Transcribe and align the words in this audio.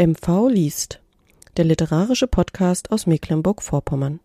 MV 0.00 0.48
liest, 0.48 0.98
der 1.58 1.66
literarische 1.66 2.26
Podcast 2.26 2.90
aus 2.90 3.06
Mecklenburg-Vorpommern. 3.06 4.20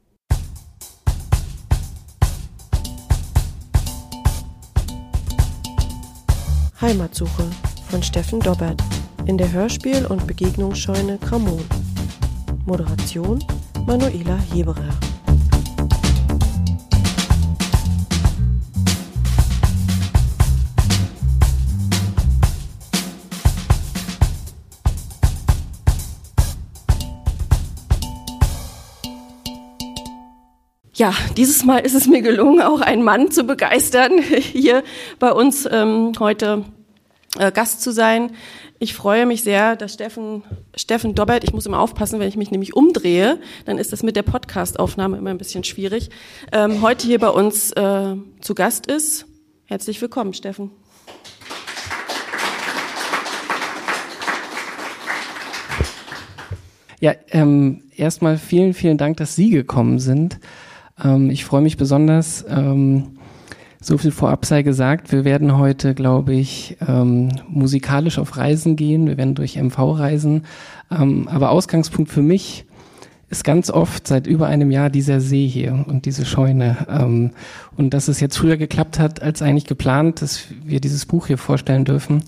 Heimatsuche 6.79 7.51
von 7.89 8.01
Steffen 8.01 8.39
Dobbert 8.39 8.81
in 9.25 9.38
der 9.38 9.52
Hörspiel- 9.52 10.05
und 10.05 10.25
Begegnungsscheune 10.25 11.18
Kramon. 11.18 11.66
Moderation 12.66 13.44
Manuela 13.86 14.38
Heberer. 14.54 14.98
Ja, 30.97 31.13
dieses 31.35 31.65
Mal 31.65 31.79
ist 31.79 31.93
es 31.93 32.08
mir 32.08 32.22
gelungen, 32.22 32.61
auch 32.61 32.80
einen 32.80 33.03
Mann 33.03 33.30
zu 33.30 33.44
begeistern, 33.44 34.13
hier 34.39 34.81
bei 35.19 35.30
uns 35.30 35.67
ähm, 35.69 36.13
heute 36.21 36.63
äh, 37.38 37.52
Gast 37.52 37.81
zu 37.81 37.91
sein. 37.91 38.31
Ich 38.80 38.94
freue 38.94 39.25
mich 39.25 39.44
sehr, 39.44 39.75
dass 39.75 39.94
Steffen, 39.94 40.44
Steffen 40.73 41.13
Dobbert, 41.13 41.44
ich 41.44 41.52
muss 41.52 41.66
immer 41.66 41.80
aufpassen, 41.80 42.21
wenn 42.21 42.30
ich 42.30 42.38
mich 42.38 42.49
nämlich 42.49 42.77
umdrehe, 42.77 43.41
dann 43.66 43.77
ist 43.77 43.91
das 43.91 44.03
mit 44.03 44.16
der 44.16 44.23
Podcastaufnahme 44.23 45.17
immer 45.17 45.31
ein 45.31 45.38
bisschen 45.38 45.66
schwierig, 45.66 46.11
ähm, 46.53 46.81
heute 46.81 47.05
hier 47.05 47.19
bei 47.19 47.27
uns 47.27 47.73
äh, 47.73 48.16
zu 48.39 48.55
Gast 48.55 48.88
ist. 48.88 49.25
Herzlich 49.66 50.02
willkommen, 50.02 50.33
Steffen. 50.33 50.71
Ja, 57.02 57.13
ähm, 57.31 57.83
erstmal 57.97 58.37
vielen, 58.37 58.73
vielen 58.73 58.97
Dank, 58.97 59.17
dass 59.17 59.35
Sie 59.35 59.49
gekommen 59.49 59.99
sind. 59.99 60.39
Ähm, 61.03 61.29
ich 61.29 61.45
freue 61.45 61.61
mich 61.61 61.77
besonders. 61.77 62.45
Ähm, 62.47 63.17
so 63.81 63.97
viel 63.97 64.11
vorab 64.11 64.45
sei 64.45 64.63
gesagt. 64.63 65.11
Wir 65.11 65.25
werden 65.25 65.57
heute, 65.57 65.93
glaube 65.93 66.33
ich, 66.33 66.77
ähm, 66.87 67.29
musikalisch 67.47 68.17
auf 68.17 68.35
Reisen 68.37 68.75
gehen. 68.75 69.05
Wir 69.07 69.17
werden 69.17 69.35
durch 69.35 69.57
MV 69.57 69.77
reisen. 69.99 70.43
Ähm, 70.89 71.27
aber 71.27 71.52
Ausgangspunkt 71.52 72.09
für 72.11 72.23
mich 72.23 72.65
ist 73.29 73.43
ganz 73.43 73.69
oft 73.69 74.07
seit 74.07 74.27
über 74.27 74.47
einem 74.47 74.71
Jahr 74.71 74.89
dieser 74.89 75.19
See 75.19 75.47
hier 75.47 75.85
und 75.87 76.05
diese 76.05 76.25
Scheune. 76.25 76.87
Ähm, 76.89 77.31
und 77.75 77.93
dass 77.93 78.07
es 78.07 78.19
jetzt 78.19 78.37
früher 78.37 78.57
geklappt 78.57 78.99
hat, 78.99 79.21
als 79.21 79.41
eigentlich 79.41 79.65
geplant, 79.65 80.21
dass 80.21 80.45
wir 80.63 80.80
dieses 80.80 81.05
Buch 81.05 81.27
hier 81.27 81.37
vorstellen 81.37 81.85
dürfen. 81.85 82.23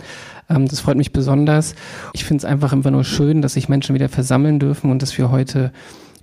Ähm, 0.49 0.67
das 0.67 0.79
freut 0.79 0.97
mich 0.97 1.11
besonders. 1.11 1.75
Ich 2.13 2.25
finde 2.25 2.41
es 2.41 2.45
einfach 2.45 2.73
immer 2.73 2.91
nur 2.91 3.03
schön, 3.03 3.41
dass 3.41 3.53
sich 3.53 3.69
Menschen 3.69 3.95
wieder 3.95 4.09
versammeln 4.09 4.59
dürfen 4.59 4.91
und 4.91 5.01
dass 5.01 5.17
wir 5.17 5.31
heute 5.31 5.71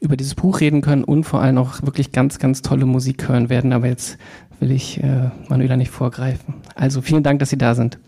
über 0.04 0.16
dieses 0.16 0.34
Buch 0.34 0.60
reden 0.60 0.82
können 0.82 1.02
und 1.02 1.24
vor 1.24 1.40
allem 1.40 1.58
auch 1.58 1.82
wirklich 1.82 2.12
ganz, 2.12 2.38
ganz 2.38 2.62
tolle 2.62 2.86
Musik 2.86 3.28
hören 3.28 3.48
werden. 3.48 3.72
Aber 3.72 3.86
jetzt 3.86 4.18
will 4.60 4.70
ich 4.70 5.02
äh, 5.02 5.30
Manuela 5.48 5.76
nicht 5.76 5.90
vorgreifen. 5.90 6.54
Also 6.74 7.00
vielen 7.00 7.22
Dank, 7.22 7.40
dass 7.40 7.50
Sie 7.50 7.58
da 7.58 7.74
sind. 7.74 7.98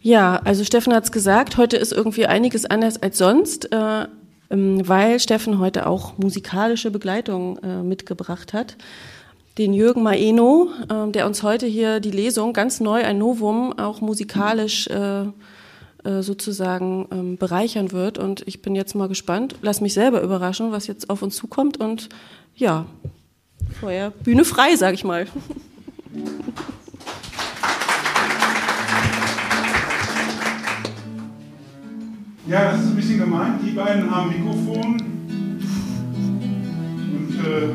Ja, 0.00 0.40
also 0.44 0.64
Steffen 0.64 0.92
hat 0.92 1.04
es 1.04 1.12
gesagt, 1.12 1.56
heute 1.56 1.78
ist 1.78 1.90
irgendwie 1.90 2.26
einiges 2.26 2.66
anders 2.66 3.02
als 3.02 3.16
sonst, 3.16 3.72
äh, 3.72 4.06
ähm, 4.50 4.86
weil 4.86 5.18
Steffen 5.18 5.58
heute 5.58 5.86
auch 5.86 6.18
musikalische 6.18 6.90
Begleitung 6.90 7.58
äh, 7.58 7.82
mitgebracht 7.82 8.52
hat. 8.52 8.76
Den 9.56 9.72
Jürgen 9.72 10.02
Maeno, 10.02 10.68
äh, 10.90 11.10
der 11.10 11.26
uns 11.26 11.42
heute 11.42 11.64
hier 11.64 12.00
die 12.00 12.10
Lesung 12.10 12.52
ganz 12.52 12.80
neu, 12.80 13.02
ein 13.02 13.16
Novum, 13.16 13.78
auch 13.78 14.02
musikalisch 14.02 14.88
äh, 16.04 16.22
sozusagen 16.22 17.08
ähm, 17.10 17.36
bereichern 17.36 17.92
wird. 17.92 18.18
Und 18.18 18.42
ich 18.46 18.62
bin 18.62 18.74
jetzt 18.74 18.94
mal 18.94 19.08
gespannt, 19.08 19.56
lass 19.62 19.80
mich 19.80 19.94
selber 19.94 20.22
überraschen, 20.22 20.70
was 20.70 20.86
jetzt 20.86 21.10
auf 21.10 21.22
uns 21.22 21.36
zukommt. 21.36 21.78
Und 21.78 22.08
ja, 22.54 22.86
vorher 23.80 24.10
Bühne 24.10 24.44
frei, 24.44 24.76
sag 24.76 24.94
ich 24.94 25.04
mal. 25.04 25.26
Ja, 32.46 32.72
das 32.72 32.82
ist 32.82 32.88
ein 32.88 32.96
bisschen 32.96 33.20
gemeint. 33.20 33.62
Die 33.66 33.70
beiden 33.70 34.10
haben 34.10 34.28
Mikrofon. 34.28 35.00
Und 37.10 37.38
äh, 37.42 37.68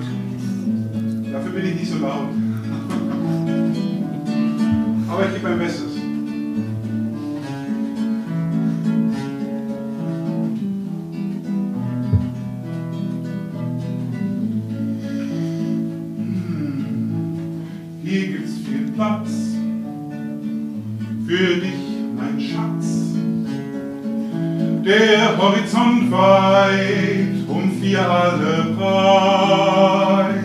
dafür 1.32 1.52
bin 1.52 1.66
ich 1.66 1.80
nicht 1.80 1.92
so 1.92 1.98
laut. 1.98 2.30
Aber 5.10 5.26
ich 5.26 5.34
gebe 5.34 5.50
mein 5.50 5.58
Bestes. 5.58 5.99
Platz 19.00 19.32
für 21.26 21.56
dich, 21.56 21.88
mein 22.18 22.38
Schatz. 22.38 23.16
Der 24.84 25.38
Horizont 25.38 26.12
weit, 26.12 27.48
um 27.48 27.72
vier 27.80 28.02
alle 28.02 28.76
breit. 28.78 30.36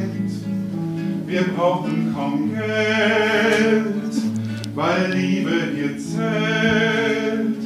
Wir 1.26 1.42
brauchen 1.56 2.14
kaum 2.14 2.52
Geld, 2.54 4.14
weil 4.76 5.12
Liebe 5.12 5.56
hier 5.74 5.98
zählt. 5.98 7.58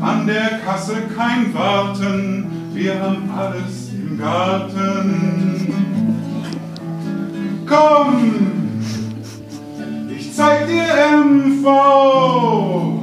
An 0.00 0.28
der 0.28 0.60
Kasse 0.64 1.08
kein 1.16 1.52
Warten, 1.52 2.46
wir 2.72 3.00
haben 3.00 3.28
alles 3.36 3.90
im 3.92 4.16
Garten. 4.16 5.74
Komm, 7.66 8.35
MV. 11.66 13.02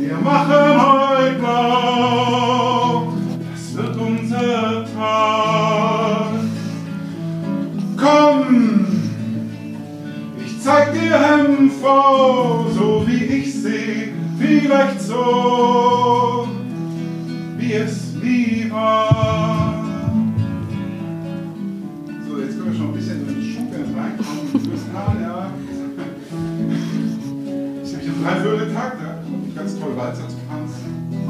Wir 0.00 0.16
machen 0.16 0.82
heute 0.82 1.34
blau, 1.38 3.12
das 3.52 3.76
wird 3.76 3.96
unser 3.96 4.84
Tag. 4.96 6.26
Komm, 7.96 8.86
ich 10.44 10.60
zeig 10.60 10.92
dir 10.92 11.16
MV, 11.48 11.82
so 12.74 13.04
wie 13.06 13.24
ich 13.24 13.62
seh, 13.62 14.12
vielleicht 14.36 15.00
so, 15.00 15.91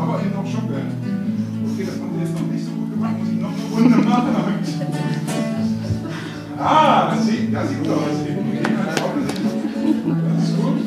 Aber 0.02 0.20
eben 0.20 0.34
auch 0.34 0.46
schon 0.46 0.68
geil. 0.68 0.90
Okay, 1.72 1.86
das 1.86 2.00
haben 2.00 2.10
sie 2.14 2.20
jetzt 2.24 2.34
noch 2.34 2.46
nicht 2.52 2.64
so 2.64 2.70
gut 2.72 2.90
gemacht, 2.90 3.14
muss 3.18 3.28
ich 3.28 3.40
noch 3.40 3.52
eine 3.52 3.62
Runde 3.72 4.08
machen. 4.08 4.34
ah, 6.58 7.14
das 7.14 7.26
sieht, 7.26 7.54
das 7.54 7.68
sieht 7.68 7.78
gut 7.78 7.88
aus. 7.92 7.98
Das 10.34 10.44
ist 10.44 10.56
gut. 10.56 10.78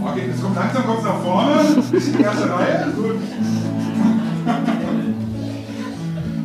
Okay, 0.00 0.22
jetzt 0.28 0.42
kommt 0.42 0.56
langsam 0.56 0.84
kommt 0.86 1.04
nach 1.04 1.20
vorne. 1.20 1.82
Bisschen 1.90 2.16
die 2.16 2.22
erste 2.22 2.50
Reihe. 2.50 2.92
Gut. 2.96 3.16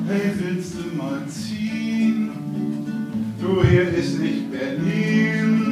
Hey, 0.10 0.32
willst 0.40 0.74
du 0.76 0.96
mal 0.96 1.26
ziehen? 1.28 2.32
Du, 3.42 3.64
hier 3.64 3.88
ist 3.94 4.20
nicht 4.20 4.52
Berlin. 4.52 5.68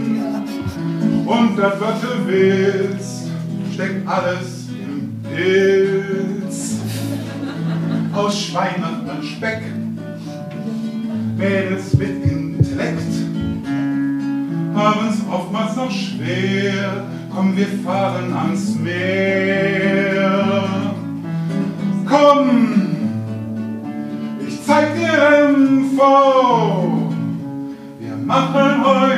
Und 1.26 1.58
das, 1.58 1.82
was 1.82 2.02
du 2.02 2.08
willst, 2.28 2.95
steckt 3.76 4.08
alles 4.08 4.70
im 4.70 5.22
Pilz. 5.24 6.78
Aus 8.14 8.40
Schwein 8.40 8.80
macht 8.80 9.06
man 9.06 9.22
Speck, 9.22 9.62
Mädels 11.38 11.94
mit 11.98 12.24
Intellekt 12.24 13.02
haben 14.76 15.08
es 15.10 15.22
oftmals 15.32 15.76
noch 15.76 15.92
schwer. 15.92 17.06
Komm, 17.34 17.56
wir 17.56 17.68
fahren 17.84 18.34
ans 18.34 18.76
Meer. 18.76 20.34
Komm, 22.06 22.88
ich 24.46 24.64
zeig 24.66 24.96
dir 24.96 25.50
MV. 25.50 25.98
Wir 28.00 28.16
machen 28.26 28.86
heute 28.86 29.15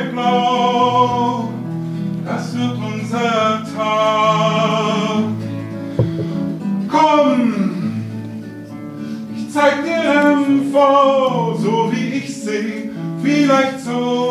ich 13.98 14.27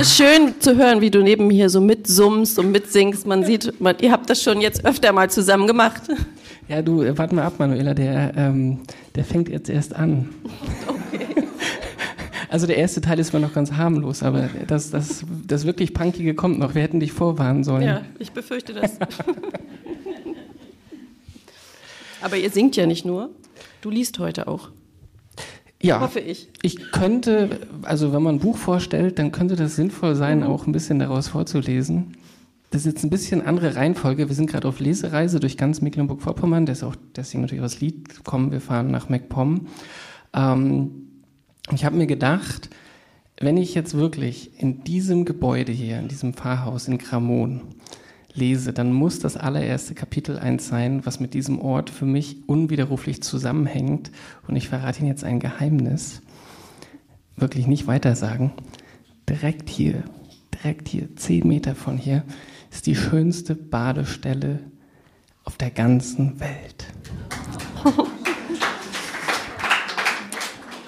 ist 0.00 0.16
schön 0.16 0.60
zu 0.60 0.76
hören, 0.76 1.00
wie 1.00 1.10
du 1.10 1.22
neben 1.22 1.46
mir 1.48 1.54
hier 1.54 1.70
so 1.70 1.80
mitsummst 1.80 2.58
und 2.58 2.70
mitsingst. 2.70 3.26
Man 3.26 3.44
sieht, 3.44 3.80
man, 3.80 3.96
ihr 4.00 4.12
habt 4.12 4.30
das 4.30 4.42
schon 4.42 4.60
jetzt 4.60 4.84
öfter 4.84 5.12
mal 5.12 5.30
zusammen 5.30 5.66
gemacht. 5.66 6.02
Ja, 6.68 6.82
du, 6.82 7.02
äh, 7.02 7.16
warte 7.16 7.34
mal 7.34 7.44
ab, 7.44 7.54
Manuela, 7.58 7.94
der, 7.94 8.34
ähm, 8.36 8.80
der 9.14 9.24
fängt 9.24 9.48
jetzt 9.48 9.70
erst 9.70 9.94
an. 9.94 10.28
Also 12.50 12.66
der 12.66 12.78
erste 12.78 13.02
Teil 13.02 13.18
ist 13.18 13.34
mal 13.34 13.40
noch 13.40 13.52
ganz 13.52 13.72
harmlos, 13.72 14.22
aber 14.22 14.48
das, 14.66 14.90
das, 14.90 15.22
das 15.46 15.66
wirklich 15.66 15.92
Punkige 15.92 16.34
kommt 16.34 16.58
noch. 16.58 16.74
Wir 16.74 16.80
hätten 16.80 16.98
dich 16.98 17.12
vorwarnen 17.12 17.62
sollen. 17.62 17.82
Ja, 17.82 18.00
ich 18.18 18.32
befürchte 18.32 18.72
das. 18.72 18.96
Aber 22.22 22.36
ihr 22.36 22.50
singt 22.50 22.74
ja 22.76 22.86
nicht 22.86 23.04
nur. 23.04 23.30
Du 23.82 23.90
liest 23.90 24.18
heute 24.18 24.48
auch. 24.48 24.70
Ja. 25.82 26.00
Hoffe 26.00 26.20
ich. 26.20 26.48
Ich 26.62 26.90
könnte, 26.90 27.60
also 27.82 28.12
wenn 28.12 28.22
man 28.22 28.36
ein 28.36 28.40
Buch 28.40 28.56
vorstellt, 28.56 29.18
dann 29.18 29.30
könnte 29.30 29.54
das 29.54 29.76
sinnvoll 29.76 30.14
sein, 30.16 30.42
auch 30.42 30.66
ein 30.66 30.72
bisschen 30.72 30.98
daraus 30.98 31.28
vorzulesen. 31.28 32.16
Das 32.70 32.82
ist 32.82 32.86
jetzt 32.86 33.04
ein 33.04 33.10
bisschen 33.10 33.46
andere 33.46 33.76
Reihenfolge. 33.76 34.28
Wir 34.28 34.34
sind 34.34 34.50
gerade 34.50 34.68
auf 34.68 34.80
Lesereise 34.80 35.40
durch 35.40 35.56
ganz 35.56 35.80
Mecklenburg-Vorpommern. 35.80 36.66
Das 36.66 36.78
ist 36.78 36.84
auch 36.84 36.96
deswegen 37.16 37.42
natürlich 37.42 37.62
das 37.62 37.80
Lied 37.80 38.24
kommen. 38.24 38.50
Wir 38.50 38.60
fahren 38.60 38.90
nach 38.90 39.08
MacPom. 39.08 39.68
Ähm, 40.34 40.90
ich 41.72 41.84
habe 41.84 41.96
mir 41.96 42.06
gedacht, 42.06 42.70
wenn 43.40 43.56
ich 43.56 43.74
jetzt 43.74 43.94
wirklich 43.94 44.60
in 44.60 44.82
diesem 44.82 45.24
Gebäude 45.24 45.72
hier, 45.72 45.98
in 45.98 46.08
diesem 46.08 46.34
Pfarrhaus 46.34 46.88
in 46.88 46.98
Gramon 46.98 47.62
lese, 48.34 48.72
dann 48.72 48.92
muss 48.92 49.18
das 49.18 49.36
allererste 49.36 49.94
Kapitel 49.94 50.38
eins 50.38 50.68
sein, 50.68 51.04
was 51.04 51.20
mit 51.20 51.34
diesem 51.34 51.60
Ort 51.60 51.90
für 51.90 52.06
mich 52.06 52.48
unwiderruflich 52.48 53.22
zusammenhängt. 53.22 54.10
Und 54.46 54.56
ich 54.56 54.68
verrate 54.68 55.00
Ihnen 55.00 55.08
jetzt 55.08 55.24
ein 55.24 55.40
Geheimnis. 55.40 56.22
Wirklich 57.36 57.66
nicht 57.66 57.86
weiter 57.86 58.16
sagen. 58.16 58.52
Direkt 59.28 59.68
hier, 59.68 60.04
direkt 60.54 60.88
hier, 60.88 61.14
zehn 61.16 61.46
Meter 61.46 61.74
von 61.74 61.96
hier, 61.96 62.24
ist 62.70 62.86
die 62.86 62.96
schönste 62.96 63.54
Badestelle 63.54 64.60
auf 65.44 65.56
der 65.56 65.70
ganzen 65.70 66.40
Welt. 66.40 66.86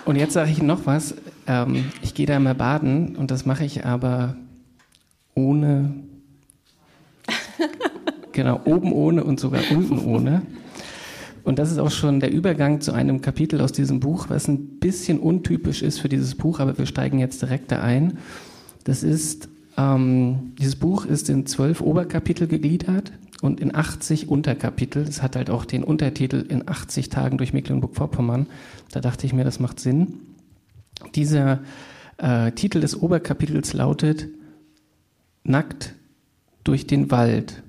Und 0.05 0.17
jetzt 0.17 0.33
sage 0.33 0.51
ich 0.51 0.59
Ihnen 0.59 0.67
noch 0.67 0.87
was. 0.87 1.15
Ähm, 1.47 1.85
ich 2.03 2.15
gehe 2.15 2.27
da 2.27 2.37
immer 2.37 2.55
baden 2.55 3.17
und 3.17 3.31
das 3.31 3.47
mache 3.47 3.65
ich 3.65 3.87
aber 3.87 4.37
ohne, 5.35 5.95
genau, 8.33 8.61
oben 8.65 8.93
ohne 8.93 9.25
und 9.25 9.41
sogar 9.41 9.63
unten 9.71 9.99
ohne. 9.99 10.43
Und 11.43 11.59
das 11.59 11.71
ist 11.71 11.79
auch 11.79 11.91
schon 11.91 12.21
der 12.21 12.33
Übergang 12.33 12.81
zu 12.81 12.93
einem 12.93 13.23
Kapitel 13.23 13.61
aus 13.61 13.73
diesem 13.73 14.01
Buch, 14.01 14.27
was 14.29 14.49
ein 14.49 14.79
bisschen 14.79 15.19
untypisch 15.19 15.83
ist 15.83 15.99
für 15.99 16.09
dieses 16.09 16.35
Buch, 16.35 16.61
aber 16.61 16.77
wir 16.77 16.87
steigen 16.87 17.19
jetzt 17.19 17.43
direkt 17.43 17.73
da 17.73 17.81
ein. 17.81 18.19
Das 18.85 19.03
ist, 19.03 19.49
ähm, 19.77 20.53
dieses 20.59 20.77
Buch 20.77 21.07
ist 21.07 21.31
in 21.31 21.47
zwölf 21.47 21.81
Oberkapitel 21.81 22.47
gegliedert 22.47 23.13
und 23.41 23.61
in 23.61 23.75
80 23.75 24.29
Unterkapitel. 24.29 25.03
Es 25.03 25.23
hat 25.23 25.37
halt 25.37 25.51
auch 25.51 25.65
den 25.65 25.83
Untertitel 25.83 26.45
in 26.49 26.69
80 26.69 27.09
Tagen 27.09 27.39
durch 27.39 27.53
Mecklenburg-Vorpommern. 27.53 28.47
Da 28.93 29.01
dachte 29.01 29.27
ich 29.27 29.33
mir, 29.33 29.45
das 29.45 29.61
macht 29.61 29.81
Sinn. 29.81 30.19
Dieser 31.15 31.61
äh, 32.19 32.53
Titel 32.53 32.81
des 32.81 33.01
Oberkapitels 33.01 33.73
lautet 33.73 34.29
Nackt 35.43 35.95
durch 36.65 36.87
den 36.87 37.11
Wald, 37.11 37.63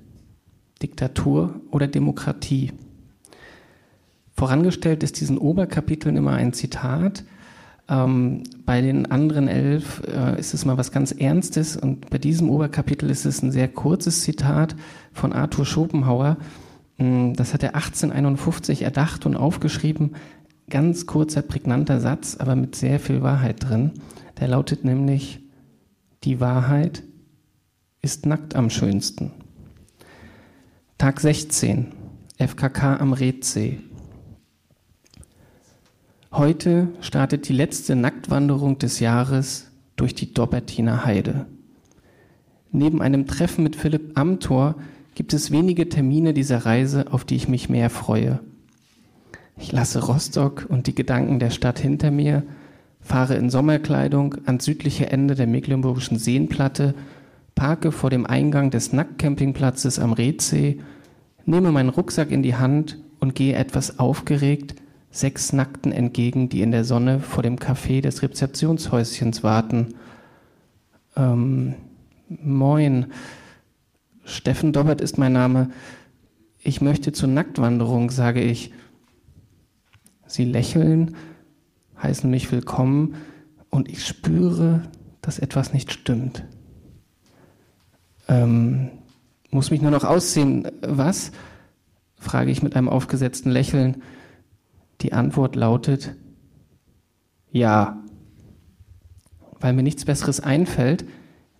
Diktatur 0.82 1.60
oder 1.70 1.86
Demokratie. 1.86 2.72
Vorangestellt 4.34 5.02
ist 5.02 5.20
diesen 5.20 5.38
Oberkapiteln 5.38 6.16
immer 6.16 6.32
ein 6.32 6.52
Zitat. 6.52 7.24
Ähm, 7.88 8.44
bei 8.64 8.80
den 8.80 9.10
anderen 9.10 9.48
elf 9.48 10.02
äh, 10.06 10.38
ist 10.38 10.54
es 10.54 10.64
mal 10.64 10.78
was 10.78 10.92
ganz 10.92 11.12
Ernstes 11.12 11.76
und 11.76 12.10
bei 12.10 12.18
diesem 12.18 12.48
Oberkapitel 12.48 13.10
ist 13.10 13.24
es 13.24 13.42
ein 13.42 13.52
sehr 13.52 13.68
kurzes 13.68 14.22
Zitat 14.22 14.76
von 15.12 15.32
Arthur 15.32 15.66
Schopenhauer. 15.66 16.38
Mm, 16.98 17.32
Das 17.34 17.54
hat 17.54 17.62
er 17.62 17.74
1851 17.74 18.82
erdacht 18.82 19.26
und 19.26 19.36
aufgeschrieben. 19.36 20.16
Ganz 20.70 21.06
kurzer, 21.06 21.42
prägnanter 21.42 22.00
Satz, 22.00 22.36
aber 22.38 22.56
mit 22.56 22.76
sehr 22.76 22.98
viel 22.98 23.20
Wahrheit 23.22 23.68
drin. 23.68 23.92
Der 24.40 24.48
lautet 24.48 24.84
nämlich, 24.84 25.40
die 26.24 26.40
Wahrheit 26.40 27.02
ist 28.04 28.26
nackt 28.26 28.56
am 28.56 28.68
schönsten. 28.68 29.30
Tag 30.98 31.20
16, 31.20 31.92
FKK 32.36 32.96
am 32.96 33.12
Redsee. 33.12 33.78
Heute 36.32 36.88
startet 37.00 37.48
die 37.48 37.52
letzte 37.52 37.94
Nacktwanderung 37.94 38.78
des 38.78 38.98
Jahres 38.98 39.70
durch 39.94 40.16
die 40.16 40.34
Dobbertiner 40.34 41.04
Heide. 41.04 41.46
Neben 42.72 43.00
einem 43.00 43.28
Treffen 43.28 43.62
mit 43.62 43.76
Philipp 43.76 44.18
Amthor 44.18 44.74
gibt 45.14 45.32
es 45.32 45.52
wenige 45.52 45.88
Termine 45.88 46.34
dieser 46.34 46.66
Reise, 46.66 47.12
auf 47.12 47.24
die 47.24 47.36
ich 47.36 47.46
mich 47.46 47.68
mehr 47.68 47.88
freue. 47.88 48.40
Ich 49.56 49.70
lasse 49.70 50.04
Rostock 50.04 50.66
und 50.68 50.88
die 50.88 50.94
Gedanken 50.96 51.38
der 51.38 51.50
Stadt 51.50 51.78
hinter 51.78 52.10
mir, 52.10 52.42
fahre 53.00 53.36
in 53.36 53.48
Sommerkleidung 53.48 54.34
ans 54.44 54.64
südliche 54.64 55.08
Ende 55.10 55.36
der 55.36 55.46
Mecklenburgischen 55.46 56.18
Seenplatte, 56.18 56.96
parke 57.54 57.92
vor 57.92 58.10
dem 58.10 58.26
Eingang 58.26 58.70
des 58.70 58.92
Nacktcampingplatzes 58.92 59.98
am 59.98 60.12
Redsee, 60.12 60.80
nehme 61.44 61.72
meinen 61.72 61.88
Rucksack 61.88 62.30
in 62.30 62.42
die 62.42 62.56
Hand 62.56 62.98
und 63.20 63.34
gehe 63.34 63.54
etwas 63.54 63.98
aufgeregt 63.98 64.74
sechs 65.12 65.52
Nackten 65.52 65.92
entgegen, 65.92 66.48
die 66.48 66.62
in 66.62 66.72
der 66.72 66.84
Sonne 66.84 67.20
vor 67.20 67.42
dem 67.42 67.56
Café 67.56 68.00
des 68.00 68.22
Rezeptionshäuschens 68.22 69.44
warten. 69.44 69.94
Ähm, 71.14 71.74
moin, 72.28 73.06
Steffen 74.24 74.72
Dobbert 74.72 75.00
ist 75.00 75.18
mein 75.18 75.34
Name. 75.34 75.70
Ich 76.58 76.80
möchte 76.80 77.12
zur 77.12 77.28
Nacktwanderung, 77.28 78.10
sage 78.10 78.40
ich. 78.40 78.72
Sie 80.26 80.46
lächeln, 80.46 81.14
heißen 82.02 82.30
mich 82.30 82.50
willkommen 82.50 83.16
und 83.68 83.90
ich 83.90 84.06
spüre, 84.06 84.82
dass 85.20 85.38
etwas 85.38 85.74
nicht 85.74 85.92
stimmt. 85.92 86.44
Ähm, 88.32 88.88
muss 89.50 89.70
mich 89.70 89.82
nur 89.82 89.90
noch 89.90 90.04
ausziehen. 90.04 90.66
Was? 90.80 91.32
frage 92.16 92.50
ich 92.50 92.62
mit 92.62 92.76
einem 92.76 92.88
aufgesetzten 92.88 93.50
Lächeln. 93.50 94.02
Die 95.02 95.12
Antwort 95.12 95.54
lautet 95.56 96.14
Ja. 97.50 98.02
Weil 99.60 99.74
mir 99.74 99.82
nichts 99.82 100.04
Besseres 100.04 100.40
einfällt, 100.40 101.04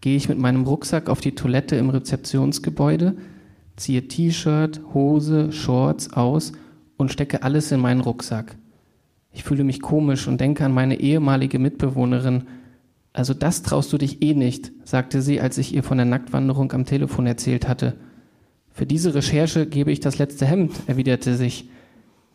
gehe 0.00 0.16
ich 0.16 0.28
mit 0.28 0.38
meinem 0.38 0.64
Rucksack 0.64 1.08
auf 1.10 1.20
die 1.20 1.34
Toilette 1.34 1.76
im 1.76 1.90
Rezeptionsgebäude, 1.90 3.16
ziehe 3.76 4.08
T-Shirt, 4.08 4.80
Hose, 4.94 5.52
Shorts 5.52 6.12
aus 6.12 6.52
und 6.96 7.12
stecke 7.12 7.42
alles 7.42 7.70
in 7.70 7.80
meinen 7.80 8.00
Rucksack. 8.00 8.56
Ich 9.30 9.44
fühle 9.44 9.64
mich 9.64 9.82
komisch 9.82 10.26
und 10.26 10.40
denke 10.40 10.64
an 10.64 10.72
meine 10.72 10.98
ehemalige 11.00 11.58
Mitbewohnerin. 11.58 12.44
Also 13.12 13.34
das 13.34 13.62
traust 13.62 13.92
du 13.92 13.98
dich 13.98 14.22
eh 14.22 14.34
nicht, 14.34 14.72
sagte 14.84 15.20
sie, 15.20 15.40
als 15.40 15.58
ich 15.58 15.74
ihr 15.74 15.82
von 15.82 15.98
der 15.98 16.06
Nacktwanderung 16.06 16.72
am 16.72 16.86
Telefon 16.86 17.26
erzählt 17.26 17.68
hatte. 17.68 17.94
Für 18.72 18.86
diese 18.86 19.14
Recherche 19.14 19.66
gebe 19.66 19.92
ich 19.92 20.00
das 20.00 20.18
letzte 20.18 20.46
Hemd, 20.46 20.72
erwiderte 20.86 21.36
sich. 21.36 21.68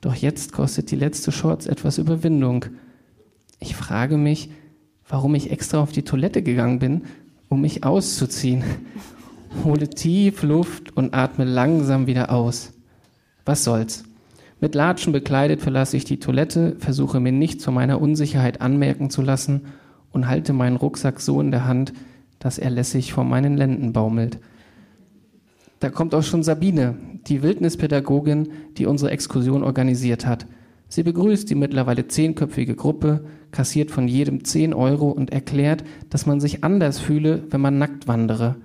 Doch 0.01 0.13
jetzt 0.13 0.53
kostet 0.53 0.91
die 0.91 0.95
letzte 0.95 1.31
Shorts 1.31 1.65
etwas 1.65 1.97
Überwindung. 1.97 2.65
Ich 3.59 3.75
frage 3.75 4.17
mich, 4.17 4.51
warum 5.09 5.33
ich 5.33 5.49
extra 5.49 5.79
auf 5.79 5.91
die 5.91 6.03
Toilette 6.03 6.43
gegangen 6.43 6.77
bin, 6.77 7.01
um 7.49 7.61
mich 7.61 7.83
auszuziehen. 7.83 8.63
hole 9.63 9.89
tief 9.89 10.43
Luft 10.43 10.95
und 10.95 11.15
atme 11.15 11.45
langsam 11.45 12.05
wieder 12.05 12.31
aus. 12.31 12.73
Was 13.45 13.63
soll's? 13.63 14.03
Mit 14.59 14.75
Latschen 14.75 15.13
bekleidet 15.13 15.61
verlasse 15.61 15.97
ich 15.97 16.05
die 16.05 16.19
Toilette, 16.19 16.75
versuche 16.77 17.19
mir 17.19 17.31
nichts 17.31 17.63
von 17.63 17.73
meiner 17.73 17.99
Unsicherheit 17.99 18.61
anmerken 18.61 19.09
zu 19.09 19.23
lassen 19.23 19.61
und 20.17 20.27
halte 20.27 20.51
meinen 20.51 20.77
Rucksack 20.77 21.21
so 21.21 21.39
in 21.39 21.51
der 21.51 21.65
Hand, 21.65 21.93
dass 22.39 22.57
er 22.57 22.71
lässig 22.71 23.13
vor 23.13 23.23
meinen 23.23 23.55
Lenden 23.55 23.93
baumelt. 23.93 24.39
Da 25.79 25.91
kommt 25.91 26.15
auch 26.15 26.23
schon 26.23 26.41
Sabine, 26.41 26.95
die 27.27 27.43
Wildnispädagogin, 27.43 28.49
die 28.77 28.87
unsere 28.87 29.11
Exkursion 29.11 29.61
organisiert 29.61 30.25
hat. 30.25 30.47
Sie 30.87 31.03
begrüßt 31.03 31.47
die 31.51 31.55
mittlerweile 31.55 32.07
zehnköpfige 32.07 32.73
Gruppe, 32.73 33.25
kassiert 33.51 33.91
von 33.91 34.07
jedem 34.07 34.43
zehn 34.43 34.73
Euro 34.73 35.11
und 35.11 35.31
erklärt, 35.31 35.83
dass 36.09 36.25
man 36.25 36.39
sich 36.39 36.63
anders 36.63 36.97
fühle, 36.97 37.43
wenn 37.51 37.61
man 37.61 37.77
nackt 37.77 38.07
wandere. 38.07 38.55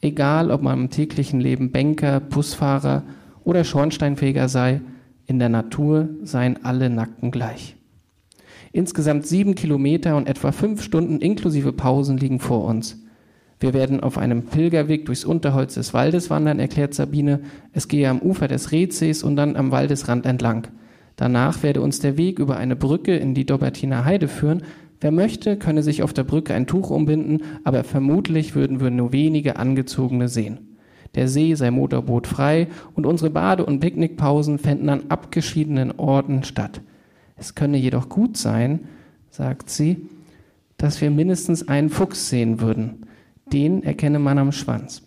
Egal, 0.00 0.50
ob 0.50 0.62
man 0.62 0.80
im 0.80 0.90
täglichen 0.90 1.38
Leben 1.38 1.70
Banker, 1.70 2.18
Busfahrer 2.18 3.04
oder 3.44 3.62
Schornsteinfeger 3.62 4.48
sei, 4.48 4.80
in 5.26 5.38
der 5.38 5.50
Natur 5.50 6.08
seien 6.24 6.64
alle 6.64 6.90
Nackten 6.90 7.30
gleich. 7.30 7.75
Insgesamt 8.76 9.26
sieben 9.26 9.54
Kilometer 9.54 10.18
und 10.18 10.28
etwa 10.28 10.52
fünf 10.52 10.82
Stunden 10.82 11.18
inklusive 11.20 11.72
Pausen 11.72 12.18
liegen 12.18 12.40
vor 12.40 12.66
uns. 12.66 13.02
Wir 13.58 13.72
werden 13.72 14.00
auf 14.00 14.18
einem 14.18 14.42
Pilgerweg 14.42 15.06
durchs 15.06 15.24
Unterholz 15.24 15.72
des 15.72 15.94
Waldes 15.94 16.28
wandern, 16.28 16.58
erklärt 16.58 16.92
Sabine. 16.92 17.40
Es 17.72 17.88
gehe 17.88 18.06
am 18.06 18.18
Ufer 18.18 18.48
des 18.48 18.72
Redsees 18.72 19.22
und 19.22 19.36
dann 19.36 19.56
am 19.56 19.70
Waldesrand 19.70 20.26
entlang. 20.26 20.68
Danach 21.16 21.62
werde 21.62 21.80
uns 21.80 22.00
der 22.00 22.18
Weg 22.18 22.38
über 22.38 22.58
eine 22.58 22.76
Brücke 22.76 23.16
in 23.16 23.32
die 23.32 23.46
Dobertiner 23.46 24.04
Heide 24.04 24.28
führen. 24.28 24.62
Wer 25.00 25.10
möchte, 25.10 25.56
könne 25.56 25.82
sich 25.82 26.02
auf 26.02 26.12
der 26.12 26.24
Brücke 26.24 26.52
ein 26.52 26.66
Tuch 26.66 26.90
umbinden, 26.90 27.44
aber 27.64 27.82
vermutlich 27.82 28.54
würden 28.54 28.80
wir 28.80 28.90
nur 28.90 29.10
wenige 29.10 29.56
Angezogene 29.56 30.28
sehen. 30.28 30.76
Der 31.14 31.28
See 31.28 31.54
sei 31.54 31.70
Motorboot 31.70 32.26
frei 32.26 32.68
und 32.92 33.06
unsere 33.06 33.30
Bade- 33.30 33.64
und 33.64 33.80
Picknickpausen 33.80 34.58
fänden 34.58 34.90
an 34.90 35.04
abgeschiedenen 35.08 35.92
Orten 35.98 36.44
statt. 36.44 36.82
Es 37.36 37.54
könne 37.54 37.76
jedoch 37.76 38.08
gut 38.08 38.36
sein, 38.36 38.80
sagt 39.30 39.70
sie, 39.70 40.08
dass 40.78 41.00
wir 41.00 41.10
mindestens 41.10 41.68
einen 41.68 41.90
Fuchs 41.90 42.28
sehen 42.28 42.60
würden. 42.60 43.06
Den 43.52 43.82
erkenne 43.82 44.18
man 44.18 44.38
am 44.38 44.52
Schwanz. 44.52 45.02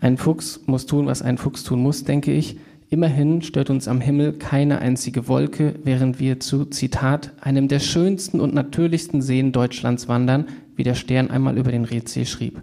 Ein 0.00 0.16
Fuchs 0.16 0.60
muss 0.66 0.86
tun, 0.86 1.06
was 1.06 1.22
ein 1.22 1.38
Fuchs 1.38 1.62
tun 1.62 1.82
muss, 1.82 2.04
denke 2.04 2.32
ich. 2.32 2.58
Immerhin 2.88 3.42
stört 3.42 3.70
uns 3.70 3.86
am 3.86 4.00
Himmel 4.00 4.32
keine 4.32 4.80
einzige 4.80 5.28
Wolke, 5.28 5.74
während 5.84 6.18
wir 6.18 6.40
zu, 6.40 6.64
Zitat, 6.64 7.32
einem 7.40 7.68
der 7.68 7.78
schönsten 7.78 8.40
und 8.40 8.52
natürlichsten 8.52 9.22
Seen 9.22 9.52
Deutschlands 9.52 10.08
wandern, 10.08 10.46
wie 10.74 10.82
der 10.82 10.94
Stern 10.94 11.30
einmal 11.30 11.56
über 11.56 11.70
den 11.70 11.84
Redsee 11.84 12.24
schrieb. 12.24 12.62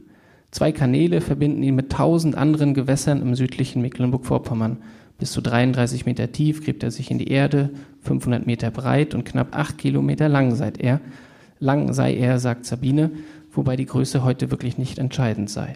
Zwei 0.51 0.71
Kanäle 0.71 1.21
verbinden 1.21 1.63
ihn 1.63 1.75
mit 1.75 1.91
tausend 1.91 2.35
anderen 2.35 2.73
Gewässern 2.73 3.21
im 3.21 3.35
südlichen 3.35 3.81
Mecklenburg-Vorpommern. 3.81 4.77
Bis 5.17 5.31
zu 5.31 5.41
33 5.41 6.05
Meter 6.05 6.31
tief 6.31 6.63
gräbt 6.63 6.83
er 6.83 6.91
sich 6.91 7.09
in 7.09 7.17
die 7.17 7.29
Erde, 7.29 7.71
500 8.01 8.45
Meter 8.45 8.69
breit 8.69 9.15
und 9.15 9.25
knapp 9.25 9.57
acht 9.57 9.77
Kilometer 9.77 10.29
lang 10.29 10.55
sei 10.55 10.71
er. 10.77 11.01
Lang 11.59 11.93
sei 11.93 12.15
er, 12.15 12.39
sagt 12.39 12.65
Sabine, 12.65 13.11
wobei 13.51 13.75
die 13.75 13.87
Größe 13.87 14.23
heute 14.23 14.51
wirklich 14.51 14.77
nicht 14.77 14.99
entscheidend 14.99 15.49
sei. 15.49 15.73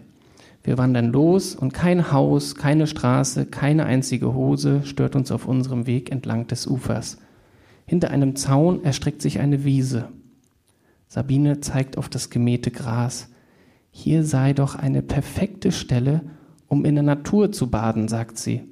Wir 0.62 0.78
wandern 0.78 1.10
los 1.10 1.56
und 1.56 1.74
kein 1.74 2.12
Haus, 2.12 2.54
keine 2.54 2.86
Straße, 2.86 3.46
keine 3.46 3.84
einzige 3.84 4.32
Hose 4.32 4.82
stört 4.84 5.16
uns 5.16 5.32
auf 5.32 5.48
unserem 5.48 5.88
Weg 5.88 6.12
entlang 6.12 6.46
des 6.46 6.68
Ufers. 6.68 7.18
Hinter 7.84 8.10
einem 8.10 8.36
Zaun 8.36 8.84
erstreckt 8.84 9.22
sich 9.22 9.40
eine 9.40 9.64
Wiese. 9.64 10.08
Sabine 11.08 11.60
zeigt 11.60 11.98
auf 11.98 12.08
das 12.08 12.30
gemähte 12.30 12.70
Gras. 12.70 13.28
Hier 13.90 14.24
sei 14.24 14.52
doch 14.52 14.76
eine 14.76 15.02
perfekte 15.02 15.72
Stelle, 15.72 16.22
um 16.68 16.84
in 16.84 16.94
der 16.94 17.04
Natur 17.04 17.50
zu 17.50 17.68
baden, 17.68 18.06
sagt 18.06 18.38
sie. 18.38 18.62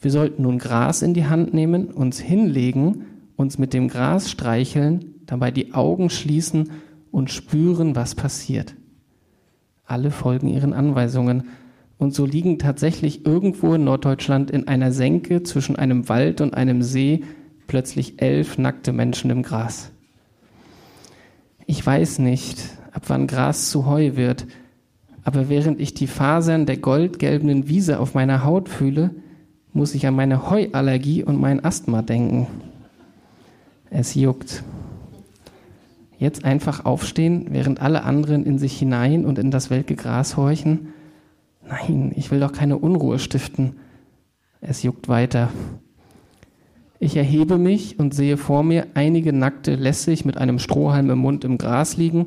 Wir 0.00 0.10
sollten 0.10 0.42
nun 0.42 0.58
Gras 0.58 1.02
in 1.02 1.14
die 1.14 1.26
Hand 1.26 1.52
nehmen, 1.52 1.88
uns 1.88 2.18
hinlegen, 2.18 3.04
uns 3.36 3.58
mit 3.58 3.74
dem 3.74 3.88
Gras 3.88 4.30
streicheln, 4.30 5.14
dabei 5.26 5.50
die 5.50 5.74
Augen 5.74 6.08
schließen 6.08 6.70
und 7.10 7.30
spüren, 7.30 7.96
was 7.96 8.14
passiert. 8.14 8.74
Alle 9.84 10.10
folgen 10.10 10.48
ihren 10.48 10.72
Anweisungen. 10.72 11.48
Und 11.98 12.14
so 12.14 12.24
liegen 12.24 12.58
tatsächlich 12.58 13.26
irgendwo 13.26 13.74
in 13.74 13.84
Norddeutschland 13.84 14.50
in 14.50 14.68
einer 14.68 14.90
Senke 14.90 15.42
zwischen 15.42 15.76
einem 15.76 16.08
Wald 16.08 16.40
und 16.40 16.54
einem 16.54 16.82
See 16.82 17.24
plötzlich 17.66 18.22
elf 18.22 18.56
nackte 18.56 18.92
Menschen 18.92 19.30
im 19.30 19.42
Gras. 19.42 19.90
Ich 21.66 21.84
weiß 21.84 22.20
nicht, 22.20 22.58
ab 22.92 23.02
wann 23.08 23.26
Gras 23.26 23.70
zu 23.70 23.84
Heu 23.84 24.16
wird, 24.16 24.46
aber 25.24 25.48
während 25.50 25.78
ich 25.78 25.92
die 25.92 26.06
Fasern 26.06 26.64
der 26.64 26.78
goldgelben 26.78 27.68
Wiese 27.68 28.00
auf 28.00 28.14
meiner 28.14 28.44
Haut 28.44 28.68
fühle, 28.68 29.10
muss 29.72 29.94
ich 29.94 30.06
an 30.06 30.14
meine 30.14 30.50
Heuallergie 30.50 31.24
und 31.24 31.40
mein 31.40 31.64
Asthma 31.64 32.02
denken. 32.02 32.46
Es 33.90 34.14
juckt. 34.14 34.62
Jetzt 36.18 36.44
einfach 36.44 36.84
aufstehen, 36.84 37.46
während 37.50 37.80
alle 37.80 38.04
anderen 38.04 38.44
in 38.44 38.58
sich 38.58 38.78
hinein 38.78 39.24
und 39.24 39.38
in 39.38 39.50
das 39.50 39.70
welke 39.70 39.96
Gras 39.96 40.36
horchen? 40.36 40.88
Nein, 41.66 42.12
ich 42.14 42.30
will 42.30 42.40
doch 42.40 42.52
keine 42.52 42.78
Unruhe 42.78 43.18
stiften. 43.18 43.76
Es 44.60 44.82
juckt 44.82 45.08
weiter. 45.08 45.48
Ich 46.98 47.16
erhebe 47.16 47.56
mich 47.56 47.98
und 47.98 48.12
sehe 48.12 48.36
vor 48.36 48.62
mir 48.62 48.88
einige 48.92 49.32
Nackte 49.32 49.74
lässig 49.76 50.26
mit 50.26 50.36
einem 50.36 50.58
Strohhalm 50.58 51.08
im 51.08 51.18
Mund 51.18 51.44
im 51.44 51.56
Gras 51.56 51.96
liegen. 51.96 52.26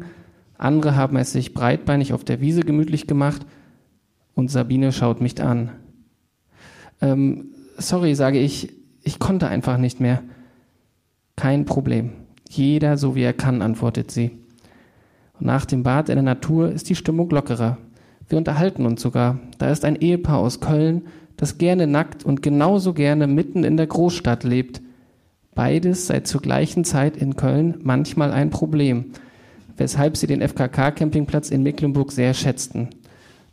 Andere 0.57 0.95
haben 0.95 1.17
es 1.17 1.31
sich 1.31 1.53
breitbeinig 1.53 2.13
auf 2.13 2.23
der 2.23 2.41
Wiese 2.41 2.61
gemütlich 2.61 3.05
gemacht. 3.05 3.45
Und 4.33 4.49
Sabine 4.49 4.91
schaut 4.91 5.21
mich 5.21 5.39
an. 5.43 5.71
Ähm, 7.03 7.49
sorry, 7.77 8.15
sage 8.15 8.39
ich, 8.39 8.71
ich 9.03 9.19
konnte 9.19 9.47
einfach 9.47 9.77
nicht 9.77 9.99
mehr. 9.99 10.23
Kein 11.35 11.65
Problem. 11.65 12.11
Jeder 12.49 12.97
so 12.97 13.15
wie 13.15 13.23
er 13.23 13.33
kann, 13.33 13.61
antwortet 13.61 14.09
sie. 14.09 14.31
Und 15.39 15.47
nach 15.47 15.65
dem 15.65 15.83
Bad 15.83 16.07
in 16.07 16.15
der 16.15 16.23
Natur 16.23 16.71
ist 16.71 16.89
die 16.89 16.95
Stimmung 16.95 17.29
lockerer. 17.29 17.77
Wir 18.29 18.37
unterhalten 18.37 18.85
uns 18.85 19.01
sogar. 19.01 19.39
Da 19.57 19.69
ist 19.69 19.83
ein 19.83 19.97
Ehepaar 19.97 20.37
aus 20.37 20.61
Köln, 20.61 21.03
das 21.35 21.57
gerne 21.57 21.87
nackt 21.87 22.23
und 22.23 22.41
genauso 22.41 22.93
gerne 22.93 23.27
mitten 23.27 23.65
in 23.65 23.75
der 23.75 23.87
Großstadt 23.87 24.45
lebt. 24.45 24.81
Beides 25.55 26.07
sei 26.07 26.21
zur 26.21 26.41
gleichen 26.41 26.85
Zeit 26.85 27.17
in 27.17 27.35
Köln 27.35 27.79
manchmal 27.83 28.31
ein 28.31 28.49
Problem, 28.49 29.11
weshalb 29.75 30.15
sie 30.15 30.27
den 30.27 30.41
FKK-Campingplatz 30.41 31.49
in 31.49 31.63
Mecklenburg 31.63 32.13
sehr 32.13 32.33
schätzten. 32.33 32.89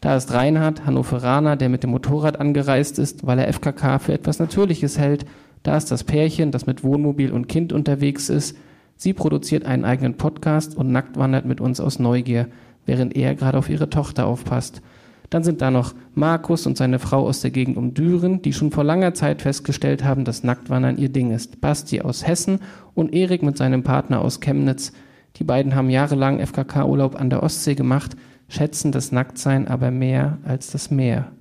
Da 0.00 0.16
ist 0.16 0.32
Reinhard, 0.32 0.86
Hannoveraner, 0.86 1.56
der 1.56 1.68
mit 1.68 1.82
dem 1.82 1.90
Motorrad 1.90 2.40
angereist 2.40 2.98
ist, 2.98 3.26
weil 3.26 3.38
er 3.38 3.52
FKK 3.52 3.98
für 3.98 4.14
etwas 4.14 4.38
Natürliches 4.38 4.98
hält. 4.98 5.26
Da 5.62 5.76
ist 5.76 5.90
das 5.90 6.04
Pärchen, 6.04 6.52
das 6.52 6.66
mit 6.66 6.82
Wohnmobil 6.82 7.32
und 7.32 7.48
Kind 7.48 7.72
unterwegs 7.72 8.30
ist. 8.30 8.56
Sie 8.96 9.12
produziert 9.12 9.66
einen 9.66 9.84
eigenen 9.84 10.16
Podcast 10.16 10.74
und 10.74 10.90
nackt 10.90 11.18
wandert 11.18 11.44
mit 11.44 11.60
uns 11.60 11.80
aus 11.80 11.98
Neugier, 11.98 12.48
während 12.86 13.14
er 13.14 13.34
gerade 13.34 13.58
auf 13.58 13.68
ihre 13.68 13.90
Tochter 13.90 14.26
aufpasst. 14.26 14.80
Dann 15.28 15.44
sind 15.44 15.60
da 15.60 15.70
noch 15.70 15.94
Markus 16.14 16.66
und 16.66 16.76
seine 16.76 16.98
Frau 16.98 17.26
aus 17.26 17.40
der 17.40 17.50
Gegend 17.50 17.76
um 17.76 17.94
Düren, 17.94 18.42
die 18.42 18.52
schon 18.52 18.72
vor 18.72 18.84
langer 18.84 19.14
Zeit 19.14 19.42
festgestellt 19.42 20.02
haben, 20.02 20.24
dass 20.24 20.42
Nacktwandern 20.42 20.96
ihr 20.96 21.10
Ding 21.10 21.30
ist. 21.30 21.60
Basti 21.60 22.00
aus 22.00 22.26
Hessen 22.26 22.60
und 22.94 23.14
Erik 23.14 23.42
mit 23.42 23.56
seinem 23.56 23.82
Partner 23.82 24.22
aus 24.22 24.40
Chemnitz. 24.40 24.92
Die 25.36 25.44
beiden 25.44 25.74
haben 25.74 25.88
jahrelang 25.88 26.44
FKK-Urlaub 26.44 27.20
an 27.20 27.30
der 27.30 27.42
Ostsee 27.42 27.74
gemacht, 27.74 28.16
schätzen 28.50 28.92
das 28.92 29.12
Nacktsein 29.12 29.68
aber 29.68 29.90
mehr 29.90 30.38
als 30.44 30.70
das 30.70 30.90
Meer. 30.90 31.32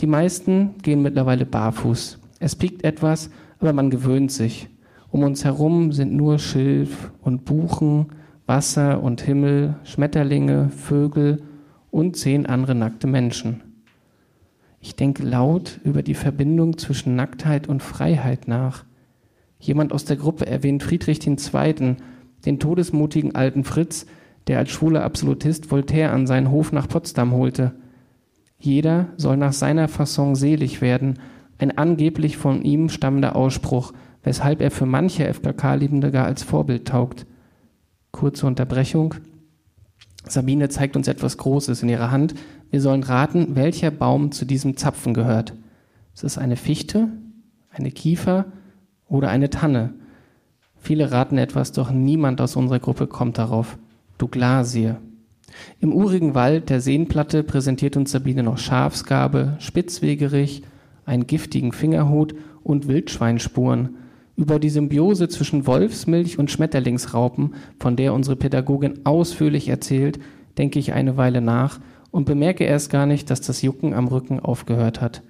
Die 0.00 0.06
meisten 0.06 0.74
gehen 0.82 1.02
mittlerweile 1.02 1.46
barfuß. 1.46 2.18
Es 2.38 2.54
piekt 2.54 2.84
etwas, 2.84 3.30
aber 3.58 3.72
man 3.72 3.90
gewöhnt 3.90 4.30
sich. 4.30 4.68
Um 5.10 5.24
uns 5.24 5.44
herum 5.44 5.92
sind 5.92 6.12
nur 6.12 6.38
Schilf 6.38 7.10
und 7.22 7.44
Buchen, 7.44 8.06
Wasser 8.46 9.02
und 9.02 9.22
Himmel, 9.22 9.76
Schmetterlinge, 9.82 10.68
Vögel 10.68 11.42
und 11.90 12.16
zehn 12.16 12.46
andere 12.46 12.74
nackte 12.74 13.06
Menschen. 13.06 13.62
Ich 14.80 14.96
denke 14.96 15.22
laut 15.22 15.80
über 15.84 16.02
die 16.02 16.14
Verbindung 16.14 16.78
zwischen 16.78 17.16
Nacktheit 17.16 17.68
und 17.68 17.82
Freiheit 17.82 18.46
nach. 18.46 18.84
Jemand 19.58 19.92
aus 19.92 20.04
der 20.04 20.16
Gruppe 20.16 20.46
erwähnt 20.46 20.82
Friedrich 20.82 21.26
II., 21.26 21.96
den 22.46 22.58
todesmutigen 22.58 23.34
alten 23.34 23.64
Fritz, 23.64 24.06
der 24.50 24.58
als 24.58 24.72
schwuler 24.72 25.04
Absolutist 25.04 25.70
Voltaire 25.70 26.10
an 26.10 26.26
seinen 26.26 26.50
Hof 26.50 26.72
nach 26.72 26.88
Potsdam 26.88 27.34
holte. 27.34 27.70
Jeder 28.58 29.06
soll 29.16 29.36
nach 29.36 29.52
seiner 29.52 29.86
Fasson 29.86 30.34
selig 30.34 30.80
werden, 30.80 31.20
ein 31.58 31.78
angeblich 31.78 32.36
von 32.36 32.62
ihm 32.62 32.88
stammender 32.88 33.36
Ausspruch, 33.36 33.92
weshalb 34.24 34.60
er 34.60 34.72
für 34.72 34.86
manche 34.86 35.32
FKK-Liebende 35.32 36.10
gar 36.10 36.24
als 36.24 36.42
Vorbild 36.42 36.88
taugt. 36.88 37.26
Kurze 38.10 38.44
Unterbrechung. 38.44 39.14
Sabine 40.26 40.68
zeigt 40.68 40.96
uns 40.96 41.06
etwas 41.06 41.36
Großes 41.36 41.84
in 41.84 41.88
ihrer 41.88 42.10
Hand. 42.10 42.34
Wir 42.70 42.80
sollen 42.80 43.04
raten, 43.04 43.54
welcher 43.54 43.92
Baum 43.92 44.32
zu 44.32 44.44
diesem 44.44 44.76
Zapfen 44.76 45.14
gehört. 45.14 45.54
Ist 46.12 46.24
es 46.24 46.38
eine 46.38 46.56
Fichte, 46.56 47.06
eine 47.70 47.92
Kiefer 47.92 48.46
oder 49.06 49.28
eine 49.28 49.48
Tanne? 49.48 49.94
Viele 50.74 51.12
raten 51.12 51.38
etwas, 51.38 51.70
doch 51.70 51.92
niemand 51.92 52.40
aus 52.40 52.56
unserer 52.56 52.80
Gruppe 52.80 53.06
kommt 53.06 53.38
darauf. 53.38 53.78
Douglasie. 54.20 54.94
Im 55.80 55.92
urigen 55.92 56.34
Wald 56.34 56.70
der 56.70 56.80
Seenplatte 56.80 57.42
präsentiert 57.42 57.96
uns 57.96 58.12
Sabine 58.12 58.42
noch 58.42 58.58
Schafsgabe, 58.58 59.56
Spitzwegerich, 59.58 60.62
einen 61.04 61.26
giftigen 61.26 61.72
Fingerhut 61.72 62.34
und 62.62 62.86
Wildschweinspuren. 62.86 63.96
Über 64.36 64.58
die 64.58 64.70
Symbiose 64.70 65.28
zwischen 65.28 65.66
Wolfsmilch 65.66 66.38
und 66.38 66.50
Schmetterlingsraupen, 66.50 67.54
von 67.78 67.96
der 67.96 68.14
unsere 68.14 68.36
Pädagogin 68.36 69.04
ausführlich 69.04 69.68
erzählt, 69.68 70.20
denke 70.56 70.78
ich 70.78 70.92
eine 70.92 71.16
Weile 71.16 71.40
nach 71.40 71.80
und 72.10 72.24
bemerke 72.26 72.64
erst 72.64 72.90
gar 72.90 73.06
nicht, 73.06 73.30
dass 73.30 73.40
das 73.40 73.62
Jucken 73.62 73.94
am 73.94 74.08
Rücken 74.08 74.40
aufgehört 74.40 75.00
hat. 75.00 75.22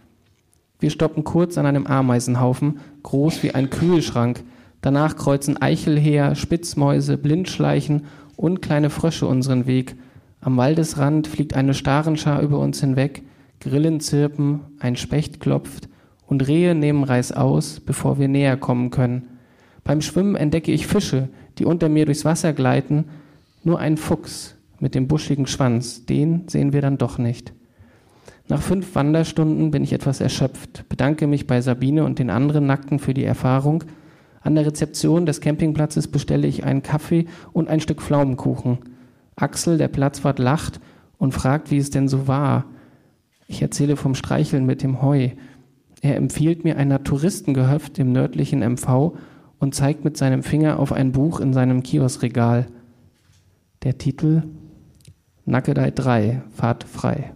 Wir 0.78 0.90
stoppen 0.90 1.24
kurz 1.24 1.58
an 1.58 1.66
einem 1.66 1.86
Ameisenhaufen, 1.86 2.78
groß 3.02 3.42
wie 3.42 3.54
ein 3.54 3.68
Kühlschrank. 3.68 4.42
Danach 4.80 5.16
kreuzen 5.16 5.60
Eichelheer, 5.60 6.34
Spitzmäuse, 6.34 7.18
Blindschleichen 7.18 8.06
und 8.40 8.62
kleine 8.62 8.88
Frösche 8.88 9.26
unseren 9.26 9.66
Weg. 9.66 9.96
Am 10.40 10.56
Waldesrand 10.56 11.26
fliegt 11.26 11.54
eine 11.54 11.74
Starenschar 11.74 12.40
über 12.40 12.58
uns 12.58 12.80
hinweg, 12.80 13.22
Grillen 13.60 14.00
zirpen, 14.00 14.60
ein 14.78 14.96
Specht 14.96 15.40
klopft 15.40 15.90
und 16.26 16.48
Rehe 16.48 16.74
nehmen 16.74 17.04
Reis 17.04 17.32
aus, 17.32 17.80
bevor 17.80 18.18
wir 18.18 18.28
näher 18.28 18.56
kommen 18.56 18.90
können. 18.90 19.28
Beim 19.84 20.00
Schwimmen 20.00 20.36
entdecke 20.36 20.72
ich 20.72 20.86
Fische, 20.86 21.28
die 21.58 21.66
unter 21.66 21.90
mir 21.90 22.06
durchs 22.06 22.24
Wasser 22.24 22.54
gleiten, 22.54 23.04
nur 23.62 23.78
ein 23.78 23.98
Fuchs 23.98 24.56
mit 24.78 24.94
dem 24.94 25.06
buschigen 25.06 25.46
Schwanz, 25.46 26.06
den 26.06 26.48
sehen 26.48 26.72
wir 26.72 26.80
dann 26.80 26.96
doch 26.96 27.18
nicht. 27.18 27.52
Nach 28.48 28.62
fünf 28.62 28.94
Wanderstunden 28.94 29.70
bin 29.70 29.84
ich 29.84 29.92
etwas 29.92 30.20
erschöpft, 30.20 30.88
bedanke 30.88 31.26
mich 31.26 31.46
bei 31.46 31.60
Sabine 31.60 32.04
und 32.04 32.18
den 32.18 32.30
anderen 32.30 32.64
Nackten 32.66 32.98
für 32.98 33.12
die 33.12 33.24
Erfahrung. 33.24 33.84
An 34.40 34.54
der 34.54 34.66
Rezeption 34.66 35.26
des 35.26 35.40
Campingplatzes 35.40 36.08
bestelle 36.08 36.46
ich 36.46 36.64
einen 36.64 36.82
Kaffee 36.82 37.26
und 37.52 37.68
ein 37.68 37.80
Stück 37.80 38.00
Pflaumenkuchen. 38.00 38.78
Axel, 39.36 39.78
der 39.78 39.88
Platzwart, 39.88 40.38
lacht 40.38 40.80
und 41.18 41.32
fragt, 41.32 41.70
wie 41.70 41.78
es 41.78 41.90
denn 41.90 42.08
so 42.08 42.26
war. 42.26 42.64
Ich 43.46 43.60
erzähle 43.60 43.96
vom 43.96 44.14
Streicheln 44.14 44.64
mit 44.64 44.82
dem 44.82 45.02
Heu. 45.02 45.30
Er 46.00 46.16
empfiehlt 46.16 46.64
mir 46.64 46.78
ein 46.78 46.88
Naturistengehöft 46.88 47.98
im 47.98 48.12
nördlichen 48.12 48.60
MV 48.60 49.12
und 49.58 49.74
zeigt 49.74 50.04
mit 50.04 50.16
seinem 50.16 50.42
Finger 50.42 50.78
auf 50.78 50.92
ein 50.92 51.12
Buch 51.12 51.40
in 51.40 51.52
seinem 51.52 51.82
Kioskregal. 51.82 52.66
Der 53.82 53.98
Titel 53.98 54.44
Nackedei 55.44 55.90
3, 55.90 56.42
Fahrt 56.54 56.84
frei. 56.84 57.32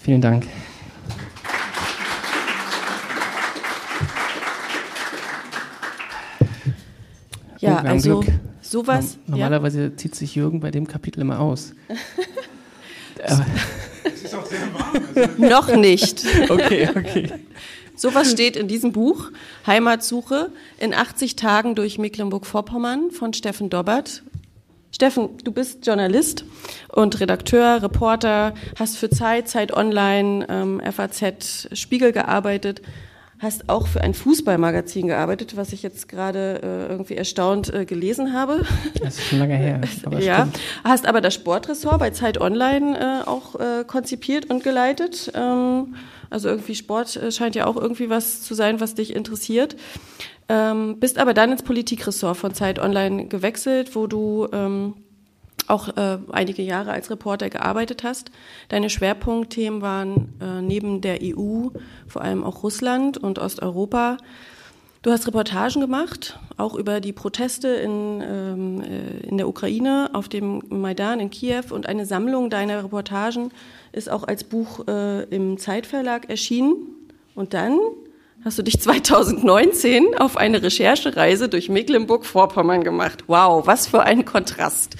Vielen 0.00 0.20
Dank. 0.20 0.46
Ja, 7.62 7.80
oh, 7.82 7.88
also 7.88 8.20
Glück. 8.20 8.34
sowas. 8.60 9.18
Normalerweise 9.26 9.82
ja. 9.84 9.96
zieht 9.96 10.14
sich 10.16 10.34
Jürgen 10.34 10.60
bei 10.60 10.70
dem 10.70 10.86
Kapitel 10.86 11.20
immer 11.20 11.38
aus. 11.38 11.72
es 14.04 14.22
ist 14.24 14.34
auch 14.34 14.44
sehr 14.44 14.60
warm. 14.74 15.00
Also 15.14 15.30
Noch 15.48 15.76
nicht. 15.76 16.24
okay, 16.50 16.88
okay. 16.90 17.32
Sowas 17.94 18.32
steht 18.32 18.56
in 18.56 18.66
diesem 18.66 18.90
Buch, 18.90 19.30
Heimatsuche 19.64 20.50
in 20.78 20.92
80 20.92 21.36
Tagen 21.36 21.76
durch 21.76 21.98
Mecklenburg-Vorpommern 21.98 23.12
von 23.12 23.32
Steffen 23.32 23.70
Dobbert. 23.70 24.24
Steffen, 24.90 25.30
du 25.44 25.52
bist 25.52 25.86
Journalist 25.86 26.44
und 26.88 27.20
Redakteur, 27.20 27.80
Reporter, 27.80 28.54
hast 28.76 28.98
für 28.98 29.08
Zeit, 29.08 29.48
Zeit 29.48 29.72
Online, 29.72 30.46
ähm, 30.48 30.82
FAZ, 30.92 31.68
Spiegel 31.72 32.12
gearbeitet, 32.12 32.82
hast 33.42 33.68
auch 33.68 33.88
für 33.88 34.00
ein 34.00 34.14
Fußballmagazin 34.14 35.08
gearbeitet, 35.08 35.56
was 35.56 35.72
ich 35.72 35.82
jetzt 35.82 36.08
gerade 36.08 36.60
äh, 36.62 36.92
irgendwie 36.92 37.16
erstaunt 37.16 37.74
äh, 37.74 37.84
gelesen 37.84 38.32
habe. 38.32 38.64
Das 39.02 39.18
ist 39.18 39.24
schon 39.24 39.40
lange 39.40 39.56
her. 39.56 39.80
Aber 40.04 40.20
ja, 40.20 40.46
stimmt. 40.46 40.60
hast 40.84 41.06
aber 41.06 41.20
das 41.20 41.34
Sportressort 41.34 41.98
bei 41.98 42.10
Zeit 42.10 42.40
Online 42.40 43.22
äh, 43.24 43.28
auch 43.28 43.58
äh, 43.58 43.84
konzipiert 43.84 44.48
und 44.48 44.62
geleitet. 44.62 45.32
Ähm, 45.34 45.96
also 46.30 46.48
irgendwie 46.48 46.76
Sport 46.76 47.16
äh, 47.16 47.32
scheint 47.32 47.56
ja 47.56 47.66
auch 47.66 47.76
irgendwie 47.76 48.08
was 48.08 48.42
zu 48.42 48.54
sein, 48.54 48.80
was 48.80 48.94
dich 48.94 49.14
interessiert. 49.14 49.76
Ähm, 50.48 51.00
bist 51.00 51.18
aber 51.18 51.34
dann 51.34 51.50
ins 51.50 51.62
Politikressort 51.62 52.36
von 52.36 52.54
Zeit 52.54 52.78
Online 52.78 53.26
gewechselt, 53.26 53.96
wo 53.96 54.06
du 54.06 54.48
ähm, 54.52 54.94
auch 55.72 55.88
äh, 55.96 56.18
einige 56.30 56.62
Jahre 56.62 56.92
als 56.92 57.10
Reporter 57.10 57.50
gearbeitet 57.50 58.04
hast. 58.04 58.30
Deine 58.68 58.90
Schwerpunktthemen 58.90 59.80
waren 59.80 60.34
äh, 60.40 60.60
neben 60.60 61.00
der 61.00 61.18
EU 61.22 61.68
vor 62.06 62.22
allem 62.22 62.44
auch 62.44 62.62
Russland 62.62 63.18
und 63.18 63.38
Osteuropa. 63.38 64.18
Du 65.00 65.10
hast 65.10 65.26
Reportagen 65.26 65.80
gemacht, 65.80 66.38
auch 66.58 66.76
über 66.76 67.00
die 67.00 67.12
Proteste 67.12 67.68
in, 67.68 68.22
ähm, 68.22 68.82
äh, 68.82 69.26
in 69.26 69.36
der 69.36 69.48
Ukraine, 69.48 70.10
auf 70.12 70.28
dem 70.28 70.62
Maidan 70.68 71.18
in 71.18 71.30
Kiew 71.30 71.64
und 71.70 71.86
eine 71.86 72.06
Sammlung 72.06 72.50
deiner 72.50 72.84
Reportagen 72.84 73.50
ist 73.90 74.08
auch 74.08 74.22
als 74.22 74.44
Buch 74.44 74.86
äh, 74.86 75.24
im 75.24 75.58
Zeitverlag 75.58 76.30
erschienen. 76.30 76.76
Und 77.34 77.54
dann 77.54 77.78
hast 78.44 78.58
du 78.58 78.62
dich 78.62 78.80
2019 78.80 80.16
auf 80.18 80.36
eine 80.36 80.62
Recherchereise 80.62 81.48
durch 81.48 81.68
Mecklenburg-Vorpommern 81.68 82.82
gemacht. 82.82 83.24
Wow, 83.28 83.66
was 83.66 83.86
für 83.86 84.02
ein 84.02 84.24
Kontrast. 84.24 84.96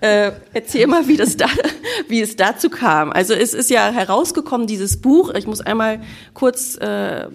Äh, 0.00 0.32
erzähl 0.54 0.86
mal, 0.86 1.06
wie, 1.06 1.16
das 1.16 1.36
da, 1.36 1.46
wie 2.08 2.20
es 2.20 2.36
dazu 2.36 2.70
kam. 2.70 3.12
Also 3.12 3.34
es 3.34 3.52
ist 3.52 3.70
ja 3.70 3.90
herausgekommen, 3.90 4.66
dieses 4.66 5.00
Buch, 5.00 5.34
ich 5.34 5.46
muss 5.46 5.60
einmal 5.60 6.00
kurz 6.32 6.76
äh, 6.76 7.28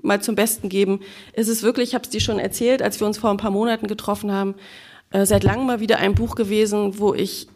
mal 0.00 0.22
zum 0.22 0.36
Besten 0.36 0.68
geben. 0.68 1.00
Es 1.32 1.48
ist 1.48 1.62
wirklich, 1.62 1.90
ich 1.90 1.94
habe 1.94 2.04
es 2.04 2.10
dir 2.10 2.20
schon 2.20 2.38
erzählt, 2.38 2.82
als 2.82 3.00
wir 3.00 3.06
uns 3.06 3.18
vor 3.18 3.30
ein 3.30 3.38
paar 3.38 3.50
Monaten 3.50 3.88
getroffen 3.88 4.30
haben, 4.30 4.54
äh, 5.10 5.26
seit 5.26 5.42
langem 5.42 5.66
mal 5.66 5.80
wieder 5.80 5.98
ein 5.98 6.14
Buch 6.14 6.36
gewesen, 6.36 6.98
wo 6.98 7.14
ich 7.14 7.48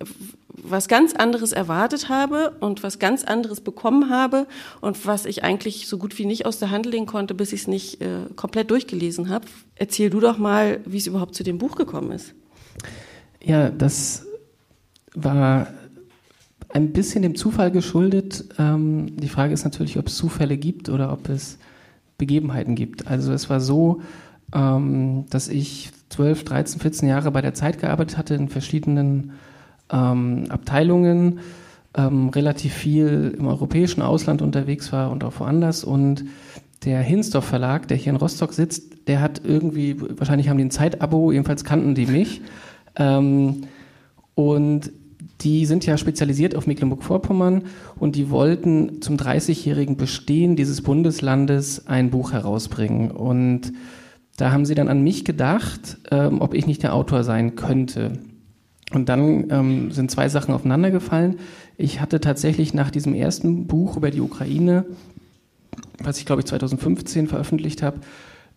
was 0.71 0.89
ganz 0.89 1.15
anderes 1.15 1.53
erwartet 1.53 2.09
habe 2.09 2.57
und 2.61 2.83
was 2.83 2.99
ganz 2.99 3.25
anderes 3.25 3.61
bekommen 3.61 4.11
habe 4.11 4.47
und 4.81 5.07
was 5.07 5.27
ich 5.27 5.45
eigentlich 5.45 5.89
so 5.89 5.99
gut 5.99 6.19
wie 6.19 6.27
nicht 6.27 6.47
aus 6.47 6.59
der 6.59 6.71
Hand 6.71 6.87
legen 6.87 7.07
konnte, 7.07 7.35
bis 7.35 7.53
ich 7.53 7.63
es 7.63 7.69
nicht 7.69 8.01
äh, 8.01 8.27
komplett 8.37 8.71
durchgelesen 8.71 9.29
habe. 9.29 9.47
Erzähl 9.75 10.11
du 10.11 10.21
doch 10.21 10.39
mal, 10.39 10.81
wie 10.85 10.99
es 10.99 11.07
überhaupt 11.07 11.35
zu 11.35 11.45
dem 11.45 11.59
Buch 11.59 11.77
gekommen 11.77 12.13
ist. 12.13 12.35
Ja, 13.43 13.71
das 13.71 14.27
war 15.15 15.69
ein 16.69 16.93
bisschen 16.93 17.23
dem 17.23 17.37
Zufall 17.37 17.71
geschuldet. 17.71 18.45
Ähm, 18.59 19.17
die 19.17 19.29
Frage 19.29 19.55
ist 19.55 19.65
natürlich, 19.65 19.99
ob 19.99 20.09
es 20.09 20.17
Zufälle 20.17 20.57
gibt 20.57 20.89
oder 20.89 21.13
ob 21.13 21.29
es 21.29 21.59
Begebenheiten 22.19 22.75
gibt. 22.75 23.07
Also 23.07 23.33
es 23.33 23.49
war 23.49 23.61
so, 23.61 24.03
ähm, 24.55 25.27
dass 25.31 25.49
ich 25.49 25.91
12, 26.11 26.45
13, 26.45 26.81
14 26.81 27.09
Jahre 27.09 27.31
bei 27.31 27.41
der 27.41 27.55
Zeit 27.55 27.81
gearbeitet 27.81 28.17
hatte 28.17 28.35
in 28.35 28.49
verschiedenen 28.49 29.33
ähm, 29.91 30.47
Abteilungen, 30.49 31.41
ähm, 31.97 32.29
relativ 32.29 32.75
viel 32.75 33.35
im 33.39 33.47
europäischen 33.47 34.03
Ausland 34.03 34.43
unterwegs 34.43 34.93
war 34.93 35.11
und 35.11 35.25
auch 35.25 35.41
woanders. 35.41 35.85
Und 35.85 36.25
der 36.85 37.01
Hinsdorf 37.01 37.45
Verlag, 37.45 37.89
der 37.89 37.97
hier 37.97 38.11
in 38.11 38.17
Rostock 38.17 38.53
sitzt, 38.53 39.09
der 39.09 39.21
hat 39.21 39.43
irgendwie, 39.45 39.97
wahrscheinlich 40.01 40.49
haben 40.49 40.59
die 40.59 40.65
ein 40.65 40.71
Zeitabo, 40.71 41.33
jedenfalls 41.33 41.65
kannten 41.65 41.95
die 41.95 42.07
mich. 42.07 42.43
Ähm, 42.97 43.63
und 44.35 44.93
die 45.41 45.67
sind 45.67 45.85
ja 45.85 45.99
spezialisiert 45.99 46.55
auf 46.55 46.67
Mecklenburg-Vorpommern 46.67 47.65
und 47.99 48.17
die 48.17 48.31
wollten 48.31 49.03
zum 49.03 49.17
30-jährigen 49.17 49.97
Bestehen 49.97 50.57
dieses 50.57 50.83
Bundeslandes 50.83 51.87
ein 51.87 52.11
Buch 52.11 52.33
herausbringen. 52.33 53.11
Und 53.11 53.73
da 54.37 54.51
haben 54.53 54.65
sie 54.65 54.75
dann 54.75 54.89
an 54.89 55.03
mich 55.03 55.25
gedacht, 55.25 55.99
ähm, 56.11 56.41
ob 56.41 56.55
ich 56.55 56.67
nicht 56.67 56.83
der 56.83 56.95
Autor 56.95 57.23
sein 57.25 57.55
könnte. 57.55 58.19
Und 58.93 59.09
dann 59.09 59.51
ähm, 59.51 59.91
sind 59.91 60.11
zwei 60.11 60.29
Sachen 60.29 60.55
aufeinandergefallen. 60.55 61.39
Ich 61.77 62.01
hatte 62.01 62.21
tatsächlich 62.21 62.73
nach 62.73 62.91
diesem 62.91 63.15
ersten 63.15 63.67
Buch 63.67 63.97
über 63.97 64.11
die 64.11 64.21
Ukraine, 64.21 64.85
was 65.99 66.19
ich 66.19 66.27
glaube 66.27 66.43
ich 66.43 66.47
2015 66.47 67.27
veröffentlicht 67.27 67.83
habe, 67.83 67.99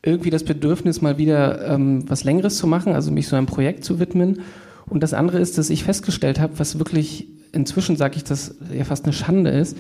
irgendwie 0.04 0.30
das 0.30 0.44
Bedürfnis, 0.44 1.02
mal 1.02 1.18
wieder 1.18 1.68
ähm, 1.68 2.10
was 2.10 2.24
Längeres 2.24 2.58
zu 2.58 2.68
machen, 2.68 2.94
also 2.94 3.12
mich 3.12 3.28
so 3.28 3.36
einem 3.36 3.48
Projekt 3.48 3.84
zu 3.84 4.00
widmen. 4.00 4.42
Und 4.86 5.04
das 5.04 5.14
andere 5.14 5.40
ist, 5.40 5.58
dass 5.58 5.70
ich 5.70 5.84
festgestellt 5.84 6.40
habe, 6.40 6.58
was 6.58 6.80
wirklich 6.80 7.28
inzwischen 7.52 7.96
sage 7.96 8.16
ich, 8.18 8.24
dass 8.24 8.56
ja 8.74 8.84
fast 8.84 9.06
eine 9.06 9.14
Schande 9.14 9.50
ist, 9.50 9.78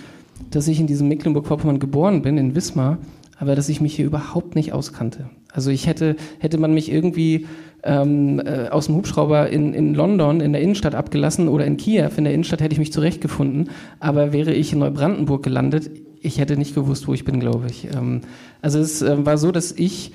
dass 0.51 0.67
ich 0.67 0.79
in 0.79 0.87
diesem 0.87 1.07
Mecklenburg-Vorpommern 1.07 1.79
geboren 1.79 2.21
bin, 2.21 2.37
in 2.37 2.55
Wismar, 2.55 2.97
aber 3.37 3.55
dass 3.55 3.69
ich 3.69 3.81
mich 3.81 3.95
hier 3.95 4.05
überhaupt 4.05 4.55
nicht 4.55 4.73
auskannte. 4.73 5.29
Also 5.51 5.71
ich 5.71 5.87
hätte, 5.87 6.15
hätte 6.39 6.57
man 6.57 6.73
mich 6.73 6.91
irgendwie 6.91 7.47
ähm, 7.83 8.41
äh, 8.45 8.69
aus 8.69 8.87
dem 8.87 8.95
Hubschrauber 8.95 9.49
in, 9.49 9.73
in 9.73 9.93
London 9.93 10.41
in 10.41 10.53
der 10.53 10.61
Innenstadt 10.61 10.95
abgelassen 10.95 11.47
oder 11.47 11.65
in 11.65 11.77
Kiew 11.77 12.09
in 12.17 12.23
der 12.23 12.33
Innenstadt 12.33 12.61
hätte 12.61 12.73
ich 12.73 12.79
mich 12.79 12.91
zurechtgefunden, 12.91 13.69
aber 13.99 14.33
wäre 14.33 14.53
ich 14.53 14.73
in 14.73 14.79
Neubrandenburg 14.79 15.43
gelandet, 15.43 15.89
ich 16.21 16.39
hätte 16.39 16.57
nicht 16.57 16.75
gewusst, 16.75 17.07
wo 17.07 17.13
ich 17.13 17.23
bin, 17.23 17.39
glaube 17.39 17.67
ich. 17.69 17.87
Ähm, 17.93 18.21
also 18.61 18.79
es 18.79 19.01
äh, 19.01 19.25
war 19.25 19.37
so, 19.37 19.51
dass 19.51 19.71
ich 19.71 20.11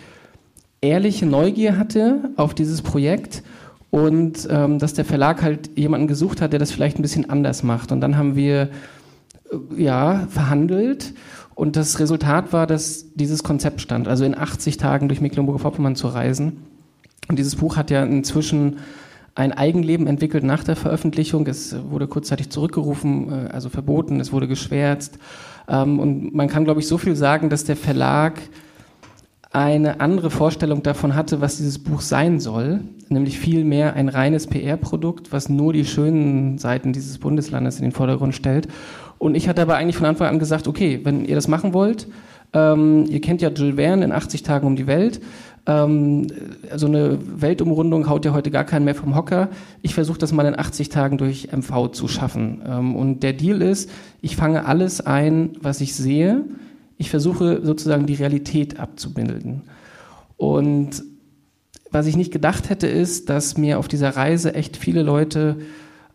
ehrliche 0.81 1.27
Neugier 1.27 1.79
hatte 1.79 2.31
auf 2.37 2.55
dieses 2.55 2.83
Projekt 2.83 3.43
und 3.91 4.47
ähm, 4.51 4.79
dass 4.79 4.95
der 4.95 5.05
Verlag 5.05 5.43
halt 5.43 5.79
jemanden 5.79 6.07
gesucht 6.07 6.41
hat, 6.41 6.53
der 6.53 6.59
das 6.59 6.73
vielleicht 6.73 6.99
ein 6.99 7.03
bisschen 7.03 7.31
anders 7.31 7.63
macht. 7.63 7.93
Und 7.93 8.01
dann 8.01 8.17
haben 8.17 8.37
wir 8.37 8.71
äh, 9.51 9.83
ja 9.83 10.27
verhandelt 10.29 11.15
und 11.55 11.77
das 11.77 12.01
Resultat 12.01 12.53
war, 12.53 12.67
dass 12.67 13.15
dieses 13.15 13.43
Konzept 13.43 13.81
stand, 13.81 14.09
also 14.09 14.25
in 14.25 14.37
80 14.37 14.77
Tagen 14.77 15.09
durch 15.09 15.21
Mecklenburg-Vorpommern 15.21 15.97
zu 15.97 16.09
reisen. 16.09 16.65
Und 17.29 17.39
dieses 17.39 17.57
Buch 17.57 17.77
hat 17.77 17.91
ja 17.91 18.03
inzwischen 18.05 18.79
ein 19.35 19.53
Eigenleben 19.53 20.07
entwickelt 20.07 20.45
nach 20.45 20.63
der 20.63 20.77
Veröffentlichung. 20.77 21.47
Es 21.47 21.77
wurde 21.91 22.07
kurzzeitig 22.07 22.51
zurückgerufen, 22.51 23.33
äh, 23.33 23.49
also 23.53 23.69
verboten, 23.69 24.21
es 24.21 24.33
wurde 24.33 24.49
geschwärzt. 24.49 25.19
Ähm, 25.69 25.99
und 25.99 26.35
man 26.35 26.49
kann, 26.49 26.65
glaube 26.65 26.81
ich, 26.81 26.87
so 26.87 26.99
viel 26.99 27.17
sagen, 27.17 27.51
dass 27.51 27.65
der 27.65 27.77
Verlag 27.77 28.41
eine 29.53 30.01
andere 30.01 30.31
Vorstellung 30.31 30.83
davon 30.83 31.15
hatte, 31.15 31.41
was 31.41 31.59
dieses 31.59 31.79
Buch 31.79 32.01
sein 32.01 32.41
soll, 32.41 32.81
nämlich 33.09 33.39
vielmehr 33.39 33.95
ein 33.95 34.09
reines 34.09 34.49
PR-Produkt, 34.49 35.33
was 35.33 35.49
nur 35.49 35.73
die 35.73 35.85
schönen 35.85 36.59
Seiten 36.59 36.93
dieses 36.93 37.19
Bundeslandes 37.19 37.77
in 37.77 37.85
den 37.85 37.93
Vordergrund 37.93 38.35
stellt. 38.35 38.67
Und 39.19 39.37
ich 39.37 39.49
hatte 39.49 39.63
aber 39.63 39.77
eigentlich 39.77 39.97
von 39.97 40.07
Anfang 40.07 40.29
an 40.29 40.41
gesagt, 40.41 40.67
okay, 40.67 41.01
wenn 41.05 41.25
ihr 41.25 41.37
das 41.37 41.47
machen 41.47 41.73
wollt, 41.73 42.09
ähm, 42.53 43.05
ihr 43.09 43.21
kennt 43.21 43.43
ja 43.43 43.51
Jules 43.51 43.77
Verne 43.77 44.05
in 44.05 44.13
80 44.13 44.43
Tagen 44.43 44.67
um 44.67 44.75
die 44.75 44.89
Welt, 44.89 45.21
ähm, 45.67 46.27
so 46.75 46.87
eine 46.87 47.19
Weltumrundung 47.41 48.09
haut 48.09 48.25
ja 48.25 48.35
heute 48.35 48.51
gar 48.51 48.65
keinen 48.65 48.85
mehr 48.85 48.95
vom 48.95 49.17
Hocker. 49.17 49.49
Ich 49.81 49.95
versuche 49.95 50.19
das 50.19 50.33
mal 50.33 50.47
in 50.47 50.59
80 50.59 50.91
Tagen 50.91 51.17
durch 51.17 51.49
MV 51.53 51.91
zu 51.93 52.07
schaffen. 52.07 52.63
Ähm, 52.67 52.97
und 52.97 53.23
der 53.23 53.33
Deal 53.33 53.63
ist, 53.63 53.91
ich 54.21 54.37
fange 54.37 54.67
alles 54.67 55.01
ein, 55.01 55.51
was 55.61 55.81
ich 55.81 55.95
sehe. 55.95 56.45
Ich 56.99 57.11
versuche 57.11 57.65
sozusagen 57.65 58.07
die 58.07 58.15
Realität 58.15 58.79
abzubilden. 58.79 59.63
Und 60.37 61.03
was 61.91 62.07
ich 62.07 62.17
nicht 62.17 62.33
gedacht 62.33 62.69
hätte, 62.69 62.87
ist, 62.87 63.31
dass 63.31 63.57
mir 63.57 63.79
auf 63.79 63.89
dieser 63.89 64.11
Reise 64.11 64.55
echt 64.55 64.77
viele 64.77 65.03
Leute 65.03 65.57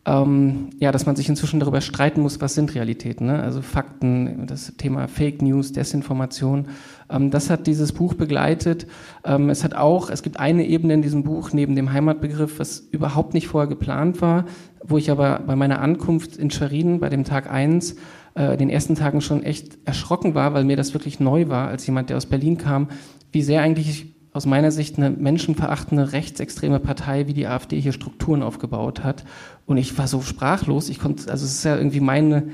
ähm, 0.10 0.72
ja, 0.80 0.92
dass 0.92 1.06
man 1.06 1.16
sich 1.16 1.30
inzwischen 1.30 1.60
darüber 1.60 1.82
streiten 1.82 2.22
muss, 2.22 2.42
was 2.42 2.56
sind 2.56 2.74
Realitäten, 2.74 3.28
ne? 3.28 3.44
also 3.44 3.62
Fakten, 3.62 4.48
das 4.48 4.74
Thema 4.76 5.08
Fake 5.08 5.44
News, 5.44 5.72
Desinformation. 5.72 6.70
Ähm, 7.12 7.30
das 7.30 7.52
hat 7.52 7.68
dieses 7.68 7.92
Buch 7.92 8.16
begleitet. 8.16 8.88
Ähm, 9.24 9.52
es 9.52 9.64
hat 9.64 9.76
auch, 9.76 10.10
es 10.10 10.24
gibt 10.24 10.40
eine 10.40 10.66
Ebene 10.66 10.96
in 10.96 11.04
diesem 11.04 11.24
Buch 11.24 11.54
neben 11.54 11.76
dem 11.76 11.94
Heimatbegriff, 11.94 12.60
was 12.60 12.80
überhaupt 12.92 13.36
nicht 13.36 13.48
vorher 13.48 13.68
geplant 13.68 14.20
war, 14.20 14.46
wo 14.84 14.98
ich 14.98 15.12
aber 15.12 15.42
bei 15.46 15.56
meiner 15.56 15.80
Ankunft 15.80 16.38
in 16.38 16.50
Schwerin 16.50 17.00
bei 17.00 17.10
dem 17.10 17.24
Tag 17.24 17.52
eins 17.52 17.96
äh, 18.34 18.58
den 18.58 18.72
ersten 18.72 18.96
Tagen 18.96 19.22
schon 19.22 19.44
echt 19.44 19.78
erschrocken 19.86 20.34
war, 20.34 20.56
weil 20.56 20.64
mir 20.64 20.76
das 20.78 20.96
wirklich 20.96 21.20
neu 21.20 21.50
war, 21.50 21.68
als 21.68 21.86
jemand, 21.86 22.10
der 22.10 22.18
aus 22.18 22.26
Berlin 22.26 22.58
kam, 22.58 22.88
wie 23.32 23.44
sehr 23.44 23.62
eigentlich 23.62 24.16
aus 24.32 24.46
meiner 24.46 24.72
Sicht 24.72 24.98
eine 24.98 25.10
menschenverachtende 25.10 26.12
rechtsextreme 26.12 26.80
Partei 26.80 27.28
wie 27.28 27.34
die 27.34 27.48
AfD 27.48 27.80
hier 27.80 27.94
Strukturen 27.94 28.44
aufgebaut 28.44 29.04
hat. 29.04 29.26
Und 29.66 29.78
ich 29.78 29.98
war 29.98 30.08
so 30.08 30.22
sprachlos. 30.22 30.90
Ich 30.90 31.00
konnte, 31.00 31.32
also 31.32 31.46
es 31.46 31.54
ist 31.54 31.64
ja 31.64 31.76
irgendwie 31.76 32.00
meine, 32.00 32.50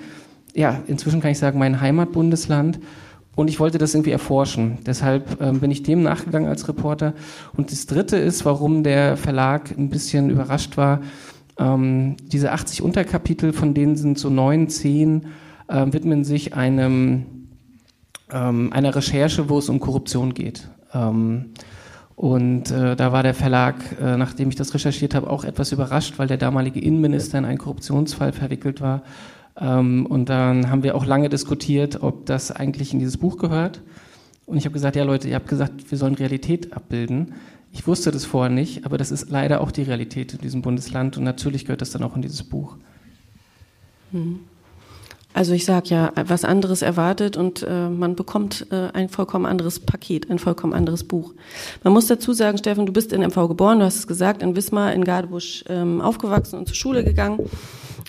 ja, 0.54 0.82
inzwischen 0.88 1.20
kann 1.20 1.32
ich 1.32 1.40
sagen, 1.40 1.60
mein 1.60 1.82
Heimatbundesland. 1.82 2.80
Und 3.36 3.50
ich 3.50 3.60
wollte 3.60 3.78
das 3.78 3.94
irgendwie 3.94 4.12
erforschen. 4.12 4.78
Deshalb 4.86 5.42
ähm, 5.42 5.60
bin 5.60 5.70
ich 5.70 5.84
dem 5.84 6.02
nachgegangen 6.04 6.48
als 6.48 6.70
Reporter. 6.70 7.14
Und 7.58 7.72
das 7.72 7.86
Dritte 7.86 8.16
ist, 8.16 8.46
warum 8.46 8.84
der 8.84 9.18
Verlag 9.18 9.78
ein 9.78 9.90
bisschen 9.90 10.30
überrascht 10.30 10.78
war. 10.78 11.02
Ähm, 11.60 12.16
diese 12.22 12.54
80 12.54 12.82
Unterkapitel, 12.82 13.52
von 13.52 13.74
denen 13.74 13.98
sind 13.98 14.18
so 14.18 14.30
neun, 14.30 14.70
zehn, 14.70 15.28
äh, 15.68 15.86
widmen 15.92 16.24
sich 16.24 16.54
einem, 16.54 17.26
ähm, 18.32 18.72
einer 18.72 18.96
Recherche, 18.96 19.50
wo 19.50 19.58
es 19.58 19.68
um 19.68 19.82
Korruption 19.82 20.34
geht. 20.34 20.70
Ähm, 20.96 21.52
und 22.16 22.72
äh, 22.72 22.96
da 22.96 23.12
war 23.12 23.24
der 23.24 23.34
Verlag, 23.34 23.76
äh, 24.02 24.16
nachdem 24.16 24.48
ich 24.50 24.56
das 24.56 24.74
recherchiert 24.74 25.14
habe, 25.14 25.30
auch 25.30 25.44
etwas 25.44 25.74
überrascht, 25.74 26.18
weil 26.18 26.28
der 26.28 26.38
damalige 26.38 26.80
Innenminister 26.80 27.38
in 27.38 27.46
einen 27.46 27.58
Korruptionsfall 27.58 28.32
verwickelt 28.32 28.80
war. 28.80 29.04
Ähm, 29.60 30.06
und 30.06 30.30
dann 30.30 30.70
haben 30.70 30.84
wir 30.84 30.96
auch 30.96 31.06
lange 31.06 31.28
diskutiert, 31.28 32.02
ob 32.02 32.26
das 32.26 32.52
eigentlich 32.52 32.94
in 32.94 33.00
dieses 33.00 33.18
Buch 33.18 33.38
gehört. 33.38 33.82
Und 34.46 34.58
ich 34.58 34.66
habe 34.66 34.74
gesagt, 34.74 34.96
ja 34.96 35.04
Leute, 35.04 35.28
ihr 35.28 35.36
habt 35.36 35.50
gesagt, 35.50 35.92
wir 35.92 35.98
sollen 35.98 36.16
Realität 36.16 36.72
abbilden. 36.74 37.34
Ich 37.74 37.86
wusste 37.86 38.12
das 38.12 38.24
vorher 38.24 38.54
nicht, 38.54 38.86
aber 38.86 38.98
das 38.98 39.12
ist 39.12 39.30
leider 39.30 39.60
auch 39.60 39.72
die 39.72 39.82
Realität 39.84 40.34
in 40.34 40.40
diesem 40.40 40.62
Bundesland 40.62 41.18
und 41.18 41.26
natürlich 41.26 41.66
gehört 41.66 41.82
das 41.82 41.92
dann 41.92 42.04
auch 42.04 42.16
in 42.16 42.22
dieses 42.22 42.44
Buch. 42.44 42.78
Hm. 44.12 44.40
Also 45.36 45.52
ich 45.52 45.66
sage 45.66 45.90
ja, 45.90 46.14
was 46.16 46.46
anderes 46.46 46.82
erwartet 46.82 47.36
und 47.36 47.62
äh, 47.62 47.90
man 47.90 48.16
bekommt 48.16 48.68
äh, 48.72 48.88
ein 48.94 49.10
vollkommen 49.10 49.46
anderes 49.46 49.82
Paket, 49.82 50.32
ein 50.32 50.40
vollkommen 50.40 50.72
anderes 50.72 51.04
Buch. 51.04 51.34
Man 51.84 51.92
muss 51.92 52.08
dazu 52.08 52.32
sagen, 52.32 52.58
Steffen, 52.58 52.86
du 52.86 52.94
bist 52.94 53.12
in 53.12 53.20
MV 53.22 53.50
geboren, 53.50 53.80
du 53.80 53.86
hast 53.86 53.98
es 53.98 54.08
gesagt, 54.08 54.42
in 54.42 54.56
Wismar, 54.56 54.94
in 54.94 55.04
Gardebusch 55.04 55.66
ähm, 55.68 56.00
aufgewachsen 56.00 56.58
und 56.58 56.68
zur 56.68 56.78
Schule 56.78 57.04
gegangen. 57.04 57.50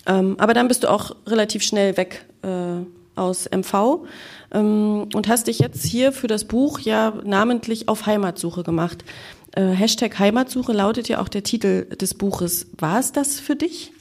Ähm, 0.07 0.37
aber 0.39 0.55
dann 0.55 0.69
bist 0.69 0.85
du 0.85 0.89
auch 0.89 1.17
relativ 1.27 1.65
schnell 1.65 1.97
weg 1.97 2.27
äh, 2.43 2.85
aus 3.17 3.51
MV 3.51 4.07
ähm, 4.53 5.09
und 5.13 5.27
hast 5.27 5.49
dich 5.49 5.59
jetzt 5.59 5.85
hier 5.85 6.13
für 6.13 6.29
das 6.29 6.45
Buch 6.45 6.79
ja 6.79 7.13
namentlich 7.25 7.89
auf 7.89 8.07
Heimatsuche 8.07 8.63
gemacht. 8.63 9.05
Äh, 9.51 9.71
Hashtag 9.71 10.17
Heimatsuche 10.21 10.73
lautet 10.73 11.09
ja 11.09 11.21
auch 11.21 11.29
der 11.29 11.43
Titel 11.43 11.87
des 11.87 12.15
Buches. 12.15 12.69
War 12.79 13.01
es 13.01 13.11
das 13.11 13.41
für 13.41 13.57
dich? 13.57 13.93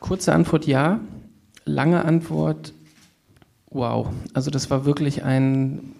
Kurze 0.00 0.34
Antwort 0.34 0.66
ja 0.66 1.00
lange 1.64 2.04
Antwort, 2.04 2.72
wow. 3.70 4.08
Also 4.34 4.50
das 4.50 4.70
war 4.70 4.84
wirklich 4.84 5.24
ein, 5.24 5.94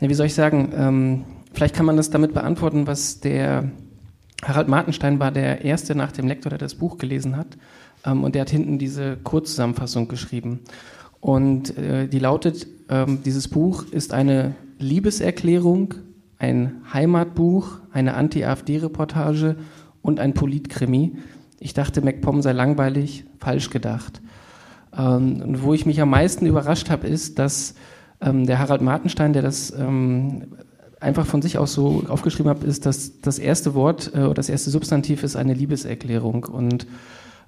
wie 0.00 0.14
soll 0.14 0.26
ich 0.26 0.34
sagen, 0.34 0.72
ähm, 0.76 1.24
vielleicht 1.52 1.74
kann 1.74 1.86
man 1.86 1.96
das 1.96 2.10
damit 2.10 2.34
beantworten, 2.34 2.86
was 2.86 3.20
der 3.20 3.70
Harald 4.42 4.68
Martenstein 4.68 5.18
war 5.20 5.30
der 5.30 5.64
Erste 5.64 5.94
nach 5.94 6.12
dem 6.12 6.26
Lektor, 6.26 6.50
der 6.50 6.58
das 6.58 6.74
Buch 6.74 6.98
gelesen 6.98 7.36
hat. 7.36 7.56
Ähm, 8.04 8.24
und 8.24 8.34
der 8.34 8.42
hat 8.42 8.50
hinten 8.50 8.78
diese 8.78 9.16
Kurzzusammenfassung 9.16 10.08
geschrieben. 10.08 10.60
Und 11.20 11.76
äh, 11.78 12.06
die 12.06 12.18
lautet, 12.18 12.66
ähm, 12.90 13.20
dieses 13.24 13.48
Buch 13.48 13.84
ist 13.90 14.12
eine 14.12 14.54
Liebeserklärung, 14.78 15.94
ein 16.38 16.82
Heimatbuch, 16.92 17.78
eine 17.92 18.14
Anti-AfD-Reportage 18.14 19.56
und 20.02 20.20
ein 20.20 20.34
Politkrimi 20.34 21.16
ich 21.64 21.72
dachte, 21.72 22.02
MacPom 22.02 22.42
sei 22.42 22.52
langweilig, 22.52 23.24
falsch 23.38 23.70
gedacht. 23.70 24.20
Ähm, 24.94 25.40
und 25.40 25.62
wo 25.62 25.72
ich 25.72 25.86
mich 25.86 25.98
am 26.02 26.10
meisten 26.10 26.44
überrascht 26.44 26.90
habe, 26.90 27.06
ist, 27.06 27.38
dass 27.38 27.74
ähm, 28.20 28.44
der 28.46 28.58
Harald 28.58 28.82
Martenstein, 28.82 29.32
der 29.32 29.40
das 29.40 29.72
ähm, 29.72 30.48
einfach 31.00 31.24
von 31.24 31.40
sich 31.40 31.56
aus 31.56 31.72
so 31.72 32.04
aufgeschrieben 32.06 32.50
hat, 32.50 32.62
ist, 32.64 32.84
dass 32.84 33.18
das 33.22 33.38
erste 33.38 33.74
Wort 33.74 34.12
äh, 34.14 34.24
oder 34.24 34.34
das 34.34 34.50
erste 34.50 34.68
Substantiv 34.68 35.22
ist 35.22 35.36
eine 35.36 35.54
Liebeserklärung. 35.54 36.44
Und 36.44 36.86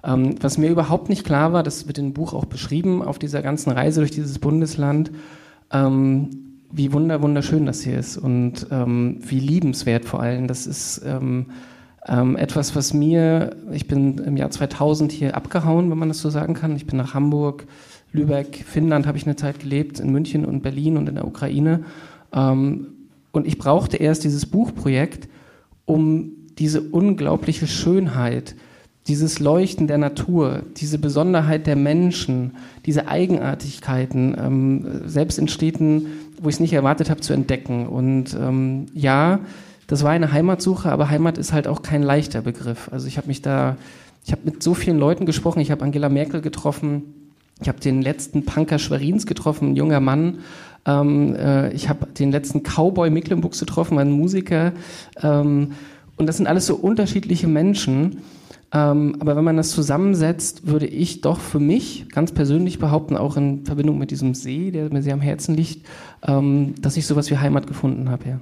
ähm, 0.03 0.33
was 0.41 0.57
mir 0.57 0.71
überhaupt 0.71 1.09
nicht 1.09 1.23
klar 1.23 1.53
war, 1.53 1.61
das 1.61 1.85
wird 1.85 1.99
im 1.99 2.13
Buch 2.13 2.33
auch 2.33 2.45
beschrieben, 2.45 3.03
auf 3.03 3.19
dieser 3.19 3.43
ganzen 3.43 3.69
Reise 3.69 3.99
durch 3.99 4.11
dieses 4.11 4.39
Bundesland, 4.39 5.11
ähm, 5.71 6.29
wie 6.71 6.91
wunder 6.91 7.21
wunderschön 7.21 7.67
das 7.67 7.83
hier 7.83 7.99
ist 7.99 8.17
und 8.17 8.65
ähm, 8.71 9.19
wie 9.21 9.39
liebenswert 9.39 10.05
vor 10.05 10.21
allem. 10.21 10.47
Das 10.47 10.65
ist 10.65 11.03
ähm, 12.07 12.37
etwas, 12.37 12.75
was 12.75 12.93
mir, 12.93 13.55
ich 13.71 13.87
bin 13.87 14.17
im 14.19 14.37
Jahr 14.37 14.49
2000 14.49 15.11
hier 15.11 15.35
abgehauen, 15.35 15.89
wenn 15.89 15.97
man 15.97 16.07
das 16.09 16.19
so 16.19 16.29
sagen 16.29 16.53
kann. 16.53 16.75
Ich 16.75 16.87
bin 16.87 16.97
nach 16.97 17.13
Hamburg, 17.13 17.67
Lübeck, 18.11 18.63
Finnland 18.65 19.05
habe 19.07 19.17
ich 19.17 19.25
eine 19.25 19.35
Zeit 19.35 19.59
gelebt, 19.59 19.99
in 19.99 20.11
München 20.11 20.45
und 20.45 20.61
Berlin 20.61 20.97
und 20.97 21.09
in 21.09 21.15
der 21.15 21.27
Ukraine. 21.27 21.83
Ähm, 22.33 22.87
und 23.31 23.45
ich 23.45 23.57
brauchte 23.57 23.97
erst 23.97 24.23
dieses 24.23 24.45
Buchprojekt, 24.45 25.27
um 25.85 26.31
diese 26.57 26.81
unglaubliche 26.81 27.67
Schönheit, 27.67 28.55
dieses 29.07 29.39
Leuchten 29.39 29.87
der 29.87 29.97
Natur, 29.97 30.63
diese 30.75 30.97
Besonderheit 30.97 31.67
der 31.67 31.75
Menschen, 31.75 32.51
diese 32.85 33.07
Eigenartigkeiten, 33.07 34.35
ähm, 34.37 35.01
selbst 35.05 35.39
in 35.39 35.47
Städten, 35.47 36.07
wo 36.41 36.49
ich 36.49 36.55
es 36.55 36.59
nicht 36.59 36.73
erwartet 36.73 37.09
habe, 37.09 37.21
zu 37.21 37.33
entdecken. 37.33 37.87
Und 37.87 38.35
ähm, 38.39 38.87
ja, 38.93 39.39
das 39.87 40.03
war 40.03 40.11
eine 40.11 40.31
Heimatsuche, 40.31 40.91
aber 40.91 41.09
Heimat 41.09 41.37
ist 41.37 41.53
halt 41.53 41.67
auch 41.67 41.81
kein 41.81 42.03
leichter 42.03 42.41
Begriff. 42.41 42.89
Also 42.91 43.07
ich 43.07 43.17
habe 43.17 43.27
mich 43.27 43.41
da, 43.41 43.77
ich 44.25 44.33
habe 44.33 44.41
mit 44.43 44.61
so 44.61 44.73
vielen 44.73 44.99
Leuten 44.99 45.25
gesprochen, 45.25 45.59
ich 45.61 45.71
habe 45.71 45.83
Angela 45.83 46.09
Merkel 46.09 46.41
getroffen, 46.41 47.03
ich 47.61 47.69
habe 47.69 47.79
den 47.79 48.01
letzten 48.01 48.45
Punker 48.45 48.79
Schwerins 48.79 49.25
getroffen, 49.25 49.71
ein 49.71 49.75
junger 49.75 49.99
Mann. 49.99 50.39
Ähm, 50.85 51.35
äh, 51.35 51.71
ich 51.73 51.89
habe 51.89 52.05
den 52.05 52.31
letzten 52.31 52.61
Cowboy 52.63 53.09
Mecklenburgs 53.09 53.59
getroffen, 53.59 53.97
einen 53.97 54.11
Musiker. 54.11 54.73
Ähm, 55.23 55.71
und 56.17 56.27
das 56.27 56.37
sind 56.37 56.47
alles 56.47 56.67
so 56.67 56.75
unterschiedliche 56.75 57.47
Menschen. 57.47 58.19
Ähm, 58.73 59.15
aber 59.19 59.35
wenn 59.35 59.43
man 59.43 59.57
das 59.57 59.71
zusammensetzt, 59.71 60.67
würde 60.67 60.85
ich 60.85 61.21
doch 61.21 61.39
für 61.39 61.59
mich 61.59 62.09
ganz 62.09 62.33
persönlich 62.33 62.79
behaupten, 62.79 63.15
auch 63.15 63.37
in 63.37 63.65
Verbindung 63.65 63.97
mit 63.97 64.11
diesem 64.11 64.33
See, 64.33 64.71
der 64.71 64.91
mir 64.91 65.01
sehr 65.01 65.13
am 65.13 65.21
Herzen 65.21 65.55
liegt, 65.55 65.85
ähm, 66.27 66.75
dass 66.81 66.97
ich 66.97 67.07
sowas 67.07 67.31
wie 67.31 67.37
Heimat 67.37 67.65
gefunden 67.65 68.09
habe. 68.09 68.29
Ja. 68.29 68.39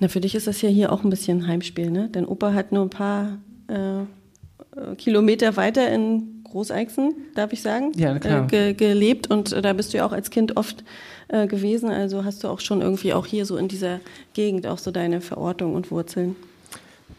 Na, 0.00 0.08
für 0.08 0.20
dich 0.20 0.34
ist 0.34 0.46
das 0.46 0.62
ja 0.62 0.68
hier 0.68 0.92
auch 0.92 1.04
ein 1.04 1.10
bisschen 1.10 1.46
Heimspiel, 1.46 1.90
ne? 1.90 2.08
Dein 2.10 2.26
Opa 2.26 2.54
hat 2.54 2.72
nur 2.72 2.82
ein 2.84 2.90
paar 2.90 3.38
äh, 3.68 4.94
Kilometer 4.96 5.56
weiter 5.56 5.92
in 5.92 6.42
Großeixen, 6.44 7.14
darf 7.34 7.52
ich 7.52 7.62
sagen, 7.62 7.92
ja, 7.96 8.18
klar. 8.18 8.44
Äh, 8.44 8.46
ge 8.46 8.74
gelebt 8.74 9.30
und 9.30 9.52
äh, 9.52 9.62
da 9.62 9.72
bist 9.72 9.92
du 9.92 9.98
ja 9.98 10.06
auch 10.06 10.12
als 10.12 10.30
Kind 10.30 10.56
oft 10.56 10.84
äh, 11.28 11.46
gewesen. 11.46 11.90
Also 11.90 12.24
hast 12.24 12.42
du 12.42 12.48
auch 12.48 12.60
schon 12.60 12.80
irgendwie 12.80 13.12
auch 13.12 13.26
hier 13.26 13.46
so 13.46 13.56
in 13.56 13.68
dieser 13.68 14.00
Gegend 14.32 14.66
auch 14.66 14.78
so 14.78 14.90
deine 14.90 15.20
Verortung 15.20 15.74
und 15.74 15.90
Wurzeln. 15.90 16.34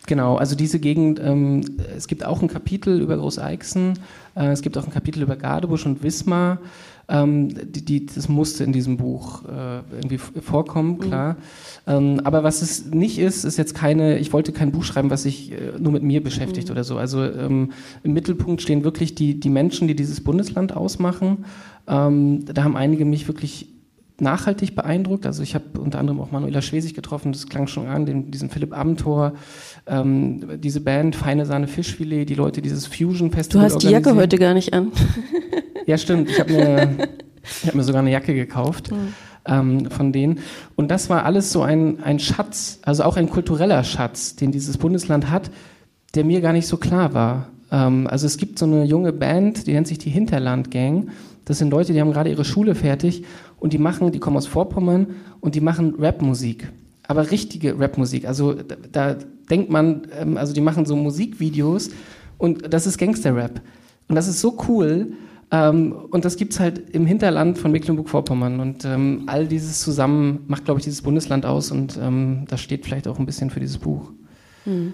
Genau, 0.08 0.36
also 0.36 0.56
diese 0.56 0.80
Gegend, 0.80 1.20
ähm, 1.24 1.62
es 1.96 2.08
gibt 2.08 2.26
auch 2.26 2.42
ein 2.42 2.48
Kapitel 2.48 3.00
über 3.00 3.16
Großeixen, 3.16 4.00
äh, 4.36 4.48
es 4.48 4.64
gibt 4.64 4.78
auch 4.78 4.86
ein 4.86 4.92
Kapitel 4.92 5.22
über 5.22 5.36
Gardebusch 5.36 5.86
und 5.86 6.02
Wismar. 6.02 6.58
Ähm, 7.12 7.50
die, 7.50 7.84
die, 7.84 8.06
das 8.06 8.30
musste 8.30 8.64
in 8.64 8.72
diesem 8.72 8.96
Buch 8.96 9.44
äh, 9.44 9.82
irgendwie 9.92 10.18
vorkommen, 10.18 10.92
mhm. 10.94 11.00
klar. 11.00 11.34
Mhm. 11.34 11.38
Ähm, 11.88 12.22
aber 12.24 12.44
was 12.44 12.62
es 12.62 12.86
nicht 12.86 13.20
ist, 13.20 13.44
ist 13.44 13.58
jetzt 13.58 13.76
keine, 13.76 14.18
ich 14.18 14.32
wollte 14.32 14.54
kein 14.54 14.72
Buch 14.72 14.86
schreiben, 14.86 15.10
was 15.10 15.24
sich 15.24 15.52
äh, 15.52 15.74
nur 15.78 15.92
mit 15.92 16.04
mir 16.04 16.24
beschäftigt 16.24 16.70
mhm. 16.70 16.72
oder 16.72 16.86
so. 16.86 16.98
Also 16.98 17.22
ähm, 17.24 17.74
im 18.04 18.14
Mittelpunkt 18.14 18.62
stehen 18.62 18.86
wirklich 18.86 19.14
die, 19.14 19.38
die 19.38 19.50
Menschen, 19.50 19.90
die 19.90 19.96
dieses 19.96 20.24
Bundesland 20.24 20.74
ausmachen. 20.74 21.44
Ähm, 21.86 22.46
da 22.46 22.64
haben 22.64 22.78
einige 22.78 23.04
mich 23.04 23.28
wirklich 23.28 23.68
nachhaltig 24.22 24.74
beeindruckt. 24.76 25.26
Also 25.26 25.44
ich 25.44 25.54
habe 25.54 25.82
unter 25.82 26.00
anderem 26.00 26.22
auch 26.22 26.32
Manuela 26.32 26.62
Schwesig 26.62 26.94
getroffen, 26.94 27.34
das 27.34 27.48
klang 27.48 27.68
schon 27.68 27.88
an, 27.88 28.06
den, 28.06 28.32
diesen 28.32 28.50
Philipp 28.50 28.78
Amthor, 28.78 29.34
ähm, 29.86 30.62
diese 30.62 30.80
Band 30.80 31.16
Feine 31.18 31.46
Sahne 31.46 31.68
Fischfilet, 31.68 32.26
die 32.26 32.36
Leute 32.36 32.62
dieses 32.62 32.86
Fusion 32.86 33.32
Festival 33.32 33.68
Du 33.68 33.74
hast 33.74 33.84
die 33.84 33.90
Jacke 33.90 34.16
heute 34.16 34.38
gar 34.38 34.54
nicht 34.54 34.74
an. 34.74 34.94
ja, 35.86 35.98
stimmt. 35.98 36.30
Ich 36.30 36.40
habe 36.40 36.54
mir, 36.54 36.98
hab 37.66 37.76
mir 37.76 37.84
sogar 37.84 38.02
eine 38.02 38.12
Jacke 38.12 38.34
gekauft. 38.34 38.92
Mhm. 38.92 39.14
Ähm, 39.44 39.90
von 39.90 40.14
denen. 40.14 40.38
Und 40.76 40.92
das 40.92 41.10
war 41.10 41.26
alles 41.26 41.52
so 41.52 41.64
ein, 41.64 42.04
ein 42.04 42.20
Schatz, 42.20 42.78
also 42.84 43.02
auch 43.02 43.18
ein 43.18 43.28
kultureller 43.28 43.84
Schatz, 43.84 44.36
den 44.36 44.52
dieses 44.52 44.78
Bundesland 44.78 45.32
hat, 45.32 45.50
der 46.14 46.26
mir 46.26 46.42
gar 46.42 46.54
nicht 46.54 46.68
so 46.68 46.78
klar 46.78 47.16
war. 47.16 47.48
Ähm, 47.72 48.06
also 48.06 48.28
es 48.28 48.38
gibt 48.38 48.60
so 48.60 48.66
eine 48.66 48.84
junge 48.84 49.14
Band, 49.14 49.66
die 49.66 49.74
nennt 49.74 49.88
sich 49.88 49.98
die 49.98 50.12
Hinterland 50.12 50.70
Gang. 50.70 51.10
Das 51.46 51.58
sind 51.58 51.72
Leute, 51.72 51.94
die 51.94 52.02
haben 52.02 52.12
gerade 52.12 52.30
ihre 52.30 52.46
Schule 52.46 52.76
fertig 52.76 53.24
und 53.60 53.74
die 53.74 53.80
machen, 53.80 54.12
die 54.12 54.20
kommen 54.20 54.38
aus 54.38 54.46
Vorpommern 54.46 55.08
und 55.40 55.56
die 55.56 55.62
machen 55.62 55.96
Rapmusik. 55.98 56.72
Aber 57.08 57.32
richtige 57.32 57.80
Rapmusik. 57.80 58.28
Also 58.28 58.54
da, 58.54 58.76
da 58.92 59.16
denkt 59.50 59.70
man, 59.70 60.04
ähm, 60.20 60.38
also 60.38 60.54
die 60.54 60.62
machen 60.62 60.86
so 60.86 60.96
Musikvideos 60.96 61.90
und 62.38 62.74
das 62.74 62.86
ist 62.88 62.98
Gangsterrap. 62.98 63.62
Und 64.08 64.16
das 64.16 64.28
ist 64.28 64.42
so 64.42 64.58
cool. 64.68 65.14
Ähm, 65.52 65.92
und 66.12 66.24
das 66.24 66.38
gibt 66.38 66.54
es 66.54 66.60
halt 66.60 66.90
im 66.92 67.06
Hinterland 67.06 67.58
von 67.58 67.72
Mecklenburg-Vorpommern. 67.72 68.60
Und 68.60 68.86
ähm, 68.86 69.24
all 69.28 69.48
dieses 69.48 69.82
zusammen 69.82 70.46
macht, 70.48 70.66
glaube 70.66 70.80
ich, 70.80 70.86
dieses 70.86 71.02
Bundesland 71.02 71.46
aus. 71.46 71.72
Und 71.72 72.00
ähm, 72.02 72.46
das 72.48 72.62
steht 72.62 72.86
vielleicht 72.86 73.08
auch 73.08 73.20
ein 73.20 73.26
bisschen 73.26 73.50
für 73.50 73.60
dieses 73.60 73.78
Buch. 73.78 74.12
Mhm. 74.66 74.94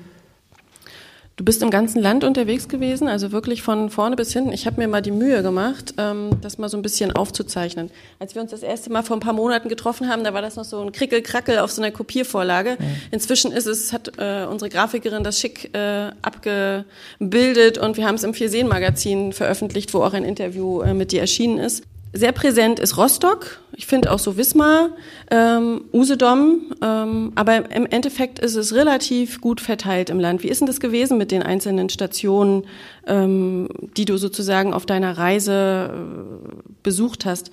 Du 1.37 1.45
bist 1.45 1.61
im 1.61 1.69
ganzen 1.69 2.01
Land 2.01 2.23
unterwegs 2.23 2.67
gewesen, 2.67 3.07
also 3.07 3.31
wirklich 3.31 3.61
von 3.61 3.91
vorne 3.91 4.15
bis 4.15 4.33
hinten. 4.33 4.51
Ich 4.53 4.65
habe 4.65 4.81
mir 4.81 4.87
mal 4.87 5.03
die 5.03 5.11
Mühe 5.11 5.43
gemacht, 5.43 5.93
ähm, 5.99 6.31
das 6.41 6.57
mal 6.57 6.67
so 6.67 6.77
ein 6.77 6.81
bisschen 6.81 7.11
aufzuzeichnen. 7.11 7.91
Als 8.17 8.33
wir 8.33 8.41
uns 8.41 8.49
das 8.49 8.63
erste 8.63 8.91
Mal 8.91 9.03
vor 9.03 9.15
ein 9.17 9.19
paar 9.19 9.33
Monaten 9.33 9.69
getroffen 9.69 10.09
haben, 10.09 10.23
da 10.23 10.33
war 10.33 10.41
das 10.41 10.55
noch 10.55 10.65
so 10.65 10.81
ein 10.81 10.91
Krickel-Krackel 10.91 11.59
auf 11.59 11.71
so 11.71 11.79
einer 11.79 11.91
Kopiervorlage. 11.91 12.79
Inzwischen 13.11 13.51
ist 13.51 13.67
es, 13.67 13.93
hat 13.93 14.13
äh, 14.17 14.47
unsere 14.49 14.69
Grafikerin 14.69 15.23
das 15.23 15.39
schick 15.39 15.75
äh, 15.75 16.09
abgebildet 16.23 17.77
und 17.77 17.97
wir 17.97 18.07
haben 18.07 18.15
es 18.15 18.23
im 18.23 18.33
Vier-Seen-Magazin 18.33 19.31
veröffentlicht, 19.31 19.93
wo 19.93 20.01
auch 20.01 20.13
ein 20.13 20.23
Interview 20.25 20.81
äh, 20.81 20.95
mit 20.95 21.11
dir 21.11 21.21
erschienen 21.21 21.59
ist. 21.59 21.83
Sehr 22.13 22.31
präsent 22.31 22.79
ist 22.79 22.97
Rostock. 22.97 23.59
Ich 23.75 23.85
finde 23.85 24.11
auch 24.11 24.19
so 24.19 24.37
Wismar, 24.37 24.89
ähm, 25.29 25.81
Usedom. 25.93 26.61
Ähm, 26.81 27.31
aber 27.35 27.69
im 27.71 27.85
Endeffekt 27.85 28.39
ist 28.39 28.55
es 28.55 28.73
relativ 28.73 29.41
gut 29.41 29.61
verteilt 29.61 30.09
im 30.09 30.19
Land. 30.19 30.41
Wie 30.41 30.47
ist 30.47 30.61
denn 30.61 30.67
das 30.67 30.79
gewesen 30.79 31.17
mit 31.17 31.31
den 31.31 31.43
einzelnen 31.43 31.89
Stationen, 31.89 32.63
ähm, 33.05 33.67
die 33.97 34.05
du 34.05 34.17
sozusagen 34.17 34.73
auf 34.73 34.85
deiner 34.85 35.17
Reise 35.17 35.91
äh, 35.93 36.55
besucht 36.81 37.25
hast? 37.25 37.51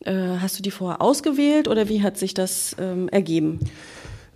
Äh, 0.00 0.38
hast 0.40 0.58
du 0.58 0.62
die 0.62 0.70
vorher 0.70 1.00
ausgewählt 1.00 1.68
oder 1.68 1.88
wie 1.88 2.02
hat 2.02 2.18
sich 2.18 2.34
das 2.34 2.76
ähm, 2.78 3.08
ergeben? 3.08 3.60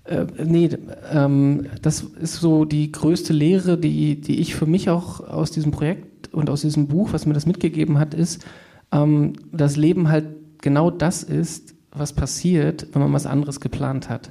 Äh, 0.04 0.26
nee, 0.42 0.70
ähm, 1.12 1.66
das 1.82 2.04
ist 2.20 2.36
so 2.36 2.64
die 2.64 2.90
größte 2.90 3.32
Lehre, 3.32 3.76
die, 3.76 4.20
die 4.20 4.40
ich 4.40 4.54
für 4.54 4.66
mich 4.66 4.88
auch 4.88 5.20
aus 5.20 5.50
diesem 5.50 5.70
Projekt 5.70 6.32
und 6.32 6.48
aus 6.48 6.62
diesem 6.62 6.88
Buch, 6.88 7.12
was 7.12 7.26
mir 7.26 7.34
das 7.34 7.46
mitgegeben 7.46 7.98
hat, 7.98 8.14
ist, 8.14 8.44
ähm, 8.92 9.34
das 9.52 9.76
Leben 9.76 10.08
halt 10.08 10.26
genau 10.62 10.90
das 10.90 11.22
ist, 11.22 11.74
was 11.92 12.12
passiert, 12.12 12.88
wenn 12.92 13.02
man 13.02 13.12
was 13.12 13.26
anderes 13.26 13.60
geplant 13.60 14.08
hat. 14.08 14.30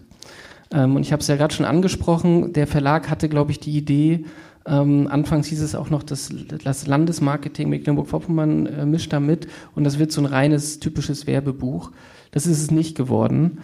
Ähm, 0.72 0.95
und 0.95 1.02
ich 1.02 1.12
habe 1.12 1.22
es 1.22 1.28
ja 1.28 1.36
gerade 1.36 1.54
schon 1.54 1.65
angesprochen, 1.65 2.54
der 2.54 2.67
Verlag 2.67 3.10
hatte, 3.10 3.30
glaube 3.30 3.52
ich, 3.52 3.60
die 3.60 3.76
Idee, 3.76 4.26
ähm, 4.65 5.08
anfangs 5.10 5.48
hieß 5.48 5.62
es 5.62 5.74
auch 5.74 5.89
noch, 5.89 6.04
dass 6.04 6.32
das 6.63 6.86
Landesmarketing 6.86 7.69
Mecklenburg-Vorpommern 7.69 8.65
äh, 8.67 8.86
mischt 8.86 9.12
da 9.12 9.19
mit 9.19 9.48
und 9.74 9.84
das 9.84 10.00
wird 10.00 10.12
so 10.12 10.22
ein 10.22 10.26
reines, 10.26 10.80
typisches 10.80 11.26
Werbebuch. 11.28 11.91
Das 12.32 12.45
ist 12.45 12.62
es 12.62 12.69
nicht 12.69 12.95
geworden. 12.95 13.60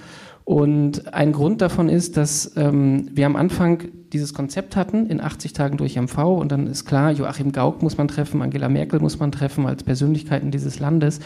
Und 0.46 1.12
ein 1.12 1.32
Grund 1.32 1.62
davon 1.62 1.90
ist, 1.90 2.18
dass 2.18 2.56
ähm, 2.56 3.10
wir 3.12 3.26
am 3.26 3.36
Anfang 3.36 3.84
dieses 4.14 4.36
Konzept 4.36 4.76
hatten, 4.76 5.08
in 5.08 5.20
80 5.20 5.54
Tagen 5.54 5.78
durch 5.78 6.00
MV, 6.00 6.18
und 6.20 6.52
dann 6.52 6.68
ist 6.68 6.86
klar, 6.86 7.12
Joachim 7.12 7.52
Gauck 7.52 7.82
muss 7.82 7.98
man 7.98 8.08
treffen, 8.08 8.44
Angela 8.44 8.70
Merkel 8.70 9.00
muss 9.00 9.20
man 9.20 9.32
treffen 9.32 9.66
als 9.66 9.84
Persönlichkeiten 9.84 10.52
dieses 10.52 10.80
Landes. 10.80 11.20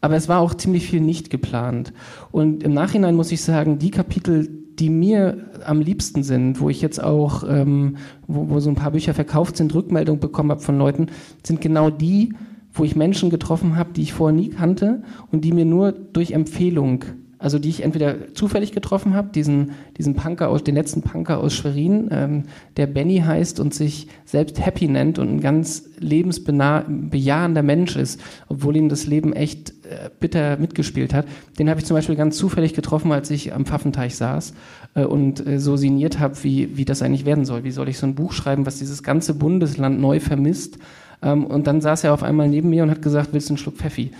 Aber 0.00 0.16
es 0.16 0.28
war 0.28 0.40
auch 0.40 0.52
ziemlich 0.52 0.88
viel 0.88 1.00
nicht 1.00 1.30
geplant. 1.30 1.92
Und 2.32 2.64
im 2.64 2.74
Nachhinein 2.74 3.14
muss 3.14 3.30
ich 3.30 3.40
sagen, 3.40 3.78
die 3.78 3.92
Kapitel, 3.92 4.48
die 4.78 4.90
mir 4.90 5.48
am 5.64 5.80
liebsten 5.80 6.24
sind, 6.24 6.60
wo 6.60 6.68
ich 6.68 6.82
jetzt 6.82 7.02
auch, 7.02 7.44
ähm, 7.48 7.96
wo, 8.26 8.50
wo 8.50 8.58
so 8.58 8.68
ein 8.68 8.74
paar 8.74 8.90
Bücher 8.90 9.14
verkauft 9.14 9.56
sind, 9.56 9.74
Rückmeldungen 9.74 10.20
bekommen 10.20 10.50
habe 10.50 10.60
von 10.60 10.76
Leuten, 10.76 11.06
sind 11.44 11.60
genau 11.60 11.88
die, 11.88 12.34
wo 12.72 12.82
ich 12.82 12.96
Menschen 12.96 13.30
getroffen 13.30 13.76
habe, 13.76 13.92
die 13.92 14.02
ich 14.02 14.12
vorher 14.12 14.36
nie 14.36 14.48
kannte 14.48 15.02
und 15.30 15.44
die 15.44 15.52
mir 15.52 15.64
nur 15.64 15.92
durch 15.92 16.32
Empfehlung 16.32 17.04
also 17.38 17.58
die 17.58 17.68
ich 17.68 17.82
entweder 17.82 18.32
zufällig 18.34 18.72
getroffen 18.72 19.14
habe, 19.14 19.28
diesen, 19.34 19.72
diesen 19.98 20.14
Punker 20.14 20.48
aus, 20.48 20.64
den 20.64 20.74
letzten 20.74 21.02
Punker 21.02 21.38
aus 21.38 21.54
Schwerin, 21.54 22.08
ähm, 22.10 22.44
der 22.76 22.86
Benny 22.86 23.18
heißt 23.18 23.60
und 23.60 23.74
sich 23.74 24.08
selbst 24.24 24.64
Happy 24.64 24.88
nennt 24.88 25.18
und 25.18 25.28
ein 25.28 25.40
ganz 25.40 25.84
lebensbejahender 25.98 27.62
Mensch 27.62 27.96
ist, 27.96 28.20
obwohl 28.48 28.76
ihm 28.76 28.88
das 28.88 29.06
Leben 29.06 29.34
echt 29.34 29.70
äh, 29.70 30.08
bitter 30.18 30.56
mitgespielt 30.56 31.12
hat. 31.12 31.26
Den 31.58 31.68
habe 31.68 31.78
ich 31.80 31.86
zum 31.86 31.94
Beispiel 31.96 32.16
ganz 32.16 32.38
zufällig 32.38 32.72
getroffen, 32.72 33.12
als 33.12 33.30
ich 33.30 33.52
am 33.52 33.66
Pfaffenteich 33.66 34.16
saß 34.16 34.54
äh, 34.94 35.04
und 35.04 35.46
äh, 35.46 35.60
so 35.60 35.76
sinniert 35.76 36.18
habe, 36.18 36.42
wie, 36.42 36.76
wie 36.78 36.86
das 36.86 37.02
eigentlich 37.02 37.26
werden 37.26 37.44
soll. 37.44 37.64
Wie 37.64 37.70
soll 37.70 37.88
ich 37.88 37.98
so 37.98 38.06
ein 38.06 38.14
Buch 38.14 38.32
schreiben, 38.32 38.64
was 38.64 38.78
dieses 38.78 39.02
ganze 39.02 39.34
Bundesland 39.34 40.00
neu 40.00 40.20
vermisst? 40.20 40.78
Ähm, 41.22 41.44
und 41.44 41.66
dann 41.66 41.82
saß 41.82 42.04
er 42.04 42.14
auf 42.14 42.22
einmal 42.22 42.48
neben 42.48 42.70
mir 42.70 42.82
und 42.82 42.90
hat 42.90 43.02
gesagt, 43.02 43.30
willst 43.32 43.50
du 43.50 43.52
einen 43.52 43.58
Schluck 43.58 43.76
Pfeffi? 43.76 44.10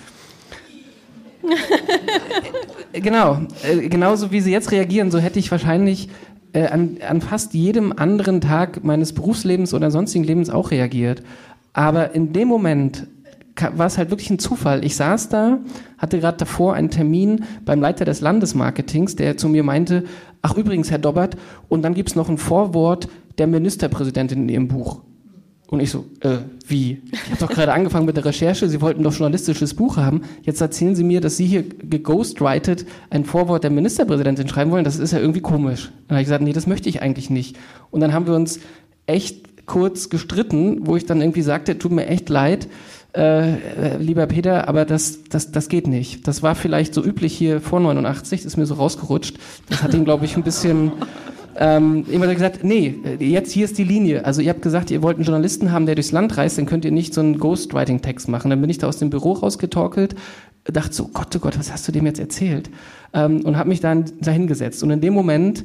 genau, 2.92 3.40
äh, 3.62 3.88
genauso 3.88 4.32
wie 4.32 4.40
sie 4.40 4.52
jetzt 4.52 4.72
reagieren, 4.72 5.10
so 5.10 5.18
hätte 5.18 5.38
ich 5.38 5.50
wahrscheinlich 5.50 6.08
äh, 6.52 6.66
an, 6.66 6.98
an 7.06 7.20
fast 7.20 7.54
jedem 7.54 7.92
anderen 7.92 8.40
Tag 8.40 8.84
meines 8.84 9.12
Berufslebens 9.12 9.74
oder 9.74 9.90
sonstigen 9.90 10.24
Lebens 10.24 10.50
auch 10.50 10.70
reagiert. 10.70 11.22
Aber 11.72 12.14
in 12.14 12.32
dem 12.32 12.48
Moment 12.48 13.06
war 13.74 13.86
es 13.86 13.98
halt 13.98 14.10
wirklich 14.10 14.30
ein 14.30 14.38
Zufall. 14.38 14.84
Ich 14.84 14.96
saß 14.96 15.28
da, 15.28 15.58
hatte 15.98 16.18
gerade 16.18 16.38
davor 16.38 16.74
einen 16.74 16.90
Termin 16.90 17.44
beim 17.64 17.80
Leiter 17.80 18.04
des 18.04 18.20
Landesmarketings, 18.20 19.16
der 19.16 19.36
zu 19.36 19.48
mir 19.48 19.62
meinte, 19.62 20.04
ach 20.42 20.56
übrigens, 20.56 20.90
Herr 20.90 20.98
Dobbert, 20.98 21.36
und 21.68 21.82
dann 21.82 21.94
gibt 21.94 22.10
es 22.10 22.16
noch 22.16 22.28
ein 22.28 22.38
Vorwort 22.38 23.08
der 23.38 23.46
Ministerpräsidentin 23.46 24.42
in 24.42 24.48
Ihrem 24.48 24.68
Buch. 24.68 25.00
Und 25.68 25.80
ich 25.80 25.90
so, 25.90 26.04
äh, 26.20 26.38
wie? 26.68 27.02
Ich 27.10 27.30
habe 27.30 27.40
doch 27.40 27.50
gerade 27.50 27.72
angefangen 27.72 28.06
mit 28.06 28.16
der 28.16 28.24
Recherche, 28.24 28.68
Sie 28.68 28.80
wollten 28.80 29.02
doch 29.02 29.12
journalistisches 29.12 29.74
Buch 29.74 29.96
haben. 29.96 30.22
Jetzt 30.42 30.60
erzählen 30.60 30.94
Sie 30.94 31.02
mir, 31.02 31.20
dass 31.20 31.36
Sie 31.36 31.46
hier 31.46 31.64
geghostwritet 31.64 32.86
ein 33.10 33.24
Vorwort 33.24 33.64
der 33.64 33.72
Ministerpräsidentin 33.72 34.48
schreiben 34.48 34.70
wollen. 34.70 34.84
Das 34.84 34.98
ist 34.98 35.12
ja 35.12 35.18
irgendwie 35.18 35.40
komisch. 35.40 35.90
Dann 36.06 36.16
habe 36.16 36.22
ich 36.22 36.26
gesagt, 36.26 36.44
nee, 36.44 36.52
das 36.52 36.68
möchte 36.68 36.88
ich 36.88 37.02
eigentlich 37.02 37.30
nicht. 37.30 37.56
Und 37.90 38.00
dann 38.00 38.12
haben 38.12 38.28
wir 38.28 38.34
uns 38.34 38.60
echt 39.06 39.66
kurz 39.66 40.08
gestritten, 40.08 40.86
wo 40.86 40.94
ich 40.94 41.04
dann 41.04 41.20
irgendwie 41.20 41.42
sagte, 41.42 41.78
tut 41.78 41.90
mir 41.90 42.06
echt 42.06 42.28
leid, 42.28 42.68
äh, 43.16 43.54
äh 43.54 43.96
lieber 43.98 44.26
Peter, 44.26 44.68
aber 44.68 44.84
das, 44.84 45.24
das, 45.24 45.50
das 45.50 45.68
geht 45.68 45.88
nicht. 45.88 46.28
Das 46.28 46.44
war 46.44 46.54
vielleicht 46.54 46.94
so 46.94 47.04
üblich 47.04 47.36
hier 47.36 47.60
vor 47.60 47.80
89, 47.80 48.42
das 48.42 48.52
ist 48.52 48.56
mir 48.56 48.66
so 48.66 48.74
rausgerutscht. 48.74 49.36
Das 49.68 49.82
hat 49.82 49.94
ihn, 49.94 50.04
glaube 50.04 50.26
ich, 50.26 50.36
ein 50.36 50.44
bisschen 50.44 50.92
ähm, 51.58 52.04
immer 52.10 52.32
gesagt, 52.32 52.64
nee, 52.64 52.94
jetzt 53.18 53.52
hier 53.52 53.64
ist 53.64 53.78
die 53.78 53.84
Linie. 53.84 54.24
Also 54.24 54.42
ihr 54.42 54.50
habt 54.50 54.62
gesagt, 54.62 54.90
ihr 54.90 55.02
wollt 55.02 55.16
einen 55.16 55.24
Journalisten 55.24 55.72
haben, 55.72 55.86
der 55.86 55.94
durchs 55.94 56.12
Land 56.12 56.36
reist, 56.36 56.58
dann 56.58 56.66
könnt 56.66 56.84
ihr 56.84 56.92
nicht 56.92 57.14
so 57.14 57.20
einen 57.20 57.38
Ghostwriting-Text 57.38 58.28
machen. 58.28 58.50
Dann 58.50 58.60
bin 58.60 58.70
ich 58.70 58.78
da 58.78 58.88
aus 58.88 58.98
dem 58.98 59.10
Büro 59.10 59.32
rausgetorkelt, 59.32 60.14
dachte 60.64 60.92
so, 60.92 61.08
Gott, 61.08 61.34
oh 61.34 61.38
Gott, 61.38 61.58
was 61.58 61.72
hast 61.72 61.86
du 61.88 61.92
dem 61.92 62.06
jetzt 62.06 62.20
erzählt? 62.20 62.70
Ähm, 63.12 63.40
und 63.44 63.56
habe 63.56 63.68
mich 63.68 63.80
dann 63.80 64.04
dahingesetzt. 64.20 64.82
Und 64.82 64.90
in 64.90 65.00
dem 65.00 65.14
Moment 65.14 65.64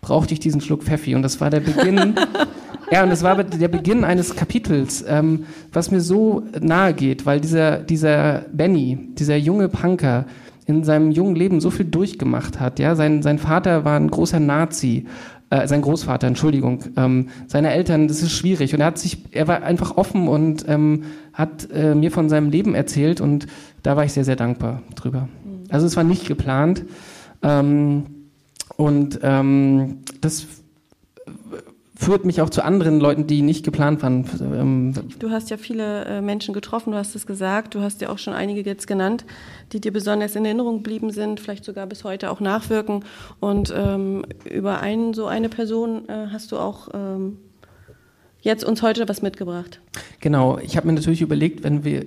brauchte 0.00 0.34
ich 0.34 0.40
diesen 0.40 0.60
Schluck 0.60 0.84
Pfeffi. 0.84 1.14
Und 1.14 1.22
das 1.22 1.40
war 1.40 1.50
der 1.50 1.60
Beginn. 1.60 2.14
ja, 2.90 3.02
und 3.02 3.10
das 3.10 3.22
war 3.22 3.42
der 3.42 3.68
Beginn 3.68 4.04
eines 4.04 4.36
Kapitels, 4.36 5.04
ähm, 5.06 5.46
was 5.72 5.90
mir 5.90 6.00
so 6.00 6.44
nahe 6.60 6.94
geht, 6.94 7.26
weil 7.26 7.40
dieser, 7.40 7.78
dieser 7.78 8.44
Benny, 8.52 8.98
dieser 9.18 9.36
junge 9.36 9.68
Punker, 9.68 10.26
in 10.66 10.84
seinem 10.84 11.10
jungen 11.10 11.36
Leben 11.36 11.60
so 11.60 11.70
viel 11.70 11.86
durchgemacht 11.86 12.60
hat. 12.60 12.78
Ja, 12.78 12.94
sein, 12.96 13.22
sein 13.22 13.38
Vater 13.38 13.84
war 13.84 13.96
ein 13.96 14.10
großer 14.10 14.40
Nazi, 14.40 15.06
äh, 15.50 15.68
sein 15.68 15.82
Großvater, 15.82 16.26
Entschuldigung, 16.26 16.80
ähm, 16.96 17.28
seine 17.46 17.72
Eltern, 17.72 18.08
das 18.08 18.22
ist 18.22 18.32
schwierig. 18.32 18.74
Und 18.74 18.80
er 18.80 18.86
hat 18.86 18.98
sich, 18.98 19.18
er 19.30 19.46
war 19.46 19.62
einfach 19.62 19.96
offen 19.96 20.26
und 20.26 20.64
ähm, 20.68 21.04
hat 21.32 21.70
äh, 21.70 21.94
mir 21.94 22.10
von 22.10 22.28
seinem 22.28 22.50
Leben 22.50 22.74
erzählt 22.74 23.20
und 23.20 23.46
da 23.82 23.96
war 23.96 24.04
ich 24.04 24.12
sehr, 24.12 24.24
sehr 24.24 24.36
dankbar 24.36 24.82
drüber. 24.96 25.28
Mhm. 25.44 25.64
Also 25.68 25.86
es 25.86 25.96
war 25.96 26.04
nicht 26.04 26.26
geplant. 26.26 26.84
Ähm, 27.42 28.06
und 28.76 29.20
ähm, 29.22 29.98
das 30.20 30.46
führt 31.98 32.26
mich 32.26 32.42
auch 32.42 32.50
zu 32.50 32.62
anderen 32.62 33.00
Leuten, 33.00 33.26
die 33.26 33.40
nicht 33.40 33.64
geplant 33.64 34.02
waren. 34.02 34.26
Ähm, 34.40 34.94
du 35.18 35.30
hast 35.30 35.48
ja 35.48 35.56
viele 35.56 36.04
äh, 36.04 36.20
Menschen 36.20 36.52
getroffen, 36.52 36.92
du 36.92 36.98
hast 36.98 37.14
es 37.14 37.26
gesagt, 37.26 37.74
du 37.74 37.80
hast 37.80 38.02
ja 38.02 38.10
auch 38.10 38.18
schon 38.18 38.34
einige 38.34 38.60
jetzt 38.60 38.86
genannt, 38.86 39.24
die 39.72 39.80
dir 39.80 39.92
besonders 39.92 40.36
in 40.36 40.44
Erinnerung 40.44 40.82
geblieben 40.82 41.10
sind, 41.10 41.40
vielleicht 41.40 41.64
sogar 41.64 41.86
bis 41.86 42.04
heute 42.04 42.30
auch 42.30 42.40
nachwirken. 42.40 43.04
Und 43.40 43.72
ähm, 43.74 44.26
über 44.44 44.80
einen, 44.80 45.14
so 45.14 45.26
eine 45.26 45.48
Person 45.48 46.08
äh, 46.08 46.26
hast 46.30 46.52
du 46.52 46.58
auch 46.58 46.88
ähm, 46.92 47.38
jetzt 48.42 48.64
uns 48.64 48.82
heute 48.82 49.08
was 49.08 49.22
mitgebracht. 49.22 49.80
Genau, 50.20 50.58
ich 50.58 50.76
habe 50.76 50.86
mir 50.86 50.92
natürlich 50.92 51.22
überlegt, 51.22 51.64
wenn 51.64 51.82
wir 51.82 52.04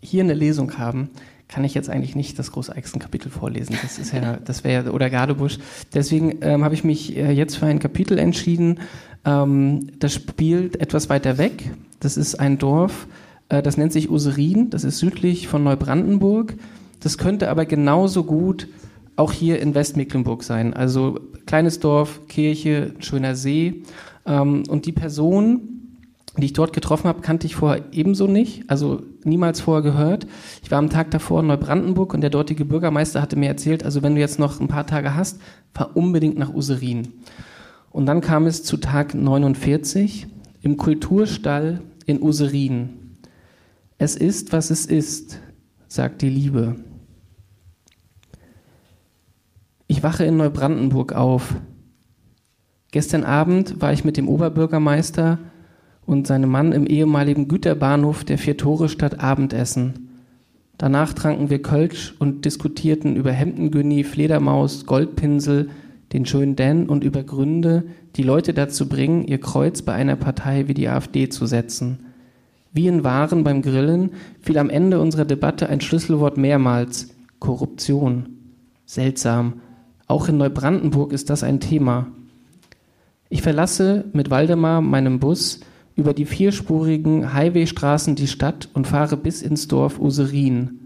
hier 0.00 0.24
eine 0.24 0.34
Lesung 0.34 0.78
haben, 0.78 1.10
kann 1.52 1.64
ich 1.64 1.74
jetzt 1.74 1.90
eigentlich 1.90 2.16
nicht 2.16 2.38
das 2.38 2.50
Großeichsen-Kapitel 2.52 3.30
vorlesen. 3.30 3.76
Das 3.82 3.98
ist 3.98 4.12
ja, 4.12 4.38
das 4.44 4.64
wäre 4.64 4.92
oder 4.92 5.10
Gardebusch. 5.10 5.58
Deswegen 5.92 6.38
ähm, 6.40 6.64
habe 6.64 6.74
ich 6.74 6.82
mich 6.82 7.14
äh, 7.16 7.30
jetzt 7.30 7.56
für 7.56 7.66
ein 7.66 7.78
Kapitel 7.78 8.18
entschieden. 8.18 8.80
Ähm, 9.24 9.98
das 9.98 10.14
spielt 10.14 10.80
etwas 10.80 11.08
weiter 11.08 11.38
weg. 11.38 11.70
Das 12.00 12.16
ist 12.16 12.36
ein 12.36 12.58
Dorf, 12.58 13.06
äh, 13.48 13.62
das 13.62 13.76
nennt 13.76 13.92
sich 13.92 14.10
Userin. 14.10 14.70
Das 14.70 14.84
ist 14.84 14.98
südlich 14.98 15.48
von 15.48 15.62
Neubrandenburg. 15.62 16.54
Das 17.00 17.18
könnte 17.18 17.50
aber 17.50 17.66
genauso 17.66 18.24
gut 18.24 18.68
auch 19.16 19.32
hier 19.32 19.60
in 19.60 19.74
Westmecklenburg 19.74 20.42
sein. 20.42 20.74
Also 20.74 21.20
kleines 21.46 21.80
Dorf, 21.80 22.26
Kirche, 22.28 22.94
schöner 22.98 23.34
See. 23.34 23.82
Ähm, 24.26 24.64
und 24.68 24.86
die 24.86 24.92
Person, 24.92 25.98
die 26.38 26.46
ich 26.46 26.52
dort 26.54 26.72
getroffen 26.72 27.08
habe, 27.08 27.20
kannte 27.20 27.46
ich 27.46 27.54
vorher 27.54 27.84
ebenso 27.92 28.26
nicht, 28.26 28.70
also 28.70 29.02
niemals 29.22 29.60
vorher 29.60 29.82
gehört. 29.82 30.26
Ich 30.62 30.70
war 30.70 30.78
am 30.78 30.88
Tag 30.88 31.10
davor 31.10 31.40
in 31.40 31.48
Neubrandenburg 31.48 32.14
und 32.14 32.22
der 32.22 32.30
dortige 32.30 32.64
Bürgermeister 32.64 33.20
hatte 33.20 33.36
mir 33.36 33.48
erzählt, 33.48 33.84
also 33.84 34.02
wenn 34.02 34.14
du 34.14 34.20
jetzt 34.20 34.38
noch 34.38 34.58
ein 34.60 34.68
paar 34.68 34.86
Tage 34.86 35.14
hast, 35.14 35.40
fahr 35.74 35.94
unbedingt 35.94 36.38
nach 36.38 36.54
Userin. 36.54 37.08
Und 37.92 38.06
dann 38.06 38.22
kam 38.22 38.46
es 38.46 38.64
zu 38.64 38.78
Tag 38.78 39.14
49 39.14 40.26
im 40.62 40.76
Kulturstall 40.76 41.82
in 42.06 42.22
Userin. 42.22 43.16
Es 43.98 44.16
ist, 44.16 44.52
was 44.52 44.70
es 44.70 44.86
ist, 44.86 45.38
sagt 45.88 46.22
die 46.22 46.30
Liebe. 46.30 46.76
Ich 49.86 50.02
wache 50.02 50.24
in 50.24 50.38
Neubrandenburg 50.38 51.12
auf. 51.12 51.54
Gestern 52.92 53.24
Abend 53.24 53.80
war 53.80 53.92
ich 53.92 54.04
mit 54.04 54.16
dem 54.16 54.28
Oberbürgermeister 54.28 55.38
und 56.06 56.26
seinem 56.26 56.50
Mann 56.50 56.72
im 56.72 56.86
ehemaligen 56.86 57.46
Güterbahnhof 57.46 58.24
der 58.24 58.38
Vier-Tore-Stadt 58.38 59.20
Abendessen. 59.20 60.08
Danach 60.78 61.12
tranken 61.12 61.50
wir 61.50 61.62
Kölsch 61.62 62.14
und 62.18 62.44
diskutierten 62.44 63.16
über 63.16 63.32
Hemdengünni, 63.32 64.02
Fledermaus, 64.02 64.86
Goldpinsel, 64.86 65.70
den 66.12 66.26
schönen 66.26 66.56
Dan 66.56 66.88
und 66.88 67.04
über 67.04 67.22
Gründe, 67.22 67.84
die 68.16 68.22
Leute 68.22 68.54
dazu 68.54 68.88
bringen, 68.88 69.24
ihr 69.24 69.38
Kreuz 69.38 69.82
bei 69.82 69.92
einer 69.92 70.16
Partei 70.16 70.68
wie 70.68 70.74
die 70.74 70.88
AfD 70.88 71.28
zu 71.28 71.46
setzen. 71.46 72.00
Wie 72.72 72.86
in 72.86 73.04
Waren 73.04 73.44
beim 73.44 73.62
Grillen 73.62 74.10
fiel 74.40 74.58
am 74.58 74.70
Ende 74.70 75.00
unserer 75.00 75.24
Debatte 75.24 75.68
ein 75.68 75.80
Schlüsselwort 75.80 76.36
mehrmals 76.36 77.10
Korruption. 77.38 78.28
Seltsam. 78.86 79.60
Auch 80.06 80.28
in 80.28 80.36
Neubrandenburg 80.36 81.12
ist 81.12 81.30
das 81.30 81.42
ein 81.42 81.60
Thema. 81.60 82.08
Ich 83.28 83.42
verlasse 83.42 84.04
mit 84.12 84.30
Waldemar 84.30 84.80
meinem 84.80 85.18
Bus 85.18 85.60
über 85.96 86.14
die 86.14 86.26
vierspurigen 86.26 87.32
Highwaystraßen 87.32 88.14
die 88.14 88.26
Stadt 88.26 88.68
und 88.74 88.86
fahre 88.86 89.16
bis 89.16 89.42
ins 89.42 89.68
Dorf 89.68 89.98
Userin. 89.98 90.80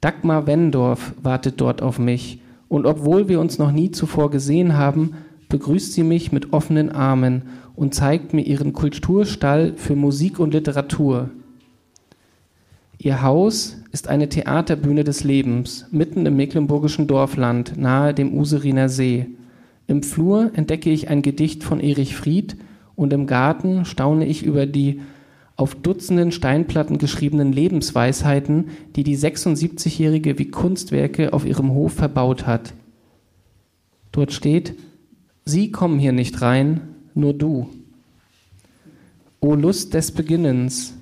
Dagmar 0.00 0.46
Wendorf 0.46 1.14
wartet 1.22 1.60
dort 1.60 1.82
auf 1.82 1.98
mich, 1.98 2.40
und 2.68 2.86
obwohl 2.86 3.28
wir 3.28 3.40
uns 3.40 3.58
noch 3.58 3.72
nie 3.72 3.90
zuvor 3.90 4.30
gesehen 4.30 4.76
haben, 4.76 5.14
begrüßt 5.48 5.92
sie 5.92 6.02
mich 6.02 6.32
mit 6.32 6.52
offenen 6.52 6.90
Armen 6.90 7.42
und 7.74 7.94
zeigt 7.94 8.34
mir 8.34 8.42
ihren 8.42 8.72
Kulturstall 8.72 9.74
für 9.76 9.96
Musik 9.96 10.38
und 10.38 10.52
Literatur. 10.52 11.30
Ihr 12.98 13.22
Haus 13.22 13.76
ist 13.92 14.08
eine 14.08 14.28
Theaterbühne 14.28 15.04
des 15.04 15.22
Lebens, 15.22 15.86
mitten 15.92 16.26
im 16.26 16.36
mecklenburgischen 16.36 17.06
Dorfland, 17.06 17.76
nahe 17.76 18.12
dem 18.12 18.34
Useriner 18.34 18.88
See. 18.88 19.26
Im 19.86 20.02
Flur 20.02 20.50
entdecke 20.54 20.90
ich 20.90 21.08
ein 21.08 21.22
Gedicht 21.22 21.62
von 21.62 21.80
Erich 21.80 22.16
Fried 22.16 22.56
und 22.96 23.12
im 23.12 23.26
Garten 23.26 23.84
staune 23.84 24.26
ich 24.26 24.42
über 24.42 24.66
die 24.66 25.00
auf 25.58 25.74
Dutzenden 25.74 26.30
Steinplatten 26.30 26.98
geschriebenen 26.98 27.52
Lebensweisheiten, 27.52 28.68
die 28.94 29.02
die 29.02 29.18
76-Jährige 29.18 30.38
wie 30.38 30.50
Kunstwerke 30.50 31.32
auf 31.32 31.44
ihrem 31.44 31.72
Hof 31.72 31.94
verbaut 31.94 32.46
hat. 32.46 32.74
Dort 34.12 34.32
steht, 34.32 34.78
Sie 35.44 35.72
kommen 35.72 35.98
hier 35.98 36.12
nicht 36.12 36.40
rein, 36.42 36.94
nur 37.14 37.34
du. 37.34 37.68
O 39.40 39.54
Lust 39.54 39.94
des 39.94 40.12
Beginnens, 40.12 40.94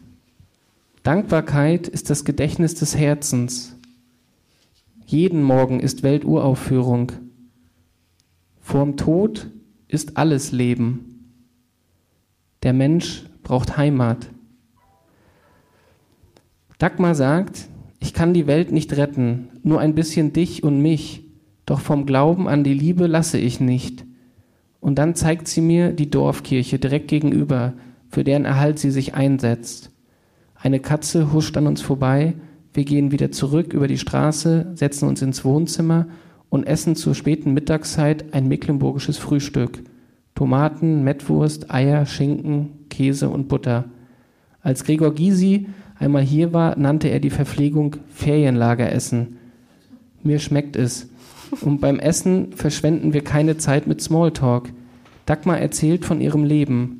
Dankbarkeit 1.02 1.86
ist 1.86 2.08
das 2.08 2.24
Gedächtnis 2.24 2.74
des 2.74 2.96
Herzens. 2.96 3.76
Jeden 5.04 5.42
Morgen 5.42 5.80
ist 5.80 6.02
Welturaufführung. 6.02 7.12
Vorm 8.62 8.96
Tod 8.96 9.48
ist 9.86 10.16
alles 10.16 10.50
Leben. 10.50 11.34
Der 12.62 12.72
Mensch 12.72 13.26
braucht 13.42 13.76
Heimat. 13.76 14.30
Dagmar 16.78 17.14
sagt, 17.14 17.68
ich 18.00 18.12
kann 18.12 18.34
die 18.34 18.46
Welt 18.46 18.70
nicht 18.70 18.96
retten, 18.96 19.48
nur 19.62 19.80
ein 19.80 19.94
bisschen 19.94 20.32
dich 20.32 20.62
und 20.62 20.80
mich, 20.82 21.24
doch 21.64 21.80
vom 21.80 22.04
Glauben 22.04 22.48
an 22.48 22.64
die 22.64 22.74
Liebe 22.74 23.06
lasse 23.06 23.38
ich 23.38 23.60
nicht. 23.60 24.04
Und 24.80 24.98
dann 24.98 25.14
zeigt 25.14 25.48
sie 25.48 25.62
mir 25.62 25.92
die 25.92 26.10
Dorfkirche 26.10 26.78
direkt 26.78 27.08
gegenüber, 27.08 27.72
für 28.10 28.24
deren 28.24 28.44
Erhalt 28.44 28.78
sie 28.78 28.90
sich 28.90 29.14
einsetzt. 29.14 29.90
Eine 30.54 30.80
Katze 30.80 31.32
huscht 31.32 31.56
an 31.56 31.66
uns 31.66 31.80
vorbei, 31.80 32.34
wir 32.74 32.84
gehen 32.84 33.10
wieder 33.10 33.32
zurück 33.32 33.72
über 33.72 33.88
die 33.88 33.96
Straße, 33.96 34.72
setzen 34.74 35.08
uns 35.08 35.22
ins 35.22 35.46
Wohnzimmer 35.46 36.08
und 36.50 36.66
essen 36.66 36.94
zur 36.94 37.14
späten 37.14 37.54
Mittagszeit 37.54 38.34
ein 38.34 38.48
mecklenburgisches 38.48 39.16
Frühstück. 39.16 39.82
Tomaten, 40.34 41.02
Mettwurst, 41.02 41.70
Eier, 41.70 42.04
Schinken, 42.04 42.86
Käse 42.90 43.30
und 43.30 43.48
Butter. 43.48 43.86
Als 44.60 44.84
Gregor 44.84 45.14
Gysi 45.14 45.68
einmal 45.98 46.22
hier 46.22 46.52
war, 46.52 46.78
nannte 46.78 47.08
er 47.08 47.20
die 47.20 47.30
Verpflegung 47.30 47.96
Ferienlageressen. 48.10 49.36
Mir 50.22 50.38
schmeckt 50.38 50.76
es. 50.76 51.08
Und 51.60 51.80
beim 51.80 51.98
Essen 51.98 52.52
verschwenden 52.52 53.12
wir 53.12 53.22
keine 53.22 53.56
Zeit 53.56 53.86
mit 53.86 54.00
Smalltalk. 54.00 54.70
Dagmar 55.26 55.58
erzählt 55.58 56.04
von 56.04 56.20
ihrem 56.20 56.44
Leben. 56.44 56.98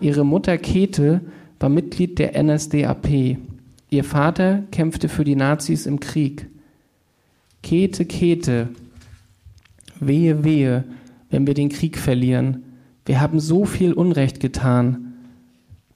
Ihre 0.00 0.24
Mutter 0.24 0.58
Käthe 0.58 1.20
war 1.58 1.68
Mitglied 1.68 2.18
der 2.18 2.40
NSDAP. 2.42 3.38
Ihr 3.90 4.04
Vater 4.04 4.64
kämpfte 4.70 5.08
für 5.08 5.24
die 5.24 5.36
Nazis 5.36 5.86
im 5.86 5.98
Krieg. 6.00 6.46
Käthe, 7.62 8.04
Käthe, 8.04 8.68
wehe, 9.98 10.44
wehe, 10.44 10.84
wenn 11.30 11.46
wir 11.46 11.54
den 11.54 11.70
Krieg 11.70 11.98
verlieren. 11.98 12.62
Wir 13.06 13.20
haben 13.20 13.40
so 13.40 13.64
viel 13.64 13.92
Unrecht 13.92 14.40
getan. 14.40 15.07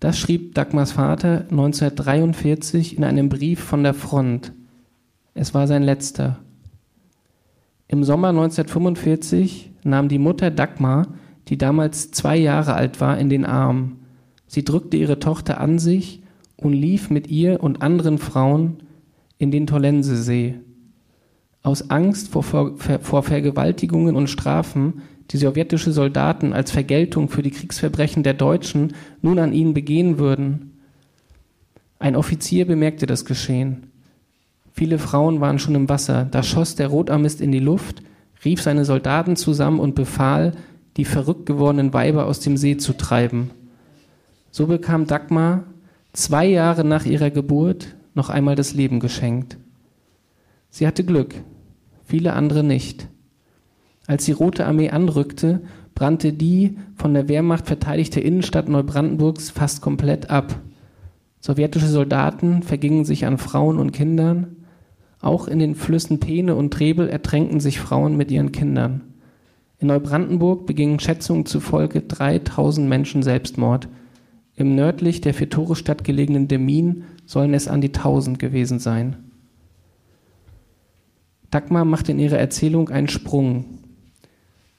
Das 0.03 0.19
schrieb 0.19 0.57
Dagmars 0.57 0.91
Vater 0.91 1.43
1943 1.53 2.97
in 2.99 3.05
einem 3.05 3.29
Brief 3.29 3.61
von 3.61 3.85
der 3.85 3.95
Front. 3.95 4.53
Es 5.33 5.55
war 5.55 5.69
sein 5.69 5.85
letzter. 5.85 6.41
Im 7.87 8.03
Sommer 8.03 8.31
1945 8.31 9.71
nahm 9.85 10.09
die 10.09 10.19
Mutter 10.19 10.51
Dagmar, 10.51 11.07
die 11.47 11.57
damals 11.57 12.11
zwei 12.11 12.37
Jahre 12.37 12.75
alt 12.75 13.01
war, 13.01 13.17
in 13.17 13.29
den 13.29 13.45
Arm. 13.45 13.99
Sie 14.49 14.65
drückte 14.65 14.97
ihre 14.97 15.21
Tochter 15.21 15.61
an 15.61 15.79
sich 15.79 16.25
und 16.57 16.73
lief 16.73 17.09
mit 17.09 17.29
ihr 17.29 17.63
und 17.63 17.81
anderen 17.81 18.19
Frauen 18.19 18.79
in 19.39 19.53
den 19.53 19.69
Tollensesee. 19.69 20.57
Aus 21.63 21.91
Angst 21.91 22.29
vor, 22.29 22.43
vor 22.43 23.23
Vergewaltigungen 23.23 24.17
und 24.17 24.27
Strafen 24.27 25.03
die 25.33 25.39
sowjetische 25.39 25.93
Soldaten 25.93 26.53
als 26.53 26.71
Vergeltung 26.71 27.29
für 27.29 27.43
die 27.43 27.51
Kriegsverbrechen 27.51 28.23
der 28.23 28.35
Deutschen 28.35 28.95
nun 29.23 29.39
an 29.39 29.53
ihnen 29.53 29.73
begehen 29.73 30.19
würden. 30.19 30.79
Ein 31.99 32.17
Offizier 32.17 32.67
bemerkte 32.67 33.07
das 33.07 33.25
Geschehen. 33.25 33.87
Viele 34.73 34.99
Frauen 34.99 35.41
waren 35.41 35.59
schon 35.59 35.75
im 35.75 35.89
Wasser. 35.89 36.27
Da 36.31 36.43
schoss 36.43 36.75
der 36.75 36.89
Rotarmist 36.89 37.41
in 37.41 37.53
die 37.53 37.61
Luft, 37.61 38.03
rief 38.45 38.61
seine 38.61 38.85
Soldaten 38.85 39.37
zusammen 39.37 39.81
und 39.81 39.95
befahl, 39.95 40.53
die 40.97 41.05
verrückt 41.05 41.47
gewordenen 41.47 41.95
Weiber 41.95 42.27
aus 42.27 42.41
dem 42.41 42.57
See 42.57 42.77
zu 42.77 42.93
treiben. 42.93 43.51
So 44.51 44.67
bekam 44.67 45.07
Dagmar 45.07 45.65
zwei 46.13 46.47
Jahre 46.47 46.85
nach 46.85 47.07
ihrer 47.07 47.31
Geburt 47.31 47.95
noch 48.15 48.29
einmal 48.29 48.57
das 48.57 48.75
Leben 48.75 49.01
geschenkt. 49.01 49.57
Sie 50.69 50.87
hatte 50.87 51.05
Glück, 51.05 51.35
viele 52.05 52.35
andere 52.35 52.63
nicht. 52.63 53.09
Als 54.07 54.25
die 54.25 54.33
Rote 54.33 54.67
Armee 54.67 54.91
anrückte, 54.91 55.61
brannte 55.95 56.33
die 56.33 56.77
von 56.97 57.15
der 57.15 57.29
Wehrmacht 57.29 57.67
verteidigte 57.67 58.21
Innenstadt 58.21 58.69
Neubrandenburgs 58.69 59.51
fast 59.51 59.81
komplett 59.81 60.31
ab. 60.31 60.61
Sowjetische 61.41 61.89
Soldaten 61.89 62.63
vergingen 62.63 63.05
sich 63.05 63.27
an 63.27 63.39
Frauen 63.39 63.79
und 63.79 63.93
Kindern. 63.93 64.57
Auch 65.21 65.47
in 65.47 65.59
den 65.59 65.75
Flüssen 65.75 66.21
Peene 66.21 66.55
und 66.55 66.73
Trebel 66.73 67.09
ertränkten 67.09 67.61
sich 67.61 67.81
Frauen 67.81 68.17
mit 68.17 68.31
ihren 68.31 68.53
Kindern. 68.53 69.03
In 69.79 69.89
Neubrandenburg 69.89 70.67
begingen 70.67 71.01
Schätzungen 71.01 71.47
zufolge 71.47 72.03
3000 72.03 72.89
Menschen 72.89 73.23
Selbstmord. 73.23 73.89
Im 74.55 74.75
nördlich 74.75 75.21
der 75.21 75.35
für 75.35 75.49
Torestadt 75.49 76.05
gelegenen 76.05 76.47
Demmin 76.47 77.05
sollen 77.27 77.55
es 77.55 77.67
an 77.69 77.81
die 77.81 77.93
1000 77.93 78.39
gewesen 78.39 78.79
sein. 78.79 79.17
Dagmar 81.51 81.85
macht 81.85 82.09
in 82.09 82.19
ihrer 82.19 82.39
Erzählung 82.39 82.89
einen 82.89 83.09
Sprung. 83.09 83.82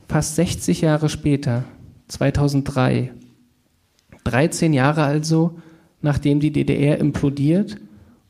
Fast 0.08 0.36
60 0.36 0.82
Jahre 0.82 1.10
später, 1.10 1.64
2003, 2.08 3.12
13 4.24 4.74
Jahre 4.74 5.04
also, 5.04 5.60
nachdem 6.02 6.40
die 6.40 6.52
DDR 6.52 7.00
implodiert 7.00 7.78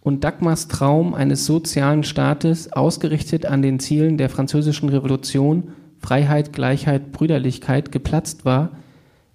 und 0.01 0.24
Dagmars 0.24 0.67
Traum 0.67 1.13
eines 1.13 1.45
sozialen 1.45 2.03
Staates, 2.03 2.71
ausgerichtet 2.71 3.45
an 3.45 3.61
den 3.61 3.80
Zielen 3.80 4.17
der 4.17 4.30
französischen 4.30 4.89
Revolution, 4.89 5.69
Freiheit, 5.99 6.53
Gleichheit, 6.53 7.11
Brüderlichkeit, 7.11 7.91
geplatzt 7.91 8.45
war, 8.45 8.71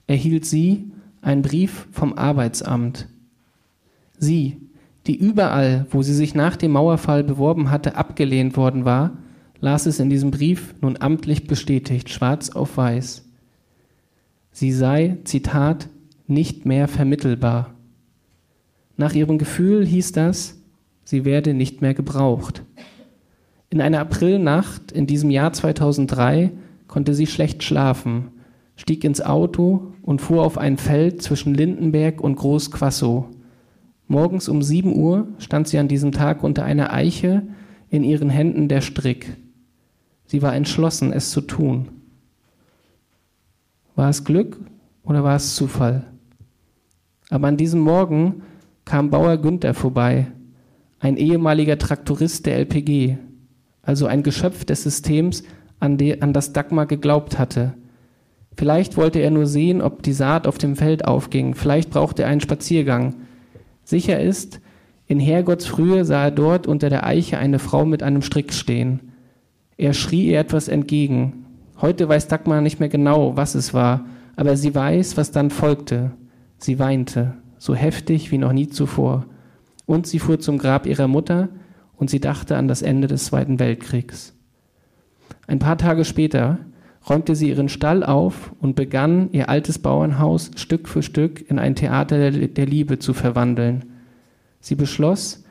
erhielt 0.07 0.45
sie 0.45 0.93
einen 1.23 1.43
Brief 1.43 1.89
vom 1.91 2.15
Arbeitsamt. 2.15 3.09
Sie, 4.19 4.59
die 5.07 5.17
überall, 5.17 5.87
wo 5.91 6.03
sie 6.03 6.15
sich 6.15 6.35
nach 6.35 6.57
dem 6.57 6.73
Mauerfall 6.73 7.25
beworben 7.25 7.71
hatte, 7.71 7.97
abgelehnt 7.97 8.57
worden 8.57 8.85
war, 8.85 9.13
las 9.61 9.87
es 9.87 10.01
in 10.01 10.11
diesem 10.11 10.31
Brief 10.31 10.75
nun 10.81 10.97
amtlich 11.01 11.47
bestätigt, 11.47 12.11
schwarz 12.11 12.51
auf 12.51 12.77
weiß. 12.77 13.25
Sie 14.53 14.73
sei, 14.73 15.19
Zitat, 15.25 15.89
nicht 16.27 16.67
mehr 16.67 16.89
vermittelbar. 16.89 17.75
Nach 18.97 19.15
ihrem 19.15 19.39
Gefühl 19.39 19.87
hieß 19.87 20.13
das, 20.13 20.61
sie 21.05 21.25
werde 21.25 21.55
nicht 21.55 21.81
mehr 21.83 21.95
gebraucht. 21.95 22.63
In 23.71 23.81
einer 23.81 24.01
Aprilnacht 24.01 24.93
in 24.93 25.07
diesem 25.07 25.31
Jahr 25.31 25.53
2003 25.53 26.53
konnte 26.87 27.15
sie 27.15 27.27
schlecht 27.27 27.63
schlafen, 27.63 28.29
stieg 28.77 29.05
ins 29.05 29.21
Auto 29.21 29.93
und 30.03 30.21
fuhr 30.21 30.43
auf 30.43 30.59
ein 30.59 30.79
Feld 30.79 31.23
zwischen 31.23 31.55
Lindenberg 31.55 32.21
und 32.21 32.37
Großquassow. 32.37 33.27
Morgens 34.07 34.49
um 34.49 34.63
7 34.63 34.97
Uhr 34.97 35.29
stand 35.39 35.69
sie 35.69 35.79
an 35.79 35.89
diesem 35.89 36.13
Tag 36.13 36.43
unter 36.43 36.65
einer 36.65 36.93
Eiche, 36.93 37.43
in 37.91 38.05
ihren 38.05 38.31
Händen 38.31 38.69
der 38.69 38.81
Strick. 38.81 39.37
Sie 40.29 40.43
war 40.43 40.55
entschlossen, 40.55 41.13
es 41.13 41.31
zu 41.31 41.41
tun. 41.41 41.89
War 43.97 44.11
es 44.11 44.25
Glück 44.25 44.61
oder 45.03 45.25
war 45.25 45.35
es 45.35 45.57
Zufall? 45.57 46.05
Aber 47.31 47.49
an 47.49 47.57
diesem 47.57 47.81
Morgen 47.81 48.43
kam 48.85 49.11
Bauer 49.11 49.39
Günther 49.39 49.73
vorbei, 49.73 50.27
ein 51.01 51.17
ehemaliger 51.17 51.79
Traktorist 51.79 52.45
der 52.45 52.59
LPG, 52.59 53.17
also 53.83 54.07
ein 54.07 54.23
Geschöpf 54.23 54.67
des 54.67 54.83
Systems, 54.83 55.45
an, 55.81 55.99
an 56.21 56.33
das 56.35 56.53
Dagmar 56.53 56.87
geglaubt 56.87 57.39
hatte. 57.39 57.75
Vielleicht 58.55 58.99
wollte 58.99 59.21
er 59.21 59.31
nur 59.31 59.47
sehen, 59.47 59.81
ob 59.81 60.03
die 60.03 60.13
Saat 60.13 60.47
auf 60.47 60.59
dem 60.59 60.77
Feld 60.77 61.07
aufging, 61.07 61.55
vielleicht 61.55 61.89
brauchte 61.91 62.25
er 62.25 62.29
einen 62.29 62.43
Spaziergang. 62.43 63.15
Sicher 63.83 64.21
ist, 64.21 64.61
in 65.07 65.21
Herrgotts 65.21 65.65
Frühe 65.65 66.05
sah 66.05 66.25
er 66.25 66.31
dort 66.33 66.67
unter 66.67 66.91
der 66.91 67.07
Eiche 67.07 67.39
eine 67.39 67.59
Frau 67.59 67.87
mit 67.87 68.03
einem 68.03 68.21
Strick 68.21 68.53
stehen. 68.53 69.08
Er 69.79 69.95
schrie 69.95 70.27
ihr 70.27 70.41
etwas 70.41 70.67
entgegen. 70.67 71.47
Heute 71.81 72.09
weiß 72.09 72.27
Dagmar 72.27 72.61
nicht 72.61 72.81
mehr 72.81 72.89
genau, 72.89 73.37
was 73.37 73.55
es 73.55 73.73
war, 73.73 74.07
aber 74.35 74.57
sie 74.57 74.75
weiß, 74.75 75.17
was 75.17 75.31
dann 75.31 75.51
folgte. 75.51 76.11
Sie 76.59 76.81
weinte, 76.81 77.35
so 77.59 77.77
heftig 77.77 78.33
wie 78.33 78.39
noch 78.39 78.53
nie 78.53 78.69
zuvor 78.69 79.27
und 79.87 80.09
sie 80.09 80.19
fuhr 80.19 80.41
zum 80.41 80.59
Grab 80.59 80.85
ihrer 80.85 81.07
Mutter 81.07 81.49
und 81.97 82.11
sie 82.11 82.19
dachte 82.19 82.57
an 82.57 82.67
das 82.67 82.83
Ende 82.83 83.07
des 83.07 83.27
Zweiten 83.27 83.61
Weltkriegs. 83.61 84.35
Ein 85.47 85.61
paar 85.61 85.79
Tage 85.79 86.05
später 86.05 86.59
räumte 87.09 87.37
sie 87.37 87.49
ihren 87.49 87.69
Stall 87.69 88.03
auf 88.03 88.53
und 88.61 88.75
begann, 88.75 89.31
ihr 89.31 89.49
altes 89.49 89.79
Bauernhaus 89.79 90.51
Stück 90.57 90.89
für 90.89 91.03
Stück 91.05 91.49
in 91.49 91.61
ein 91.61 91.77
Theater 91.77 92.33
der 92.33 92.67
Liebe 92.67 92.99
zu 92.99 93.15
verwandeln. 93.15 93.85
Sie 94.61 94.75
beschloss, 94.75 95.45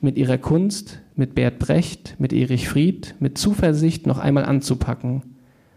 mit 0.00 0.16
ihrer 0.16 0.38
Kunst, 0.38 1.00
mit 1.14 1.34
Bert 1.34 1.58
Brecht, 1.58 2.16
mit 2.18 2.32
Erich 2.32 2.68
Fried, 2.68 3.14
mit 3.20 3.38
Zuversicht 3.38 4.06
noch 4.06 4.18
einmal 4.18 4.44
anzupacken. 4.44 5.22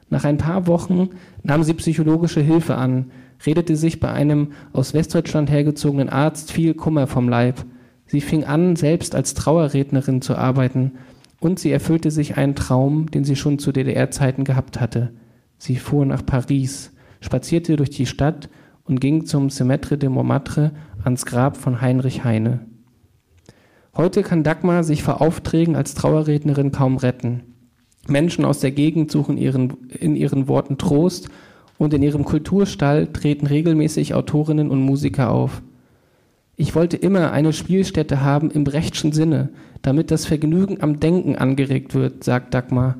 Nach 0.09 0.23
ein 0.23 0.37
paar 0.37 0.67
Wochen 0.67 1.09
nahm 1.43 1.63
sie 1.63 1.73
psychologische 1.73 2.41
Hilfe 2.41 2.75
an, 2.75 3.11
redete 3.45 3.75
sich 3.75 3.99
bei 3.99 4.11
einem 4.11 4.53
aus 4.71 4.93
Westdeutschland 4.93 5.49
hergezogenen 5.49 6.09
Arzt 6.09 6.51
viel 6.51 6.73
Kummer 6.73 7.07
vom 7.07 7.27
Leib 7.27 7.65
Sie 8.13 8.21
fing 8.21 8.43
an, 8.43 8.75
selbst 8.75 9.15
als 9.15 9.33
Trauerrednerin 9.33 10.21
zu 10.21 10.35
arbeiten 10.35 10.93
und 11.39 11.59
sie 11.59 11.71
erfüllte 11.71 12.11
sich 12.11 12.37
einen 12.37 12.55
Traum, 12.55 13.09
den 13.09 13.23
sie 13.23 13.35
schon 13.35 13.59
zu 13.59 13.71
DDR-Zeiten 13.71 14.43
gehabt 14.43 14.79
hatte. 14.79 15.13
Sie 15.57 15.77
fuhr 15.77 16.05
nach 16.05 16.25
Paris, 16.25 16.93
spazierte 17.21 17.75
durch 17.75 17.89
die 17.89 18.05
Stadt 18.05 18.49
und 18.83 19.01
ging 19.01 19.25
zum 19.25 19.47
Cimetière 19.47 19.97
de 19.97 20.09
Montmartre 20.09 20.71
ans 21.03 21.25
Grab 21.25 21.57
von 21.57 21.81
Heinrich 21.81 22.23
Heine. 22.23 22.67
Heute 23.95 24.23
kann 24.23 24.41
Dagmar 24.41 24.83
sich 24.83 25.03
vor 25.03 25.21
Aufträgen 25.21 25.75
als 25.75 25.93
Trauerrednerin 25.93 26.71
kaum 26.71 26.97
retten. 26.97 27.43
Menschen 28.07 28.43
aus 28.43 28.59
der 28.59 28.71
Gegend 28.71 29.11
suchen 29.11 29.37
ihren, 29.37 29.87
in 29.87 30.15
ihren 30.15 30.47
Worten 30.47 30.79
Trost 30.79 31.29
und 31.77 31.93
in 31.93 32.01
ihrem 32.01 32.25
Kulturstall 32.25 33.05
treten 33.13 33.45
regelmäßig 33.45 34.15
Autorinnen 34.15 34.71
und 34.71 34.81
Musiker 34.81 35.29
auf. 35.29 35.61
Ich 36.55 36.73
wollte 36.73 36.97
immer 36.97 37.31
eine 37.33 37.53
Spielstätte 37.53 38.21
haben 38.21 38.49
im 38.49 38.63
Brechtschen 38.63 39.11
Sinne, 39.11 39.49
damit 39.83 40.09
das 40.09 40.25
Vergnügen 40.25 40.81
am 40.81 40.99
Denken 40.99 41.35
angeregt 41.35 41.93
wird, 41.93 42.23
sagt 42.23 42.55
Dagmar. 42.55 42.97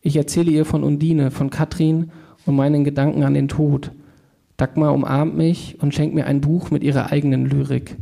Ich 0.00 0.16
erzähle 0.16 0.52
ihr 0.52 0.64
von 0.64 0.84
Undine, 0.84 1.32
von 1.32 1.50
Katrin 1.50 2.12
und 2.46 2.54
meinen 2.54 2.84
Gedanken 2.84 3.24
an 3.24 3.34
den 3.34 3.48
Tod. 3.48 3.90
Dagmar 4.58 4.94
umarmt 4.94 5.36
mich 5.36 5.76
und 5.80 5.92
schenkt 5.92 6.14
mir 6.14 6.26
ein 6.26 6.40
Buch 6.40 6.70
mit 6.70 6.84
ihrer 6.84 7.10
eigenen 7.10 7.46
Lyrik. 7.46 7.96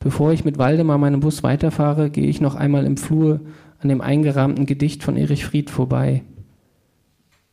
Bevor 0.00 0.32
ich 0.32 0.46
mit 0.46 0.56
Waldemar 0.56 0.96
meinem 0.96 1.20
Bus 1.20 1.42
weiterfahre, 1.42 2.08
gehe 2.08 2.26
ich 2.26 2.40
noch 2.40 2.54
einmal 2.54 2.86
im 2.86 2.96
Flur 2.96 3.40
an 3.78 3.90
dem 3.90 4.00
eingerahmten 4.00 4.64
Gedicht 4.64 5.02
von 5.04 5.16
Erich 5.16 5.44
Fried 5.44 5.68
vorbei. 5.68 6.24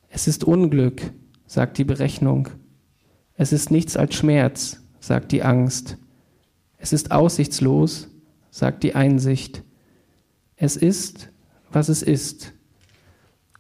Es 0.10 0.30
ist 0.30 0.46
Unglück, 0.46 1.12
sagt 1.46 1.78
die 1.78 1.84
Berechnung. 1.84 2.48
Es 3.36 3.52
ist 3.52 3.70
nichts 3.70 3.98
als 3.98 4.16
Schmerz, 4.16 4.82
sagt 5.02 5.34
die 5.34 5.44
Angst. 5.44 5.98
Es 6.78 6.94
ist 6.94 7.12
aussichtslos, 7.12 8.08
sagt 8.50 8.84
die 8.84 8.96
Einsicht. 8.96 9.62
Es 10.56 10.78
ist, 10.78 11.30
was 11.70 11.90
es 11.90 12.02
ist, 12.02 12.54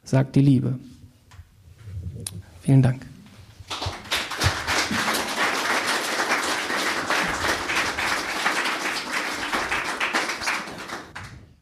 sagt 0.03 0.37
die 0.37 0.41
Liebe. 0.41 0.79
Vielen 2.61 2.81
Dank. 2.81 3.05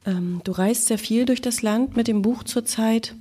Ähm, 0.05 0.34
du 0.45 0.51
reist 0.53 0.87
sehr 0.87 0.97
viel 0.97 1.25
durch 1.25 1.41
das 1.41 1.61
Land 1.61 1.97
mit 1.97 2.07
dem 2.07 2.21
Buch 2.21 2.43
zurzeit 2.43 3.15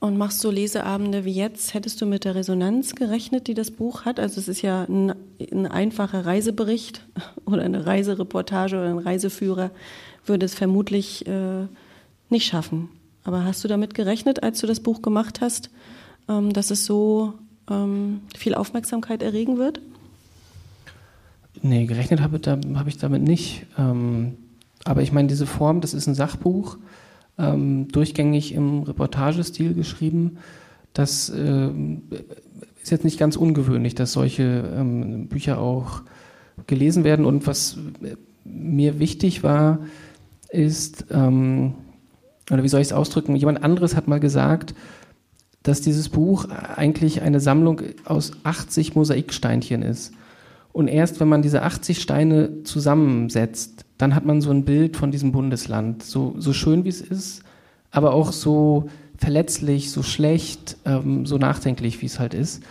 und 0.00 0.18
machst 0.18 0.40
so 0.40 0.50
Leseabende 0.50 1.24
wie 1.24 1.32
jetzt. 1.32 1.74
Hättest 1.74 2.00
du 2.00 2.06
mit 2.06 2.24
der 2.24 2.34
Resonanz 2.34 2.94
gerechnet, 2.94 3.46
die 3.46 3.54
das 3.54 3.70
Buch 3.70 4.04
hat? 4.04 4.18
Also 4.18 4.40
es 4.40 4.48
ist 4.48 4.62
ja 4.62 4.84
ein, 4.84 5.14
ein 5.52 5.66
einfacher 5.66 6.26
Reisebericht 6.26 7.06
oder 7.44 7.62
eine 7.62 7.86
Reisereportage 7.86 8.76
oder 8.76 8.88
ein 8.88 8.98
Reiseführer 8.98 9.70
würde 10.24 10.46
es 10.46 10.54
vermutlich 10.54 11.26
äh, 11.26 11.66
nicht 12.30 12.46
schaffen. 12.46 12.88
Aber 13.22 13.44
hast 13.44 13.62
du 13.62 13.68
damit 13.68 13.94
gerechnet, 13.94 14.42
als 14.42 14.60
du 14.60 14.66
das 14.66 14.80
Buch 14.80 15.02
gemacht 15.02 15.40
hast, 15.40 15.70
ähm, 16.28 16.52
dass 16.52 16.70
es 16.70 16.84
so 16.84 17.34
ähm, 17.70 18.22
viel 18.36 18.54
Aufmerksamkeit 18.54 19.22
erregen 19.22 19.58
wird? 19.58 19.80
Nee, 21.62 21.86
gerechnet 21.86 22.20
habe, 22.20 22.38
da, 22.38 22.58
habe 22.74 22.88
ich 22.88 22.98
damit 22.98 23.22
nicht. 23.22 23.66
Ähm, 23.78 24.36
aber 24.86 25.02
ich 25.02 25.12
meine, 25.12 25.28
diese 25.28 25.46
Form, 25.46 25.80
das 25.80 25.94
ist 25.94 26.06
ein 26.06 26.14
Sachbuch 26.14 26.78
ähm, 27.38 27.88
durchgängig 27.88 28.54
im 28.54 28.84
Reportagestil 28.84 29.74
geschrieben. 29.74 30.38
Das 30.92 31.28
äh, 31.28 31.70
ist 32.82 32.90
jetzt 32.90 33.04
nicht 33.04 33.18
ganz 33.18 33.36
ungewöhnlich, 33.36 33.94
dass 33.94 34.12
solche 34.12 34.72
ähm, 34.74 35.26
Bücher 35.28 35.58
auch 35.58 36.02
gelesen 36.66 37.04
werden. 37.04 37.26
Und 37.26 37.46
was 37.46 37.78
mir 38.44 39.00
wichtig 39.00 39.42
war, 39.42 39.80
ist, 40.50 41.06
ähm, 41.10 41.74
oder 42.50 42.62
wie 42.62 42.68
soll 42.68 42.80
ich 42.80 42.88
es 42.88 42.92
ausdrücken, 42.92 43.34
jemand 43.34 43.62
anderes 43.64 43.96
hat 43.96 44.06
mal 44.06 44.20
gesagt, 44.20 44.74
dass 45.64 45.80
dieses 45.80 46.08
Buch 46.08 46.48
eigentlich 46.48 47.22
eine 47.22 47.40
Sammlung 47.40 47.82
aus 48.04 48.32
80 48.44 48.94
Mosaiksteinchen 48.94 49.82
ist. 49.82 50.12
Und 50.72 50.86
erst 50.86 51.18
wenn 51.18 51.28
man 51.28 51.42
diese 51.42 51.62
80 51.62 52.00
Steine 52.00 52.62
zusammensetzt, 52.62 53.85
dann 53.98 54.14
hat 54.14 54.24
man 54.24 54.40
so 54.40 54.50
ein 54.50 54.64
Bild 54.64 54.96
von 54.96 55.10
diesem 55.10 55.32
Bundesland. 55.32 56.02
So, 56.02 56.34
so 56.38 56.52
schön 56.52 56.84
wie 56.84 56.90
es 56.90 57.00
ist, 57.00 57.42
aber 57.90 58.12
auch 58.12 58.32
so 58.32 58.88
verletzlich, 59.16 59.90
so 59.90 60.02
schlecht, 60.02 60.76
ähm, 60.84 61.26
so 61.26 61.38
nachdenklich, 61.38 62.02
wie 62.02 62.06
es 62.06 62.20
halt 62.20 62.34
ist. 62.34 62.62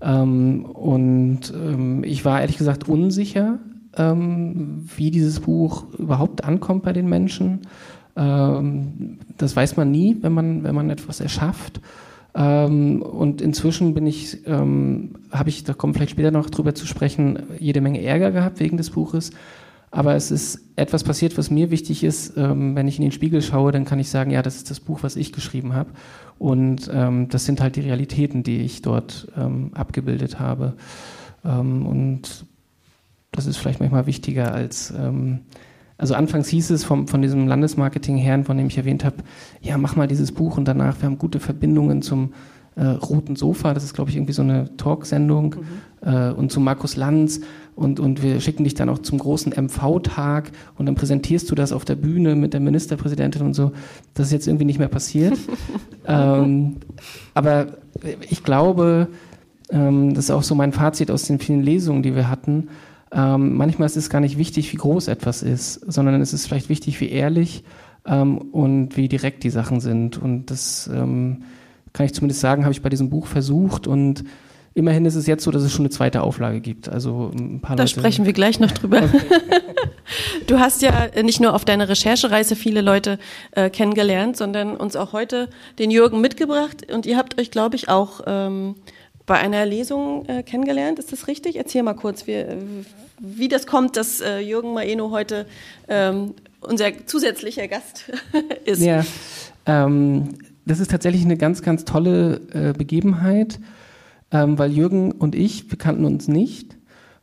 Ähm, 0.00 0.64
und 0.64 1.52
ähm, 1.54 2.04
ich 2.04 2.24
war 2.24 2.40
ehrlich 2.40 2.56
gesagt 2.56 2.88
unsicher, 2.88 3.58
ähm, 3.96 4.88
wie 4.96 5.10
dieses 5.10 5.40
Buch 5.40 5.84
überhaupt 5.98 6.44
ankommt 6.44 6.82
bei 6.82 6.92
den 6.92 7.08
Menschen. 7.08 7.60
Ähm, 8.16 9.18
das 9.36 9.54
weiß 9.54 9.76
man 9.76 9.90
nie, 9.90 10.16
wenn 10.20 10.32
man, 10.32 10.64
wenn 10.64 10.74
man 10.74 10.90
etwas 10.90 11.20
erschafft. 11.20 11.80
Ähm, 12.34 13.02
und 13.02 13.40
inzwischen 13.40 13.92
bin 13.94 14.06
ich, 14.06 14.46
ähm, 14.46 15.16
habe 15.30 15.48
ich, 15.48 15.64
da 15.64 15.74
kommen 15.74 15.94
vielleicht 15.94 16.12
später 16.12 16.30
noch 16.30 16.48
drüber 16.48 16.74
zu 16.74 16.86
sprechen, 16.86 17.40
jede 17.58 17.80
Menge 17.80 18.02
Ärger 18.02 18.30
gehabt 18.30 18.60
wegen 18.60 18.76
des 18.76 18.90
Buches. 18.90 19.32
Aber 19.92 20.14
es 20.14 20.30
ist 20.30 20.60
etwas 20.76 21.02
passiert, 21.02 21.36
was 21.36 21.50
mir 21.50 21.70
wichtig 21.70 22.04
ist. 22.04 22.36
Ähm, 22.36 22.76
wenn 22.76 22.86
ich 22.86 22.98
in 22.98 23.02
den 23.02 23.12
Spiegel 23.12 23.42
schaue, 23.42 23.72
dann 23.72 23.84
kann 23.84 23.98
ich 23.98 24.08
sagen, 24.08 24.30
ja, 24.30 24.40
das 24.40 24.56
ist 24.56 24.70
das 24.70 24.80
Buch, 24.80 25.02
was 25.02 25.16
ich 25.16 25.32
geschrieben 25.32 25.74
habe. 25.74 25.90
Und 26.38 26.88
ähm, 26.92 27.28
das 27.28 27.44
sind 27.44 27.60
halt 27.60 27.76
die 27.76 27.80
Realitäten, 27.80 28.42
die 28.42 28.58
ich 28.58 28.82
dort 28.82 29.28
ähm, 29.36 29.72
abgebildet 29.74 30.38
habe. 30.38 30.74
Ähm, 31.44 31.86
und 31.86 32.46
das 33.32 33.46
ist 33.46 33.56
vielleicht 33.56 33.80
manchmal 33.80 34.06
wichtiger 34.06 34.52
als, 34.52 34.92
ähm, 34.96 35.40
also 35.98 36.14
anfangs 36.14 36.48
hieß 36.48 36.70
es 36.70 36.84
vom, 36.84 37.08
von 37.08 37.20
diesem 37.20 37.46
Landesmarketing-Herrn, 37.46 38.44
von 38.44 38.56
dem 38.56 38.68
ich 38.68 38.78
erwähnt 38.78 39.04
habe, 39.04 39.16
ja, 39.60 39.76
mach 39.76 39.96
mal 39.96 40.06
dieses 40.06 40.32
Buch 40.32 40.56
und 40.56 40.66
danach, 40.66 41.00
wir 41.00 41.06
haben 41.06 41.18
gute 41.18 41.40
Verbindungen 41.40 42.00
zum 42.00 42.32
äh, 42.76 42.84
Roten 42.84 43.36
Sofa, 43.36 43.74
das 43.74 43.84
ist, 43.84 43.94
glaube 43.94 44.10
ich, 44.10 44.16
irgendwie 44.16 44.32
so 44.32 44.42
eine 44.42 44.76
Talksendung, 44.76 45.56
mhm. 45.56 45.64
Äh, 46.02 46.30
und 46.30 46.50
zu 46.52 46.60
Markus 46.60 46.96
Lanz 46.96 47.40
und, 47.74 48.00
und 48.00 48.22
wir 48.22 48.40
schicken 48.40 48.64
dich 48.64 48.74
dann 48.74 48.88
auch 48.88 48.98
zum 48.98 49.18
großen 49.18 49.52
MV-Tag 49.52 50.52
und 50.76 50.86
dann 50.86 50.94
präsentierst 50.94 51.50
du 51.50 51.54
das 51.54 51.72
auf 51.72 51.84
der 51.84 51.96
Bühne 51.96 52.36
mit 52.36 52.52
der 52.52 52.60
Ministerpräsidentin 52.60 53.42
und 53.42 53.54
so. 53.54 53.72
Das 54.14 54.26
ist 54.26 54.32
jetzt 54.32 54.46
irgendwie 54.46 54.66
nicht 54.66 54.78
mehr 54.78 54.88
passiert. 54.88 55.38
ähm, 56.06 56.76
aber 57.34 57.68
ich 58.28 58.42
glaube, 58.42 59.08
ähm, 59.70 60.14
das 60.14 60.24
ist 60.24 60.30
auch 60.30 60.42
so 60.42 60.54
mein 60.54 60.72
Fazit 60.72 61.10
aus 61.10 61.24
den 61.24 61.38
vielen 61.38 61.62
Lesungen, 61.62 62.02
die 62.02 62.14
wir 62.14 62.28
hatten, 62.28 62.68
ähm, 63.12 63.56
manchmal 63.56 63.86
ist 63.86 63.96
es 63.96 64.10
gar 64.10 64.20
nicht 64.20 64.38
wichtig, 64.38 64.72
wie 64.72 64.76
groß 64.76 65.08
etwas 65.08 65.42
ist, 65.42 65.80
sondern 65.92 66.20
es 66.20 66.32
ist 66.32 66.46
vielleicht 66.46 66.68
wichtig, 66.68 67.00
wie 67.00 67.10
ehrlich 67.10 67.64
ähm, 68.06 68.38
und 68.38 68.96
wie 68.96 69.08
direkt 69.08 69.42
die 69.42 69.50
Sachen 69.50 69.80
sind. 69.80 70.16
Und 70.18 70.50
das 70.50 70.88
ähm, 70.92 71.42
kann 71.92 72.06
ich 72.06 72.14
zumindest 72.14 72.40
sagen, 72.40 72.62
habe 72.64 72.72
ich 72.72 72.82
bei 72.82 72.88
diesem 72.88 73.10
Buch 73.10 73.26
versucht 73.26 73.86
und 73.86 74.24
Immerhin 74.74 75.04
ist 75.04 75.16
es 75.16 75.26
jetzt 75.26 75.42
so, 75.42 75.50
dass 75.50 75.62
es 75.62 75.72
schon 75.72 75.84
eine 75.84 75.90
zweite 75.90 76.22
Auflage 76.22 76.60
gibt. 76.60 76.88
Also 76.88 77.30
ein 77.34 77.60
paar 77.60 77.76
da 77.76 77.82
Leute 77.82 77.98
sprechen 77.98 78.24
wir 78.24 78.32
gleich 78.32 78.60
noch 78.60 78.70
drüber. 78.70 79.02
Okay. 79.02 79.20
Du 80.46 80.58
hast 80.58 80.82
ja 80.82 81.08
nicht 81.22 81.40
nur 81.40 81.54
auf 81.54 81.64
deiner 81.64 81.88
Recherchereise 81.88 82.56
viele 82.56 82.80
Leute 82.80 83.20
äh, 83.52 83.70
kennengelernt, 83.70 84.36
sondern 84.36 84.76
uns 84.76 84.96
auch 84.96 85.12
heute 85.12 85.48
den 85.78 85.92
Jürgen 85.92 86.20
mitgebracht. 86.20 86.90
Und 86.92 87.06
ihr 87.06 87.16
habt 87.16 87.40
euch, 87.40 87.52
glaube 87.52 87.76
ich, 87.76 87.88
auch 87.88 88.22
ähm, 88.26 88.74
bei 89.26 89.36
einer 89.36 89.64
Lesung 89.66 90.26
äh, 90.26 90.42
kennengelernt. 90.42 90.98
Ist 90.98 91.12
das 91.12 91.28
richtig? 91.28 91.54
Erzähl 91.54 91.84
mal 91.84 91.94
kurz, 91.94 92.26
wie, 92.26 92.44
wie 93.20 93.46
das 93.46 93.68
kommt, 93.68 93.96
dass 93.96 94.20
äh, 94.20 94.40
Jürgen 94.40 94.74
Maeno 94.74 95.12
heute 95.12 95.46
ähm, 95.86 96.34
unser 96.60 97.06
zusätzlicher 97.06 97.68
Gast 97.68 98.10
ist. 98.64 98.82
Ja, 98.82 99.04
ähm, 99.66 100.30
das 100.66 100.80
ist 100.80 100.90
tatsächlich 100.90 101.24
eine 101.24 101.36
ganz, 101.36 101.62
ganz 101.62 101.84
tolle 101.84 102.40
äh, 102.52 102.72
Begebenheit, 102.76 103.60
ähm, 104.32 104.58
weil 104.58 104.72
Jürgen 104.72 105.12
und 105.12 105.34
ich, 105.34 105.70
wir 105.70 105.78
kannten 105.78 106.04
uns 106.04 106.28
nicht. 106.28 106.76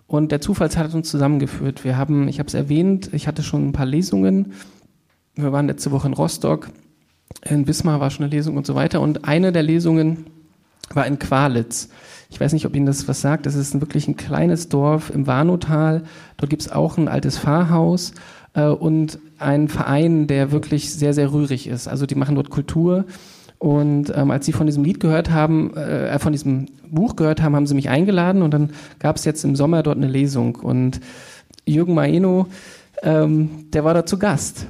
Und 0.08 0.32
der 0.32 0.42
Zufall 0.42 0.70
hat 0.70 0.94
uns 0.94 1.10
zusammengeführt. 1.10 1.84
Wir 1.84 1.98
haben, 1.98 2.28
ich 2.28 2.40
habe 2.40 2.48
es 2.48 2.54
erwähnt, 2.54 3.10
ich 3.14 3.28
hatte 3.28 3.44
schon 3.44 3.68
ein 3.68 3.74
paar 3.74 3.86
Lesungen. 3.86 4.54
Wir 5.36 5.52
waren 5.52 5.68
letzte 5.68 5.92
Woche 5.92 6.08
in 6.08 6.14
Rostock, 6.14 6.70
in 7.46 7.68
Wismar 7.68 8.00
war 8.00 8.10
schon 8.10 8.26
eine 8.26 8.34
Lesung 8.34 8.58
und 8.58 8.66
so 8.66 8.76
weiter. 8.76 9.02
Und 9.02 9.26
eine 9.26 9.52
der 9.52 9.64
Lesungen 9.64 10.26
war 10.94 11.06
in 11.06 11.20
Qualitz. 11.20 11.90
Ich 12.30 12.40
weiß 12.40 12.54
nicht, 12.54 12.66
ob 12.66 12.76
Ihnen 12.76 12.86
das 12.86 13.08
was 13.08 13.22
sagt. 13.22 13.46
Das 13.46 13.56
ist 13.56 13.80
wirklich 13.80 14.08
ein 14.08 14.18
kleines 14.18 14.70
Dorf 14.70 15.10
im 15.10 15.28
Warnotal. 15.28 16.04
Dort 16.38 16.50
gibt 16.50 16.62
es 16.62 16.72
auch 16.72 16.98
ein 16.98 17.08
altes 17.08 17.38
Pfarrhaus 17.38 18.14
äh, 18.54 18.66
und 18.66 19.20
einen 19.38 19.70
Verein, 19.70 20.28
der 20.28 20.52
wirklich 20.52 20.94
sehr, 20.94 21.14
sehr 21.14 21.32
rührig 21.32 21.68
ist. 21.68 21.88
Also 21.88 22.06
die 22.06 22.16
machen 22.16 22.36
dort 22.36 22.50
Kultur. 22.50 23.06
Und 23.60 24.14
ähm, 24.16 24.30
als 24.30 24.46
sie 24.46 24.52
von 24.52 24.68
diesem 24.68 24.84
Lied 24.84 25.00
gehört 25.00 25.32
haben, 25.32 25.76
äh, 25.76 26.18
von 26.20 26.32
diesem 26.32 26.68
Buch 26.90 27.16
gehört 27.16 27.42
haben, 27.42 27.56
haben 27.56 27.66
sie 27.66 27.74
mich 27.74 27.90
eingeladen 27.90 28.44
und 28.44 28.54
dann 28.54 28.70
gab 29.00 29.16
es 29.16 29.26
jetzt 29.26 29.44
im 29.44 29.56
Sommer 29.56 29.82
dort 29.82 29.98
eine 29.98 30.08
Lesung. 30.08 30.56
Und 30.56 31.00
Jürgen 31.66 31.96
Maeno, 31.96 32.48
ähm, 33.02 33.66
der 33.74 33.84
war 33.84 33.94
dort 33.94 34.10
zu 34.10 34.20
Gast. 34.20 34.68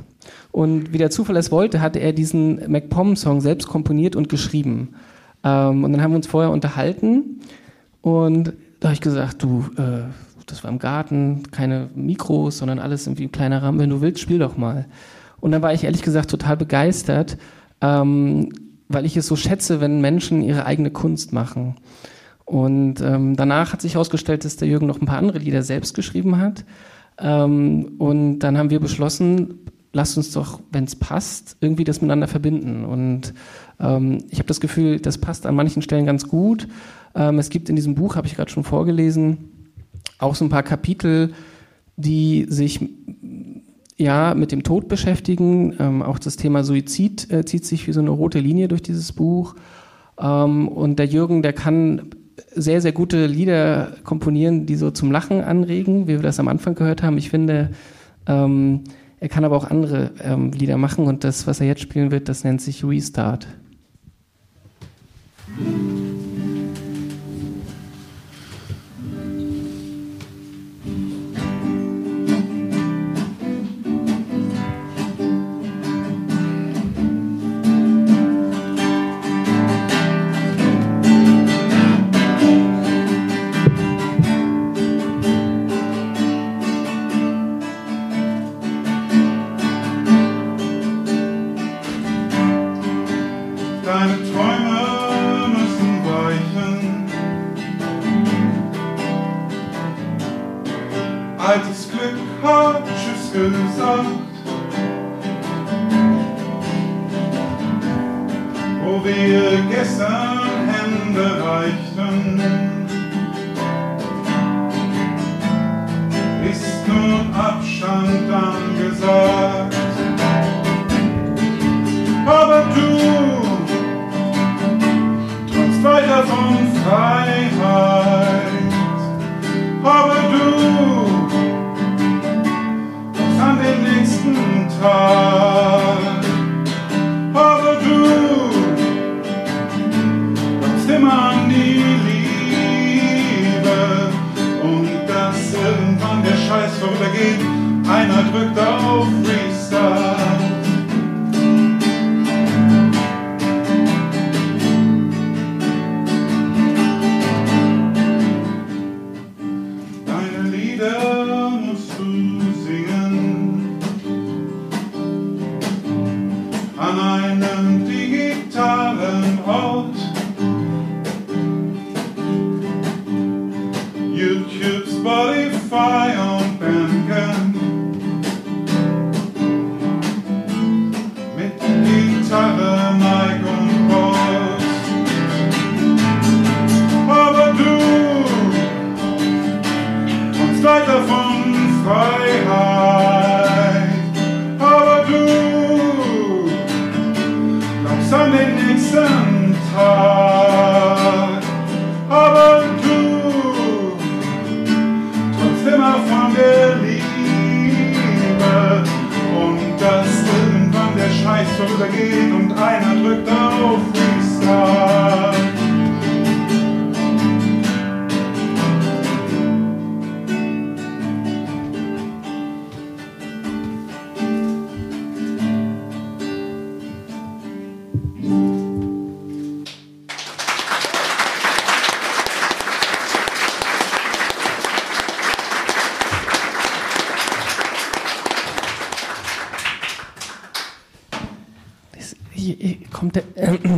Und 0.52 0.94
wie 0.94 0.98
der 0.98 1.10
Zufall 1.10 1.36
es 1.36 1.52
wollte, 1.52 1.82
hatte 1.82 2.00
er 2.00 2.14
diesen 2.14 2.72
MacPom-Song 2.72 3.42
selbst 3.42 3.68
komponiert 3.68 4.16
und 4.16 4.30
geschrieben. 4.30 4.96
Ähm, 5.44 5.84
und 5.84 5.92
dann 5.92 6.02
haben 6.02 6.12
wir 6.12 6.18
uns 6.18 6.28
vorher 6.28 6.52
unterhalten 6.52 7.42
und 8.02 8.54
da 8.80 8.90
habe 8.90 8.94
ich 8.94 9.02
gesagt, 9.02 9.44
du, 9.44 9.66
äh, 9.78 10.04
das 10.46 10.64
war 10.64 10.72
im 10.72 10.80
Garten, 10.80 11.44
keine 11.52 11.90
Mikros, 11.94 12.60
sondern 12.60 12.80
alles 12.80 13.06
irgendwie 13.06 13.26
ein 13.26 13.32
kleiner 13.32 13.62
Rahmen. 13.62 13.80
Wenn 13.80 13.90
du 13.90 14.02
willst, 14.02 14.22
spiel 14.22 14.40
doch 14.40 14.56
mal. 14.56 14.86
Und 15.40 15.52
dann 15.52 15.62
war 15.62 15.74
ich 15.74 15.84
ehrlich 15.84 16.04
gesagt 16.04 16.30
total 16.30 16.58
begeistert, 16.58 17.38
ähm, 17.82 18.50
weil 18.90 19.06
ich 19.06 19.18
es 19.18 19.28
so 19.28 19.36
schätze, 19.36 19.82
wenn 19.82 20.02
Menschen 20.02 20.42
ihre 20.42 20.66
eigene 20.66 20.92
Kunst 20.92 21.34
machen. 21.34 21.76
Und 22.46 23.02
ähm, 23.02 23.36
danach 23.36 23.74
hat 23.74 23.82
sich 23.82 23.96
herausgestellt, 23.96 24.46
dass 24.46 24.56
der 24.56 24.68
Jürgen 24.68 24.88
noch 24.88 25.02
ein 25.02 25.06
paar 25.06 25.18
andere 25.18 25.40
Lieder 25.40 25.64
selbst 25.64 25.94
geschrieben 25.94 26.38
hat. 26.38 26.64
Ähm, 27.20 27.96
und 27.98 28.40
dann 28.40 28.58
haben 28.58 28.70
wir 28.70 28.80
beschlossen, 28.80 29.60
lasst 29.92 30.16
uns 30.16 30.32
doch, 30.32 30.62
wenn 30.72 30.86
es 30.86 30.96
passt, 30.96 31.58
irgendwie 31.60 31.84
das 31.84 32.02
miteinander 32.02 32.28
verbinden. 32.28 32.86
Und 32.86 33.34
ähm, 33.80 34.20
ich 34.30 34.40
habe 34.40 34.48
das 34.48 34.62
Gefühl, 34.62 35.00
das 35.00 35.18
passt 35.18 35.46
an 35.46 35.56
manchen 35.56 35.82
Stellen 35.82 36.06
ganz 36.06 36.28
gut. 36.28 36.68
Ähm, 37.16 37.40
es 37.40 37.50
gibt 37.50 37.70
in 37.70 37.76
diesem 37.76 37.96
Buch, 37.96 38.16
habe 38.16 38.28
ich 38.28 38.36
gerade 38.36 38.52
schon 38.52 38.64
vorgelesen, 38.64 39.72
auch 40.20 40.36
so 40.36 40.46
ein 40.46 40.50
paar 40.50 40.64
Kapitel, 40.64 41.34
die 41.98 42.46
sich 42.48 42.80
ja 43.98 44.34
mit 44.36 44.52
dem 44.52 44.64
Tod 44.64 44.88
beschäftigen. 44.88 45.76
Ähm, 45.80 46.02
auch 46.02 46.20
das 46.20 46.36
Thema 46.36 46.64
Suizid 46.64 47.32
äh, 47.32 47.46
zieht 47.46 47.66
sich 47.66 47.88
wie 47.88 47.94
so 47.94 48.00
eine 48.00 48.12
rote 48.12 48.40
Linie 48.40 48.68
durch 48.68 48.82
dieses 48.82 49.12
Buch. 49.12 49.56
Ähm, 50.20 50.68
und 50.68 51.00
der 51.00 51.08
Jürgen, 51.08 51.42
der 51.42 51.54
kann 51.54 52.10
sehr, 52.56 52.82
sehr 52.82 52.92
gute 52.92 53.26
Lieder 53.26 53.94
komponieren, 54.04 54.66
die 54.66 54.76
so 54.76 54.92
zum 54.92 55.12
Lachen 55.12 55.42
anregen, 55.42 56.08
wie 56.08 56.16
wir 56.16 56.22
das 56.22 56.40
am 56.40 56.48
Anfang 56.48 56.76
gehört 56.76 57.02
haben. 57.02 57.18
Ich 57.18 57.30
finde, 57.30 57.72
ähm, 58.28 58.84
er 59.20 59.30
kann 59.30 59.44
aber 59.44 59.56
auch 59.56 59.70
andere 59.70 60.12
ähm, 60.24 60.52
Lieder 60.52 60.78
machen 60.78 61.06
und 61.06 61.24
das, 61.24 61.48
was 61.48 61.60
er 61.60 61.68
jetzt 61.68 61.82
spielen 61.82 62.12
wird, 62.12 62.30
das 62.30 62.44
nennt 62.44 62.62
sich 62.62 62.84
Restart. 62.84 63.48
an 65.58 66.07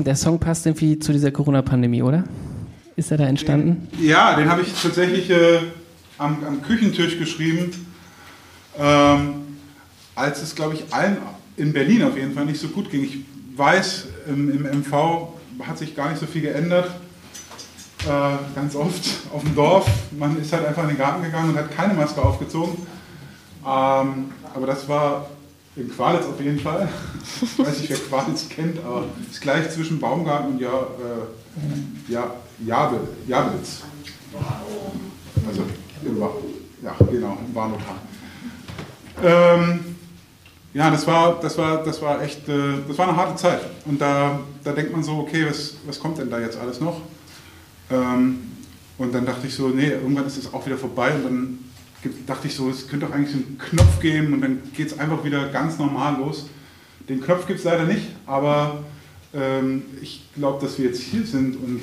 der 0.10 0.16
Song 0.16 0.39
passt 0.39 0.66
irgendwie 0.66 0.97
zu 0.97 1.12
dieser 1.12 1.30
Corona-Pandemie, 1.30 2.01
oder? 2.01 2.24
Ist 2.95 3.12
er 3.12 3.18
da 3.18 3.28
entstanden? 3.28 3.88
Ja, 4.01 4.36
den 4.36 4.49
habe 4.49 4.64
ich 4.64 4.74
tatsächlich 4.74 5.30
äh, 5.30 5.60
am, 6.18 6.43
am, 6.43 6.64
Küchentisch 6.64 7.20
geschrieben, 7.20 7.70
ähm, 8.80 9.34
als 10.16 10.41
es, 10.41 10.55
glaube 10.55 10.74
ich, 10.74 10.91
allen 10.91 11.18
in 11.57 11.74
Berlin 11.74 12.01
auf 12.01 12.18
jeden 12.18 12.34
Fall 12.34 12.45
nicht 12.45 12.60
so 12.60 12.70
gut 12.70 12.89
ging. 12.89 13.03
Ich 13.03 13.20
weiß, 13.55 14.07
im, 14.30 14.49
im 14.49 14.80
MV 14.80 15.28
hat 15.68 15.78
sich 15.78 15.95
gar 15.95 16.10
nicht 16.10 16.20
so 16.20 16.26
viel 16.26 16.41
geändert. 16.41 16.89
Äh, 18.07 18.55
ganz 18.55 18.76
oft 18.76 19.07
auf 19.32 19.43
dem 19.43 19.53
Dorf. 19.53 19.88
Man 20.18 20.41
ist 20.41 20.51
halt 20.51 20.66
einfach 20.66 20.82
in 20.82 20.89
den 20.89 20.97
Garten 20.97 21.22
gegangen 21.22 21.51
und 21.51 21.55
hat 21.55 21.70
keine 21.70 21.93
Maske 21.93 22.20
aufgezogen. 22.20 22.80
Ähm, 23.64 24.32
aber 24.55 24.66
das 24.66 24.89
war 24.89 25.30
in 25.76 25.89
Qualitz 25.89 26.26
auf 26.26 26.39
jeden 26.41 26.59
Fall. 26.59 26.89
Ich 27.41 27.59
weiß 27.59 27.80
nicht, 27.80 27.89
wer 27.89 27.97
Qualitz 27.97 28.49
kennt, 28.49 28.80
aber 28.80 29.05
es 29.22 29.36
ist 29.36 29.41
gleich 29.41 29.70
zwischen 29.72 29.99
Baumgarten 29.99 30.53
und 30.53 30.59
ja, 30.61 30.72
äh, 30.72 32.11
ja, 32.11 32.34
Jabel, 32.65 32.99
Jabelitz. 33.28 33.82
Also 35.47 35.63
ja, 36.82 36.95
genau, 37.11 37.38
im 37.45 37.55
Warnotal. 37.55 37.95
Ähm, 39.24 39.95
ja, 40.74 40.91
das 40.91 41.05
war, 41.07 41.39
das 41.39 41.57
war, 41.57 41.84
das 41.84 42.01
war 42.01 42.22
echt, 42.22 42.47
äh, 42.47 42.76
das 42.88 42.97
war 42.97 43.09
eine 43.09 43.17
harte 43.17 43.36
Zeit. 43.36 43.61
Und 43.86 43.99
da, 43.99 44.39
da 44.63 44.72
denkt 44.72 44.91
man 44.91 45.03
so, 45.03 45.17
okay, 45.17 45.45
was, 45.47 45.76
was 45.86 45.99
kommt 45.99 46.20
denn 46.20 46.30
da 46.30 46.39
jetzt 46.39 46.57
alles 46.57 46.80
noch? 46.80 47.01
Ähm, 47.89 48.51
und 48.97 49.13
dann 49.13 49.26
dachte 49.26 49.47
ich 49.47 49.55
so, 49.55 49.70
nee, 49.70 49.89
irgendwann 49.89 50.28
ist 50.28 50.38
es 50.38 50.53
auch 50.53 50.65
wieder 50.65 50.78
vorbei 50.78 51.13
und 51.13 51.24
dann 51.24 51.59
dachte 52.25 52.47
ich 52.47 52.55
so, 52.55 52.69
es 52.69 52.87
könnte 52.87 53.05
doch 53.05 53.13
eigentlich 53.13 53.35
einen 53.35 53.57
Knopf 53.57 53.99
geben 53.99 54.33
und 54.33 54.41
dann 54.41 54.59
geht 54.75 54.87
es 54.87 54.99
einfach 54.99 55.23
wieder 55.23 55.49
ganz 55.49 55.77
normal 55.77 56.17
los. 56.17 56.47
Den 57.07 57.21
Knopf 57.21 57.47
gibt 57.47 57.59
es 57.59 57.65
leider 57.65 57.85
nicht, 57.85 58.07
aber 58.25 58.83
ähm, 59.33 59.83
ich 60.01 60.23
glaube, 60.35 60.65
dass 60.65 60.77
wir 60.77 60.85
jetzt 60.85 61.01
hier 61.01 61.25
sind 61.25 61.55
und 61.55 61.81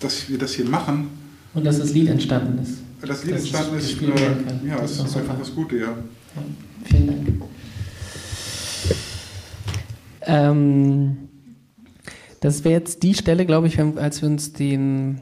dass 0.00 0.28
wir 0.28 0.38
das 0.38 0.54
hier 0.54 0.64
machen. 0.64 1.10
Und 1.54 1.64
dass 1.64 1.78
das 1.78 1.92
Lied 1.92 2.08
entstanden 2.08 2.58
ist. 2.62 2.78
Das 3.00 3.24
Lied 3.24 3.36
entstanden 3.36 3.78
ist, 3.78 4.00
äh, 4.02 4.06
ja, 4.66 4.76
das, 4.80 4.92
ist, 4.92 5.04
ist 5.06 5.16
einfach 5.16 5.38
das 5.38 5.54
Gute, 5.54 5.76
ja. 5.76 5.86
ja 5.86 6.42
vielen 6.84 7.06
Dank. 7.06 7.28
Ähm, 10.22 11.16
das 12.40 12.64
wäre 12.64 12.74
jetzt 12.74 13.02
die 13.02 13.14
Stelle, 13.14 13.46
glaube 13.46 13.66
ich, 13.66 13.78
als 13.80 14.22
wir 14.22 14.28
uns 14.28 14.52
den 14.52 15.20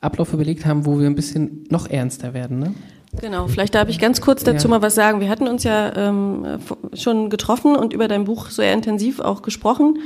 Ablauf 0.00 0.32
überlegt 0.32 0.66
haben, 0.66 0.84
wo 0.84 0.98
wir 0.98 1.06
ein 1.06 1.14
bisschen 1.14 1.64
noch 1.70 1.88
ernster 1.88 2.34
werden. 2.34 2.58
Ne? 2.58 2.74
Genau, 3.20 3.46
vielleicht 3.46 3.74
darf 3.74 3.88
ich 3.88 3.98
ganz 3.98 4.20
kurz 4.20 4.42
dazu 4.42 4.68
ja. 4.68 4.70
mal 4.70 4.82
was 4.82 4.94
sagen. 4.94 5.20
Wir 5.20 5.28
hatten 5.28 5.46
uns 5.46 5.64
ja 5.64 5.94
ähm, 5.96 6.58
schon 6.94 7.28
getroffen 7.28 7.76
und 7.76 7.92
über 7.92 8.08
dein 8.08 8.24
Buch 8.24 8.48
sehr 8.50 8.72
intensiv 8.72 9.20
auch 9.20 9.42
gesprochen. 9.42 9.98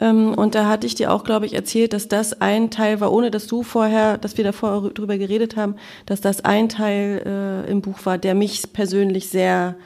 Ähm, 0.00 0.34
und 0.34 0.54
da 0.54 0.68
hatte 0.68 0.86
ich 0.86 0.94
dir 0.94 1.12
auch, 1.12 1.24
glaube 1.24 1.46
ich, 1.46 1.54
erzählt, 1.54 1.92
dass 1.92 2.08
das 2.08 2.40
ein 2.40 2.70
Teil 2.70 3.00
war, 3.00 3.12
ohne 3.12 3.30
dass 3.30 3.46
du 3.46 3.62
vorher, 3.62 4.18
dass 4.18 4.36
wir 4.36 4.44
davor 4.44 4.90
drüber 4.90 5.16
geredet 5.16 5.56
haben, 5.56 5.76
dass 6.06 6.20
das 6.20 6.44
ein 6.44 6.68
Teil 6.68 7.22
äh, 7.24 7.70
im 7.70 7.80
Buch 7.80 8.04
war, 8.04 8.18
der 8.18 8.34
mich 8.34 8.72
persönlich 8.72 9.28
sehr 9.28 9.76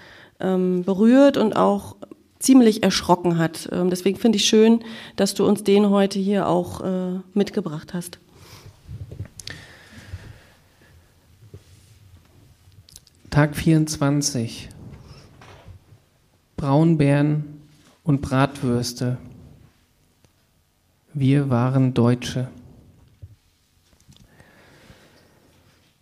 ähm, 0.41 0.83
berührt 0.85 1.37
und 1.37 1.55
auch 1.55 1.97
ziemlich 2.39 2.83
erschrocken 2.83 3.39
hat. 3.39 3.69
Ähm, 3.73 3.91
deswegen 3.91 4.19
finde 4.19 4.37
ich 4.37 4.45
schön, 4.45 4.81
dass 5.17 5.35
du 5.35 5.47
uns 5.47 5.65
den 5.65 5.91
heute 5.91 6.19
hier 6.19 6.49
auch 6.49 6.81
äh, 6.83 7.21
mitgebracht 7.35 7.95
hast. 7.95 8.19
Tag 13.31 13.55
24. 13.55 14.69
Braunbären 16.57 17.45
und 18.03 18.23
Bratwürste. 18.23 19.19
Wir 21.13 21.51
waren 21.51 21.93
Deutsche. 21.93 22.49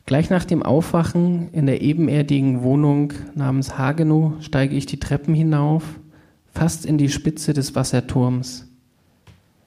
Gleich 0.07 0.31
nach 0.31 0.45
dem 0.45 0.63
Aufwachen 0.63 1.49
in 1.53 1.67
der 1.67 1.81
ebenerdigen 1.81 2.63
Wohnung 2.63 3.15
namens 3.35 3.79
Hagenow 3.79 4.35
steige 4.41 4.77
ich 4.77 4.87
die 4.87 5.01
Treppen 5.01 5.35
hinauf, 5.35 5.83
fast 6.53 6.85
in 6.87 6.99
die 6.99 7.09
Spitze 7.09 7.53
des 7.53 7.75
Wasserturms. 7.75 8.69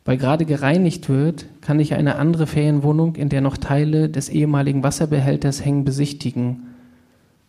Weil 0.06 0.18
gerade 0.18 0.46
gereinigt 0.46 1.10
wird, 1.10 1.48
kann 1.60 1.82
ich 1.82 1.96
eine 1.96 2.16
andere 2.16 2.48
Ferienwohnung, 2.48 3.16
in 3.16 3.28
der 3.28 3.42
noch 3.42 3.58
Teile 3.58 4.10
des 4.10 4.30
ehemaligen 4.30 4.84
Wasserbehälters 4.84 5.66
hängen, 5.66 5.84
besichtigen 5.84 6.68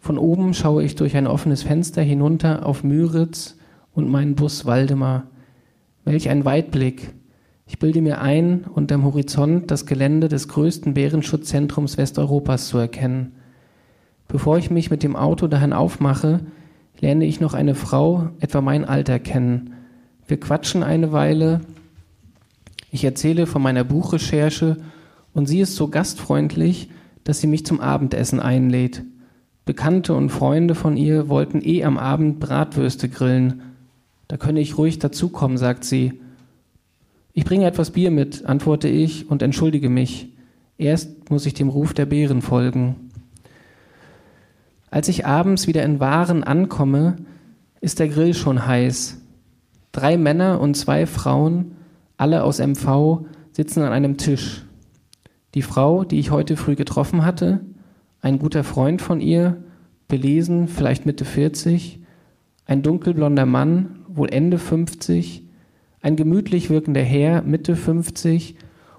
von 0.01 0.19
oben 0.19 0.55
schaue 0.55 0.85
ich 0.85 0.95
durch 0.95 1.17
ein 1.17 1.27
offenes 1.27 1.63
Fenster 1.63 2.03
hinunter 2.03 2.65
auf 2.65 2.85
Müritz 2.85 3.57
und 3.93 4.09
meinen 4.09 4.35
Bus 4.37 4.65
Waldemar. 4.65 5.25
Welch 6.05 6.29
ein 6.29 6.45
Weitblick. 6.45 7.15
Ich 7.67 7.79
bilde 7.79 8.01
mir 8.01 8.21
ein, 8.21 8.65
unterm 8.65 9.05
Horizont 9.05 9.71
das 9.71 9.85
Gelände 9.85 10.29
des 10.29 10.49
größten 10.49 10.95
Bärenschutzzentrums 10.95 11.99
Westeuropas 11.99 12.69
zu 12.69 12.79
erkennen. 12.79 13.33
Bevor 14.27 14.57
ich 14.59 14.71
mich 14.71 14.91
mit 14.91 15.03
dem 15.03 15.17
Auto 15.17 15.49
dahin 15.49 15.73
aufmache, 15.73 16.41
lerne 17.01 17.27
ich 17.27 17.41
noch 17.41 17.55
eine 17.55 17.75
Frau, 17.75 18.31
etwa 18.41 18.61
mein 18.61 18.85
Alter, 18.85 19.19
kennen. 19.19 19.75
Wir 20.27 20.39
quatschen 20.39 20.83
eine 20.83 21.13
Weile. 21.13 21.61
Ich 22.91 23.05
erzähle 23.05 23.47
von 23.47 23.61
meiner 23.61 23.85
Buchrecherche 23.85 24.79
und 25.35 25.47
sie 25.47 25.61
ist 25.61 25.77
so 25.77 25.89
gastfreundlich, 25.89 26.91
dass 27.25 27.41
sie 27.41 27.47
mich 27.47 27.67
zum 27.67 27.81
Abendessen 27.81 28.41
einlädt. 28.41 29.03
Bekannte 29.69 30.15
und 30.15 30.31
Freunde 30.31 30.75
von 30.75 30.97
ihr 30.97 31.29
wollten 31.29 31.61
eh 31.63 31.85
am 31.85 31.99
Abend 31.99 32.41
Bratwürste 32.41 33.11
grillen. 33.11 33.61
Da 34.27 34.39
könne 34.39 34.61
ich 34.61 34.79
ruhig 34.79 34.99
dazukommen, 34.99 35.59
sagt 35.59 35.85
sie. 35.85 36.23
Ich 37.35 37.45
bringe 37.45 37.67
etwas 37.67 37.91
Bier 37.91 38.11
mit, 38.11 38.47
antworte 38.47 38.89
ich 38.89 39.31
und 39.31 39.43
entschuldige 39.43 39.91
mich. 39.91 40.33
Erst 40.79 41.29
muss 41.29 41.45
ich 41.45 41.53
dem 41.53 41.69
Ruf 41.69 41.93
der 41.93 42.07
Bären 42.07 42.41
folgen. 42.41 43.11
Als 44.91 45.09
ich 45.09 45.27
abends 45.27 45.67
wieder 45.67 45.83
in 45.83 46.01
Waren 46.01 46.45
ankomme, 46.45 47.17
ist 47.83 47.99
der 47.99 48.09
Grill 48.09 48.33
schon 48.33 48.67
heiß. 48.67 49.21
Drei 49.93 50.17
Männer 50.17 50.63
und 50.63 50.79
zwei 50.79 51.05
Frauen, 51.05 51.73
alle 52.17 52.43
aus 52.43 52.59
MV, 52.59 53.27
sitzen 53.53 53.83
an 53.83 53.93
einem 53.93 54.17
Tisch. 54.17 54.65
Die 55.55 55.61
Frau, 55.61 56.05
die 56.05 56.21
ich 56.21 56.31
heute 56.31 56.57
früh 56.57 56.75
getroffen 56.75 57.23
hatte, 57.23 57.61
ein 58.21 58.39
guter 58.39 58.65
Freund 58.65 59.03
von 59.03 59.21
ihr, 59.21 59.63
belesen, 60.09 60.69
vielleicht 60.69 61.07
Mitte 61.07 61.25
40, 61.25 62.01
ein 62.67 62.83
dunkelblonder 62.83 63.47
Mann, 63.47 64.01
wohl 64.09 64.31
Ende 64.31 64.59
50, 64.59 65.45
ein 66.01 66.17
gemütlich 66.17 66.71
wirkender 66.71 67.03
Herr, 67.03 67.43
Mitte 67.43 67.77
50 67.77 68.57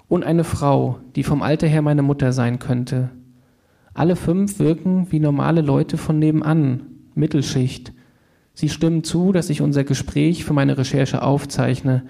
und 0.08 0.24
eine 0.24 0.44
Frau, 0.44 1.00
die 1.16 1.24
vom 1.24 1.42
Alter 1.42 1.68
her 1.68 1.82
meine 1.82 2.02
Mutter 2.02 2.34
sein 2.34 2.60
könnte. 2.60 3.10
Alle 3.94 4.16
fünf 4.16 4.60
wirken 4.60 5.08
wie 5.12 5.20
normale 5.20 5.62
Leute 5.62 5.98
von 5.98 6.20
nebenan, 6.20 6.82
Mittelschicht. 7.16 7.94
Sie 8.54 8.70
stimmen 8.70 9.04
zu, 9.04 9.32
dass 9.32 9.50
ich 9.50 9.62
unser 9.62 9.84
Gespräch 9.84 10.46
für 10.46 10.54
meine 10.54 10.78
Recherche 10.78 11.22
aufzeichne. 11.22 12.04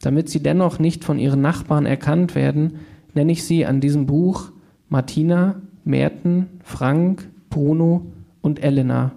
Damit 0.00 0.28
sie 0.28 0.42
dennoch 0.42 0.78
nicht 0.78 1.04
von 1.04 1.18
ihren 1.18 1.40
Nachbarn 1.40 1.86
erkannt 1.86 2.34
werden, 2.34 2.80
nenne 3.14 3.32
ich 3.32 3.44
sie 3.44 3.66
an 3.66 3.80
diesem 3.80 4.06
Buch 4.06 4.52
Martina, 4.88 5.62
Merten, 5.86 6.48
Frank, 6.64 7.30
Bruno 7.48 8.06
und 8.42 8.62
Elena. 8.62 9.12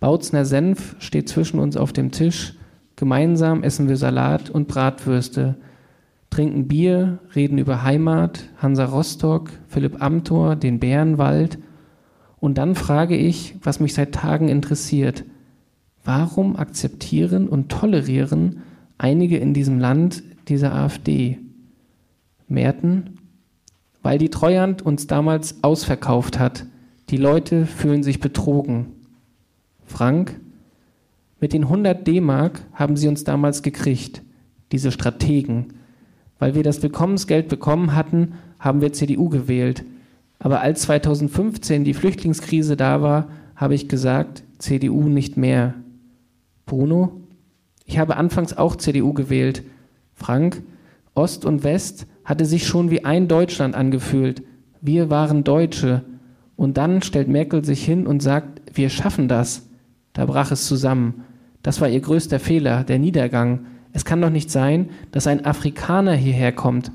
Bautzner 0.00 0.44
Senf 0.44 0.96
steht 0.98 1.30
zwischen 1.30 1.58
uns 1.58 1.78
auf 1.78 1.94
dem 1.94 2.10
Tisch. 2.10 2.54
Gemeinsam 2.94 3.62
essen 3.62 3.88
wir 3.88 3.96
Salat 3.96 4.50
und 4.50 4.68
Bratwürste, 4.68 5.56
trinken 6.28 6.68
Bier, 6.68 7.20
reden 7.34 7.56
über 7.56 7.82
Heimat, 7.84 8.44
Hansa 8.58 8.84
Rostock, 8.84 9.50
Philipp 9.66 10.02
Amthor, 10.02 10.56
den 10.56 10.78
Bärenwald. 10.78 11.58
Und 12.38 12.58
dann 12.58 12.74
frage 12.74 13.16
ich, 13.16 13.56
was 13.62 13.80
mich 13.80 13.94
seit 13.94 14.12
Tagen 14.12 14.48
interessiert. 14.48 15.24
Warum 16.04 16.56
akzeptieren 16.56 17.48
und 17.48 17.70
tolerieren 17.70 18.58
einige 18.98 19.38
in 19.38 19.54
diesem 19.54 19.78
Land 19.78 20.22
diese 20.48 20.70
AfD? 20.70 21.38
Merten, 22.46 23.11
weil 24.02 24.18
die 24.18 24.30
Treuhand 24.30 24.82
uns 24.82 25.06
damals 25.06 25.62
ausverkauft 25.62 26.38
hat. 26.38 26.66
Die 27.10 27.16
Leute 27.16 27.66
fühlen 27.66 28.02
sich 28.02 28.20
betrogen. 28.20 28.86
Frank, 29.84 30.40
Mit 31.40 31.52
den 31.52 31.64
100 31.64 32.06
D-Mark 32.06 32.60
haben 32.72 32.96
sie 32.96 33.08
uns 33.08 33.24
damals 33.24 33.62
gekriegt, 33.62 34.22
diese 34.70 34.92
Strategen. 34.92 35.74
Weil 36.38 36.54
wir 36.54 36.62
das 36.62 36.82
Willkommensgeld 36.82 37.48
bekommen 37.48 37.96
hatten, 37.96 38.34
haben 38.60 38.80
wir 38.80 38.92
CDU 38.92 39.28
gewählt. 39.28 39.84
Aber 40.38 40.60
als 40.60 40.82
2015 40.82 41.84
die 41.84 41.94
Flüchtlingskrise 41.94 42.76
da 42.76 43.02
war, 43.02 43.28
habe 43.56 43.74
ich 43.74 43.88
gesagt, 43.88 44.44
CDU 44.58 45.08
nicht 45.08 45.36
mehr. 45.36 45.74
Bruno? 46.64 47.20
Ich 47.86 47.98
habe 47.98 48.16
anfangs 48.16 48.56
auch 48.56 48.76
CDU 48.76 49.12
gewählt. 49.12 49.62
Frank? 50.14 50.62
Ost 51.14 51.44
und 51.44 51.64
West 51.64 52.06
hatte 52.24 52.44
sich 52.44 52.66
schon 52.66 52.90
wie 52.90 53.04
ein 53.04 53.28
Deutschland 53.28 53.74
angefühlt. 53.74 54.42
Wir 54.80 55.10
waren 55.10 55.44
Deutsche. 55.44 56.04
Und 56.56 56.76
dann 56.76 57.02
stellt 57.02 57.28
Merkel 57.28 57.64
sich 57.64 57.84
hin 57.84 58.06
und 58.06 58.22
sagt, 58.22 58.62
wir 58.74 58.88
schaffen 58.88 59.28
das. 59.28 59.68
Da 60.12 60.26
brach 60.26 60.50
es 60.50 60.66
zusammen. 60.66 61.24
Das 61.62 61.80
war 61.80 61.88
ihr 61.88 62.00
größter 62.00 62.38
Fehler, 62.38 62.84
der 62.84 62.98
Niedergang. 62.98 63.66
Es 63.92 64.04
kann 64.04 64.20
doch 64.20 64.30
nicht 64.30 64.50
sein, 64.50 64.90
dass 65.10 65.26
ein 65.26 65.44
Afrikaner 65.44 66.14
hierher 66.14 66.52
kommt. 66.52 66.92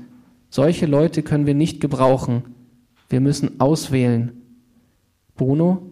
Solche 0.50 0.86
Leute 0.86 1.22
können 1.22 1.46
wir 1.46 1.54
nicht 1.54 1.80
gebrauchen. 1.80 2.42
Wir 3.08 3.20
müssen 3.20 3.60
auswählen. 3.60 4.32
Bruno? 5.36 5.82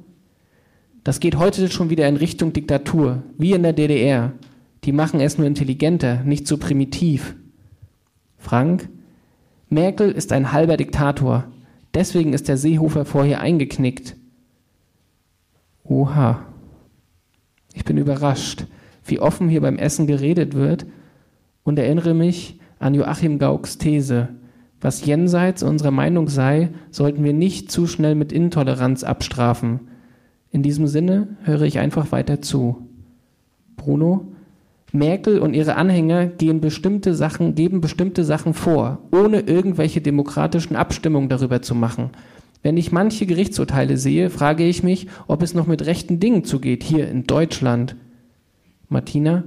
Das 1.05 1.21
geht 1.21 1.37
heute 1.37 1.71
schon 1.71 1.91
wieder 1.91 2.09
in 2.09 2.17
Richtung 2.17 2.53
Diktatur, 2.53 3.23
wie 3.39 3.53
in 3.53 3.63
der 3.63 3.73
DDR. 3.73 4.33
Die 4.85 4.93
machen 4.93 5.21
es 5.21 5.39
nur 5.39 5.47
intelligenter, 5.47 6.23
nicht 6.25 6.47
so 6.47 6.59
primitiv. 6.59 7.37
Frank? 8.39 8.89
Merkel 9.69 10.13
ist 10.13 10.33
ein 10.33 10.53
halber 10.53 10.77
Diktator. 10.77 11.45
Deswegen 11.95 12.33
ist 12.33 12.49
der 12.49 12.57
Seehofer 12.57 13.05
vorher 13.05 13.41
eingeknickt. 13.41 14.17
Oha. 15.85 16.45
Ich 17.75 17.85
bin 17.85 17.97
überrascht, 17.99 18.67
wie 19.05 19.21
offen 19.21 19.49
hier 19.49 19.61
beim 19.61 19.79
Essen 19.79 20.07
geredet 20.07 20.55
wird 20.55 20.87
und 21.65 21.79
erinnere 21.79 22.15
mich 22.15 22.59
an 22.79 22.95
Joachim 22.95 23.39
Gauks 23.39 23.79
These. 23.79 24.29
Was 24.81 25.05
jenseits 25.05 25.63
unserer 25.63 25.91
Meinung 25.91 26.29
sei, 26.29 26.71
sollten 26.91 27.25
wir 27.25 27.33
nicht 27.33 27.71
zu 27.71 27.87
schnell 27.87 28.15
mit 28.15 28.33
Intoleranz 28.33 29.05
abstrafen. 29.05 29.81
In 30.51 30.63
diesem 30.63 30.87
Sinne 30.87 31.37
höre 31.43 31.63
ich 31.63 31.79
einfach 31.79 32.13
weiter 32.13 32.41
zu. 32.41 32.89
Bruno, 33.77 34.33
Merkel 34.93 35.41
und 35.41 35.55
ihre 35.55 35.77
Anhänger 35.77 36.27
gehen 36.27 36.61
bestimmte 36.61 37.15
Sachen, 37.15 37.55
geben 37.55 37.81
bestimmte 37.81 38.25
Sachen 38.25 38.55
vor, 38.55 38.99
ohne 39.13 39.41
irgendwelche 39.41 40.01
demokratischen 40.01 40.77
Abstimmungen 40.77 41.29
darüber 41.29 41.61
zu 41.63 41.75
machen. 41.75 42.11
Wenn 42.63 42.77
ich 42.77 42.93
manche 42.93 43.27
Gerichtsurteile 43.27 43.97
sehe, 43.97 44.31
frage 44.31 44.65
ich 44.65 44.83
mich, 44.83 45.09
ob 45.27 45.43
es 45.43 45.55
noch 45.55 45.67
mit 45.67 45.87
rechten 45.87 46.21
Dingen 46.21 46.45
zugeht, 46.45 46.83
hier 46.83 47.09
in 47.09 47.25
Deutschland. 47.25 47.97
Martina, 48.89 49.45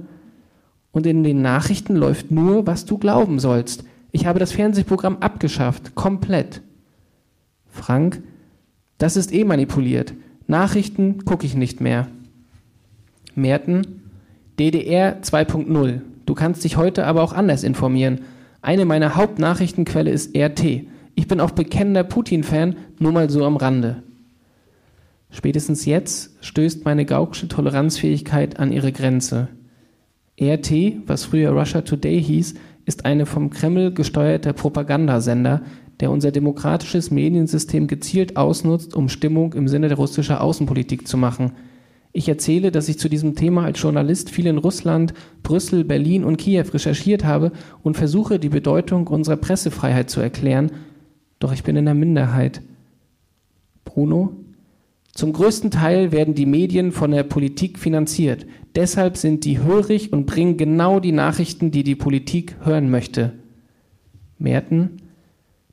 und 0.92 1.06
in 1.06 1.22
den 1.22 1.40
Nachrichten 1.42 1.96
läuft 1.96 2.30
nur, 2.30 2.66
was 2.66 2.84
du 2.84 2.98
glauben 2.98 3.38
sollst. 3.38 3.84
Ich 4.12 4.26
habe 4.26 4.38
das 4.38 4.52
Fernsehprogramm 4.52 5.18
abgeschafft, 5.18 5.94
komplett. 5.94 6.62
Frank, 7.68 8.22
das 8.98 9.16
ist 9.16 9.32
eh 9.32 9.44
manipuliert. 9.44 10.14
Nachrichten 10.46 11.24
gucke 11.24 11.46
ich 11.46 11.54
nicht 11.54 11.80
mehr. 11.80 12.08
Merten, 13.36 14.09
DDR 14.60 15.22
2.0. 15.22 16.02
Du 16.26 16.34
kannst 16.34 16.64
dich 16.64 16.76
heute 16.76 17.06
aber 17.06 17.22
auch 17.22 17.32
anders 17.32 17.64
informieren. 17.64 18.20
Eine 18.60 18.84
meiner 18.84 19.16
Hauptnachrichtenquelle 19.16 20.10
ist 20.10 20.36
RT. 20.36 20.82
Ich 21.14 21.26
bin 21.26 21.40
auch 21.40 21.52
bekennender 21.52 22.04
Putin-Fan, 22.04 22.76
nur 22.98 23.10
mal 23.12 23.30
so 23.30 23.46
am 23.46 23.56
Rande. 23.56 24.02
Spätestens 25.30 25.86
jetzt 25.86 26.36
stößt 26.42 26.84
meine 26.84 27.06
gaukische 27.06 27.48
Toleranzfähigkeit 27.48 28.60
an 28.60 28.70
ihre 28.70 28.92
Grenze. 28.92 29.48
RT, 30.38 30.72
was 31.06 31.24
früher 31.24 31.52
Russia 31.52 31.80
Today 31.80 32.22
hieß, 32.22 32.52
ist 32.84 33.06
eine 33.06 33.24
vom 33.24 33.48
Kreml 33.48 33.94
gesteuerter 33.94 34.52
Propagandasender, 34.52 35.62
der 36.00 36.10
unser 36.10 36.32
demokratisches 36.32 37.10
Mediensystem 37.10 37.86
gezielt 37.86 38.36
ausnutzt, 38.36 38.94
um 38.94 39.08
Stimmung 39.08 39.54
im 39.54 39.68
Sinne 39.68 39.88
der 39.88 39.96
russischen 39.96 40.36
Außenpolitik 40.36 41.08
zu 41.08 41.16
machen. 41.16 41.52
Ich 42.12 42.28
erzähle, 42.28 42.72
dass 42.72 42.88
ich 42.88 42.98
zu 42.98 43.08
diesem 43.08 43.36
Thema 43.36 43.64
als 43.64 43.80
Journalist 43.80 44.30
viel 44.30 44.46
in 44.46 44.58
Russland, 44.58 45.14
Brüssel, 45.42 45.84
Berlin 45.84 46.24
und 46.24 46.38
Kiew 46.38 46.64
recherchiert 46.72 47.24
habe 47.24 47.52
und 47.82 47.96
versuche, 47.96 48.38
die 48.38 48.48
Bedeutung 48.48 49.06
unserer 49.06 49.36
Pressefreiheit 49.36 50.10
zu 50.10 50.20
erklären, 50.20 50.72
doch 51.38 51.52
ich 51.52 51.62
bin 51.62 51.76
in 51.76 51.84
der 51.84 51.94
Minderheit. 51.94 52.62
Bruno? 53.84 54.36
Zum 55.12 55.32
größten 55.32 55.70
Teil 55.70 56.12
werden 56.12 56.34
die 56.34 56.46
Medien 56.46 56.92
von 56.92 57.10
der 57.10 57.24
Politik 57.24 57.78
finanziert. 57.78 58.46
Deshalb 58.74 59.16
sind 59.16 59.44
die 59.44 59.58
hörig 59.58 60.12
und 60.12 60.26
bringen 60.26 60.56
genau 60.56 61.00
die 61.00 61.12
Nachrichten, 61.12 61.70
die 61.70 61.82
die 61.82 61.96
Politik 61.96 62.56
hören 62.62 62.90
möchte. 62.90 63.32
Merten? 64.38 64.98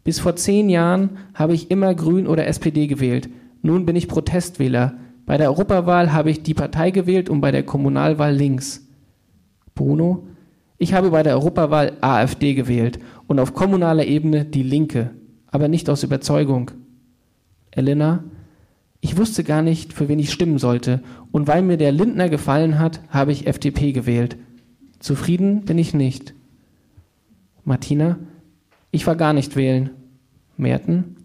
Bis 0.03 0.19
vor 0.19 0.35
zehn 0.35 0.69
Jahren 0.69 1.17
habe 1.33 1.53
ich 1.53 1.69
immer 1.69 1.93
Grün 1.93 2.27
oder 2.27 2.47
SPD 2.47 2.87
gewählt. 2.87 3.29
Nun 3.61 3.85
bin 3.85 3.95
ich 3.95 4.07
Protestwähler. 4.07 4.97
Bei 5.27 5.37
der 5.37 5.49
Europawahl 5.49 6.11
habe 6.11 6.31
ich 6.31 6.41
die 6.41 6.55
Partei 6.55 6.89
gewählt 6.89 7.29
und 7.29 7.41
bei 7.41 7.51
der 7.51 7.61
Kommunalwahl 7.61 8.33
links. 8.33 8.87
Bruno? 9.75 10.25
Ich 10.79 10.95
habe 10.95 11.11
bei 11.11 11.21
der 11.21 11.35
Europawahl 11.35 11.93
AfD 12.01 12.55
gewählt 12.55 12.97
und 13.27 13.39
auf 13.39 13.53
kommunaler 13.53 14.05
Ebene 14.05 14.43
die 14.45 14.63
Linke 14.63 15.11
aber 15.47 15.67
nicht 15.67 15.89
aus 15.89 16.03
Überzeugung. 16.03 16.71
Elena, 17.71 18.23
ich 19.01 19.17
wusste 19.17 19.43
gar 19.43 19.61
nicht, 19.61 19.93
für 19.93 20.07
wen 20.07 20.19
ich 20.19 20.31
stimmen 20.31 20.59
sollte, 20.59 21.01
und 21.31 21.47
weil 21.47 21.61
mir 21.61 21.77
der 21.77 21.91
Lindner 21.91 22.29
gefallen 22.29 22.79
hat, 22.79 23.01
habe 23.09 23.31
ich 23.31 23.47
FDP 23.47 23.91
gewählt. 23.91 24.37
Zufrieden 24.99 25.65
bin 25.65 25.77
ich 25.77 25.93
nicht. 25.93 26.33
Martina, 27.63 28.17
ich 28.91 29.05
war 29.05 29.15
gar 29.15 29.33
nicht 29.33 29.55
wählen. 29.55 29.91
Merten, 30.57 31.16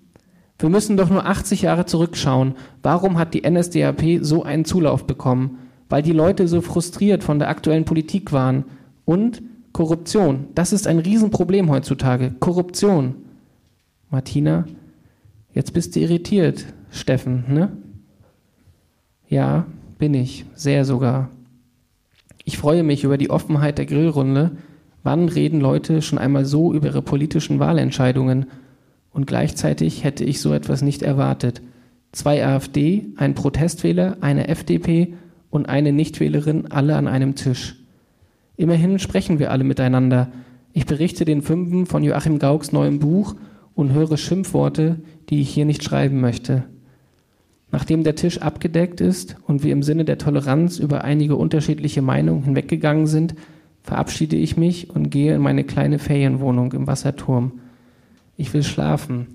wir 0.63 0.69
müssen 0.69 0.97
doch 0.97 1.11
nur 1.11 1.27
80 1.27 1.63
Jahre 1.63 1.87
zurückschauen. 1.87 2.55
Warum 2.83 3.19
hat 3.19 3.35
die 3.35 3.49
NSDAP 3.49 4.21
so 4.21 4.45
einen 4.45 4.65
Zulauf 4.65 5.07
bekommen? 5.09 5.59
Weil 5.89 6.03
die 6.03 6.13
Leute 6.13 6.47
so 6.47 6.61
frustriert 6.61 7.25
von 7.25 7.41
der 7.41 7.49
aktuellen 7.49 7.85
Politik 7.85 8.33
waren. 8.33 8.65
Und 9.05 9.43
Korruption, 9.73 10.47
das 10.55 10.73
ist 10.73 10.87
ein 10.87 11.01
Riesenproblem 11.01 11.69
heutzutage. 11.69 12.33
Korruption. 12.39 13.17
Martina, 14.11 14.67
jetzt 15.53 15.73
bist 15.73 15.97
du 15.97 16.01
irritiert, 16.01 16.67
Steffen, 16.91 17.45
ne? 17.49 17.73
Ja, 19.29 19.67
bin 19.99 20.15
ich, 20.15 20.45
sehr 20.55 20.85
sogar. 20.85 21.31
Ich 22.45 22.57
freue 22.57 22.85
mich 22.85 23.03
über 23.03 23.19
die 23.19 23.31
Offenheit 23.31 23.79
der 23.79 23.87
Grillrunde. 23.87 24.53
Wann 25.03 25.29
reden 25.29 25.61
Leute 25.61 26.03
schon 26.03 26.19
einmal 26.19 26.45
so 26.45 26.73
über 26.73 26.87
ihre 26.87 27.03
politischen 27.03 27.59
Wahlentscheidungen? 27.59 28.47
Und 29.13 29.27
gleichzeitig 29.27 30.05
hätte 30.05 30.25
ich 30.25 30.41
so 30.41 30.53
etwas 30.53 30.83
nicht 30.83 31.03
erwartet. 31.03 31.63
Zwei 32.13 32.45
AfD, 32.47 33.07
ein 33.17 33.35
Protestwähler, 33.35 34.19
eine 34.21 34.49
FDP 34.49 35.15
und 35.51 35.69
eine 35.69 35.93
Nichtwählerin, 35.93 36.67
alle 36.71 36.97
an 36.97 37.09
einem 37.09 37.35
Tisch. 37.35 37.77
Immerhin 38.57 38.99
sprechen 38.99 39.39
wir 39.39 39.51
alle 39.51 39.65
miteinander. 39.65 40.29
Ich 40.73 40.87
berichte 40.87 41.25
den 41.25 41.43
Fünfen 41.43 41.87
von 41.87 42.03
Joachim 42.03 42.39
Gauks 42.39 42.73
neuem 42.73 42.99
Buch 42.99 43.35
und 43.75 43.93
höre 43.93 44.17
Schimpfworte, 44.17 45.01
die 45.29 45.41
ich 45.41 45.51
hier 45.51 45.65
nicht 45.65 45.83
schreiben 45.83 46.21
möchte. 46.21 46.65
Nachdem 47.71 48.05
der 48.05 48.15
Tisch 48.15 48.39
abgedeckt 48.39 49.01
ist 49.01 49.37
und 49.47 49.63
wir 49.63 49.73
im 49.73 49.83
Sinne 49.83 50.05
der 50.05 50.19
Toleranz 50.19 50.79
über 50.79 51.05
einige 51.05 51.37
unterschiedliche 51.37 52.03
Meinungen 52.03 52.45
hinweggegangen 52.45 53.07
sind, 53.07 53.35
verabschiede 53.83 54.37
ich 54.37 54.57
mich 54.57 54.91
und 54.91 55.11
gehe 55.11 55.35
in 55.35 55.41
meine 55.41 55.65
kleine 55.65 55.99
Ferienwohnung 55.99 56.73
im 56.73 56.87
Wasserturm. 56.87 57.53
Ich 58.37 58.53
will 58.55 58.63
schlafen, 58.63 59.29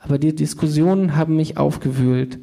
aber 0.00 0.18
die 0.18 0.34
Diskussionen 0.34 1.16
haben 1.16 1.36
mich 1.36 1.56
aufgewühlt. 1.56 2.38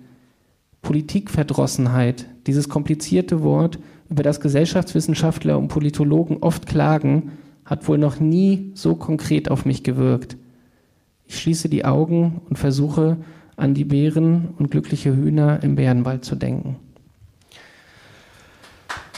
Politikverdrossenheit, 0.82 2.26
dieses 2.46 2.68
komplizierte 2.68 3.42
Wort, 3.42 3.80
über 4.10 4.22
das 4.22 4.42
Gesellschaftswissenschaftler 4.42 5.58
und 5.58 5.70
Politologen 5.70 6.38
oft 6.42 6.68
klagen, 6.68 7.32
hat 7.66 7.88
wohl 7.88 7.98
noch 7.98 8.20
nie 8.20 8.72
so 8.76 8.96
konkret 8.96 9.50
auf 9.50 9.66
mich 9.66 9.84
gewirkt. 9.84 10.38
Ich 11.26 11.40
schließe 11.40 11.70
die 11.70 11.86
Augen 11.86 12.42
und 12.50 12.60
versuche 12.60 13.18
an 13.56 13.74
die 13.74 13.86
Bären 13.86 14.50
und 14.58 14.72
glückliche 14.72 15.16
Hühner 15.16 15.64
im 15.64 15.76
Bärenwald 15.76 16.26
zu 16.26 16.36
denken. 16.36 16.76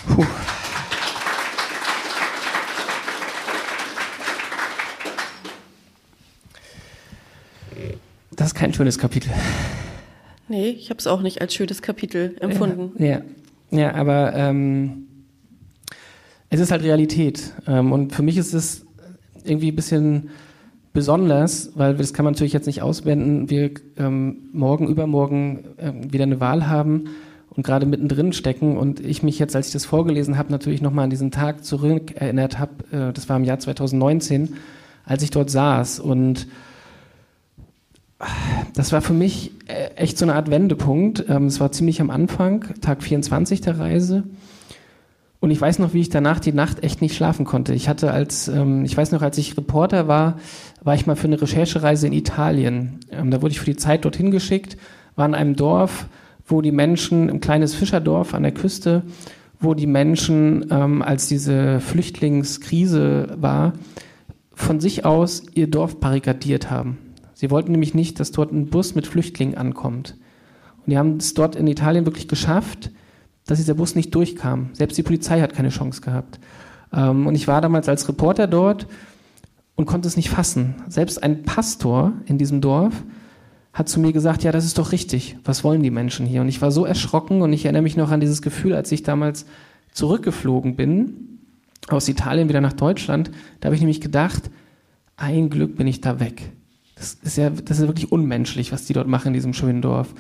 Puh. 0.08 0.26
Das 8.46 8.52
ist 8.52 8.60
kein 8.60 8.76
schönes 8.76 9.00
Kapitel. 9.00 9.32
Nee, 10.50 10.68
ich 10.68 10.92
habe 10.92 11.00
es 11.00 11.08
auch 11.08 11.24
nicht 11.24 11.42
als 11.42 11.56
schönes 11.56 11.82
Kapitel 11.82 12.36
empfunden. 12.40 12.92
Ja, 13.04 13.22
ja, 13.72 13.80
ja 13.80 13.96
aber 13.96 14.36
ähm, 14.36 15.08
es 16.52 16.60
ist 16.60 16.70
halt 16.70 16.84
Realität. 16.84 17.54
Ähm, 17.66 17.92
und 17.92 18.14
für 18.14 18.22
mich 18.22 18.38
ist 18.38 18.54
es 18.54 18.86
irgendwie 19.44 19.72
ein 19.72 19.76
bisschen 19.76 20.30
besonders, 20.94 21.72
weil 21.74 21.96
das 21.96 22.14
kann 22.14 22.24
man 22.24 22.36
natürlich 22.36 22.54
jetzt 22.54 22.68
nicht 22.68 22.84
auswenden, 22.84 23.50
wir 23.50 23.72
ähm, 23.98 24.38
morgen, 24.54 24.90
übermorgen 24.90 25.64
ähm, 25.80 26.14
wieder 26.14 26.26
eine 26.26 26.40
Wahl 26.40 26.68
haben 26.68 27.06
und 27.50 27.66
gerade 27.66 27.88
mittendrin 27.88 28.32
stecken 28.32 28.78
und 28.78 29.00
ich 29.00 29.24
mich 29.24 29.40
jetzt, 29.40 29.56
als 29.56 29.66
ich 29.70 29.74
das 29.74 29.86
vorgelesen 29.86 30.38
habe, 30.38 30.52
natürlich 30.52 30.84
nochmal 30.84 31.06
an 31.06 31.10
diesen 31.10 31.32
Tag 31.32 31.66
zurück 31.66 32.12
erinnert 32.16 32.60
habe, 32.60 32.74
äh, 32.92 33.12
das 33.12 33.28
war 33.28 33.38
im 33.38 33.44
Jahr 33.44 33.58
2019, 33.58 34.54
als 35.04 35.24
ich 35.24 35.32
dort 35.32 35.50
saß 35.50 36.00
und 36.00 36.46
das 38.74 38.92
war 38.92 39.02
für 39.02 39.14
mich 39.14 39.52
äh, 39.68 39.96
echt 39.96 40.18
so 40.18 40.26
eine 40.26 40.36
Art 40.36 40.50
Wendepunkt. 40.50 41.26
Ähm, 41.28 41.48
es 41.48 41.60
war 41.60 41.72
ziemlich 41.72 42.02
am 42.02 42.10
Anfang, 42.10 42.66
Tag 42.82 43.04
24 43.04 43.62
der 43.62 43.80
Reise. 43.80 44.24
Und 45.42 45.52
ich 45.52 45.60
weiß 45.60 45.80
noch, 45.80 45.94
wie 45.94 46.02
ich 46.02 46.10
danach 46.10 46.40
die 46.40 46.54
Nacht 46.54 46.84
echt 46.84 47.02
nicht 47.02 47.16
schlafen 47.16 47.46
konnte. 47.46 47.74
Ich 47.74 47.90
hatte 47.90 48.12
als, 48.12 48.48
ähm, 48.48 48.86
ich 48.86 48.96
weiß 48.96 49.12
noch, 49.12 49.22
als 49.22 49.38
ich 49.38 49.58
Reporter 49.58 50.08
war, 50.08 50.40
war 50.84 50.96
ich 50.96 51.06
mal 51.06 51.16
für 51.16 51.28
eine 51.28 51.42
Recherchereise 51.42 52.08
in 52.08 52.14
Italien. 52.14 53.00
Ähm, 53.12 53.32
da 53.32 53.42
wurde 53.42 53.52
ich 53.52 53.60
für 53.60 53.66
die 53.66 53.76
Zeit 53.76 54.06
dorthin 54.06 54.32
geschickt, 54.32 54.78
war 55.16 55.26
in 55.26 55.36
einem 55.36 55.56
Dorf, 55.56 56.08
wo 56.48 56.62
die 56.62 56.72
Menschen, 56.72 57.30
ein 57.30 57.42
kleines 57.42 57.76
Fischerdorf 57.76 58.34
an 58.34 58.44
der 58.44 58.54
Küste, 58.54 59.04
wo 59.60 59.74
die 59.74 59.88
Menschen, 59.88 60.70
als 61.02 61.28
diese 61.28 61.80
Flüchtlingskrise 61.80 63.30
war, 63.38 63.74
von 64.54 64.80
sich 64.80 65.06
aus 65.06 65.44
ihr 65.56 65.68
Dorf 65.68 66.00
barrikadiert 66.00 66.70
haben. 66.70 66.98
Sie 67.36 67.52
wollten 67.52 67.72
nämlich 67.72 67.94
nicht, 67.94 68.20
dass 68.20 68.32
dort 68.32 68.52
ein 68.52 68.68
Bus 68.68 68.96
mit 68.96 69.06
Flüchtlingen 69.06 69.56
ankommt. 69.56 70.16
Und 70.78 70.92
die 70.92 70.98
haben 70.98 71.18
es 71.18 71.34
dort 71.34 71.56
in 71.56 71.68
Italien 71.68 72.06
wirklich 72.06 72.28
geschafft, 72.28 72.90
dass 73.46 73.60
dieser 73.60 73.76
Bus 73.76 73.94
nicht 73.94 74.16
durchkam. 74.16 74.70
Selbst 74.74 74.98
die 74.98 75.04
Polizei 75.04 75.42
hat 75.42 75.54
keine 75.54 75.70
Chance 75.70 76.02
gehabt. 76.02 76.40
Ähm, 76.94 77.28
und 77.28 77.36
ich 77.36 77.48
war 77.48 77.62
damals 77.62 77.88
als 77.90 78.08
Reporter 78.08 78.48
dort 78.48 78.88
und 79.76 79.86
konnte 79.86 80.08
es 80.08 80.16
nicht 80.16 80.30
fassen. 80.30 80.76
Selbst 80.88 81.22
ein 81.22 81.44
Pastor 81.44 82.14
in 82.26 82.38
diesem 82.38 82.62
Dorf 82.62 83.04
hat 83.74 83.90
zu 83.90 84.00
mir 84.00 84.14
gesagt, 84.14 84.44
ja, 84.44 84.54
das 84.54 84.64
ist 84.64 84.78
doch 84.78 84.94
richtig. 84.94 85.38
Was 85.44 85.66
wollen 85.66 85.84
die 85.84 85.92
Menschen 85.92 86.26
hier? 86.26 86.42
Und 86.42 86.48
ich 86.48 86.62
war 86.62 86.72
so 86.72 86.86
erschrocken 86.86 87.42
und 87.42 87.52
ich 87.52 87.66
erinnere 87.66 87.84
mich 87.84 87.98
noch 87.98 88.10
an 88.10 88.22
dieses 88.22 88.42
Gefühl, 88.42 88.74
als 88.74 88.92
ich 88.92 89.04
damals 89.04 89.46
zurückgeflogen 89.92 90.78
bin 90.78 91.40
aus 91.90 92.08
Italien 92.08 92.48
wieder 92.48 92.62
nach 92.62 92.74
Deutschland. 92.74 93.32
Da 93.60 93.68
habe 93.68 93.76
ich 93.76 93.82
nämlich 93.82 94.02
gedacht, 94.02 94.50
ein 95.18 95.50
Glück 95.50 95.76
bin 95.76 95.88
ich 95.88 96.00
da 96.00 96.20
weg. 96.22 96.52
Das 96.96 97.18
ist 97.22 97.38
ja, 97.38 97.50
das 97.50 97.80
ist 97.80 97.88
wirklich 97.88 98.12
unmenschlich, 98.12 98.72
was 98.72 98.86
die 98.86 98.94
dort 98.94 99.08
machen 99.08 99.28
in 99.28 99.34
diesem 99.34 99.54
schönen 99.54 99.82
Dorf. 99.82 100.14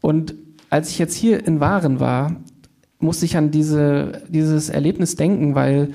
Und 0.00 0.34
als 0.70 0.90
ich 0.90 0.98
jetzt 0.98 1.14
hier 1.14 1.46
in 1.46 1.60
Waren 1.60 2.00
war, 2.00 2.36
musste 2.98 3.26
ich 3.26 3.36
an 3.36 3.50
diese, 3.50 4.22
dieses 4.28 4.68
Erlebnis 4.68 5.16
denken, 5.16 5.54
weil 5.54 5.92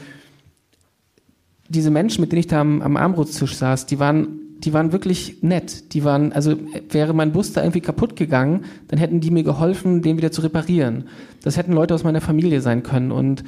diese 1.69 1.89
Menschen, 1.89 2.21
mit 2.21 2.31
denen 2.31 2.41
ich 2.41 2.47
da 2.47 2.61
am, 2.61 2.81
am 2.81 2.97
Armbrotstisch 2.97 3.55
saß, 3.55 3.85
die 3.85 3.99
waren, 3.99 4.39
die 4.59 4.73
waren 4.73 4.91
wirklich 4.91 5.41
nett. 5.41 5.93
Die 5.93 6.03
waren, 6.03 6.33
also 6.33 6.55
wäre 6.89 7.13
mein 7.13 7.31
Bus 7.31 7.53
da 7.53 7.61
irgendwie 7.61 7.81
kaputt 7.81 8.15
gegangen, 8.15 8.65
dann 8.87 8.99
hätten 8.99 9.19
die 9.19 9.31
mir 9.31 9.43
geholfen, 9.43 10.01
den 10.01 10.17
wieder 10.17 10.31
zu 10.31 10.41
reparieren. 10.41 11.05
Das 11.43 11.57
hätten 11.57 11.73
Leute 11.73 11.95
aus 11.95 12.03
meiner 12.03 12.21
Familie 12.21 12.61
sein 12.61 12.83
können. 12.83 13.11
Und 13.11 13.43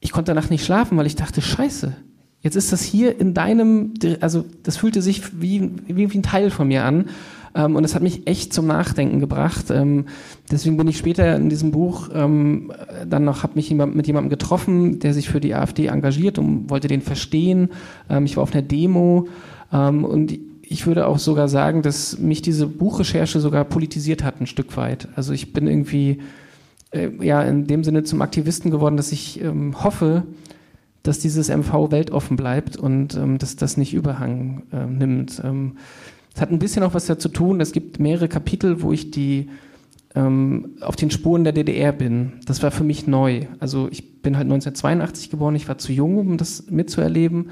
ich 0.00 0.12
konnte 0.12 0.32
danach 0.32 0.50
nicht 0.50 0.64
schlafen, 0.64 0.98
weil 0.98 1.06
ich 1.06 1.16
dachte, 1.16 1.40
scheiße, 1.42 1.94
Jetzt 2.42 2.56
ist 2.56 2.72
das 2.72 2.82
hier 2.82 3.20
in 3.20 3.34
deinem, 3.34 3.94
also 4.20 4.44
das 4.62 4.78
fühlte 4.78 5.02
sich 5.02 5.40
wie, 5.40 5.70
wie, 5.86 6.04
ein 6.04 6.22
Teil 6.22 6.50
von 6.50 6.68
mir 6.68 6.84
an. 6.84 7.06
Ähm, 7.54 7.76
und 7.76 7.82
das 7.82 7.94
hat 7.94 8.02
mich 8.02 8.26
echt 8.26 8.54
zum 8.54 8.66
Nachdenken 8.66 9.20
gebracht. 9.20 9.70
Ähm, 9.70 10.06
deswegen 10.50 10.76
bin 10.76 10.88
ich 10.88 10.98
später 10.98 11.36
in 11.36 11.50
diesem 11.50 11.70
Buch 11.70 12.08
ähm, 12.14 12.72
dann 13.06 13.24
noch, 13.24 13.42
habe 13.42 13.54
mich 13.56 13.68
jemand, 13.68 13.94
mit 13.94 14.06
jemandem 14.06 14.30
getroffen, 14.30 15.00
der 15.00 15.12
sich 15.12 15.28
für 15.28 15.40
die 15.40 15.54
AfD 15.54 15.86
engagiert 15.86 16.38
und 16.38 16.70
wollte 16.70 16.88
den 16.88 17.02
verstehen. 17.02 17.70
Ähm, 18.08 18.24
ich 18.24 18.36
war 18.36 18.42
auf 18.42 18.52
einer 18.52 18.62
Demo 18.62 19.28
ähm, 19.72 20.04
und 20.04 20.38
ich 20.62 20.86
würde 20.86 21.06
auch 21.08 21.18
sogar 21.18 21.48
sagen, 21.48 21.82
dass 21.82 22.18
mich 22.18 22.42
diese 22.42 22.68
Buchrecherche 22.68 23.40
sogar 23.40 23.64
politisiert 23.64 24.22
hat 24.22 24.40
ein 24.40 24.46
Stück 24.46 24.76
weit. 24.76 25.08
Also 25.16 25.32
ich 25.32 25.52
bin 25.52 25.66
irgendwie 25.66 26.20
äh, 26.92 27.08
ja 27.20 27.42
in 27.42 27.66
dem 27.66 27.82
Sinne 27.82 28.04
zum 28.04 28.22
Aktivisten 28.22 28.70
geworden, 28.70 28.96
dass 28.96 29.10
ich 29.10 29.42
ähm, 29.42 29.82
hoffe, 29.82 30.22
dass 31.02 31.18
dieses 31.18 31.48
MV 31.48 31.90
weltoffen 31.90 32.36
bleibt 32.36 32.76
und 32.76 33.16
ähm, 33.16 33.38
dass 33.38 33.56
das 33.56 33.76
nicht 33.76 33.94
Überhang 33.94 34.62
äh, 34.72 34.86
nimmt. 34.86 35.40
Ähm, 35.44 35.76
es 36.34 36.40
hat 36.40 36.50
ein 36.50 36.58
bisschen 36.58 36.82
auch 36.82 36.94
was 36.94 37.06
dazu 37.06 37.28
zu 37.28 37.34
tun. 37.34 37.60
Es 37.60 37.72
gibt 37.72 37.98
mehrere 37.98 38.28
Kapitel, 38.28 38.82
wo 38.82 38.92
ich 38.92 39.10
die 39.10 39.48
ähm, 40.14 40.76
auf 40.80 40.96
den 40.96 41.10
Spuren 41.10 41.44
der 41.44 41.52
DDR 41.52 41.92
bin. 41.92 42.34
Das 42.46 42.62
war 42.62 42.70
für 42.70 42.84
mich 42.84 43.06
neu. 43.06 43.46
Also 43.58 43.88
ich 43.90 44.22
bin 44.22 44.36
halt 44.36 44.44
1982 44.44 45.30
geboren. 45.30 45.54
Ich 45.54 45.68
war 45.68 45.78
zu 45.78 45.92
jung, 45.92 46.18
um 46.18 46.36
das 46.36 46.70
mitzuerleben. 46.70 47.50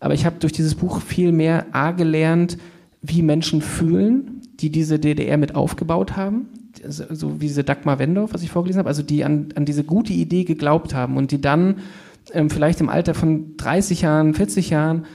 Aber 0.00 0.14
ich 0.14 0.24
habe 0.24 0.36
durch 0.38 0.52
dieses 0.52 0.74
Buch 0.74 1.00
viel 1.00 1.32
mehr 1.32 1.66
A 1.72 1.92
gelernt, 1.92 2.56
wie 3.02 3.22
Menschen 3.22 3.62
fühlen, 3.62 4.42
die 4.60 4.70
diese 4.70 4.98
DDR 4.98 5.36
mit 5.36 5.54
aufgebaut 5.54 6.16
haben. 6.16 6.48
So 6.84 7.40
wie 7.40 7.46
diese 7.46 7.64
Dagmar 7.64 7.98
Wendorf, 7.98 8.32
was 8.32 8.42
ich 8.42 8.50
vorgelesen 8.50 8.78
habe. 8.78 8.88
Also 8.88 9.02
die 9.02 9.24
an, 9.24 9.48
an 9.54 9.64
diese 9.64 9.84
gute 9.84 10.12
Idee 10.12 10.44
geglaubt 10.44 10.94
haben 10.94 11.16
und 11.16 11.30
die 11.30 11.40
dann 11.40 11.76
ähm, 12.32 12.50
vielleicht 12.50 12.80
im 12.80 12.88
Alter 12.88 13.14
von 13.14 13.56
30 13.56 14.02
Jahren, 14.02 14.34
40 14.34 14.70
Jahren 14.70 15.06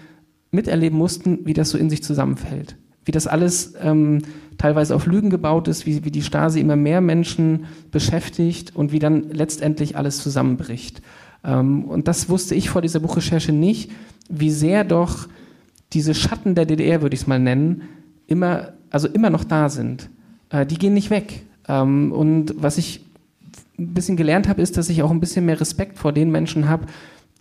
miterleben 0.51 0.97
mussten, 0.97 1.45
wie 1.45 1.53
das 1.53 1.69
so 1.69 1.77
in 1.77 1.89
sich 1.89 2.03
zusammenfällt. 2.03 2.75
Wie 3.03 3.11
das 3.11 3.27
alles 3.27 3.73
ähm, 3.81 4.21
teilweise 4.57 4.95
auf 4.95 5.05
Lügen 5.05 5.29
gebaut 5.29 5.67
ist, 5.67 5.85
wie, 5.85 6.03
wie 6.05 6.11
die 6.11 6.21
Stasi 6.21 6.59
immer 6.59 6.75
mehr 6.75 7.01
Menschen 7.01 7.65
beschäftigt 7.91 8.75
und 8.75 8.91
wie 8.91 8.99
dann 8.99 9.29
letztendlich 9.29 9.97
alles 9.97 10.19
zusammenbricht. 10.19 11.01
Ähm, 11.43 11.85
und 11.85 12.07
das 12.07 12.29
wusste 12.29 12.55
ich 12.55 12.69
vor 12.69 12.81
dieser 12.81 12.99
Buchrecherche 12.99 13.51
nicht, 13.51 13.91
wie 14.29 14.51
sehr 14.51 14.83
doch 14.83 15.27
diese 15.93 16.15
Schatten 16.15 16.55
der 16.55 16.65
DDR, 16.65 17.01
würde 17.01 17.13
ich 17.13 17.21
es 17.21 17.27
mal 17.27 17.39
nennen, 17.39 17.83
immer, 18.27 18.73
also 18.89 19.07
immer 19.07 19.29
noch 19.29 19.43
da 19.43 19.69
sind. 19.69 20.09
Äh, 20.49 20.65
die 20.65 20.77
gehen 20.77 20.93
nicht 20.93 21.09
weg. 21.09 21.43
Ähm, 21.67 22.11
und 22.11 22.55
was 22.57 22.77
ich 22.77 23.05
ein 23.77 23.93
bisschen 23.93 24.17
gelernt 24.17 24.47
habe, 24.47 24.61
ist, 24.61 24.77
dass 24.77 24.89
ich 24.89 25.03
auch 25.03 25.11
ein 25.11 25.19
bisschen 25.19 25.45
mehr 25.45 25.59
Respekt 25.59 25.97
vor 25.97 26.13
den 26.13 26.31
Menschen 26.31 26.69
habe, 26.69 26.85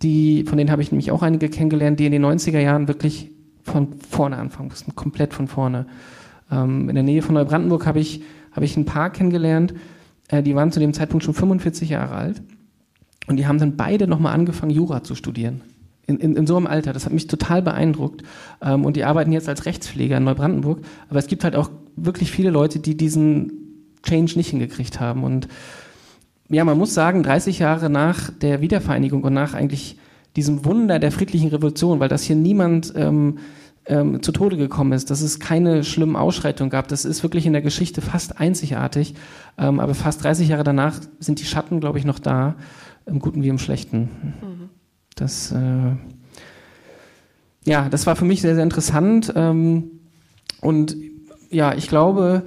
die, 0.01 0.43
von 0.43 0.57
denen 0.57 0.71
habe 0.71 0.81
ich 0.81 0.91
nämlich 0.91 1.11
auch 1.11 1.23
einige 1.23 1.49
kennengelernt, 1.49 1.99
die 1.99 2.05
in 2.05 2.11
den 2.11 2.25
90er 2.25 2.59
Jahren 2.59 2.87
wirklich 2.87 3.31
von 3.63 3.93
vorne 4.09 4.37
anfangen 4.37 4.69
mussten, 4.69 4.95
komplett 4.95 5.33
von 5.33 5.47
vorne. 5.47 5.87
Ähm, 6.51 6.89
in 6.89 6.95
der 6.95 7.03
Nähe 7.03 7.21
von 7.21 7.35
Neubrandenburg 7.35 7.85
habe 7.85 7.99
ich, 7.99 8.21
habe 8.51 8.65
ich 8.65 8.77
ein 8.77 8.85
Paar 8.85 9.09
kennengelernt, 9.09 9.73
äh, 10.27 10.43
die 10.43 10.55
waren 10.55 10.71
zu 10.71 10.79
dem 10.79 10.93
Zeitpunkt 10.93 11.23
schon 11.23 11.33
45 11.33 11.89
Jahre 11.89 12.15
alt 12.15 12.41
und 13.27 13.37
die 13.37 13.47
haben 13.47 13.59
dann 13.59 13.75
beide 13.75 14.07
nochmal 14.07 14.33
angefangen, 14.33 14.71
Jura 14.71 15.03
zu 15.03 15.15
studieren. 15.15 15.61
In, 16.07 16.17
in, 16.17 16.35
in 16.35 16.45
so 16.45 16.55
einem 16.55 16.67
Alter. 16.67 16.93
Das 16.93 17.05
hat 17.05 17.13
mich 17.13 17.25
total 17.25 17.63
beeindruckt. 17.63 18.21
Ähm, 18.61 18.85
und 18.85 18.95
die 18.95 19.03
arbeiten 19.03 19.31
jetzt 19.31 19.49
als 19.49 19.65
Rechtspfleger 19.65 20.17
in 20.17 20.23
Neubrandenburg. 20.23 20.81
Aber 21.09 21.17
es 21.17 21.25
gibt 21.25 21.43
halt 21.43 21.55
auch 21.55 21.71
wirklich 21.95 22.29
viele 22.29 22.51
Leute, 22.51 22.77
die 22.77 22.95
diesen 22.95 23.87
Change 24.03 24.33
nicht 24.35 24.49
hingekriegt 24.49 24.99
haben. 24.99 25.23
Und 25.23 25.47
ja, 26.49 26.63
man 26.63 26.77
muss 26.77 26.93
sagen, 26.93 27.23
30 27.23 27.59
Jahre 27.59 27.89
nach 27.89 28.29
der 28.29 28.61
Wiedervereinigung 28.61 29.23
und 29.23 29.33
nach 29.33 29.53
eigentlich 29.53 29.97
diesem 30.35 30.65
Wunder 30.65 30.99
der 30.99 31.11
friedlichen 31.11 31.49
Revolution, 31.49 31.99
weil 31.99 32.09
das 32.09 32.23
hier 32.23 32.35
niemand 32.35 32.93
ähm, 32.95 33.39
ähm, 33.87 34.21
zu 34.21 34.31
Tode 34.31 34.57
gekommen 34.57 34.91
ist, 34.93 35.09
dass 35.09 35.21
es 35.21 35.39
keine 35.39 35.83
schlimmen 35.83 36.15
Ausschreitungen 36.15 36.69
gab, 36.69 36.87
das 36.87 37.05
ist 37.05 37.23
wirklich 37.23 37.45
in 37.45 37.53
der 37.53 37.61
Geschichte 37.61 38.01
fast 38.01 38.39
einzigartig. 38.39 39.15
Ähm, 39.57 39.79
aber 39.79 39.93
fast 39.95 40.23
30 40.23 40.49
Jahre 40.49 40.63
danach 40.63 40.99
sind 41.19 41.39
die 41.39 41.45
Schatten, 41.45 41.79
glaube 41.79 41.99
ich, 41.99 42.05
noch 42.05 42.19
da, 42.19 42.55
im 43.05 43.19
Guten 43.19 43.43
wie 43.43 43.49
im 43.49 43.59
Schlechten. 43.59 44.09
Mhm. 44.41 44.69
Das, 45.15 45.51
äh, 45.51 45.95
ja, 47.65 47.89
das 47.89 48.07
war 48.07 48.15
für 48.15 48.25
mich 48.25 48.41
sehr, 48.41 48.55
sehr 48.55 48.63
interessant. 48.63 49.31
Ähm, 49.35 49.91
und 50.61 50.97
ja, 51.51 51.73
ich 51.75 51.87
glaube, 51.87 52.43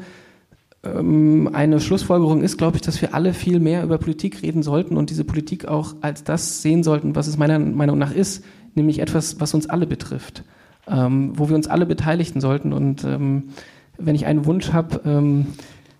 eine 0.95 1.81
Schlussfolgerung 1.81 2.43
ist, 2.43 2.59
glaube 2.59 2.77
ich, 2.77 2.83
dass 2.83 3.01
wir 3.03 3.15
alle 3.15 3.35
viel 3.35 3.61
mehr 3.61 3.83
über 3.83 3.99
Politik 3.99 4.43
reden 4.43 4.63
sollten 4.63 4.97
und 4.97 5.11
diese 5.11 5.25
Politik 5.25 5.67
auch 5.67 5.97
als 6.01 6.25
das 6.25 6.63
sehen 6.63 6.83
sollten, 6.83 7.17
was 7.17 7.27
es 7.27 7.37
meiner 7.37 7.59
Meinung 7.59 7.99
nach 7.99 8.13
ist, 8.13 8.45
nämlich 8.75 8.99
etwas, 8.99 9.41
was 9.41 9.55
uns 9.55 9.69
alle 9.69 9.87
betrifft, 9.87 10.45
ähm, 10.87 11.33
wo 11.35 11.49
wir 11.49 11.57
uns 11.57 11.67
alle 11.67 11.87
beteiligen 11.87 12.41
sollten. 12.41 12.73
Und 12.73 13.05
ähm, 13.05 13.51
wenn 13.99 14.15
ich 14.15 14.27
einen 14.27 14.47
Wunsch 14.47 14.73
habe, 14.73 15.01
ähm, 15.05 15.47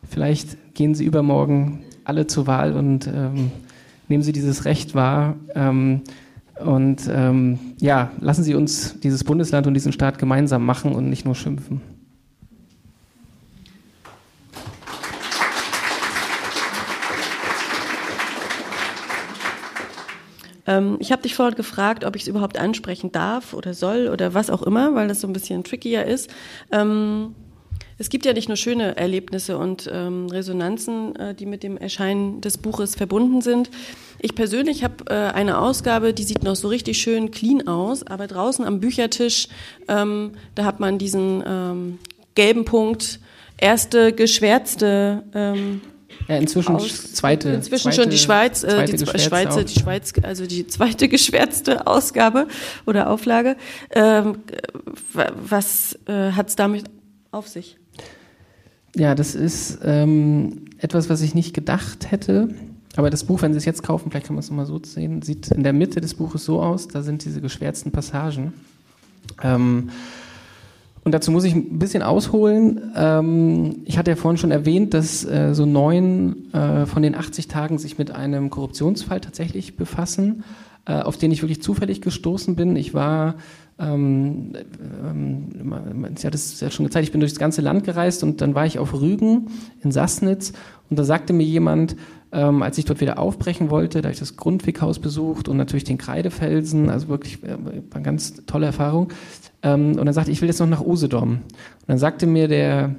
vielleicht 0.09 0.75
gehen 0.75 0.95
Sie 0.95 1.05
übermorgen 1.05 1.81
alle 2.05 2.27
zur 2.27 2.47
Wahl 2.47 2.75
und 2.75 3.07
ähm, 3.07 3.51
nehmen 4.09 4.23
Sie 4.23 4.33
dieses 4.33 4.65
Recht 4.65 4.95
wahr. 4.95 5.37
Ähm, 5.55 6.03
und 6.65 7.07
ja, 7.79 8.11
lassen 8.21 8.43
Sie 8.43 8.57
uns 8.57 8.99
dieses 8.99 9.23
Bundesland 9.23 9.69
und 9.69 9.75
diesen 9.75 9.93
Staat 9.93 10.19
gemeinsam 10.19 10.67
machen 10.67 10.91
und 10.93 11.09
nicht 11.09 11.25
nur 11.25 11.37
schimpfen. 11.37 11.98
Ähm, 20.69 20.99
ich 21.01 21.11
habe 21.11 21.23
dich 21.23 21.35
vorhin 21.35 21.57
gefragt, 21.57 22.05
ob 22.05 22.15
ich 22.15 22.23
es 22.23 22.29
überhaupt 22.29 22.59
ansprechen 22.59 23.11
darf 23.11 23.55
oder 23.55 23.75
soll 23.75 24.09
oder 24.13 24.35
was 24.35 24.51
auch 24.51 24.63
immer, 24.63 24.95
weil 24.95 25.09
das 25.09 25.21
so 25.21 25.27
ein 25.27 25.33
bisschen 25.33 25.65
trickier 25.65 26.05
ist. 26.05 26.31
Ähm, 26.71 27.35
es 28.01 28.11
gibt 28.11 28.25
ja 28.25 28.33
nicht 28.33 28.49
nur 28.49 28.57
schöne 28.57 28.97
Erlebnisse 28.97 29.59
und 29.59 29.91
ähm, 29.93 30.27
Resonanzen, 30.27 31.17
äh, 31.17 31.35
die 31.35 31.47
mit 31.47 31.65
dem 31.65 31.77
Erscheinen 31.77 32.41
des 32.41 32.59
Buches 32.59 32.95
verbunden 32.95 33.41
sind. 33.41 33.71
Ich 34.21 34.35
persönlich 34.37 34.85
habe 34.85 35.05
äh, 35.09 35.15
eine 35.15 35.59
Ausgabe, 35.59 36.15
die 36.15 36.23
sieht 36.23 36.45
noch 36.45 36.55
so 36.55 36.69
richtig 36.69 36.99
schön 36.99 37.33
clean 37.33 37.67
aus, 37.67 38.07
aber 38.07 38.29
draußen 38.29 38.65
am 38.65 38.79
Büchertisch, 38.79 39.49
ähm, 39.89 40.33
da 40.55 40.65
hat 40.65 40.79
man 40.79 40.99
diesen 40.99 41.43
ähm, 41.45 41.99
gelben 42.35 42.65
Punkt, 42.65 43.19
erste 43.57 44.13
geschwärzte 44.13 45.25
ähm, 45.35 45.81
Ja, 46.29 46.37
inzwischen 46.37 46.77
aus, 46.77 47.15
zweite. 47.15 47.49
Inzwischen 47.49 47.91
zweite, 47.91 48.03
schon 48.03 48.11
die 48.11 48.19
Schweiz, 48.19 48.63
äh, 48.63 48.85
die 48.85 48.99
Schweiz, 48.99 49.57
die 49.65 49.81
Schweiz, 49.81 50.13
also 50.23 50.47
die 50.47 50.67
zweite 50.67 51.09
geschwärzte 51.09 51.87
Ausgabe 51.87 52.47
oder 52.85 53.09
Auflage. 53.09 53.57
Ähm, 53.91 54.39
was 55.15 55.99
äh, 56.07 56.33
hat 56.33 56.49
es 56.51 56.57
damit 56.57 56.85
auf 57.31 57.49
sich? 57.49 57.79
Ja, 58.95 59.15
das 59.15 59.35
ist 59.35 59.79
ähm, 59.83 60.67
etwas, 60.79 61.09
was 61.09 61.23
ich 61.23 61.35
nicht 61.35 61.55
gedacht 61.55 62.11
hätte. 62.11 62.49
Aber 62.97 63.11
das 63.11 63.25
Buch, 63.25 63.43
wenn 63.43 63.53
Sie 63.53 63.59
es 63.59 63.65
jetzt 63.65 63.83
kaufen, 63.83 64.11
vielleicht 64.11 64.27
kann 64.27 64.35
man 64.35 64.43
es 64.43 64.51
nochmal 64.51 64.67
so 64.67 64.81
sehen, 64.83 65.23
sieht 65.23 65.51
in 65.51 65.63
der 65.63 65.73
Mitte 65.73 66.01
des 66.01 66.15
Buches 66.15 66.45
so 66.45 66.61
aus, 66.61 66.89
da 66.89 67.03
sind 67.03 67.25
diese 67.25 67.41
geschwärzten 67.41 67.93
Passagen. 67.93 68.53
Ähm, 69.43 69.91
und 71.09 71.13
dazu 71.13 71.31
muss 71.31 71.45
ich 71.45 71.55
ein 71.55 71.79
bisschen 71.79 72.03
ausholen. 72.03 72.93
Ähm, 72.95 73.77
ich 73.87 73.97
hatte 73.97 74.11
ja 74.11 74.15
vorhin 74.15 74.37
schon 74.37 74.51
erwähnt, 74.51 74.93
dass 74.93 75.25
äh, 75.25 75.55
so 75.55 75.65
neun 75.65 76.53
äh, 76.53 76.85
von 76.85 77.03
den 77.03 77.15
80 77.15 77.49
Tagen 77.49 77.79
sich 77.79 77.97
mit 77.97 78.11
einem 78.11 78.51
Korruptionsfall 78.51 79.23
tatsächlich 79.23 79.75
befassen, 79.75 80.45
äh, 80.85 81.01
auf 81.01 81.17
den 81.17 81.33
ich 81.33 81.41
wirklich 81.41 81.63
zufällig 81.63 82.03
gestoßen 82.03 82.57
bin. 82.57 82.77
Ich 82.77 82.93
war 82.93 83.37
ähm, 83.79 84.53
ähm, 85.03 86.07
sie 86.15 86.27
hat 86.27 86.35
es 86.35 86.61
ja 86.61 86.71
schon 86.71 86.85
gezeigt, 86.85 87.07
ich 87.07 87.13
bin 87.13 87.21
durch 87.21 87.33
das 87.33 87.39
ganze 87.39 87.63
Land 87.63 87.85
gereist 87.85 88.23
und 88.23 88.43
dann 88.43 88.55
war 88.55 88.67
ich 88.67 88.79
auf 88.79 88.93
Rügen 88.93 89.47
in 89.81 89.91
Sassnitz 89.91 90.53
und 90.91 90.99
da 90.99 91.05
sagte 91.05 91.33
mir 91.33 91.45
jemand, 91.45 91.97
ähm, 92.33 92.63
als 92.63 92.77
ich 92.77 92.85
dort 92.85 93.01
wieder 93.01 93.19
aufbrechen 93.19 93.71
wollte, 93.71 94.03
da 94.03 94.11
ich 94.11 94.19
das 94.19 94.37
Grundweghaus 94.37 94.99
besucht 94.99 95.49
und 95.49 95.57
natürlich 95.57 95.85
den 95.85 95.97
Kreidefelsen, 95.97 96.91
also 96.91 97.09
wirklich 97.09 97.43
äh, 97.45 97.57
eine 97.95 98.03
ganz 98.03 98.45
tolle 98.45 98.67
Erfahrung. 98.67 99.09
Ähm, 99.63 99.97
und 99.99 100.07
dann 100.07 100.13
sagte 100.13 100.31
ich, 100.31 100.39
ich 100.39 100.43
will 100.43 100.49
jetzt 100.49 100.61
noch 100.61 100.69
nach 100.69 100.85
Usedom. 100.85 101.31
Und 101.33 101.43
dann 101.87 101.99
sagte 101.99 102.27
mir 102.27 102.49
der, 102.49 102.95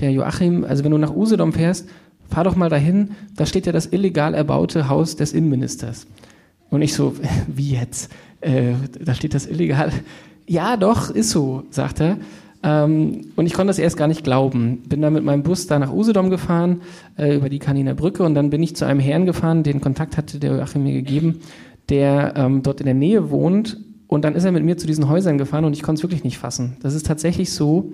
der 0.00 0.12
Joachim, 0.12 0.64
also 0.64 0.84
wenn 0.84 0.92
du 0.92 0.98
nach 0.98 1.14
Usedom 1.14 1.52
fährst, 1.52 1.88
fahr 2.28 2.44
doch 2.44 2.56
mal 2.56 2.68
dahin, 2.68 3.12
da 3.36 3.46
steht 3.46 3.66
ja 3.66 3.72
das 3.72 3.86
illegal 3.86 4.34
erbaute 4.34 4.88
Haus 4.88 5.16
des 5.16 5.32
Innenministers. 5.32 6.06
Und 6.70 6.82
ich 6.82 6.94
so, 6.94 7.14
wie 7.46 7.72
jetzt? 7.72 8.12
Äh, 8.40 8.74
da 9.04 9.14
steht 9.14 9.34
das 9.34 9.46
illegal. 9.46 9.92
Ja, 10.46 10.76
doch, 10.76 11.10
ist 11.10 11.30
so, 11.30 11.64
sagt 11.70 12.00
er. 12.00 12.18
Ähm, 12.62 13.32
und 13.36 13.46
ich 13.46 13.54
konnte 13.54 13.68
das 13.68 13.78
erst 13.78 13.96
gar 13.96 14.08
nicht 14.08 14.24
glauben. 14.24 14.82
Bin 14.88 15.00
dann 15.00 15.12
mit 15.12 15.24
meinem 15.24 15.42
Bus 15.42 15.66
da 15.66 15.78
nach 15.78 15.92
Usedom 15.92 16.30
gefahren, 16.30 16.82
äh, 17.16 17.36
über 17.36 17.48
die 17.48 17.58
Kaniner 17.58 17.94
Brücke, 17.94 18.22
und 18.24 18.34
dann 18.34 18.50
bin 18.50 18.62
ich 18.62 18.74
zu 18.74 18.84
einem 18.84 19.00
Herrn 19.00 19.26
gefahren, 19.26 19.62
den 19.62 19.80
Kontakt 19.80 20.16
hatte 20.16 20.38
der 20.38 20.56
Joachim 20.56 20.82
mir 20.82 20.92
gegeben, 20.92 21.40
der 21.88 22.34
ähm, 22.36 22.62
dort 22.62 22.80
in 22.80 22.86
der 22.86 22.94
Nähe 22.94 23.30
wohnt. 23.30 23.78
Und 24.08 24.24
dann 24.24 24.34
ist 24.34 24.44
er 24.44 24.52
mit 24.52 24.64
mir 24.64 24.76
zu 24.76 24.86
diesen 24.86 25.08
Häusern 25.08 25.38
gefahren 25.38 25.64
und 25.64 25.74
ich 25.74 25.82
konnte 25.82 26.00
es 26.00 26.02
wirklich 26.02 26.24
nicht 26.24 26.38
fassen. 26.38 26.76
Das 26.82 26.94
ist 26.94 27.06
tatsächlich 27.06 27.52
so, 27.52 27.92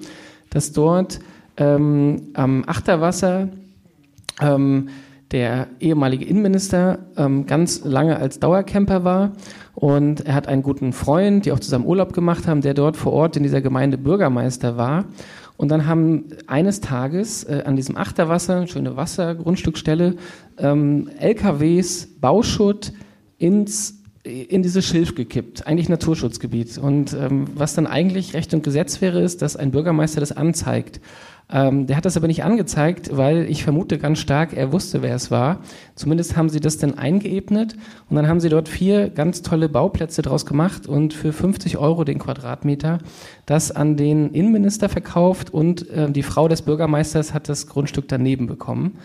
dass 0.48 0.72
dort 0.72 1.18
ähm, 1.56 2.30
am 2.34 2.64
Achterwasser 2.66 3.48
ähm, 4.40 4.88
der 5.32 5.66
ehemalige 5.80 6.24
Innenminister 6.24 7.00
ähm, 7.16 7.46
ganz 7.46 7.84
lange 7.84 8.16
als 8.16 8.38
Dauercamper 8.38 9.02
war 9.02 9.32
und 9.74 10.24
er 10.24 10.34
hat 10.34 10.46
einen 10.46 10.62
guten 10.62 10.92
Freund, 10.92 11.44
die 11.44 11.52
auch 11.52 11.58
zusammen 11.58 11.86
Urlaub 11.86 12.12
gemacht 12.12 12.46
haben, 12.46 12.60
der 12.60 12.74
dort 12.74 12.96
vor 12.96 13.12
Ort 13.12 13.36
in 13.36 13.42
dieser 13.42 13.60
Gemeinde 13.60 13.98
Bürgermeister 13.98 14.76
war. 14.76 15.06
Und 15.56 15.68
dann 15.70 15.86
haben 15.86 16.26
eines 16.46 16.80
Tages 16.80 17.44
äh, 17.44 17.62
an 17.64 17.76
diesem 17.76 17.96
Achterwasser, 17.96 18.66
schöne 18.66 18.96
Wassergrundstückstelle, 18.96 20.16
ähm, 20.58 21.08
LKWs 21.18 22.08
Bauschutt 22.20 22.92
ins 23.38 24.03
in 24.24 24.62
dieses 24.62 24.86
Schilf 24.86 25.14
gekippt, 25.14 25.66
eigentlich 25.66 25.90
Naturschutzgebiet. 25.90 26.78
Und 26.78 27.12
ähm, 27.12 27.44
was 27.54 27.74
dann 27.74 27.86
eigentlich 27.86 28.32
Recht 28.32 28.54
und 28.54 28.62
Gesetz 28.62 29.00
wäre, 29.00 29.20
ist, 29.20 29.42
dass 29.42 29.54
ein 29.54 29.70
Bürgermeister 29.70 30.20
das 30.20 30.32
anzeigt. 30.32 31.00
Ähm, 31.52 31.86
der 31.86 31.98
hat 31.98 32.06
das 32.06 32.16
aber 32.16 32.26
nicht 32.26 32.42
angezeigt, 32.42 33.14
weil 33.14 33.44
ich 33.50 33.64
vermute 33.64 33.98
ganz 33.98 34.18
stark, 34.18 34.54
er 34.54 34.72
wusste, 34.72 35.02
wer 35.02 35.14
es 35.14 35.30
war. 35.30 35.60
Zumindest 35.94 36.38
haben 36.38 36.48
sie 36.48 36.60
das 36.60 36.78
dann 36.78 36.96
eingeebnet 36.96 37.76
und 38.08 38.16
dann 38.16 38.26
haben 38.26 38.40
sie 38.40 38.48
dort 38.48 38.66
vier 38.66 39.10
ganz 39.10 39.42
tolle 39.42 39.68
Bauplätze 39.68 40.22
draus 40.22 40.46
gemacht 40.46 40.86
und 40.86 41.12
für 41.12 41.34
50 41.34 41.76
Euro 41.76 42.04
den 42.04 42.18
Quadratmeter 42.18 42.98
das 43.44 43.70
an 43.70 43.98
den 43.98 44.30
Innenminister 44.30 44.88
verkauft 44.88 45.52
und 45.52 45.90
äh, 45.90 46.10
die 46.10 46.22
Frau 46.22 46.48
des 46.48 46.62
Bürgermeisters 46.62 47.34
hat 47.34 47.50
das 47.50 47.66
Grundstück 47.66 48.08
daneben 48.08 48.46
bekommen. 48.46 48.96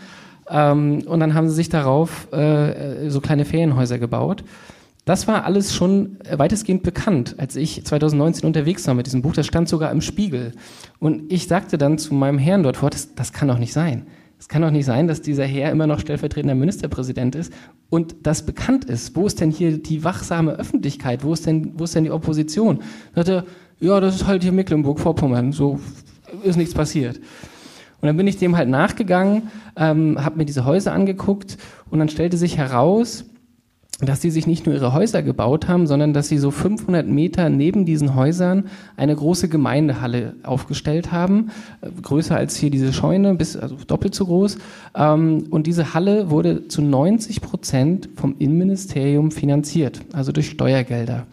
Ähm, 0.50 1.04
und 1.06 1.20
dann 1.20 1.34
haben 1.34 1.50
sie 1.50 1.56
sich 1.56 1.68
darauf 1.68 2.32
äh, 2.32 3.10
so 3.10 3.20
kleine 3.20 3.44
Ferienhäuser 3.44 4.00
gebaut. 4.00 4.46
Das 5.10 5.28
war 5.28 5.44
alles 5.44 5.74
schon 5.74 6.20
weitestgehend 6.32 6.84
bekannt, 6.84 7.34
als 7.40 7.56
ich 7.56 7.84
2019 7.84 8.46
unterwegs 8.46 8.86
war 8.86 8.94
mit 8.94 9.08
diesem 9.08 9.24
Buch. 9.24 9.34
Das 9.34 9.48
stand 9.48 9.68
sogar 9.68 9.92
im 9.92 10.02
Spiegel. 10.02 10.52
Und 11.00 11.34
ich 11.34 11.48
sagte 11.48 11.80
dann 11.80 11.98
zu 11.98 12.14
meinem 12.14 12.38
Herrn 12.38 12.62
dort 12.62 12.78
vor, 12.78 12.92
das, 12.92 13.16
das 13.16 13.34
kann 13.34 13.48
doch 13.48 13.58
nicht 13.58 13.74
sein. 13.74 14.06
Es 14.38 14.48
kann 14.50 14.62
doch 14.62 14.70
nicht 14.70 14.86
sein, 14.86 15.08
dass 15.08 15.24
dieser 15.24 15.46
Herr 15.46 15.72
immer 15.72 15.88
noch 15.88 16.00
stellvertretender 16.00 16.54
Ministerpräsident 16.54 17.34
ist 17.34 17.52
und 17.90 18.18
das 18.22 18.46
bekannt 18.46 18.86
ist. 18.86 19.16
Wo 19.16 19.26
ist 19.26 19.42
denn 19.42 19.50
hier 19.50 19.82
die 19.82 20.04
wachsame 20.04 20.52
Öffentlichkeit? 20.52 21.24
Wo 21.24 21.34
ist 21.34 21.48
denn, 21.48 21.72
wo 21.80 21.86
ist 21.86 21.96
denn 21.96 22.04
die 22.04 22.12
Opposition? 22.12 22.84
Er 23.16 23.26
sagte, 23.26 23.46
ja, 23.80 24.00
das 24.00 24.14
ist 24.14 24.28
halt 24.28 24.44
hier 24.44 24.52
Mecklenburg-Vorpommern. 24.52 25.54
So 25.54 25.80
ist 26.44 26.56
nichts 26.56 26.76
passiert. 26.76 27.18
Und 28.00 28.06
dann 28.06 28.16
bin 28.16 28.28
ich 28.28 28.38
dem 28.38 28.56
halt 28.56 28.70
nachgegangen, 28.70 29.50
ähm, 29.76 30.24
habe 30.24 30.38
mir 30.38 30.46
diese 30.46 30.66
Häuser 30.66 30.94
angeguckt 30.94 31.58
und 31.90 31.98
dann 31.98 32.10
stellte 32.10 32.38
sich 32.38 32.58
heraus, 32.60 33.26
dass 34.02 34.22
sie 34.22 34.32
sich 34.32 34.48
nicht 34.48 34.66
nur 34.66 34.76
ihre 34.76 34.94
Häuser 34.94 35.22
gebaut 35.24 35.68
haben, 35.68 35.86
sondern 35.86 36.14
dass 36.14 36.30
sie 36.30 36.38
so 36.38 36.52
500 36.52 37.06
Meter 37.08 37.50
neben 37.50 37.86
diesen 37.86 38.16
Häusern 38.16 38.66
eine 38.96 39.14
große 39.16 39.50
Gemeindehalle 39.50 40.36
aufgestellt 40.44 41.12
haben, 41.12 41.50
äh, 41.82 41.90
größer 42.02 42.36
als 42.36 42.56
hier 42.56 42.70
diese 42.70 42.94
Scheune, 42.94 43.36
bis 43.36 43.58
also 43.58 43.76
doppelt 43.88 44.16
so 44.16 44.26
groß. 44.26 44.58
Ähm, 44.96 45.46
und 45.50 45.68
diese 45.68 45.94
Halle 45.94 46.30
wurde 46.30 46.68
zu 46.70 46.82
90 46.82 47.42
Prozent 47.42 48.10
vom 48.16 48.36
Innenministerium 48.40 49.32
finanziert, 49.32 50.02
also 50.14 50.32
durch 50.32 50.50
Steuergelder. 50.50 51.28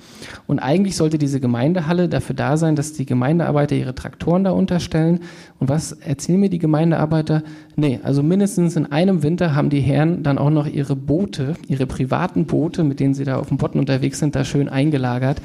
Und 0.48 0.58
eigentlich 0.58 0.96
sollte 0.96 1.18
diese 1.18 1.38
Gemeindehalle 1.38 2.08
dafür 2.08 2.34
da 2.34 2.56
sein, 2.56 2.74
dass 2.74 2.92
die 2.92 3.06
Gemeindearbeiter 3.06 3.76
ihre 3.76 3.94
Traktoren 3.94 4.42
da 4.42 4.50
unterstellen. 4.50 5.20
Und 5.58 5.68
was 5.68 5.92
erzählen 5.92 6.38
mir 6.38 6.50
die 6.50 6.58
Gemeindearbeiter? 6.58 7.42
Nee, 7.76 8.00
also 8.02 8.22
mindestens 8.22 8.76
in 8.76 8.86
einem 8.86 9.22
Winter 9.22 9.54
haben 9.54 9.70
die 9.70 9.80
Herren 9.80 10.22
dann 10.22 10.38
auch 10.38 10.50
noch 10.50 10.66
ihre 10.66 10.96
Boote, 10.96 11.54
ihre 11.66 11.86
privaten 11.86 12.46
Boote, 12.46 12.84
mit 12.84 13.00
denen 13.00 13.14
sie 13.14 13.24
da 13.24 13.38
auf 13.38 13.48
dem 13.48 13.56
Botten 13.56 13.78
unterwegs 13.78 14.18
sind, 14.18 14.36
da 14.36 14.44
schön 14.44 14.68
eingelagert. 14.68 15.40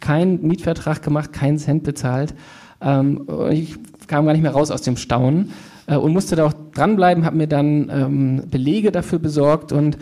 Kein 0.00 0.42
Mietvertrag 0.42 1.02
gemacht, 1.02 1.32
keinen 1.32 1.58
Cent 1.58 1.82
bezahlt. 1.82 2.34
Ähm, 2.82 3.26
ich 3.50 3.76
kam 4.06 4.26
gar 4.26 4.32
nicht 4.32 4.42
mehr 4.42 4.52
raus 4.52 4.70
aus 4.70 4.82
dem 4.82 4.98
Staunen 4.98 5.52
äh, 5.86 5.96
und 5.96 6.12
musste 6.12 6.36
da 6.36 6.44
auch 6.44 6.54
dranbleiben, 6.74 7.24
habe 7.24 7.36
mir 7.36 7.46
dann 7.46 7.90
ähm, 7.90 8.42
Belege 8.50 8.92
dafür 8.92 9.18
besorgt 9.18 9.72
und 9.72 9.96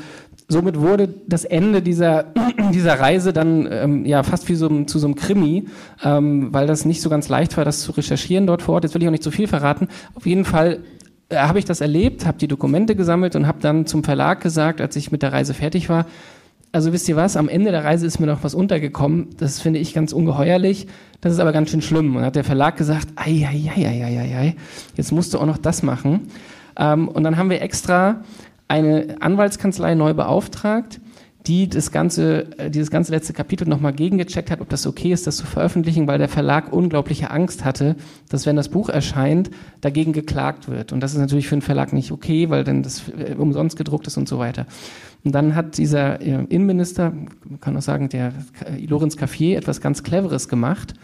somit 0.53 0.79
wurde 0.79 1.09
das 1.27 1.45
Ende 1.45 1.83
dieser, 1.83 2.27
dieser 2.73 3.01
Reise 3.01 3.33
dann 3.33 3.69
ähm, 3.71 4.05
ja 4.05 4.23
fast 4.23 4.49
wie 4.49 4.55
so, 4.55 4.85
zu 4.85 4.99
so 4.99 5.07
einem 5.07 5.17
Krimi, 5.17 5.67
ähm, 6.05 6.53
weil 6.53 6.67
das 6.67 6.85
nicht 6.85 7.03
so 7.03 7.11
ganz 7.11 7.29
leicht 7.29 7.57
war, 7.57 7.65
das 7.65 7.81
zu 7.81 7.93
recherchieren 7.93 8.47
dort 8.47 8.63
vor 8.63 8.75
Ort. 8.75 8.85
Jetzt 8.85 8.95
will 8.95 9.03
ich 9.03 9.09
auch 9.09 9.13
nicht 9.13 9.25
zu 9.25 9.31
viel 9.31 9.49
verraten. 9.49 9.89
Auf 10.15 10.27
jeden 10.27 10.45
Fall 10.45 10.81
äh, 11.29 11.37
habe 11.37 11.59
ich 11.59 11.65
das 11.65 11.81
erlebt, 11.81 12.27
habe 12.27 12.39
die 12.39 12.49
Dokumente 12.49 12.95
gesammelt 12.95 13.35
und 13.35 13.47
habe 13.47 13.59
dann 13.61 13.87
zum 13.87 14.05
Verlag 14.05 14.41
gesagt, 14.41 14.81
als 14.81 14.95
ich 14.97 15.11
mit 15.11 15.23
der 15.23 15.33
Reise 15.33 15.55
fertig 15.55 15.89
war, 15.89 16.07
also 16.73 16.93
wisst 16.95 17.09
ihr 17.09 17.17
was, 17.17 17.37
am 17.37 17.51
Ende 17.51 17.71
der 17.71 17.85
Reise 17.85 18.07
ist 18.07 18.19
mir 18.19 18.27
noch 18.27 18.43
was 18.43 18.55
untergekommen, 18.55 19.29
das 19.37 19.61
finde 19.61 19.79
ich 19.79 19.93
ganz 19.93 20.15
ungeheuerlich, 20.15 20.87
das 21.21 21.35
ist 21.35 21.39
aber 21.39 21.53
ganz 21.53 21.71
schön 21.71 21.83
schlimm. 21.83 22.17
Und 22.17 22.25
hat 22.25 22.35
der 22.35 22.45
Verlag 22.45 22.79
gesagt, 22.79 23.09
ei, 23.17 23.47
ei, 23.47 23.71
ei, 23.77 23.87
ei, 23.87 24.05
ei, 24.05 24.39
ei, 24.39 24.57
jetzt 24.97 25.13
musst 25.13 25.35
du 25.35 25.39
auch 25.39 25.47
noch 25.47 25.59
das 25.59 25.83
machen. 25.83 26.29
Ähm, 26.77 27.09
und 27.09 27.25
dann 27.25 27.37
haben 27.37 27.51
wir 27.51 27.61
extra 27.61 28.23
eine 28.73 29.17
Anwaltskanzlei 29.21 29.95
neu 29.95 30.15
beauftragt, 30.15 30.99
die 31.47 31.69
das 31.69 31.91
ganze, 31.91 32.59
äh, 32.59 32.71
dieses 32.71 32.91
ganze 32.91 33.13
letzte 33.13 33.35
Kapitel 33.35 33.69
nochmal 33.69 33.93
gegengecheckt 33.93 34.51
hat, 34.51 34.63
ob 34.63 34.71
das 34.71 34.87
okay 34.87 35.13
ist, 35.13 35.27
das 35.27 35.37
zu 35.37 35.45
veröffentlichen, 35.45 36.07
weil 36.07 36.17
der 36.17 36.29
Verlag 36.29 36.73
unglaubliche 36.73 37.31
Angst 37.31 37.67
hatte, 37.67 37.97
dass 38.31 38.47
wenn 38.47 38.57
das 38.57 38.71
Buch 38.71 38.89
erscheint, 38.89 39.51
dagegen 39.83 40.15
geklagt 40.15 40.71
wird. 40.71 40.93
Und 40.93 41.01
das 41.01 41.13
ist 41.13 41.19
natürlich 41.19 41.49
für 41.49 41.55
einen 41.55 41.63
Verlag 41.63 41.93
nicht 41.93 42.13
okay, 42.13 42.49
weil 42.49 42.65
dann 42.65 42.83
das 42.83 43.03
äh, 43.11 43.35
umsonst 43.35 43.77
gedruckt 43.77 44.07
ist 44.07 44.17
und 44.17 44.27
so 44.27 44.39
weiter. 44.39 44.67
Und 45.23 45.35
dann 45.35 45.55
hat 45.55 45.77
dieser 45.77 46.23
äh, 46.23 46.45
Innenminister, 46.49 47.11
man 47.11 47.61
kann 47.61 47.77
auch 47.77 47.83
sagen, 47.83 48.09
der 48.09 48.33
Lorenz 48.89 49.19
Caffier, 49.19 49.59
etwas 49.59 49.83
ganz 49.83 50.03
Cleveres 50.03 50.49
gemacht. 50.49 50.95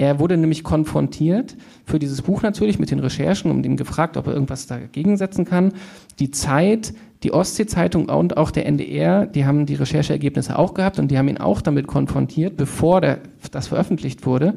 Er 0.00 0.18
wurde 0.18 0.38
nämlich 0.38 0.64
konfrontiert 0.64 1.58
für 1.84 1.98
dieses 1.98 2.22
Buch 2.22 2.40
natürlich 2.40 2.78
mit 2.78 2.90
den 2.90 3.00
Recherchen 3.00 3.50
und 3.50 3.66
ihm 3.66 3.76
gefragt, 3.76 4.16
ob 4.16 4.28
er 4.28 4.32
irgendwas 4.32 4.66
dagegen 4.66 5.18
setzen 5.18 5.44
kann. 5.44 5.74
Die 6.20 6.30
Zeit 6.30 6.94
die 7.22 7.34
Ostsee-Zeitung 7.34 8.08
und 8.08 8.38
auch 8.38 8.50
der 8.50 8.64
NDR, 8.64 9.26
die 9.26 9.44
haben 9.44 9.66
die 9.66 9.74
Rechercheergebnisse 9.74 10.58
auch 10.58 10.72
gehabt 10.72 10.98
und 10.98 11.10
die 11.10 11.18
haben 11.18 11.28
ihn 11.28 11.36
auch 11.36 11.60
damit 11.60 11.86
konfrontiert, 11.86 12.56
bevor 12.56 13.02
der, 13.02 13.18
das 13.50 13.68
veröffentlicht 13.68 14.24
wurde. 14.24 14.54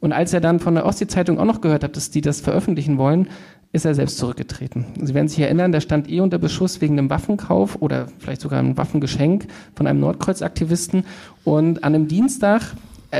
Und 0.00 0.14
als 0.14 0.32
er 0.32 0.40
dann 0.40 0.60
von 0.60 0.74
der 0.74 0.86
Ostsee-Zeitung 0.86 1.38
auch 1.38 1.44
noch 1.44 1.60
gehört 1.60 1.84
hat, 1.84 1.94
dass 1.94 2.10
die 2.10 2.22
das 2.22 2.40
veröffentlichen 2.40 2.96
wollen, 2.96 3.28
ist 3.72 3.84
er 3.84 3.94
selbst 3.94 4.16
zurückgetreten. 4.16 4.86
Sie 4.98 5.12
werden 5.12 5.28
sich 5.28 5.40
erinnern, 5.40 5.72
der 5.72 5.82
stand 5.82 6.10
eh 6.10 6.20
unter 6.20 6.38
Beschuss 6.38 6.80
wegen 6.80 6.98
einem 6.98 7.10
Waffenkauf 7.10 7.82
oder 7.82 8.06
vielleicht 8.18 8.40
sogar 8.40 8.60
einem 8.60 8.78
Waffengeschenk 8.78 9.46
von 9.74 9.86
einem 9.86 10.00
Nordkreuz-Aktivisten. 10.00 11.04
Und 11.44 11.84
an 11.84 11.94
einem 11.94 12.08
Dienstag 12.08 12.62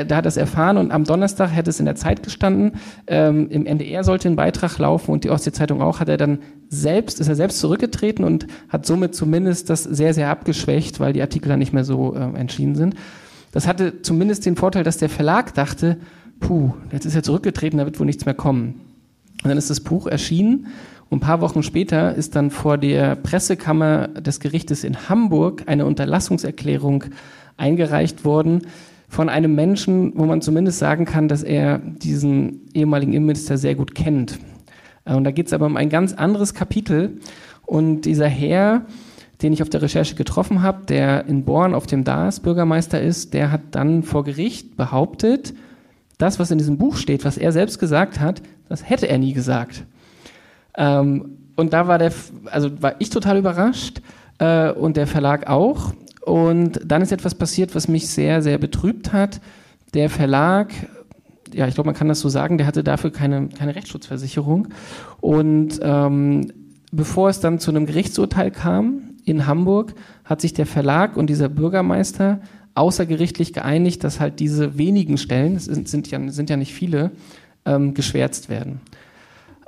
da 0.04 0.16
hat 0.16 0.26
er 0.26 0.28
es 0.28 0.36
erfahren 0.36 0.76
und 0.76 0.90
am 0.90 1.04
Donnerstag 1.04 1.48
hätte 1.48 1.70
es 1.70 1.78
in 1.78 1.86
der 1.86 1.94
Zeit 1.94 2.22
gestanden. 2.22 2.72
Ähm, 3.06 3.48
Im 3.50 3.66
NDR 3.66 4.04
sollte 4.04 4.28
ein 4.28 4.36
Beitrag 4.36 4.78
laufen 4.78 5.12
und 5.12 5.24
die 5.24 5.30
Ostsee-Zeitung 5.30 5.80
auch. 5.80 6.00
Hat 6.00 6.08
er 6.08 6.16
dann 6.16 6.40
selbst, 6.68 7.20
ist 7.20 7.28
er 7.28 7.36
selbst 7.36 7.60
zurückgetreten 7.60 8.24
und 8.24 8.46
hat 8.68 8.86
somit 8.86 9.14
zumindest 9.14 9.70
das 9.70 9.84
sehr, 9.84 10.12
sehr 10.14 10.28
abgeschwächt, 10.28 11.00
weil 11.00 11.12
die 11.12 11.22
Artikel 11.22 11.48
dann 11.48 11.58
nicht 11.58 11.72
mehr 11.72 11.84
so 11.84 12.14
äh, 12.14 12.38
entschieden 12.38 12.74
sind. 12.74 12.96
Das 13.52 13.66
hatte 13.66 14.02
zumindest 14.02 14.44
den 14.44 14.56
Vorteil, 14.56 14.84
dass 14.84 14.98
der 14.98 15.08
Verlag 15.08 15.54
dachte, 15.54 15.96
puh, 16.40 16.72
jetzt 16.92 17.06
ist 17.06 17.14
er 17.14 17.22
zurückgetreten, 17.22 17.78
da 17.78 17.86
wird 17.86 17.98
wohl 17.98 18.06
nichts 18.06 18.26
mehr 18.26 18.34
kommen. 18.34 18.80
Und 19.42 19.48
dann 19.48 19.58
ist 19.58 19.70
das 19.70 19.80
Buch 19.80 20.06
erschienen 20.06 20.66
und 21.08 21.18
ein 21.18 21.20
paar 21.20 21.40
Wochen 21.40 21.62
später 21.62 22.14
ist 22.14 22.34
dann 22.34 22.50
vor 22.50 22.78
der 22.78 23.14
Pressekammer 23.14 24.08
des 24.08 24.40
Gerichtes 24.40 24.82
in 24.82 25.08
Hamburg 25.08 25.64
eine 25.66 25.86
Unterlassungserklärung 25.86 27.04
eingereicht 27.56 28.24
worden 28.24 28.62
von 29.08 29.28
einem 29.28 29.54
Menschen, 29.54 30.12
wo 30.16 30.24
man 30.24 30.42
zumindest 30.42 30.78
sagen 30.78 31.04
kann, 31.04 31.28
dass 31.28 31.42
er 31.42 31.78
diesen 31.78 32.68
ehemaligen 32.74 33.12
Innenminister 33.12 33.56
sehr 33.56 33.74
gut 33.74 33.94
kennt. 33.94 34.38
Äh, 35.04 35.14
und 35.14 35.24
da 35.24 35.30
geht 35.30 35.46
es 35.46 35.52
aber 35.52 35.66
um 35.66 35.76
ein 35.76 35.88
ganz 35.88 36.12
anderes 36.12 36.54
Kapitel. 36.54 37.20
Und 37.64 38.02
dieser 38.02 38.28
Herr, 38.28 38.82
den 39.42 39.52
ich 39.52 39.62
auf 39.62 39.68
der 39.68 39.82
Recherche 39.82 40.14
getroffen 40.14 40.62
habe, 40.62 40.86
der 40.86 41.26
in 41.26 41.44
Born 41.44 41.74
auf 41.74 41.86
dem 41.86 42.04
DAS 42.04 42.40
Bürgermeister 42.40 43.00
ist, 43.00 43.34
der 43.34 43.50
hat 43.52 43.60
dann 43.72 44.02
vor 44.02 44.24
Gericht 44.24 44.76
behauptet, 44.76 45.54
das, 46.18 46.38
was 46.38 46.50
in 46.50 46.58
diesem 46.58 46.78
Buch 46.78 46.96
steht, 46.96 47.24
was 47.24 47.36
er 47.36 47.52
selbst 47.52 47.78
gesagt 47.78 48.20
hat, 48.20 48.40
das 48.68 48.88
hätte 48.88 49.08
er 49.08 49.18
nie 49.18 49.34
gesagt. 49.34 49.84
Ähm, 50.76 51.38
und 51.56 51.72
da 51.72 51.88
war 51.88 51.98
der, 51.98 52.12
also 52.46 52.82
war 52.82 52.94
ich 52.98 53.10
total 53.10 53.38
überrascht 53.38 54.00
äh, 54.38 54.70
und 54.70 54.96
der 54.96 55.06
Verlag 55.06 55.48
auch. 55.48 55.92
Und 56.26 56.80
dann 56.84 57.02
ist 57.02 57.12
etwas 57.12 57.36
passiert, 57.36 57.76
was 57.76 57.86
mich 57.86 58.08
sehr, 58.08 58.42
sehr 58.42 58.58
betrübt 58.58 59.12
hat. 59.12 59.40
Der 59.94 60.10
Verlag, 60.10 60.72
ja, 61.54 61.68
ich 61.68 61.74
glaube, 61.74 61.86
man 61.86 61.94
kann 61.94 62.08
das 62.08 62.18
so 62.18 62.28
sagen, 62.28 62.58
der 62.58 62.66
hatte 62.66 62.82
dafür 62.82 63.12
keine, 63.12 63.48
keine 63.48 63.76
Rechtsschutzversicherung. 63.76 64.66
Und 65.20 65.78
ähm, 65.80 66.52
bevor 66.90 67.28
es 67.28 67.38
dann 67.38 67.60
zu 67.60 67.70
einem 67.70 67.86
Gerichtsurteil 67.86 68.50
kam, 68.50 69.02
in 69.24 69.46
Hamburg 69.46 69.94
hat 70.24 70.40
sich 70.40 70.52
der 70.52 70.66
Verlag 70.66 71.16
und 71.16 71.30
dieser 71.30 71.48
Bürgermeister 71.48 72.40
außergerichtlich 72.74 73.52
geeinigt, 73.52 74.02
dass 74.02 74.18
halt 74.18 74.40
diese 74.40 74.76
wenigen 74.76 75.18
Stellen, 75.18 75.54
es 75.54 75.66
sind, 75.66 75.88
sind, 75.88 76.10
ja, 76.10 76.18
sind 76.32 76.50
ja 76.50 76.56
nicht 76.56 76.74
viele, 76.74 77.12
ähm, 77.64 77.94
geschwärzt 77.94 78.48
werden. 78.48 78.80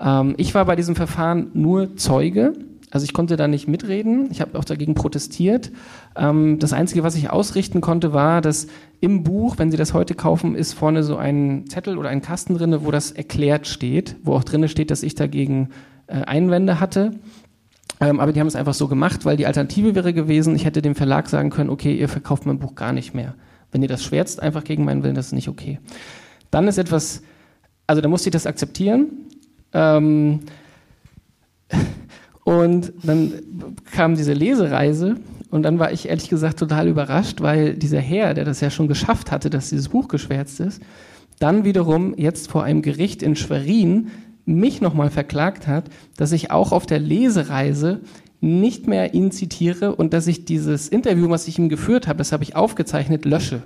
Ähm, 0.00 0.34
ich 0.38 0.56
war 0.56 0.64
bei 0.64 0.74
diesem 0.74 0.96
Verfahren 0.96 1.52
nur 1.54 1.96
Zeuge, 1.96 2.54
also 2.90 3.04
ich 3.04 3.12
konnte 3.12 3.36
da 3.36 3.48
nicht 3.48 3.68
mitreden, 3.68 4.28
ich 4.30 4.40
habe 4.40 4.58
auch 4.58 4.64
dagegen 4.64 4.94
protestiert. 4.94 5.70
Ähm, 6.16 6.58
das 6.58 6.72
Einzige, 6.72 7.02
was 7.02 7.16
ich 7.16 7.30
ausrichten 7.30 7.80
konnte, 7.80 8.12
war, 8.12 8.40
dass 8.40 8.66
im 9.00 9.24
Buch, 9.24 9.58
wenn 9.58 9.70
Sie 9.70 9.76
das 9.76 9.92
heute 9.94 10.14
kaufen, 10.14 10.54
ist 10.54 10.72
vorne 10.72 11.02
so 11.02 11.16
ein 11.16 11.66
Zettel 11.68 11.98
oder 11.98 12.08
ein 12.08 12.22
Kasten 12.22 12.54
drin, 12.56 12.74
wo 12.84 12.90
das 12.90 13.10
erklärt 13.10 13.66
steht, 13.66 14.16
wo 14.22 14.34
auch 14.34 14.44
drin 14.44 14.66
steht, 14.68 14.90
dass 14.90 15.02
ich 15.02 15.14
dagegen 15.14 15.70
äh, 16.06 16.22
Einwände 16.22 16.80
hatte. 16.80 17.12
Ähm, 18.00 18.20
aber 18.20 18.32
die 18.32 18.40
haben 18.40 18.46
es 18.46 18.56
einfach 18.56 18.74
so 18.74 18.88
gemacht, 18.88 19.24
weil 19.24 19.36
die 19.36 19.46
Alternative 19.46 19.94
wäre 19.94 20.14
gewesen, 20.14 20.54
ich 20.54 20.64
hätte 20.64 20.82
dem 20.82 20.94
Verlag 20.94 21.28
sagen 21.28 21.50
können, 21.50 21.70
okay, 21.70 21.94
ihr 21.94 22.08
verkauft 22.08 22.46
mein 22.46 22.58
Buch 22.58 22.74
gar 22.74 22.92
nicht 22.92 23.12
mehr. 23.12 23.34
Wenn 23.70 23.82
ihr 23.82 23.88
das 23.88 24.02
schwärzt, 24.02 24.40
einfach 24.40 24.64
gegen 24.64 24.84
meinen 24.84 25.02
Willen, 25.02 25.14
das 25.14 25.26
ist 25.26 25.32
nicht 25.32 25.48
okay. 25.48 25.78
Dann 26.50 26.68
ist 26.68 26.78
etwas, 26.78 27.22
also 27.86 28.00
da 28.00 28.08
musste 28.08 28.30
ich 28.30 28.32
das 28.32 28.46
akzeptieren. 28.46 29.08
Ähm, 29.72 30.40
und 32.48 32.94
dann 33.02 33.34
kam 33.92 34.14
diese 34.14 34.32
Lesereise 34.32 35.16
und 35.50 35.64
dann 35.64 35.78
war 35.78 35.92
ich 35.92 36.08
ehrlich 36.08 36.30
gesagt 36.30 36.58
total 36.58 36.88
überrascht, 36.88 37.42
weil 37.42 37.74
dieser 37.74 38.00
Herr, 38.00 38.32
der 38.32 38.46
das 38.46 38.62
ja 38.62 38.70
schon 38.70 38.88
geschafft 38.88 39.30
hatte, 39.30 39.50
dass 39.50 39.68
dieses 39.68 39.90
Buch 39.90 40.08
geschwärzt 40.08 40.58
ist, 40.60 40.80
dann 41.38 41.64
wiederum 41.64 42.14
jetzt 42.16 42.50
vor 42.50 42.64
einem 42.64 42.80
Gericht 42.80 43.22
in 43.22 43.36
Schwerin 43.36 44.08
mich 44.46 44.80
nochmal 44.80 45.10
verklagt 45.10 45.66
hat, 45.66 45.90
dass 46.16 46.32
ich 46.32 46.50
auch 46.50 46.72
auf 46.72 46.86
der 46.86 47.00
Lesereise 47.00 48.00
nicht 48.40 48.86
mehr 48.86 49.12
ihn 49.12 49.30
zitiere 49.30 49.94
und 49.94 50.14
dass 50.14 50.26
ich 50.26 50.46
dieses 50.46 50.88
Interview, 50.88 51.28
was 51.28 51.48
ich 51.48 51.58
ihm 51.58 51.68
geführt 51.68 52.08
habe, 52.08 52.16
das 52.16 52.32
habe 52.32 52.44
ich 52.44 52.56
aufgezeichnet, 52.56 53.26
lösche. 53.26 53.62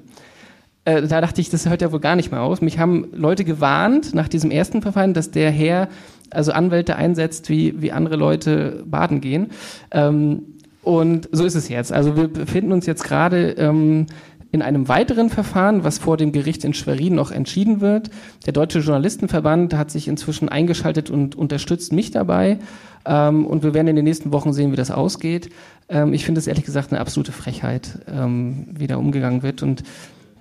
Äh, 0.85 1.07
da 1.07 1.21
dachte 1.21 1.41
ich, 1.41 1.51
das 1.51 1.69
hört 1.69 1.83
ja 1.83 1.93
wohl 1.93 2.01
gar 2.01 2.17
nicht 2.17 2.33
mehr 2.33 2.43
aus. 2.43 2.61
Mich 2.61 2.81
haben 2.81 3.07
Leute 3.13 3.45
gewarnt 3.45 4.13
nach 4.13 4.27
diesem 4.27 4.51
ersten 4.51 4.83
Verfahren, 4.83 5.15
dass 5.15 5.31
der 5.31 5.53
Herr 5.53 5.89
also 6.35 6.53
Anwälte 6.53 6.97
einsetzt, 6.97 7.49
wie, 7.49 7.81
wie 7.81 7.93
andere 7.93 8.17
Leute 8.17 8.85
baden 8.87 9.21
gehen. 9.21 9.51
Ähm, 9.91 10.43
und 10.83 11.29
so 11.31 11.45
ist 11.45 11.55
es 11.55 11.69
jetzt. 11.69 11.93
Also 11.93 12.17
wir 12.17 12.29
befinden 12.29 12.73
uns 12.73 12.87
jetzt 12.87 13.05
gerade 13.05 13.53
ähm, 13.53 14.07
in 14.53 14.61
einem 14.61 14.87
weiteren 14.87 15.31
Verfahren, 15.31 15.83
was 15.83 15.99
vor 15.99 16.19
dem 16.19 16.31
Gericht 16.31 16.65
in 16.65 16.75
Schwerin 16.75 17.15
noch 17.15 17.31
entschieden 17.31 17.81
wird. 17.81 18.11
Der 18.45 18.53
Deutsche 18.53 18.81
Journalistenverband 18.81 19.75
hat 19.75 19.91
sich 19.91 20.09
inzwischen 20.09 20.51
eingeschaltet 20.51 21.09
und 21.09 21.35
unterstützt 21.35 21.93
mich 21.93 22.11
dabei. 22.11 22.59
Ähm, 23.07 23.47
und 23.47 23.63
wir 23.63 23.75
werden 23.75 23.89
in 23.89 23.97
den 23.97 24.05
nächsten 24.05 24.31
Wochen 24.31 24.53
sehen, 24.53 24.71
wie 24.71 24.77
das 24.77 24.91
ausgeht. 24.91 25.49
Ähm, 25.89 26.13
ich 26.13 26.27
finde 26.27 26.39
es 26.39 26.47
ehrlich 26.47 26.65
gesagt 26.65 26.93
eine 26.93 27.01
absolute 27.01 27.33
Frechheit, 27.33 28.01
ähm, 28.07 28.67
wie 28.73 28.87
da 28.87 28.97
umgegangen 28.97 29.43
wird. 29.43 29.63
Und 29.63 29.85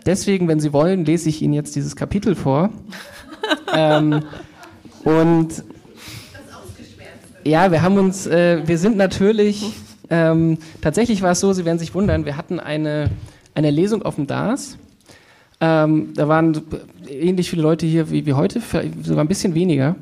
deswegen, 0.06 0.48
wenn 0.50 0.60
Sie 0.60 0.74
wollen, 0.74 1.06
lese 1.06 1.30
ich 1.30 1.42
Ihnen 1.42 1.54
jetzt 1.54 1.76
dieses 1.76 1.96
Kapitel 1.96 2.36
vor. 2.36 2.70
ähm, 3.74 4.24
und 5.06 5.64
ja, 7.44 7.72
wir 7.72 7.82
haben 7.82 7.98
uns, 7.98 8.28
äh, 8.28 8.62
wir 8.66 8.78
sind 8.78 8.98
natürlich, 8.98 9.74
ähm, 10.10 10.58
tatsächlich 10.82 11.22
war 11.22 11.32
es 11.32 11.40
so, 11.40 11.54
Sie 11.54 11.66
werden 11.66 11.80
sich 11.80 11.94
wundern, 11.94 12.26
wir 12.26 12.38
hatten 12.38 12.60
eine 12.60 13.10
eine 13.54 13.72
Lesung 13.72 14.04
auf 14.04 14.16
dem 14.16 14.28
DAS. 14.28 14.78
Ähm, 15.60 16.14
da 16.16 16.28
waren 16.28 16.60
ähnlich 17.08 17.50
viele 17.50 17.62
Leute 17.62 17.86
hier 17.86 18.10
wie, 18.10 18.26
wie 18.26 18.34
heute, 18.34 18.62
sogar 19.04 19.24
ein 19.24 19.28
bisschen 19.28 19.54
weniger. 19.54 19.96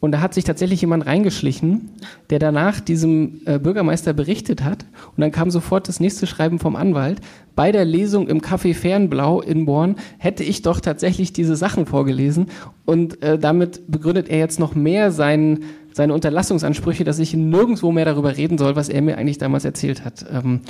Und 0.00 0.12
da 0.12 0.20
hat 0.20 0.32
sich 0.32 0.44
tatsächlich 0.44 0.80
jemand 0.80 1.06
reingeschlichen, 1.06 1.90
der 2.30 2.38
danach 2.38 2.78
diesem 2.78 3.40
äh, 3.46 3.58
Bürgermeister 3.58 4.12
berichtet 4.12 4.62
hat. 4.62 4.84
Und 5.16 5.20
dann 5.20 5.32
kam 5.32 5.50
sofort 5.50 5.88
das 5.88 5.98
nächste 5.98 6.28
Schreiben 6.28 6.60
vom 6.60 6.76
Anwalt. 6.76 7.20
Bei 7.56 7.72
der 7.72 7.84
Lesung 7.84 8.28
im 8.28 8.40
Café 8.40 8.74
Fernblau 8.74 9.40
in 9.40 9.64
Born 9.66 9.96
hätte 10.18 10.44
ich 10.44 10.62
doch 10.62 10.78
tatsächlich 10.78 11.32
diese 11.32 11.56
Sachen 11.56 11.84
vorgelesen. 11.84 12.46
Und 12.84 13.20
äh, 13.22 13.40
damit 13.40 13.90
begründet 13.90 14.28
er 14.28 14.38
jetzt 14.38 14.60
noch 14.60 14.76
mehr 14.76 15.10
seinen, 15.10 15.64
seine 15.92 16.14
Unterlassungsansprüche, 16.14 17.02
dass 17.02 17.18
ich 17.18 17.34
nirgendwo 17.34 17.90
mehr 17.90 18.04
darüber 18.04 18.36
reden 18.36 18.56
soll, 18.56 18.76
was 18.76 18.88
er 18.88 19.02
mir 19.02 19.18
eigentlich 19.18 19.38
damals 19.38 19.64
erzählt 19.64 20.04
hat. 20.04 20.24
Ähm, 20.32 20.60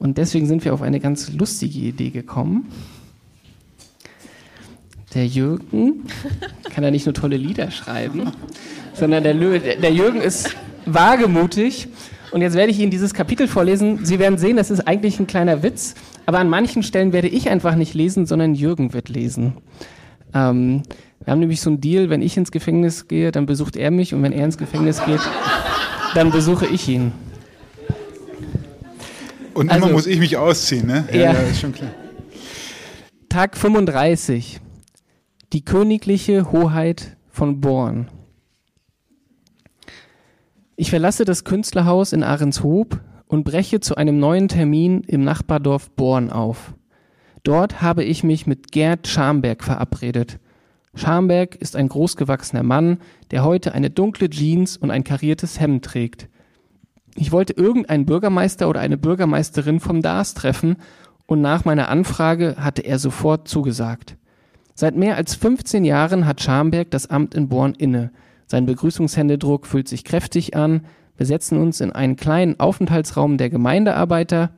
und 0.00 0.18
deswegen 0.18 0.46
sind 0.46 0.64
wir 0.64 0.74
auf 0.74 0.82
eine 0.82 0.98
ganz 0.98 1.32
lustige 1.32 1.78
Idee 1.78 2.10
gekommen. 2.10 2.66
Der 5.14 5.26
Jürgen 5.26 6.04
kann 6.74 6.84
ja 6.84 6.90
nicht 6.90 7.06
nur 7.06 7.14
tolle 7.14 7.36
Lieder 7.36 7.70
schreiben, 7.70 8.32
sondern 8.94 9.22
der, 9.22 9.34
der 9.34 9.92
Jürgen 9.92 10.20
ist 10.20 10.54
wagemutig. 10.86 11.88
Und 12.30 12.40
jetzt 12.40 12.56
werde 12.56 12.72
ich 12.72 12.78
Ihnen 12.78 12.90
dieses 12.90 13.12
Kapitel 13.12 13.46
vorlesen. 13.46 14.06
Sie 14.06 14.18
werden 14.18 14.38
sehen, 14.38 14.56
das 14.56 14.70
ist 14.70 14.80
eigentlich 14.80 15.20
ein 15.20 15.26
kleiner 15.26 15.62
Witz, 15.62 15.94
aber 16.24 16.38
an 16.38 16.48
manchen 16.48 16.82
Stellen 16.82 17.12
werde 17.12 17.28
ich 17.28 17.50
einfach 17.50 17.74
nicht 17.74 17.92
lesen, 17.92 18.24
sondern 18.24 18.54
Jürgen 18.54 18.94
wird 18.94 19.10
lesen. 19.10 19.58
Ähm, 20.32 20.82
wir 21.24 21.30
haben 21.30 21.40
nämlich 21.40 21.60
so 21.60 21.68
einen 21.68 21.80
Deal, 21.80 22.08
wenn 22.08 22.22
ich 22.22 22.36
ins 22.38 22.50
Gefängnis 22.50 23.06
gehe, 23.06 23.32
dann 23.32 23.44
besucht 23.44 23.76
er 23.76 23.90
mich 23.90 24.14
und 24.14 24.22
wenn 24.22 24.32
er 24.32 24.46
ins 24.46 24.56
Gefängnis 24.56 25.04
geht, 25.04 25.20
dann 26.14 26.30
besuche 26.30 26.66
ich 26.66 26.88
ihn. 26.88 27.12
Und 29.54 29.70
also, 29.70 29.84
immer 29.84 29.92
muss 29.92 30.06
ich 30.06 30.18
mich 30.18 30.38
ausziehen, 30.38 30.86
ne? 30.86 31.04
Ja, 31.12 31.18
ja, 31.18 31.32
ist 31.32 31.60
schon 31.60 31.74
klar. 31.74 31.90
Tag 33.28 33.56
35. 33.56 34.60
Die 35.52 35.62
königliche 35.62 36.50
Hoheit 36.50 37.18
von 37.28 37.60
Born. 37.60 38.08
Ich 40.76 40.88
verlasse 40.88 41.26
das 41.26 41.44
Künstlerhaus 41.44 42.14
in 42.14 42.22
Ahrenshoop 42.22 42.98
und 43.26 43.44
breche 43.44 43.80
zu 43.80 43.96
einem 43.96 44.18
neuen 44.18 44.48
Termin 44.48 45.02
im 45.02 45.24
Nachbardorf 45.24 45.90
Born 45.90 46.30
auf. 46.30 46.72
Dort 47.42 47.82
habe 47.82 48.02
ich 48.02 48.24
mich 48.24 48.46
mit 48.46 48.72
Gerd 48.72 49.06
Schamberg 49.06 49.62
verabredet. 49.62 50.38
Schamberg 50.94 51.54
ist 51.56 51.76
ein 51.76 51.88
großgewachsener 51.88 52.62
Mann, 52.62 52.96
der 53.30 53.44
heute 53.44 53.74
eine 53.74 53.90
dunkle 53.90 54.30
Jeans 54.30 54.78
und 54.78 54.90
ein 54.90 55.04
kariertes 55.04 55.60
Hemd 55.60 55.84
trägt. 55.84 56.30
Ich 57.14 57.30
wollte 57.30 57.52
irgendeinen 57.52 58.06
Bürgermeister 58.06 58.70
oder 58.70 58.80
eine 58.80 58.96
Bürgermeisterin 58.96 59.80
vom 59.80 60.00
DAS 60.00 60.32
treffen 60.32 60.76
und 61.26 61.42
nach 61.42 61.66
meiner 61.66 61.90
Anfrage 61.90 62.56
hatte 62.56 62.80
er 62.80 62.98
sofort 62.98 63.48
zugesagt. 63.48 64.16
Seit 64.74 64.96
mehr 64.96 65.16
als 65.16 65.34
15 65.34 65.84
Jahren 65.84 66.26
hat 66.26 66.42
Schamberg 66.42 66.90
das 66.90 67.08
Amt 67.08 67.34
in 67.34 67.48
Born 67.48 67.74
inne. 67.74 68.10
Sein 68.46 68.66
Begrüßungshändedruck 68.66 69.66
fühlt 69.66 69.88
sich 69.88 70.04
kräftig 70.04 70.56
an. 70.56 70.86
Wir 71.16 71.26
setzen 71.26 71.58
uns 71.58 71.80
in 71.80 71.92
einen 71.92 72.16
kleinen 72.16 72.58
Aufenthaltsraum 72.58 73.38
der 73.38 73.50
Gemeindearbeiter. 73.50 74.50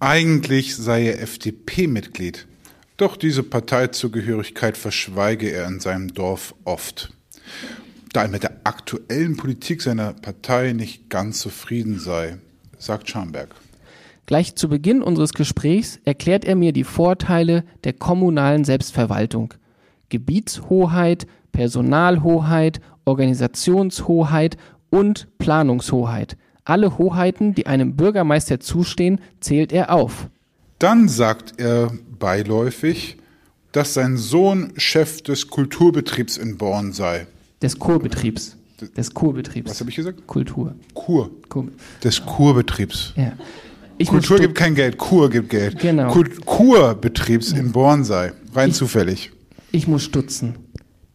Eigentlich 0.00 0.76
sei 0.76 1.06
er 1.06 1.22
FDP-Mitglied. 1.22 2.46
Doch 2.96 3.16
diese 3.16 3.42
Parteizugehörigkeit 3.42 4.76
verschweige 4.76 5.50
er 5.50 5.66
in 5.66 5.80
seinem 5.80 6.14
Dorf 6.14 6.54
oft 6.64 7.12
da 8.16 8.22
er 8.22 8.28
mit 8.28 8.44
der 8.44 8.60
aktuellen 8.64 9.36
Politik 9.36 9.82
seiner 9.82 10.14
Partei 10.14 10.72
nicht 10.72 11.10
ganz 11.10 11.40
zufrieden 11.40 11.98
sei, 11.98 12.38
sagt 12.78 13.10
Schamberg. 13.10 13.54
Gleich 14.26 14.56
zu 14.56 14.68
Beginn 14.68 15.02
unseres 15.02 15.34
Gesprächs 15.34 16.00
erklärt 16.04 16.44
er 16.44 16.56
mir 16.56 16.72
die 16.72 16.82
Vorteile 16.82 17.64
der 17.84 17.92
kommunalen 17.92 18.64
Selbstverwaltung. 18.64 19.54
Gebietshoheit, 20.08 21.28
Personalhoheit, 21.52 22.80
Organisationshoheit 23.04 24.56
und 24.90 25.28
Planungshoheit. 25.38 26.36
Alle 26.64 26.98
Hoheiten, 26.98 27.54
die 27.54 27.68
einem 27.68 27.94
Bürgermeister 27.94 28.58
zustehen, 28.58 29.20
zählt 29.38 29.72
er 29.72 29.92
auf. 29.92 30.28
Dann 30.80 31.08
sagt 31.08 31.60
er 31.60 31.92
beiläufig, 32.18 33.18
dass 33.70 33.94
sein 33.94 34.16
Sohn 34.16 34.72
Chef 34.76 35.22
des 35.22 35.48
Kulturbetriebs 35.48 36.36
in 36.36 36.58
Born 36.58 36.92
sei. 36.92 37.28
Des 37.62 37.78
Kurbetriebs. 37.78 38.56
Des 38.96 39.14
Kurbetriebs. 39.14 39.70
Was 39.70 39.80
habe 39.80 39.90
ich 39.90 39.96
gesagt? 39.96 40.26
Kultur. 40.26 40.74
Kur. 40.94 41.30
Kur. 41.48 41.68
Des 42.02 42.24
Kurbetriebs. 42.26 43.12
Ja. 43.16 43.32
Ich 43.98 44.08
Kultur 44.08 44.38
gibt 44.38 44.54
kein 44.54 44.74
Geld, 44.74 44.98
Kur 44.98 45.30
gibt 45.30 45.50
Geld. 45.50 45.78
Genau. 45.78 46.12
Kurbetriebs 46.44 47.52
in 47.52 47.72
Born 47.72 48.04
sei. 48.04 48.32
Rein 48.54 48.72
zufällig. 48.72 49.32
Ich 49.72 49.88
muss 49.88 50.02
stutzen. 50.02 50.54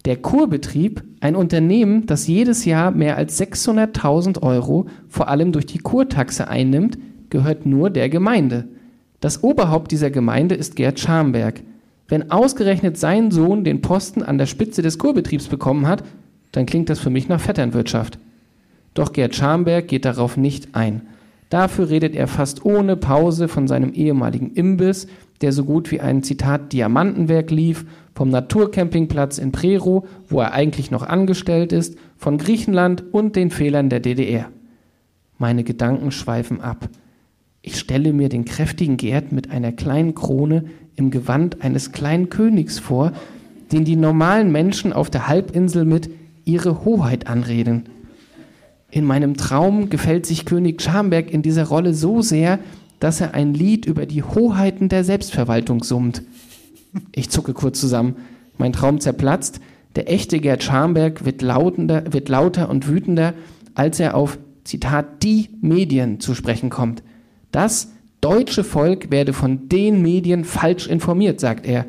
Der 0.06 0.18
Kurbetrieb, 0.18 1.03
ein 1.20 1.36
Unternehmen, 1.36 2.08
das 2.08 2.26
jedes 2.26 2.66
Jahr 2.66 2.90
mehr 2.90 3.18
als 3.18 3.40
600.000 3.40 4.41
Euro 4.41 4.88
vor 5.08 5.28
allem 5.28 5.52
durch 5.52 5.68
die 5.68 5.78
Kurtaxe 5.78 6.48
einnimmt, 6.48 6.98
gehört 7.30 7.68
nur 7.68 7.91
der 7.91 8.10
Gemeinde. 8.10 8.68
Das 9.20 9.44
Oberhaupt 9.44 9.91
dieser 9.91 10.10
Gemeinde 10.10 10.56
ist 10.56 10.76
Gerd 10.76 10.99
Schamberg. 10.99 11.62
Wenn 12.08 12.32
ausgerechnet 12.32 12.98
sein 12.98 13.30
Sohn 13.30 13.64
den 13.64 13.82
Posten 13.82 14.24
an 14.24 14.40
der 14.40 14.48
Spitze 14.48 14.82
des 14.82 14.98
Kurbetriebs 14.98 15.48
bekommen 15.48 15.88
hat, 15.88 16.03
dann 16.52 16.66
klingt 16.66 16.90
das 16.90 16.99
für 16.99 17.12
mich 17.12 17.30
nach 17.30 17.40
Vetternwirtschaft. 17.40 18.18
Doch 18.95 19.14
Gerd 19.14 19.36
Schamberg 19.36 19.88
geht 19.88 20.03
darauf 20.03 20.36
nicht 20.36 20.74
ein. 20.74 21.03
Dafür 21.52 21.90
redet 21.90 22.15
er 22.15 22.30
fast 22.30 22.64
ohne 22.64 22.95
Pause 22.95 23.49
von 23.49 23.68
seinem 23.68 23.91
ehemaligen 23.91 24.52
Imbiss, 24.52 25.07
der 25.41 25.52
so 25.52 25.65
gut 25.65 25.91
wie 25.91 25.99
ein 25.99 26.23
Zitat 26.23 26.72
Diamantenwerk 26.72 27.52
lief, 27.52 27.86
vom 28.15 28.30
Naturcampingplatz 28.30 29.38
in 29.38 29.52
Prero, 29.52 30.07
wo 30.30 30.40
er 30.40 30.53
eigentlich 30.53 30.91
noch 30.91 31.03
angestellt 31.03 31.73
ist, 31.73 31.98
von 32.15 32.38
Griechenland 32.38 33.03
und 33.11 33.36
den 33.36 33.52
Fehlern 33.52 33.90
der 33.90 33.99
DDR. 33.99 34.49
Meine 35.38 35.65
Gedanken 35.65 36.11
schweifen 36.11 36.61
ab. 36.61 36.88
Ich 37.61 37.78
stelle 37.78 38.14
mir 38.14 38.30
den 38.30 38.45
kräftigen 38.45 38.95
Gerd 38.95 39.34
mit 39.34 39.52
einer 39.52 39.73
kleinen 39.73 40.15
Krone 40.15 40.64
im 40.95 41.11
Gewand 41.11 41.61
eines 41.61 41.91
kleinen 41.91 42.30
Königs 42.30 42.80
vor, 42.80 43.11
den 43.73 43.84
die 43.84 43.98
normalen 43.98 44.53
Menschen 44.53 44.94
auf 44.94 45.10
der 45.10 45.28
Halbinsel 45.28 45.84
mit 45.84 46.10
ihre 46.45 46.86
Hoheit 46.86 47.28
anreden. 47.28 47.90
In 48.91 49.05
meinem 49.05 49.38
Traum 49.38 49.89
gefällt 49.89 50.26
sich 50.26 50.45
König 50.45 50.81
Schamberg 50.81 51.31
in 51.31 51.41
dieser 51.41 51.65
Rolle 51.65 51.93
so 51.93 52.22
sehr, 52.22 52.59
dass 52.99 53.22
er 53.22 53.34
ein 53.34 53.53
Lied 53.53 53.85
über 53.85 54.05
die 54.05 54.22
Hoheiten 54.22 54.89
der 54.89 55.05
Selbstverwaltung 55.05 55.84
summt. 55.84 56.22
Ich 57.13 57.30
zucke 57.30 57.53
kurz 57.53 57.80
zusammen. 57.80 58.18
Mein 58.57 58.73
Traum 58.73 58.99
zerplatzt. 58.99 59.61
Der 59.95 60.11
echte 60.11 60.39
Gerd 60.39 60.61
Schamberg 60.61 61.26
wird, 61.26 61.41
lautender, 61.41 62.03
wird 62.11 62.30
lauter 62.30 62.69
und 62.69 62.88
wütender, 62.88 63.34
als 63.73 63.99
er 63.99 64.15
auf, 64.15 64.38
Zitat, 64.63 65.23
die 65.23 65.49
Medien 65.61 66.19
zu 66.19 66.35
sprechen 66.35 66.69
kommt. 66.69 67.01
Das 67.51 67.91
deutsche 68.22 68.63
Volk 68.63 69.09
werde 69.09 69.34
von 69.34 69.69
den 69.69 70.01
Medien 70.01 70.45
falsch 70.45 70.85
informiert, 70.88 71.39
sagt 71.39 71.65
er. 71.65 71.85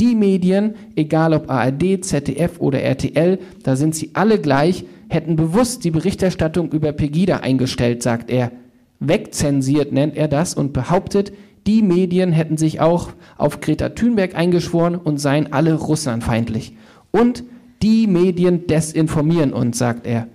Die 0.00 0.14
Medien, 0.14 0.74
egal 0.96 1.32
ob 1.34 1.50
ARD, 1.50 2.04
ZDF 2.04 2.58
oder 2.58 2.80
RTL, 2.80 3.38
da 3.62 3.76
sind 3.76 3.94
sie 3.94 4.10
alle 4.14 4.40
gleich, 4.40 4.84
hätten 5.08 5.36
bewusst 5.36 5.84
die 5.84 5.90
Berichterstattung 5.90 6.72
über 6.72 6.92
Pegida 6.92 7.38
eingestellt, 7.38 8.02
sagt 8.02 8.30
er. 8.30 8.50
Wegzensiert 8.98 9.92
nennt 9.92 10.16
er 10.16 10.28
das 10.28 10.54
und 10.54 10.72
behauptet, 10.72 11.32
die 11.66 11.82
Medien 11.82 12.32
hätten 12.32 12.56
sich 12.56 12.80
auch 12.80 13.10
auf 13.38 13.60
Greta 13.60 13.90
Thunberg 13.90 14.34
eingeschworen 14.34 14.96
und 14.96 15.18
seien 15.18 15.52
alle 15.52 15.74
russlandfeindlich. 15.74 16.76
Und 17.10 17.44
die 17.82 18.06
Medien 18.06 18.66
desinformieren 18.66 19.52
uns, 19.52 19.78
sagt 19.78 20.06
er. 20.06 20.26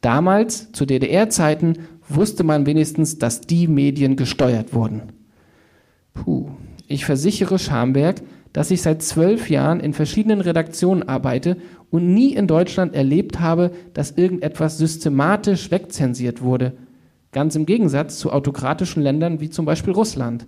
Damals, 0.00 0.72
zu 0.72 0.86
DDR-Zeiten, 0.86 1.78
wusste 2.08 2.42
man 2.42 2.66
wenigstens, 2.66 3.18
dass 3.18 3.42
die 3.42 3.68
Medien 3.68 4.16
gesteuert 4.16 4.74
wurden. 4.74 5.02
Puh. 6.14 6.48
Ich 6.88 7.04
versichere 7.04 7.58
Schamberg, 7.58 8.22
dass 8.52 8.70
ich 8.70 8.82
seit 8.82 9.02
zwölf 9.02 9.50
Jahren 9.50 9.80
in 9.80 9.94
verschiedenen 9.94 10.40
Redaktionen 10.40 11.08
arbeite 11.08 11.56
und 11.90 12.12
nie 12.12 12.34
in 12.34 12.46
Deutschland 12.46 12.94
erlebt 12.94 13.40
habe, 13.40 13.70
dass 13.94 14.12
irgendetwas 14.12 14.78
systematisch 14.78 15.70
wegzensiert 15.70 16.42
wurde. 16.42 16.72
Ganz 17.32 17.56
im 17.56 17.66
Gegensatz 17.66 18.18
zu 18.18 18.30
autokratischen 18.30 19.02
Ländern 19.02 19.40
wie 19.40 19.50
zum 19.50 19.64
Beispiel 19.64 19.94
Russland. 19.94 20.46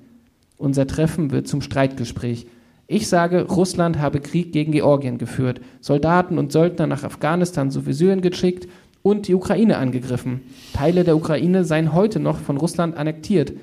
Unser 0.58 0.86
Treffen 0.86 1.30
wird 1.30 1.48
zum 1.48 1.62
Streitgespräch. 1.62 2.46
Ich 2.86 3.08
sage, 3.08 3.46
Russland 3.48 3.98
habe 3.98 4.20
Krieg 4.20 4.52
gegen 4.52 4.72
Georgien 4.72 5.16
geführt, 5.16 5.60
Soldaten 5.80 6.36
und 6.36 6.52
Söldner 6.52 6.86
nach 6.86 7.02
Afghanistan 7.02 7.70
sowie 7.70 7.94
Syrien 7.94 8.20
geschickt 8.20 8.68
und 9.02 9.26
die 9.28 9.34
Ukraine 9.34 9.78
angegriffen. 9.78 10.42
Teile 10.74 11.04
der 11.04 11.16
Ukraine 11.16 11.64
seien 11.64 11.94
heute 11.94 12.20
noch 12.20 12.38
von 12.38 12.58
Russland 12.58 12.96
annektiert. 12.96 13.54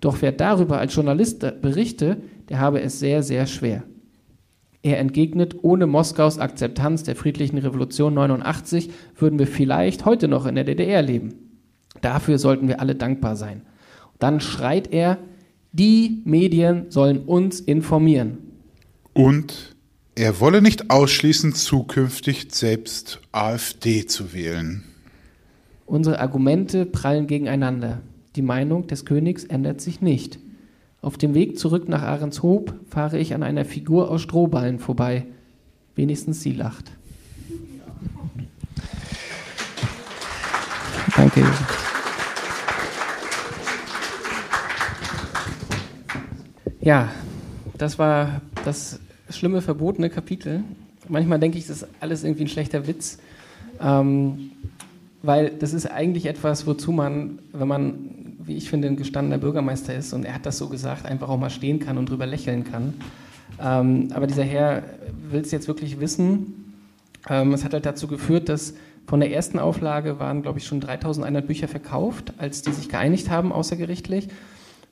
Doch 0.00 0.16
wer 0.20 0.32
darüber 0.32 0.78
als 0.78 0.94
Journalist 0.94 1.44
berichte, 1.60 2.16
der 2.52 2.60
habe 2.60 2.82
es 2.82 2.98
sehr, 2.98 3.22
sehr 3.22 3.46
schwer. 3.46 3.82
Er 4.82 4.98
entgegnet, 4.98 5.56
ohne 5.62 5.86
Moskaus 5.86 6.38
Akzeptanz 6.38 7.02
der 7.02 7.16
friedlichen 7.16 7.56
Revolution 7.56 8.12
89 8.12 8.90
würden 9.16 9.38
wir 9.38 9.46
vielleicht 9.46 10.04
heute 10.04 10.28
noch 10.28 10.44
in 10.44 10.54
der 10.54 10.64
DDR 10.64 11.00
leben. 11.00 11.32
Dafür 12.02 12.36
sollten 12.36 12.68
wir 12.68 12.78
alle 12.78 12.94
dankbar 12.94 13.36
sein. 13.36 13.62
Dann 14.18 14.40
schreit 14.40 14.92
er, 14.92 15.16
die 15.72 16.20
Medien 16.26 16.90
sollen 16.90 17.20
uns 17.20 17.58
informieren. 17.58 18.36
Und 19.14 19.74
er 20.14 20.38
wolle 20.38 20.60
nicht 20.60 20.90
ausschließen, 20.90 21.54
zukünftig 21.54 22.48
selbst 22.50 23.22
AfD 23.32 24.04
zu 24.04 24.34
wählen. 24.34 24.84
Unsere 25.86 26.20
Argumente 26.20 26.84
prallen 26.84 27.26
gegeneinander. 27.26 28.02
Die 28.36 28.42
Meinung 28.42 28.88
des 28.88 29.06
Königs 29.06 29.44
ändert 29.44 29.80
sich 29.80 30.02
nicht. 30.02 30.38
Auf 31.02 31.18
dem 31.18 31.34
Weg 31.34 31.58
zurück 31.58 31.88
nach 31.88 32.02
Ahrenshoop 32.02 32.74
fahre 32.88 33.18
ich 33.18 33.34
an 33.34 33.42
einer 33.42 33.64
Figur 33.64 34.08
aus 34.08 34.22
Strohballen 34.22 34.78
vorbei. 34.78 35.26
Wenigstens 35.96 36.42
sie 36.42 36.52
lacht. 36.52 36.92
Danke. 41.16 41.44
Ja, 46.80 47.10
das 47.78 47.98
war 47.98 48.40
das 48.64 49.00
schlimme, 49.28 49.60
verbotene 49.60 50.08
Kapitel. 50.08 50.62
Manchmal 51.08 51.40
denke 51.40 51.58
ich, 51.58 51.66
das 51.66 51.82
ist 51.82 51.88
alles 51.98 52.22
irgendwie 52.22 52.44
ein 52.44 52.48
schlechter 52.48 52.86
Witz. 52.86 53.18
Ähm, 53.80 54.52
weil 55.22 55.50
das 55.50 55.72
ist 55.72 55.86
eigentlich 55.86 56.26
etwas, 56.26 56.66
wozu 56.66 56.92
man, 56.92 57.40
wenn 57.52 57.68
man, 57.68 58.21
wie 58.44 58.56
ich 58.56 58.70
finde, 58.70 58.88
ein 58.88 58.96
gestandener 58.96 59.38
Bürgermeister 59.38 59.94
ist 59.94 60.12
und 60.12 60.24
er 60.24 60.34
hat 60.34 60.46
das 60.46 60.58
so 60.58 60.68
gesagt, 60.68 61.06
einfach 61.06 61.28
auch 61.28 61.38
mal 61.38 61.50
stehen 61.50 61.78
kann 61.78 61.98
und 61.98 62.08
drüber 62.08 62.26
lächeln 62.26 62.64
kann. 62.64 62.94
Ähm, 63.60 64.08
aber 64.12 64.26
dieser 64.26 64.44
Herr 64.44 64.82
will 65.30 65.40
es 65.40 65.50
jetzt 65.50 65.68
wirklich 65.68 66.00
wissen. 66.00 66.74
Ähm, 67.28 67.52
es 67.52 67.64
hat 67.64 67.72
halt 67.72 67.86
dazu 67.86 68.06
geführt, 68.08 68.48
dass 68.48 68.74
von 69.06 69.20
der 69.20 69.32
ersten 69.32 69.58
Auflage 69.58 70.18
waren, 70.18 70.42
glaube 70.42 70.58
ich, 70.58 70.66
schon 70.66 70.80
3100 70.80 71.46
Bücher 71.46 71.68
verkauft, 71.68 72.34
als 72.38 72.62
die 72.62 72.72
sich 72.72 72.88
geeinigt 72.88 73.30
haben, 73.30 73.52
außergerichtlich. 73.52 74.28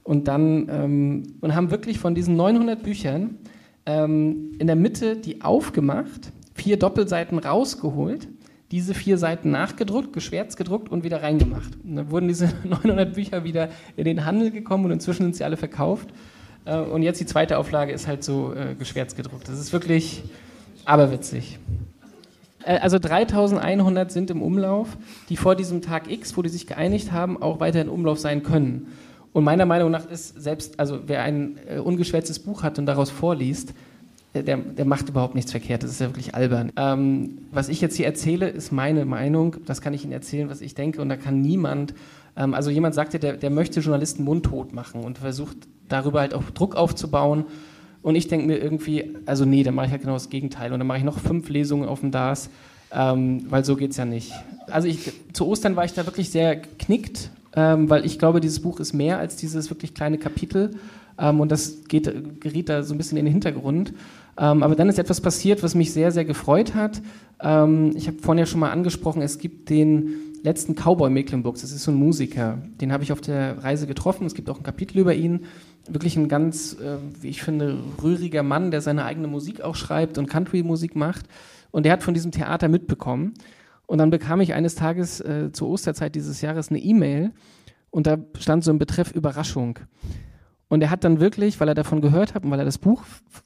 Und 0.03 0.29
dann 0.29 0.69
ähm, 0.69 1.35
und 1.41 1.55
haben 1.55 1.71
wirklich 1.71 1.99
von 1.99 2.15
diesen 2.15 2.37
900 2.37 2.83
Büchern 2.83 3.37
ähm, 3.87 4.53
in 4.59 4.67
der 4.67 4.77
Mitte 4.77 5.17
die 5.17 5.43
aufgemacht, 5.43 6.33
vier 6.55 6.79
Doppelseiten 6.79 7.39
rausgeholt 7.39 8.29
diese 8.71 8.95
vier 8.95 9.19
Seiten 9.19 9.51
nachgedruckt, 9.51 10.13
geschwärzt 10.13 10.57
gedruckt 10.57 10.91
und 10.91 11.03
wieder 11.03 11.23
reingemacht. 11.23 11.71
Und 11.85 11.97
dann 11.97 12.11
wurden 12.11 12.29
diese 12.29 12.53
900 12.65 13.15
Bücher 13.15 13.45
wieder 13.45 13.71
in 13.97 14.05
den 14.05 14.25
Handel 14.25 14.51
gekommen 14.51 14.85
und 14.85 14.93
inzwischen 14.93 15.25
sind 15.25 15.37
sie 15.37 15.45
alle 15.45 15.57
verkauft. 15.57 16.09
Äh, 16.65 16.79
und 16.79 17.03
jetzt 17.03 17.21
die 17.21 17.27
zweite 17.27 17.59
Auflage 17.59 17.93
ist 17.93 18.07
halt 18.07 18.23
so 18.23 18.55
äh, 18.55 18.75
geschwärzt 18.75 19.17
gedruckt. 19.17 19.49
Das 19.49 19.59
ist 19.59 19.73
wirklich 19.73 20.23
aberwitzig. 20.85 21.59
Äh, 22.65 22.79
also 22.79 22.99
3100 22.99 24.13
sind 24.13 24.31
im 24.31 24.43
Umlauf, 24.43 24.97
die 25.29 25.37
vor 25.37 25.57
diesem 25.57 25.83
Tag 25.83 26.11
X, 26.11 26.37
wo 26.37 26.43
die 26.43 26.49
sich 26.49 26.67
geeinigt 26.67 27.11
haben, 27.11 27.43
auch 27.43 27.59
weiter 27.59 27.81
in 27.81 27.89
Umlauf 27.89 28.21
sein 28.21 28.43
können. 28.43 28.93
Und 29.33 29.45
meiner 29.45 29.67
Meinung 29.67 29.91
nach 29.91 30.09
ist 30.09 30.41
selbst, 30.41 30.81
also 30.81 31.03
wer 31.07 31.23
ein 31.23 31.57
ungeschwärztes 31.85 32.41
Buch 32.41 32.65
hat 32.65 32.81
und 32.81 32.87
daraus 32.87 33.11
vorliest, 33.11 33.75
der, 34.35 34.57
der, 34.57 34.85
macht 34.85 35.09
überhaupt 35.09 35.35
nichts 35.35 35.51
verkehrt, 35.51 35.83
das 35.83 35.91
ist 35.91 36.01
ja 36.01 36.09
wirklich 36.09 36.35
albern. 36.35 36.73
Ähm, 36.77 37.39
was 37.51 37.69
ich 37.69 37.81
jetzt 37.81 37.97
hier 37.97 38.07
erzähle, 38.07 38.49
ist 38.49 38.71
meine 38.71 39.05
Meinung, 39.05 39.57
das 39.67 39.81
kann 39.81 39.93
ich 39.93 40.05
Ihnen 40.05 40.13
erzählen, 40.13 40.49
was 40.49 40.61
ich 40.61 40.75
denke 40.75 41.03
und 41.03 41.09
da 41.09 41.17
kann 41.17 41.41
niemand, 41.41 41.95
ähm, 42.37 42.55
also 42.55 42.71
jemand 42.71 42.95
sagte, 42.95 43.19
der, 43.19 43.37
der 43.37 43.51
möchte 43.51 43.81
Journalisten 43.81 44.23
mundtot 44.23 44.73
machen 44.73 45.03
und 45.03 45.19
versucht 45.19 45.57
darüber 45.89 46.21
halt 46.21 46.35
auch 46.35 46.45
Druck 46.51 46.77
aufzubauen 46.77 47.45
und 48.03 48.15
ich 48.15 48.29
denke 48.29 48.47
mir 48.47 48.59
irgendwie, 48.59 49.17
also 49.27 49.45
nee, 49.45 49.65
dann 49.65 49.75
mache 49.75 49.87
ich 49.87 49.93
halt 49.93 50.03
genau 50.03 50.15
das 50.15 50.31
Gegenteil 50.31 50.73
und 50.73 50.79
dann 50.79 50.87
mache 50.87 50.99
ich 50.99 51.05
noch 51.05 51.19
fünf 51.19 51.49
Lesungen 51.49 51.89
auf 51.89 52.01
dem 52.01 52.13
DAS, 52.13 52.51
ähm, 52.93 53.47
weil 53.51 53.65
so 53.65 53.75
geht 53.75 53.91
es 53.91 53.97
ja 53.97 54.05
nicht. 54.05 54.33
Also 54.69 54.87
ich, 54.87 55.13
zu 55.33 55.49
Ostern 55.49 55.75
war 55.75 55.85
ich 55.85 55.93
da 55.93 56.07
wirklich 56.07 56.31
sehr 56.31 56.55
geknickt 56.57 57.31
ähm, 57.57 57.91
weil 57.91 58.05
ich 58.07 58.19
glaube, 58.19 58.41
dieses 58.41 58.61
Buch 58.61 58.81
ist 58.81 58.93
mehr 58.93 59.19
als 59.19 59.37
dieses 59.37 59.71
wirklich 59.71 59.95
kleine 59.95 60.19
Kapitel 60.19 60.77
ähm, 61.19 61.41
und 61.41 61.51
das 61.51 61.85
geht, 61.89 62.41
geriet 62.41 62.69
da 62.69 62.83
so 62.83 62.95
ein 62.95 62.99
bisschen 62.99 63.19
in 63.19 63.25
den 63.25 63.33
Hintergrund. 63.33 63.93
Ähm, 64.41 64.63
aber 64.63 64.75
dann 64.75 64.89
ist 64.89 64.99
etwas 64.99 65.21
passiert, 65.21 65.63
was 65.63 65.75
mich 65.75 65.93
sehr, 65.93 66.11
sehr 66.13 66.25
gefreut 66.25 66.75
hat. 66.75 67.03
Ähm, 67.41 67.93
ich 67.95 68.07
habe 68.07 68.19
vorhin 68.19 68.39
ja 68.39 68.47
schon 68.47 68.61
mal 68.61 68.71
angesprochen, 68.71 69.21
es 69.21 69.39
gibt 69.39 69.69
den 69.69 70.15
letzten 70.43 70.75
Cowboy 70.75 71.11
Mecklenburgs, 71.11 71.61
das 71.61 71.73
ist 71.73 71.85
so 71.85 71.91
ein 71.91 71.99
Musiker, 71.99 72.57
den 72.81 72.91
habe 72.91 73.03
ich 73.05 73.13
auf 73.13 73.21
der 73.21 73.63
Reise 73.63 73.87
getroffen, 73.87 74.27
es 74.27 74.35
gibt 74.35 74.49
auch 74.49 74.57
ein 74.57 74.63
Kapitel 74.63 74.99
über 74.99 75.15
ihn, 75.15 75.41
wirklich 75.87 76.17
ein 76.17 76.29
ganz, 76.29 76.73
äh, 76.81 76.97
wie 77.21 77.29
ich 77.29 77.43
finde, 77.43 77.77
rühriger 78.03 78.43
Mann, 78.43 78.71
der 78.71 78.81
seine 78.81 79.05
eigene 79.05 79.29
Musik 79.29 79.61
auch 79.61 79.75
schreibt 79.75 80.17
und 80.17 80.27
Country-Musik 80.27 80.97
macht. 80.97 81.27
Und 81.71 81.85
der 81.85 81.93
hat 81.93 82.03
von 82.03 82.15
diesem 82.15 82.33
Theater 82.33 82.69
mitbekommen. 82.69 83.35
Und 83.87 83.99
dann 83.99 84.11
bekam 84.11 84.41
ich 84.41 84.55
eines 84.55 84.75
Tages 84.75 85.21
äh, 85.21 85.53
zur 85.53 85.69
Osterzeit 85.69 86.15
dieses 86.15 86.41
Jahres 86.41 86.71
eine 86.71 86.79
E-Mail. 86.79 87.33
Und 87.91 88.07
da 88.07 88.19
stand 88.39 88.65
so 88.65 88.73
ein 88.73 88.79
Betreff 88.79 89.13
Überraschung. 89.13 89.79
Und 90.69 90.83
er 90.83 90.91
hat 90.91 91.05
dann 91.05 91.21
wirklich, 91.21 91.61
weil 91.61 91.69
er 91.69 91.75
davon 91.75 92.01
gehört 92.01 92.35
hat 92.35 92.45
und 92.45 92.51
weil 92.51 92.61
er 92.61 92.65
das 92.65 92.79
Buch 92.79 93.03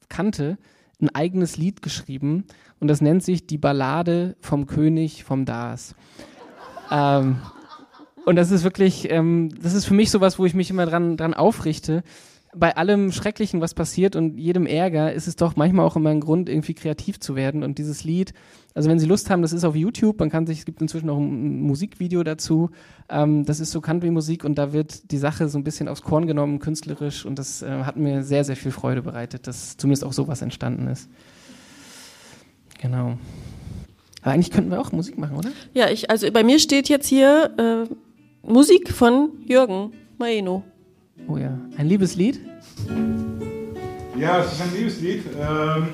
kannte, 0.09 0.59
ein 1.01 1.15
eigenes 1.15 1.57
Lied 1.57 1.83
geschrieben 1.83 2.45
und 2.81 2.89
das 2.89 3.01
nennt 3.01 3.23
sich 3.23 3.47
Die 3.47 3.59
Ballade 3.59 4.37
vom 4.41 4.67
König 4.67 5.25
vom 5.25 5.45
Dars. 5.45 5.95
Ähm, 6.91 7.37
und 8.25 8.37
das 8.37 8.51
ist 8.51 8.65
wirklich, 8.65 9.11
ähm, 9.11 9.51
das 9.61 9.75
ist 9.75 9.85
für 9.85 9.95
mich 9.95 10.11
sowas, 10.11 10.39
wo 10.39 10.47
ich 10.47 10.55
mich 10.55 10.71
immer 10.71 10.87
dran, 10.87 11.17
dran 11.17 11.35
aufrichte. 11.35 12.03
Bei 12.57 12.77
allem 12.77 13.11
Schrecklichen, 13.13 13.61
was 13.61 13.75
passiert 13.75 14.17
und 14.17 14.39
jedem 14.39 14.67
Ärger, 14.67 15.13
ist 15.13 15.27
es 15.27 15.37
doch 15.37 15.57
manchmal 15.57 15.87
auch 15.87 15.97
immer 15.97 16.11
ein 16.11 16.21
Grund, 16.21 16.49
irgendwie 16.49 16.75
kreativ 16.75 17.19
zu 17.19 17.35
werden. 17.35 17.63
Und 17.63 17.79
dieses 17.79 18.05
Lied, 18.05 18.33
also 18.75 18.89
wenn 18.89 18.99
Sie 18.99 19.07
Lust 19.07 19.31
haben, 19.31 19.43
das 19.43 19.53
ist 19.53 19.65
auf 19.65 19.75
YouTube, 19.75 20.19
man 20.21 20.31
kann 20.31 20.47
sich, 20.47 20.61
es 20.61 20.65
gibt 20.65 20.81
inzwischen 20.81 21.11
auch 21.11 21.19
ein 21.19 21.63
Musikvideo 21.63 22.23
dazu. 22.23 22.71
Ähm, 23.09 23.45
das 23.45 23.61
ist 23.61 23.73
so 23.73 23.81
Country-Musik 23.81 24.45
und 24.45 24.57
da 24.57 24.73
wird 24.73 25.11
die 25.11 25.19
Sache 25.19 25.49
so 25.49 25.59
ein 25.59 25.65
bisschen 25.65 25.89
aufs 25.89 26.03
Korn 26.03 26.27
genommen, 26.27 26.59
künstlerisch. 26.59 27.25
Und 27.25 27.39
das 27.39 27.63
äh, 27.63 27.85
hat 27.85 27.97
mir 27.97 28.23
sehr, 28.23 28.45
sehr 28.45 28.57
viel 28.57 28.73
Freude 28.73 29.03
bereitet, 29.03 29.47
dass 29.47 29.77
zumindest 29.77 30.05
auch 30.05 30.13
sowas 30.13 30.43
entstanden 30.43 30.89
ist. 30.89 31.09
Genau. 32.81 33.19
Aber 34.23 34.33
eigentlich 34.33 34.51
könnten 34.51 34.71
wir 34.71 34.81
auch 34.81 34.93
Musik 34.93 35.19
machen, 35.19 35.37
oder? 35.37 35.51
Ja, 35.75 35.91
ich, 35.91 36.11
also 36.11 36.31
bei 36.33 36.43
mir 36.43 36.59
steht 36.59 36.89
jetzt 36.89 37.07
hier 37.07 37.87
äh, 37.91 37.95
Musik 38.51 38.91
von 38.91 39.31
Jürgen 39.45 39.93
Maeno. 40.19 40.65
Oh 41.27 41.39
ja, 41.39 41.59
ein 41.79 41.89
Liebeslied? 41.89 42.41
Ja, 44.19 44.41
es 44.41 44.53
ist 44.53 44.61
ein 44.61 44.75
Liebeslied. 44.77 45.23
Ähm, 45.41 45.89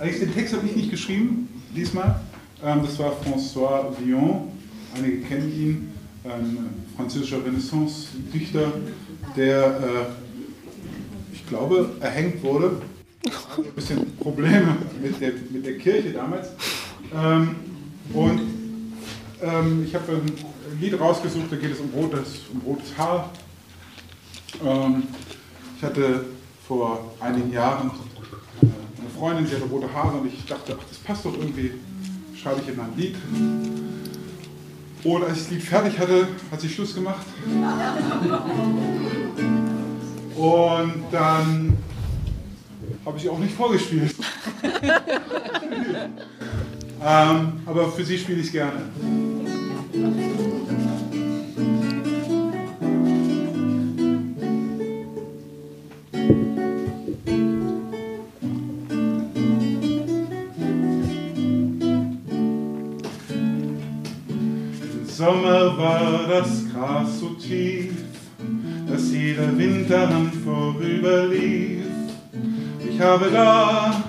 den 0.00 0.34
Text 0.34 0.54
habe 0.54 0.66
ich 0.66 0.76
nicht 0.76 0.90
geschrieben, 0.90 1.48
diesmal. 1.74 2.20
Ähm, 2.62 2.82
das 2.82 2.98
war 2.98 3.12
François 3.12 3.98
Villon, 3.98 4.48
einige 4.94 5.20
kennen 5.22 5.52
ihn, 5.52 5.88
ein 6.24 6.68
französischer 6.96 7.44
Renaissance-Dichter, 7.44 8.72
der, 9.36 9.66
äh, 9.66 11.32
ich 11.32 11.46
glaube, 11.46 11.90
erhängt 12.00 12.42
wurde. 12.42 12.82
Ein 13.56 13.72
bisschen 13.74 14.16
Probleme 14.18 14.76
mit 15.02 15.20
der, 15.20 15.32
mit 15.50 15.64
der 15.64 15.78
Kirche 15.78 16.10
damals. 16.10 16.48
Ähm, 17.14 17.56
und 18.12 18.40
ähm, 19.42 19.84
ich 19.86 19.94
habe 19.94 20.12
ein 20.12 20.80
Lied 20.80 21.00
rausgesucht, 21.00 21.50
da 21.50 21.56
geht 21.56 21.72
es 21.72 21.80
um 21.80 21.90
rotes, 21.90 22.40
um 22.52 22.60
rotes 22.60 22.96
Haar. 22.98 23.30
Ähm, 24.64 25.04
ich 25.76 25.82
hatte 25.84 26.24
vor 26.66 27.12
einigen 27.20 27.52
Jahren 27.52 27.90
eine 28.60 29.10
Freundin, 29.16 29.46
die 29.46 29.54
hatte 29.54 29.64
rote 29.64 29.92
Haare 29.92 30.18
und 30.18 30.26
ich 30.26 30.44
dachte, 30.46 30.76
ach, 30.78 30.84
das 30.88 30.98
passt 30.98 31.24
doch 31.24 31.34
irgendwie, 31.34 31.72
schreibe 32.34 32.60
ich 32.60 32.68
in 32.68 32.80
ein 32.80 32.96
Lied. 32.96 33.16
Und 35.04 35.24
als 35.24 35.38
ich 35.38 35.42
das 35.44 35.50
Lied 35.50 35.62
fertig 35.62 35.98
hatte, 35.98 36.28
hat 36.50 36.60
sie 36.60 36.68
Schluss 36.68 36.94
gemacht. 36.94 37.24
Und 40.36 41.04
dann 41.10 41.78
habe 43.06 43.18
ich 43.18 43.28
auch 43.28 43.38
nicht 43.38 43.54
vorgespielt. 43.54 44.14
ähm, 47.04 47.52
aber 47.64 47.92
für 47.92 48.04
sie 48.04 48.18
spiele 48.18 48.40
ich 48.40 48.46
es 48.46 48.52
gerne. 48.52 48.82
Sommer 65.18 65.76
war 65.76 66.28
das 66.28 66.64
Gras 66.72 67.18
so 67.18 67.30
tief, 67.30 67.92
dass 68.88 69.10
jeder 69.10 69.58
Wind 69.58 69.90
daran 69.90 70.30
vorüberlief. 70.30 71.86
Ich 72.88 73.00
habe 73.00 73.28
da 73.32 74.00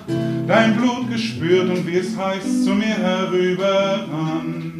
dein 0.46 0.76
Blut 0.76 1.10
gespürt 1.10 1.68
und 1.68 1.84
wie 1.84 1.96
es 1.96 2.16
heißt 2.16 2.62
zu 2.62 2.70
mir 2.70 2.94
herüberrann. 2.94 4.72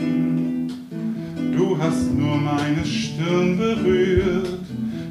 Du 1.53 1.77
hast 1.77 2.15
nur 2.15 2.37
meine 2.37 2.87
Stirn 2.87 3.59
berührt, 3.59 4.61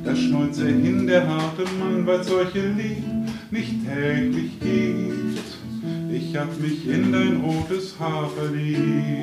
da 0.05 0.15
schnurrt 0.15 0.57
er 0.59 0.67
hin, 0.67 1.05
der 1.05 1.27
harte 1.27 1.65
Mann, 1.81 2.07
weil 2.07 2.23
solche 2.23 2.65
Lieb 2.65 3.03
nicht 3.51 3.73
täglich 3.85 4.57
gibt. 4.61 5.43
Ich 6.13 6.37
hab 6.37 6.57
mich 6.61 6.87
in 6.87 7.11
dein 7.11 7.41
rotes 7.41 7.99
Haar 7.99 8.29
verliebt. 8.29 9.19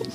Im 0.00 0.06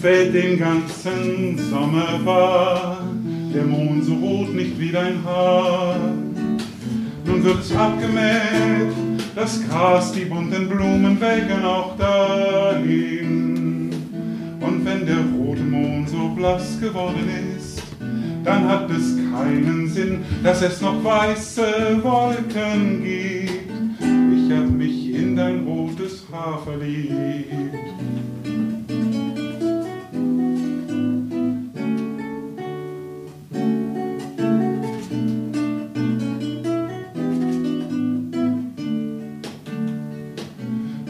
Feld 0.00 0.34
den 0.34 0.58
ganzen 0.58 1.58
Sommer 1.58 2.24
war 2.24 3.04
der 3.52 3.64
Mond 3.64 4.04
so 4.04 4.14
rot 4.14 4.54
nicht 4.54 4.78
wie 4.78 4.92
dein 4.92 5.24
Haar. 5.24 5.96
Nun 7.24 7.42
wird 7.42 7.58
es 7.60 7.74
abgemäht, 7.74 8.92
das 9.34 9.60
Gras, 9.66 10.12
die 10.12 10.26
bunten 10.26 10.68
Blumen 10.68 11.20
welken 11.20 11.64
auch 11.64 11.96
dahin. 11.96 13.90
Und 14.60 14.84
wenn 14.84 15.04
der 15.04 15.24
rote 15.36 15.62
Mond 15.62 16.08
so 16.08 16.28
blass 16.28 16.78
geworden 16.80 17.28
ist, 17.28 17.53
dann 18.44 18.68
hat 18.68 18.90
es 18.90 19.16
keinen 19.32 19.88
Sinn, 19.88 20.24
dass 20.42 20.62
es 20.62 20.80
noch 20.80 21.02
weiße 21.02 22.00
Wolken 22.02 23.02
gibt. 23.02 23.64
Ich 24.00 24.52
hab 24.52 24.70
mich 24.70 25.14
in 25.14 25.34
dein 25.34 25.64
rotes 25.66 26.24
Haar 26.30 26.62
verliebt. 26.62 27.50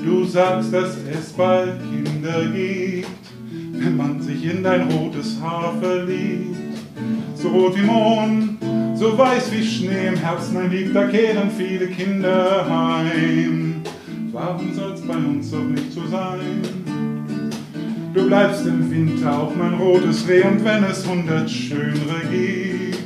Du 0.05 0.25
sagst, 0.25 0.73
dass 0.73 0.97
es 1.11 1.33
bald 1.33 1.81
Kinder 1.91 2.47
gibt, 2.47 3.09
wenn 3.73 3.97
man 3.97 4.23
sich 4.23 4.45
in 4.45 4.63
dein 4.63 4.91
rotes 4.91 5.41
Haar 5.41 5.75
verliebt. 5.81 6.64
So 7.45 7.51
rot 7.51 7.77
wie 7.77 7.83
Mond, 7.83 8.57
so 8.95 9.19
weiß 9.19 9.53
wie 9.53 9.63
Schnee 9.63 10.09
im 10.09 10.17
Herzen 10.17 10.57
ein 10.57 10.71
Lieb, 10.71 10.95
da 10.95 11.09
kehren 11.09 11.51
viele 11.51 11.89
Kinder 11.89 12.67
heim. 12.67 13.83
Warum 14.33 14.73
soll's 14.73 15.03
bei 15.03 15.15
uns 15.15 15.51
doch 15.51 15.63
nicht 15.63 15.93
so 15.93 16.07
sein? 16.07 16.63
Du 18.15 18.27
bleibst 18.27 18.67
im 18.67 18.91
Winter 18.91 19.39
auch 19.39 19.55
mein 19.55 19.75
rotes 19.75 20.27
Reh 20.27 20.43
und 20.43 20.65
wenn 20.65 20.85
es 20.85 21.07
hundert 21.07 21.51
schönere 21.51 22.23
gibt, 22.31 22.99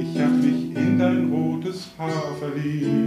ich 0.00 0.22
hab 0.22 0.32
mich 0.32 0.74
in 0.74 0.98
dein 0.98 1.30
rotes 1.30 1.88
Haar 1.98 2.32
verliebt. 2.40 3.05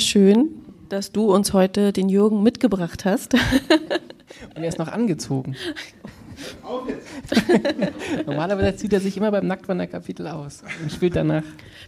Sehr 0.00 0.06
schön, 0.06 0.48
dass 0.88 1.12
du 1.12 1.30
uns 1.30 1.52
heute 1.52 1.92
den 1.92 2.08
Jürgen 2.08 2.42
mitgebracht 2.42 3.04
hast. 3.04 3.34
Und 4.56 4.62
er 4.62 4.68
ist 4.68 4.78
noch 4.78 4.88
angezogen. 4.88 5.56
Auf 6.62 6.88
jetzt. 6.88 8.26
Normalerweise 8.26 8.76
zieht 8.76 8.94
er 8.94 9.00
sich 9.00 9.18
immer 9.18 9.30
beim 9.30 9.46
Nacktwanderkapitel 9.46 10.26
aus 10.26 10.62
und 10.82 10.90
spielt 10.90 11.16
danach. 11.16 11.42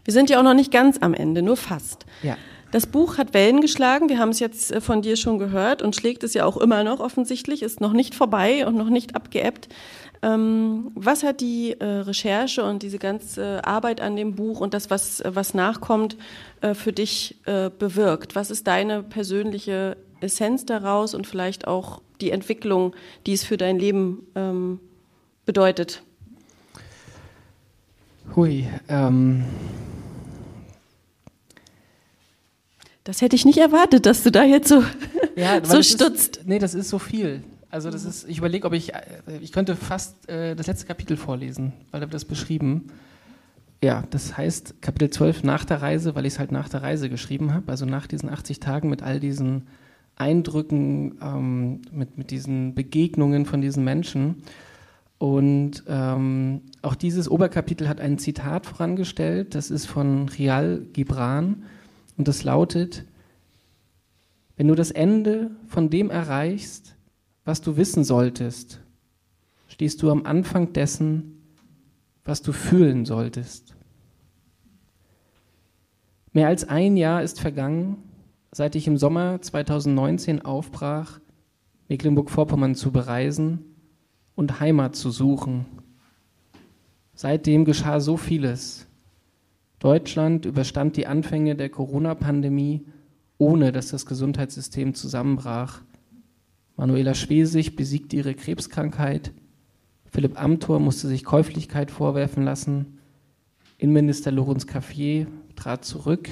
Wir 0.05 0.13
sind 0.13 0.29
ja 0.29 0.39
auch 0.39 0.43
noch 0.43 0.53
nicht 0.53 0.71
ganz 0.71 0.99
am 1.01 1.15
Ende, 1.15 1.41
nur 1.41 1.57
fast. 1.57 2.05
Ja. 2.23 2.37
Das 2.71 2.87
Buch 2.87 3.17
hat 3.17 3.33
Wellen 3.33 3.63
geschlagen, 3.63 4.11
wir 4.11 4.19
haben 4.19 4.29
es 4.29 4.41
jetzt 4.41 4.73
äh, 4.73 4.83
von 4.83 5.01
dir 5.01 5.17
schon 5.17 5.39
gehört 5.39 5.81
und 5.81 5.97
schlägt 5.97 6.23
es 6.23 6.35
ja 6.35 6.45
auch 6.45 6.59
immer 6.59 6.85
noch 6.85 7.01
offensichtlich, 7.01 7.63
ist 7.63 7.81
noch 7.81 7.95
nicht 7.95 8.15
vorbei 8.15 8.67
und 8.67 8.77
noch 8.77 8.91
nicht 8.91 9.17
abgeebbt. 9.17 9.69
Ähm, 10.25 10.93
was 10.95 11.25
hat 11.25 11.41
die 11.41 11.73
äh, 11.81 11.85
Recherche 11.85 12.63
und 12.63 12.85
diese 12.85 12.99
ganze 12.99 13.65
Arbeit 13.65 14.01
an 14.01 14.15
dem 14.15 14.37
Buch 14.37 14.61
und 14.61 14.73
das, 14.73 14.89
was, 14.89 15.21
was 15.27 15.53
nachkommt, 15.53 16.17
äh, 16.61 16.75
für 16.75 16.93
dich 16.93 17.37
äh, 17.47 17.71
bewirkt? 17.77 18.37
Was 18.37 18.51
ist 18.53 18.69
deine 18.69 19.03
persönliche 19.03 19.97
Essenz 20.21 20.65
daraus 20.65 21.15
und 21.15 21.27
vielleicht 21.27 21.67
auch 21.67 22.01
die 22.21 22.31
Entwicklung, 22.31 22.95
die 23.27 23.33
es 23.33 23.43
für 23.43 23.57
dein 23.57 23.81
Leben 23.81 24.27
ähm, 24.37 24.79
bedeutet? 25.45 26.03
Hui, 28.37 28.69
ähm. 28.89 29.45
Das 33.03 33.21
hätte 33.21 33.35
ich 33.35 33.45
nicht 33.45 33.59
erwartet, 33.59 34.07
dass 34.07 34.23
du 34.23 34.31
da 34.31 34.45
jetzt 34.45 34.69
so, 34.69 34.85
ja, 35.35 35.65
so 35.65 35.83
stutzt. 35.83 36.37
Ist, 36.37 36.47
nee, 36.47 36.61
das 36.61 36.75
ist 36.75 36.89
so 36.89 37.01
viel. 37.01 37.43
Also 37.73 37.91
das 37.91 38.05
ist, 38.05 38.29
ich 38.29 38.37
überlege, 38.37 38.67
ob 38.67 38.75
ich, 38.75 38.95
äh, 38.95 39.01
ich 39.41 39.51
könnte 39.51 39.77
fast 39.77 40.29
äh, 40.29 40.55
das 40.55 40.67
letzte 40.67 40.87
Kapitel 40.87 41.17
vorlesen, 41.17 41.73
weil 41.91 42.03
da 42.03 42.07
wird 42.07 42.15
das 42.15 42.27
beschrieben. 42.27 42.89
Ja, 43.83 44.05
das 44.11 44.37
heißt 44.37 44.83
Kapitel 44.83 45.09
12 45.09 45.43
nach 45.43 45.65
der 45.65 45.81
Reise, 45.81 46.15
weil 46.15 46.27
ich 46.27 46.35
es 46.35 46.39
halt 46.39 46.53
nach 46.53 46.69
der 46.69 46.83
Reise 46.83 47.09
geschrieben 47.09 47.55
habe, 47.55 47.73
also 47.73 47.87
nach 47.87 48.07
diesen 48.07 48.29
80 48.29 48.61
Tagen 48.61 48.91
mit 48.91 49.03
all 49.03 49.21
diesen 49.21 49.69
Eindrücken, 50.17 51.19
ähm, 51.23 51.81
mit, 51.91 52.19
mit 52.19 52.31
diesen 52.31 52.75
Begegnungen 52.75 53.47
von 53.47 53.63
diesen 53.63 53.85
Menschen. 53.85 54.43
Und 55.17 55.83
ähm, 55.89 56.61
auch 56.83 56.95
dieses 56.95 57.31
Oberkapitel 57.31 57.89
hat 57.89 58.03
ein 58.03 58.19
Zitat 58.19 58.67
vorangestellt, 58.67 59.55
das 59.55 59.71
ist 59.71 59.87
von 59.87 60.29
Rial 60.29 60.83
Gibran 60.93 61.63
und 62.19 62.29
das 62.29 62.45
lautet, 62.45 63.07
wenn 64.59 64.69
du 64.69 64.75
das 64.75 64.91
Ende 64.91 65.53
von 65.69 65.89
dem 65.89 66.11
erreichst, 66.11 66.97
was 67.45 67.61
du 67.61 67.77
wissen 67.77 68.05
solltest, 68.05 68.81
stehst 69.69 70.03
du 70.03 70.11
am 70.11 70.27
Anfang 70.27 70.73
dessen, 70.73 71.43
was 72.25 72.43
du 72.43 72.53
fühlen 72.53 73.05
solltest. 73.05 73.75
Mehr 76.33 76.49
als 76.49 76.65
ein 76.65 76.97
Jahr 76.97 77.23
ist 77.23 77.41
vergangen, 77.41 77.99
seit 78.53 78.75
ich 78.75 78.87
im 78.87 78.97
Sommer 78.97 79.43
2019 79.43 80.43
aufbrach, 80.43 81.21
Mecklenburg-Vorpommern 81.89 82.75
zu 82.75 82.91
bereisen 82.91 83.65
und 84.35 84.61
Heimat 84.61 84.97
zu 84.97 85.11
suchen. 85.11 85.67
Seitdem 87.15 87.65
geschah 87.65 88.01
so 88.01 88.17
vieles. 88.17 88.87
Deutschland 89.79 90.47
überstand 90.47 90.97
die 90.97 91.07
Anfänge 91.07 91.57
der 91.57 91.69
Corona-Pandemie, 91.69 92.87
ohne 93.37 93.73
dass 93.73 93.89
das 93.89 94.07
Gesundheitssystem 94.07 94.95
zusammenbrach. 94.95 95.83
Manuela 96.77 97.15
Schwesig 97.15 97.77
besiegte 97.77 98.17
ihre 98.17 98.35
Krebskrankheit. 98.35 99.33
Philipp 100.11 100.41
Amthor 100.41 100.81
musste 100.81 101.09
sich 101.09 101.25
Käuflichkeit 101.25 101.91
vorwerfen 101.91 102.45
lassen. 102.45 102.99
Innenminister 103.79 104.31
Lorenz 104.31 104.67
Caffier 104.67 105.27
trat 105.57 105.85
zurück. 105.85 106.29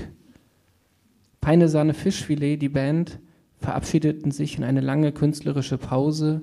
Peine 1.40 1.68
Sahne 1.68 1.94
Fischfilet, 1.94 2.58
die 2.58 2.68
Band, 2.68 3.18
verabschiedeten 3.58 4.30
sich 4.30 4.58
in 4.58 4.64
eine 4.64 4.80
lange 4.80 5.12
künstlerische 5.12 5.78
Pause. 5.78 6.42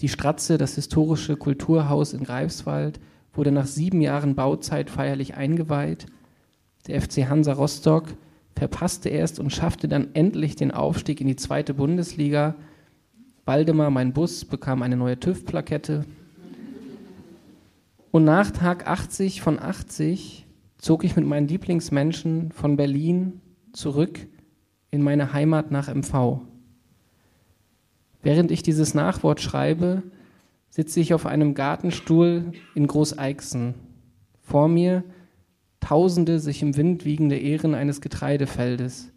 Die 0.00 0.08
Stratze, 0.08 0.58
das 0.58 0.74
historische 0.76 1.36
Kulturhaus 1.36 2.12
in 2.12 2.24
Greifswald, 2.24 3.00
wurde 3.32 3.52
nach 3.52 3.66
sieben 3.66 4.00
Jahren 4.00 4.34
Bauzeit 4.34 4.90
feierlich 4.90 5.34
eingeweiht. 5.34 6.06
Der 6.86 7.00
FC 7.00 7.28
Hansa 7.28 7.52
Rostock 7.52 8.14
verpasste 8.56 9.08
erst 9.08 9.38
und 9.38 9.52
schaffte 9.52 9.88
dann 9.88 10.14
endlich 10.14 10.56
den 10.56 10.70
Aufstieg 10.70 11.20
in 11.20 11.26
die 11.26 11.36
zweite 11.36 11.74
Bundesliga. 11.74 12.54
Waldemar, 13.48 13.90
mein 13.90 14.12
Bus, 14.12 14.44
bekam 14.44 14.82
eine 14.82 14.98
neue 14.98 15.18
TÜV-Plakette. 15.18 16.04
Und 18.10 18.24
nach 18.24 18.50
Tag 18.50 18.86
80 18.86 19.40
von 19.40 19.58
80 19.58 20.46
zog 20.76 21.02
ich 21.02 21.16
mit 21.16 21.24
meinen 21.24 21.48
Lieblingsmenschen 21.48 22.52
von 22.52 22.76
Berlin 22.76 23.40
zurück 23.72 24.18
in 24.90 25.00
meine 25.00 25.32
Heimat 25.32 25.70
nach 25.70 25.88
MV. 25.88 26.42
Während 28.22 28.50
ich 28.50 28.62
dieses 28.62 28.92
Nachwort 28.92 29.40
schreibe, 29.40 30.02
sitze 30.68 31.00
ich 31.00 31.14
auf 31.14 31.24
einem 31.24 31.54
Gartenstuhl 31.54 32.52
in 32.74 32.86
Großeixen. 32.86 33.72
Vor 34.42 34.68
mir 34.68 35.04
tausende 35.80 36.38
sich 36.38 36.60
im 36.60 36.76
Wind 36.76 37.06
wiegende 37.06 37.38
Ähren 37.38 37.74
eines 37.74 38.02
Getreidefeldes, 38.02 39.10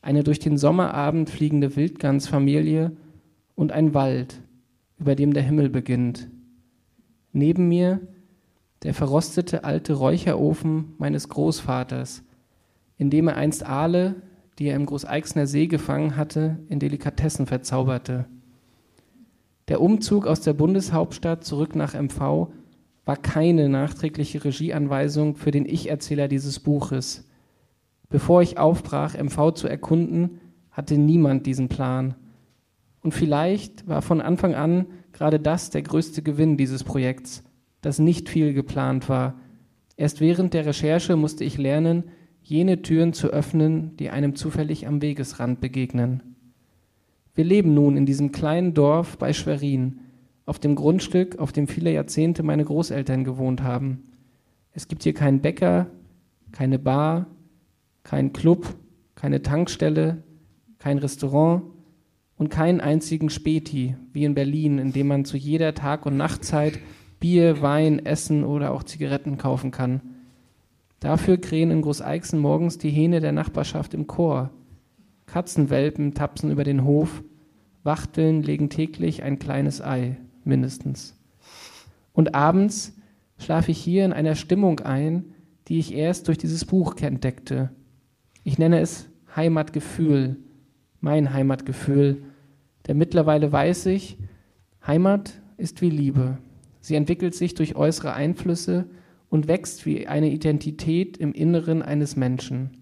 eine 0.00 0.24
durch 0.24 0.38
den 0.38 0.56
Sommerabend 0.56 1.28
fliegende 1.28 1.76
Wildgansfamilie 1.76 2.96
und 3.56 3.72
ein 3.72 3.94
Wald, 3.94 4.40
über 4.98 5.16
dem 5.16 5.34
der 5.34 5.42
Himmel 5.42 5.68
beginnt. 5.68 6.28
Neben 7.32 7.66
mir 7.68 8.00
der 8.84 8.94
verrostete 8.94 9.64
alte 9.64 9.94
Räucherofen 9.94 10.94
meines 10.98 11.28
Großvaters, 11.28 12.22
in 12.98 13.10
dem 13.10 13.26
er 13.26 13.36
einst 13.36 13.66
Aale, 13.66 14.22
die 14.58 14.66
er 14.68 14.76
im 14.76 14.86
Großeixner 14.86 15.46
See 15.46 15.66
gefangen 15.66 16.16
hatte, 16.16 16.58
in 16.68 16.78
Delikatessen 16.78 17.46
verzauberte. 17.46 18.26
Der 19.68 19.80
Umzug 19.80 20.26
aus 20.26 20.40
der 20.40 20.52
Bundeshauptstadt 20.52 21.44
zurück 21.44 21.74
nach 21.74 21.94
MV 21.94 22.48
war 23.04 23.16
keine 23.16 23.68
nachträgliche 23.68 24.44
Regieanweisung 24.44 25.36
für 25.36 25.50
den 25.50 25.66
Ich-Erzähler 25.66 26.28
dieses 26.28 26.60
Buches. 26.60 27.26
Bevor 28.08 28.42
ich 28.42 28.58
aufbrach, 28.58 29.14
MV 29.14 29.52
zu 29.52 29.68
erkunden, 29.68 30.40
hatte 30.70 30.96
niemand 30.98 31.46
diesen 31.46 31.68
Plan. 31.68 32.14
Und 33.06 33.12
vielleicht 33.12 33.86
war 33.86 34.02
von 34.02 34.20
Anfang 34.20 34.56
an 34.56 34.86
gerade 35.12 35.38
das 35.38 35.70
der 35.70 35.82
größte 35.82 36.22
Gewinn 36.22 36.56
dieses 36.56 36.82
Projekts, 36.82 37.44
dass 37.80 38.00
nicht 38.00 38.28
viel 38.28 38.52
geplant 38.52 39.08
war. 39.08 39.38
Erst 39.96 40.20
während 40.20 40.54
der 40.54 40.66
Recherche 40.66 41.14
musste 41.14 41.44
ich 41.44 41.56
lernen, 41.56 42.02
jene 42.42 42.82
Türen 42.82 43.12
zu 43.12 43.28
öffnen, 43.28 43.96
die 43.98 44.10
einem 44.10 44.34
zufällig 44.34 44.88
am 44.88 45.02
Wegesrand 45.02 45.60
begegnen. 45.60 46.34
Wir 47.32 47.44
leben 47.44 47.74
nun 47.74 47.96
in 47.96 48.06
diesem 48.06 48.32
kleinen 48.32 48.74
Dorf 48.74 49.18
bei 49.18 49.32
Schwerin, 49.32 50.00
auf 50.44 50.58
dem 50.58 50.74
Grundstück, 50.74 51.38
auf 51.38 51.52
dem 51.52 51.68
viele 51.68 51.92
Jahrzehnte 51.92 52.42
meine 52.42 52.64
Großeltern 52.64 53.22
gewohnt 53.22 53.62
haben. 53.62 54.02
Es 54.72 54.88
gibt 54.88 55.04
hier 55.04 55.14
keinen 55.14 55.42
Bäcker, 55.42 55.86
keine 56.50 56.80
Bar, 56.80 57.26
keinen 58.02 58.32
Club, 58.32 58.74
keine 59.14 59.42
Tankstelle, 59.42 60.24
kein 60.80 60.98
Restaurant 60.98 61.75
und 62.38 62.50
keinen 62.50 62.80
einzigen 62.80 63.30
Späti, 63.30 63.96
wie 64.12 64.24
in 64.24 64.34
Berlin, 64.34 64.78
in 64.78 64.92
dem 64.92 65.08
man 65.08 65.24
zu 65.24 65.36
jeder 65.36 65.74
Tag- 65.74 66.06
und 66.06 66.16
Nachtzeit 66.16 66.78
Bier, 67.18 67.62
Wein, 67.62 68.04
Essen 68.04 68.44
oder 68.44 68.72
auch 68.72 68.82
Zigaretten 68.82 69.38
kaufen 69.38 69.70
kann. 69.70 70.02
Dafür 71.00 71.38
krähen 71.38 71.70
in 71.70 71.82
Großeixen 71.82 72.38
morgens 72.38 72.78
die 72.78 72.90
Hähne 72.90 73.20
der 73.20 73.32
Nachbarschaft 73.32 73.94
im 73.94 74.06
Chor. 74.06 74.50
Katzenwelpen 75.26 76.14
tapsen 76.14 76.50
über 76.50 76.64
den 76.64 76.84
Hof, 76.84 77.22
Wachteln 77.82 78.42
legen 78.42 78.68
täglich 78.68 79.22
ein 79.22 79.38
kleines 79.38 79.80
Ei, 79.80 80.18
mindestens. 80.44 81.18
Und 82.12 82.34
abends 82.34 82.96
schlafe 83.38 83.70
ich 83.70 83.78
hier 83.78 84.04
in 84.04 84.12
einer 84.12 84.34
Stimmung 84.34 84.80
ein, 84.80 85.26
die 85.68 85.78
ich 85.78 85.94
erst 85.94 86.28
durch 86.28 86.38
dieses 86.38 86.64
Buch 86.64 86.96
entdeckte. 86.96 87.70
Ich 88.44 88.58
nenne 88.58 88.80
es 88.80 89.08
Heimatgefühl, 89.34 90.36
mein 91.06 91.32
Heimatgefühl, 91.32 92.24
denn 92.88 92.98
mittlerweile 92.98 93.52
weiß 93.52 93.86
ich, 93.86 94.18
Heimat 94.84 95.40
ist 95.56 95.80
wie 95.80 95.88
Liebe. 95.88 96.38
Sie 96.80 96.96
entwickelt 96.96 97.32
sich 97.32 97.54
durch 97.54 97.76
äußere 97.76 98.12
Einflüsse 98.12 98.86
und 99.28 99.46
wächst 99.46 99.86
wie 99.86 100.08
eine 100.08 100.32
Identität 100.32 101.16
im 101.16 101.32
Inneren 101.32 101.80
eines 101.82 102.16
Menschen. 102.16 102.78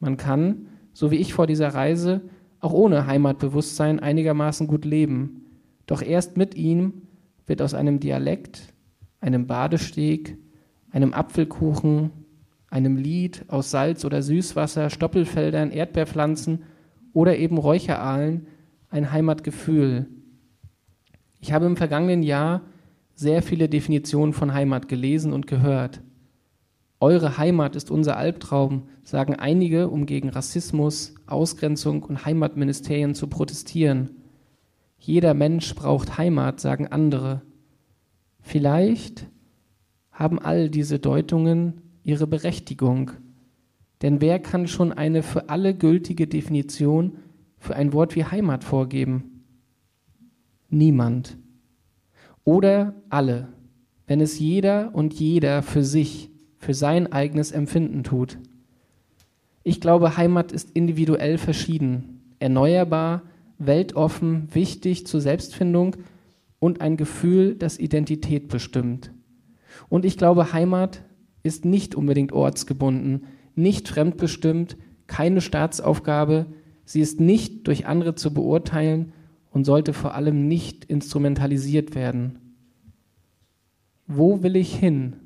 Man 0.00 0.16
kann, 0.16 0.66
so 0.92 1.12
wie 1.12 1.18
ich 1.18 1.34
vor 1.34 1.46
dieser 1.46 1.68
Reise, 1.68 2.22
auch 2.58 2.72
ohne 2.72 3.06
Heimatbewusstsein 3.06 4.00
einigermaßen 4.00 4.66
gut 4.66 4.84
leben. 4.84 5.46
Doch 5.86 6.02
erst 6.02 6.36
mit 6.36 6.56
ihm 6.56 7.02
wird 7.46 7.62
aus 7.62 7.74
einem 7.74 8.00
Dialekt, 8.00 8.74
einem 9.20 9.46
Badesteg, 9.46 10.36
einem 10.90 11.14
Apfelkuchen, 11.14 12.10
einem 12.70 12.96
Lied 12.96 13.44
aus 13.46 13.70
Salz 13.70 14.04
oder 14.04 14.20
Süßwasser, 14.20 14.90
Stoppelfeldern, 14.90 15.70
Erdbeerpflanzen 15.70 16.64
oder 17.12 17.36
eben 17.36 17.58
Räucheraalen 17.58 18.46
ein 18.90 19.12
Heimatgefühl. 19.12 20.08
Ich 21.40 21.52
habe 21.52 21.66
im 21.66 21.76
vergangenen 21.76 22.22
Jahr 22.22 22.62
sehr 23.14 23.42
viele 23.42 23.68
Definitionen 23.68 24.32
von 24.32 24.54
Heimat 24.54 24.88
gelesen 24.88 25.32
und 25.32 25.46
gehört. 25.46 26.00
Eure 27.00 27.36
Heimat 27.36 27.74
ist 27.74 27.90
unser 27.90 28.16
Albtraum, 28.16 28.84
sagen 29.02 29.34
einige, 29.34 29.88
um 29.88 30.06
gegen 30.06 30.28
Rassismus, 30.28 31.14
Ausgrenzung 31.26 32.02
und 32.04 32.24
Heimatministerien 32.24 33.14
zu 33.14 33.26
protestieren. 33.26 34.10
Jeder 34.98 35.34
Mensch 35.34 35.74
braucht 35.74 36.16
Heimat, 36.16 36.60
sagen 36.60 36.86
andere, 36.86 37.42
Vielleicht 38.42 39.28
haben 40.10 40.38
all 40.38 40.68
diese 40.68 40.98
Deutungen 40.98 41.80
ihre 42.02 42.26
Berechtigung. 42.26 43.12
Denn 44.02 44.20
wer 44.20 44.40
kann 44.40 44.66
schon 44.66 44.92
eine 44.92 45.22
für 45.22 45.48
alle 45.48 45.74
gültige 45.74 46.26
Definition 46.26 47.18
für 47.58 47.76
ein 47.76 47.92
Wort 47.92 48.16
wie 48.16 48.24
Heimat 48.24 48.64
vorgeben? 48.64 49.44
Niemand. 50.68 51.36
Oder 52.44 52.94
alle, 53.08 53.48
wenn 54.06 54.20
es 54.20 54.38
jeder 54.38 54.94
und 54.94 55.14
jeder 55.14 55.62
für 55.62 55.84
sich, 55.84 56.30
für 56.58 56.74
sein 56.74 57.12
eigenes 57.12 57.52
Empfinden 57.52 58.02
tut. 58.02 58.38
Ich 59.62 59.80
glaube, 59.80 60.16
Heimat 60.16 60.50
ist 60.50 60.72
individuell 60.72 61.38
verschieden, 61.38 62.34
erneuerbar, 62.40 63.22
weltoffen, 63.58 64.48
wichtig 64.52 65.06
zur 65.06 65.20
Selbstfindung 65.20 65.96
und 66.58 66.80
ein 66.80 66.96
Gefühl, 66.96 67.54
das 67.54 67.78
Identität 67.78 68.48
bestimmt. 68.48 69.12
Und 69.88 70.04
ich 70.04 70.18
glaube, 70.18 70.52
Heimat 70.52 71.04
ist 71.44 71.64
nicht 71.64 71.94
unbedingt 71.94 72.32
ortsgebunden, 72.32 73.24
nicht 73.54 73.88
fremdbestimmt, 73.88 74.76
keine 75.06 75.40
Staatsaufgabe, 75.40 76.46
sie 76.84 77.00
ist 77.00 77.20
nicht 77.20 77.66
durch 77.66 77.86
andere 77.86 78.14
zu 78.14 78.32
beurteilen 78.32 79.12
und 79.50 79.64
sollte 79.64 79.92
vor 79.92 80.14
allem 80.14 80.48
nicht 80.48 80.84
instrumentalisiert 80.86 81.94
werden. 81.94 82.38
Wo 84.06 84.42
will 84.42 84.56
ich 84.56 84.74
hin? 84.74 85.16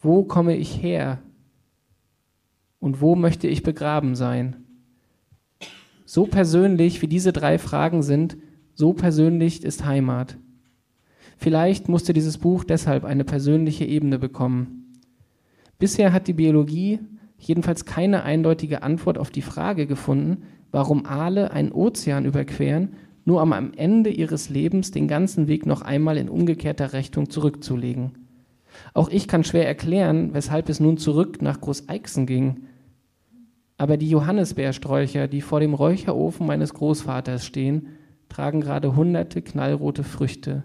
Wo 0.00 0.24
komme 0.24 0.56
ich 0.56 0.82
her? 0.82 1.22
Und 2.78 3.00
wo 3.00 3.14
möchte 3.14 3.48
ich 3.48 3.62
begraben 3.62 4.14
sein? 4.14 4.56
So 6.04 6.26
persönlich 6.26 7.02
wie 7.02 7.08
diese 7.08 7.32
drei 7.32 7.58
Fragen 7.58 8.02
sind, 8.02 8.36
so 8.74 8.92
persönlich 8.92 9.64
ist 9.64 9.84
Heimat. 9.84 10.38
Vielleicht 11.36 11.88
musste 11.88 12.12
dieses 12.12 12.38
Buch 12.38 12.64
deshalb 12.64 13.04
eine 13.04 13.24
persönliche 13.24 13.84
Ebene 13.84 14.18
bekommen. 14.18 14.85
Bisher 15.78 16.12
hat 16.12 16.26
die 16.26 16.32
Biologie 16.32 17.00
jedenfalls 17.38 17.84
keine 17.84 18.22
eindeutige 18.22 18.82
Antwort 18.82 19.18
auf 19.18 19.30
die 19.30 19.42
Frage 19.42 19.86
gefunden, 19.86 20.44
warum 20.70 21.06
Aale 21.06 21.50
einen 21.50 21.72
Ozean 21.72 22.24
überqueren, 22.24 22.94
nur 23.24 23.42
um 23.42 23.52
am 23.52 23.72
Ende 23.74 24.10
ihres 24.10 24.48
Lebens 24.48 24.90
den 24.90 25.08
ganzen 25.08 25.48
Weg 25.48 25.66
noch 25.66 25.82
einmal 25.82 26.16
in 26.16 26.28
umgekehrter 26.28 26.92
Richtung 26.92 27.28
zurückzulegen. 27.28 28.12
Auch 28.94 29.08
ich 29.08 29.26
kann 29.26 29.44
schwer 29.44 29.66
erklären, 29.66 30.32
weshalb 30.32 30.68
es 30.68 30.80
nun 30.80 30.96
zurück 30.96 31.42
nach 31.42 31.60
Großeixen 31.60 32.26
ging. 32.26 32.64
Aber 33.78 33.96
die 33.96 34.08
Johannisbeersträucher, 34.08 35.28
die 35.28 35.40
vor 35.40 35.60
dem 35.60 35.74
Räucherofen 35.74 36.46
meines 36.46 36.72
Großvaters 36.72 37.44
stehen, 37.44 37.88
tragen 38.28 38.60
gerade 38.60 38.96
hunderte 38.96 39.42
knallrote 39.42 40.04
Früchte. 40.04 40.64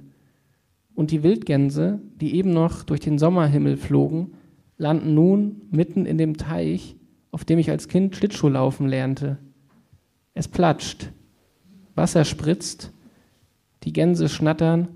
Und 0.93 1.11
die 1.11 1.23
Wildgänse, 1.23 2.01
die 2.19 2.35
eben 2.35 2.51
noch 2.51 2.83
durch 2.83 2.99
den 2.99 3.17
Sommerhimmel 3.17 3.77
flogen, 3.77 4.33
landen 4.81 5.13
nun 5.13 5.61
mitten 5.69 6.07
in 6.07 6.17
dem 6.17 6.37
Teich, 6.37 6.95
auf 7.29 7.45
dem 7.45 7.59
ich 7.59 7.69
als 7.69 7.87
Kind 7.87 8.15
Schlittschuh 8.15 8.49
laufen 8.49 8.87
lernte. 8.87 9.37
Es 10.33 10.47
platscht, 10.47 11.11
Wasser 11.93 12.25
spritzt, 12.25 12.91
die 13.83 13.93
Gänse 13.93 14.27
schnattern, 14.27 14.87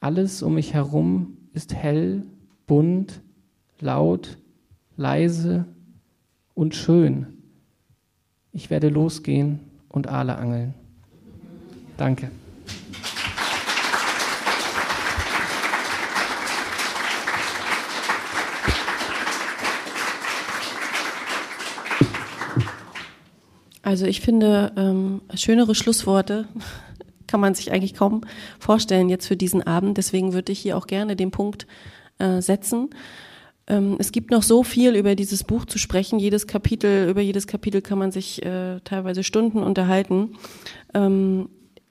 alles 0.00 0.42
um 0.42 0.54
mich 0.54 0.74
herum 0.74 1.36
ist 1.52 1.72
hell, 1.72 2.24
bunt, 2.66 3.22
laut, 3.78 4.38
leise 4.96 5.66
und 6.54 6.74
schön. 6.74 7.26
Ich 8.52 8.70
werde 8.70 8.88
losgehen 8.88 9.60
und 9.88 10.08
Aale 10.08 10.36
angeln. 10.36 10.74
Danke. 11.96 12.30
Also 23.86 24.04
ich 24.04 24.20
finde, 24.20 24.72
ähm, 24.76 25.20
schönere 25.36 25.76
Schlussworte 25.76 26.48
kann 27.28 27.38
man 27.38 27.54
sich 27.54 27.70
eigentlich 27.70 27.94
kaum 27.94 28.22
vorstellen 28.58 29.08
jetzt 29.08 29.28
für 29.28 29.36
diesen 29.36 29.62
Abend. 29.62 29.96
Deswegen 29.96 30.32
würde 30.32 30.50
ich 30.50 30.58
hier 30.58 30.76
auch 30.76 30.88
gerne 30.88 31.14
den 31.14 31.30
Punkt 31.30 31.68
äh, 32.18 32.42
setzen. 32.42 32.90
Ähm, 33.68 33.94
es 34.00 34.10
gibt 34.10 34.32
noch 34.32 34.42
so 34.42 34.64
viel 34.64 34.96
über 34.96 35.14
dieses 35.14 35.44
Buch 35.44 35.66
zu 35.66 35.78
sprechen. 35.78 36.18
Jedes 36.18 36.48
Kapitel, 36.48 37.08
über 37.08 37.20
jedes 37.20 37.46
Kapitel 37.46 37.80
kann 37.80 38.00
man 38.00 38.10
sich 38.10 38.44
äh, 38.44 38.80
teilweise 38.80 39.22
Stunden 39.22 39.62
unterhalten. 39.62 40.30
Ähm, 40.92 41.48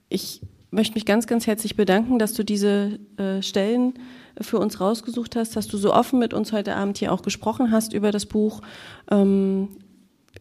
ich 0.09 0.41
möchte 0.71 0.95
mich 0.95 1.05
ganz, 1.05 1.27
ganz 1.27 1.47
herzlich 1.47 1.77
bedanken, 1.77 2.19
dass 2.19 2.33
du 2.33 2.43
diese 2.43 2.99
äh, 3.15 3.41
Stellen 3.41 3.93
für 4.41 4.59
uns 4.59 4.81
rausgesucht 4.81 5.37
hast, 5.37 5.55
dass 5.55 5.69
du 5.69 5.77
so 5.77 5.93
offen 5.93 6.19
mit 6.19 6.33
uns 6.33 6.51
heute 6.51 6.75
Abend 6.75 6.97
hier 6.97 7.13
auch 7.13 7.21
gesprochen 7.21 7.71
hast 7.71 7.93
über 7.93 8.11
das 8.11 8.25
Buch. 8.25 8.59
Ähm, 9.09 9.69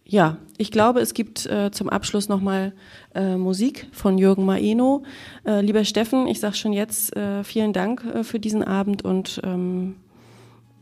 ja, 0.07 0.37
ich 0.59 0.71
glaube, 0.71 1.01
es 1.01 1.15
gibt 1.15 1.47
äh, 1.47 1.71
zum 1.71 1.89
Abschluss 1.89 2.29
nochmal 2.29 2.73
äh, 3.15 3.37
Musik 3.37 3.87
von 3.93 4.19
Jürgen 4.19 4.45
Maeno. 4.45 5.03
Äh, 5.47 5.63
lieber 5.63 5.85
Steffen, 5.85 6.27
ich 6.27 6.41
sage 6.41 6.57
schon 6.57 6.73
jetzt 6.73 7.17
äh, 7.17 7.43
vielen 7.43 7.73
Dank 7.73 8.05
äh, 8.05 8.23
für 8.23 8.39
diesen 8.39 8.63
Abend 8.63 9.03
und 9.03 9.41
ähm, 9.45 9.97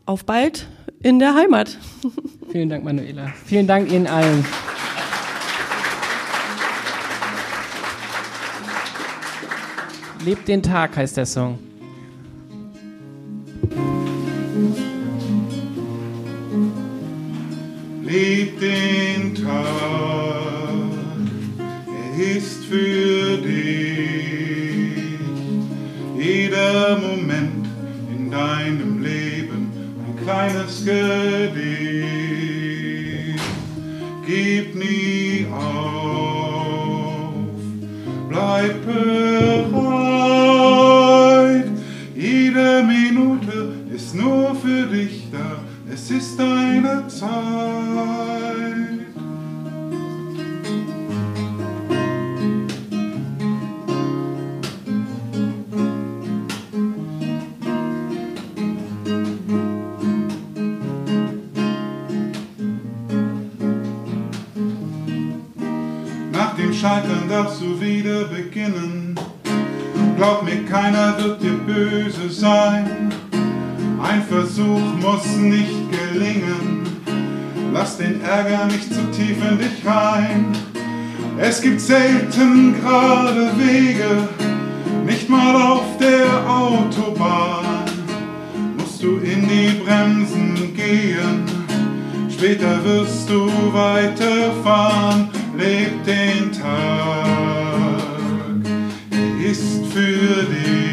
auf 0.07 0.25
bald 0.25 0.67
in 1.03 1.21
der 1.21 1.35
Heimat. 1.35 1.79
Vielen 2.51 2.69
Dank, 2.69 2.85
Manuela. 2.85 3.29
Vielen 3.47 3.67
Dank 3.67 3.91
Ihnen 3.91 4.07
allen. 4.07 4.45
Lebt 10.25 10.49
den 10.49 10.63
Tag 10.63 10.97
heißt 10.97 11.17
der 11.17 11.27
Song. 11.27 11.59
Leb 18.13 18.61
den 18.61 19.35
Tag, 19.35 19.47
er 21.89 22.37
ist 22.37 22.63
für 22.67 23.39
dich. 23.39 24.19
Jeder 26.19 26.99
Moment 26.99 27.67
in 28.15 28.31
deinem 28.31 29.03
Leben 29.03 29.73
ein 30.05 30.15
kleines 30.23 30.85
Gedicht. 30.85 31.63
Gib 34.27 34.75
nie 34.75 35.47
auf, 35.51 37.33
bleib 38.29 38.85
bereit. 38.85 39.73
Jede 42.15 42.85
Minute 42.85 43.73
ist 43.95 44.15
nur 44.15 44.55
für 44.55 44.87
dich 44.87 45.22
ist 46.17 46.39
deine 46.39 47.07
Zeit. 47.09 47.31
Nach 66.33 66.57
dem 66.57 66.73
Scheitern 66.75 67.29
darfst 67.29 67.61
du 67.63 67.81
wieder 67.81 68.25
beginnen. 68.25 69.19
Glaub 70.17 70.43
mir, 70.45 70.65
keiner 70.65 71.17
wird 71.19 71.43
dir 71.43 71.59
böse 71.67 72.29
sein. 72.29 73.12
Ein 74.03 74.23
Versuch 74.25 74.81
muss 75.01 75.37
nicht 75.37 75.77
gelingen. 75.91 76.87
Lass 77.73 77.99
den 77.99 78.21
Ärger 78.21 78.67
nicht 78.67 78.93
zu 78.93 79.01
tief 79.13 79.37
in 79.49 79.59
dich 79.59 79.87
rein. 79.87 80.47
Es 81.39 81.63
gibt 81.63 81.81
selten 81.81 82.75
gerade 82.81 83.51
Wege, 83.57 84.29
nicht 85.07 85.29
mal 85.29 85.57
auf 85.57 85.97
der 85.99 86.49
Autobahn. 86.49 87.85
Musst 88.77 89.03
du 89.03 89.19
in 89.19 89.49
die 89.49 89.81
Bremsen 89.83 90.75
gehen, 90.75 91.45
später 92.31 92.85
wirst 92.85 93.31
du 93.31 93.51
weiterfahren. 93.73 95.31
Leb 95.57 96.05
den 96.05 96.53
Tag, 96.53 97.29
er 99.11 99.51
ist 99.51 99.87
für 99.93 100.45
dich. 100.45 100.92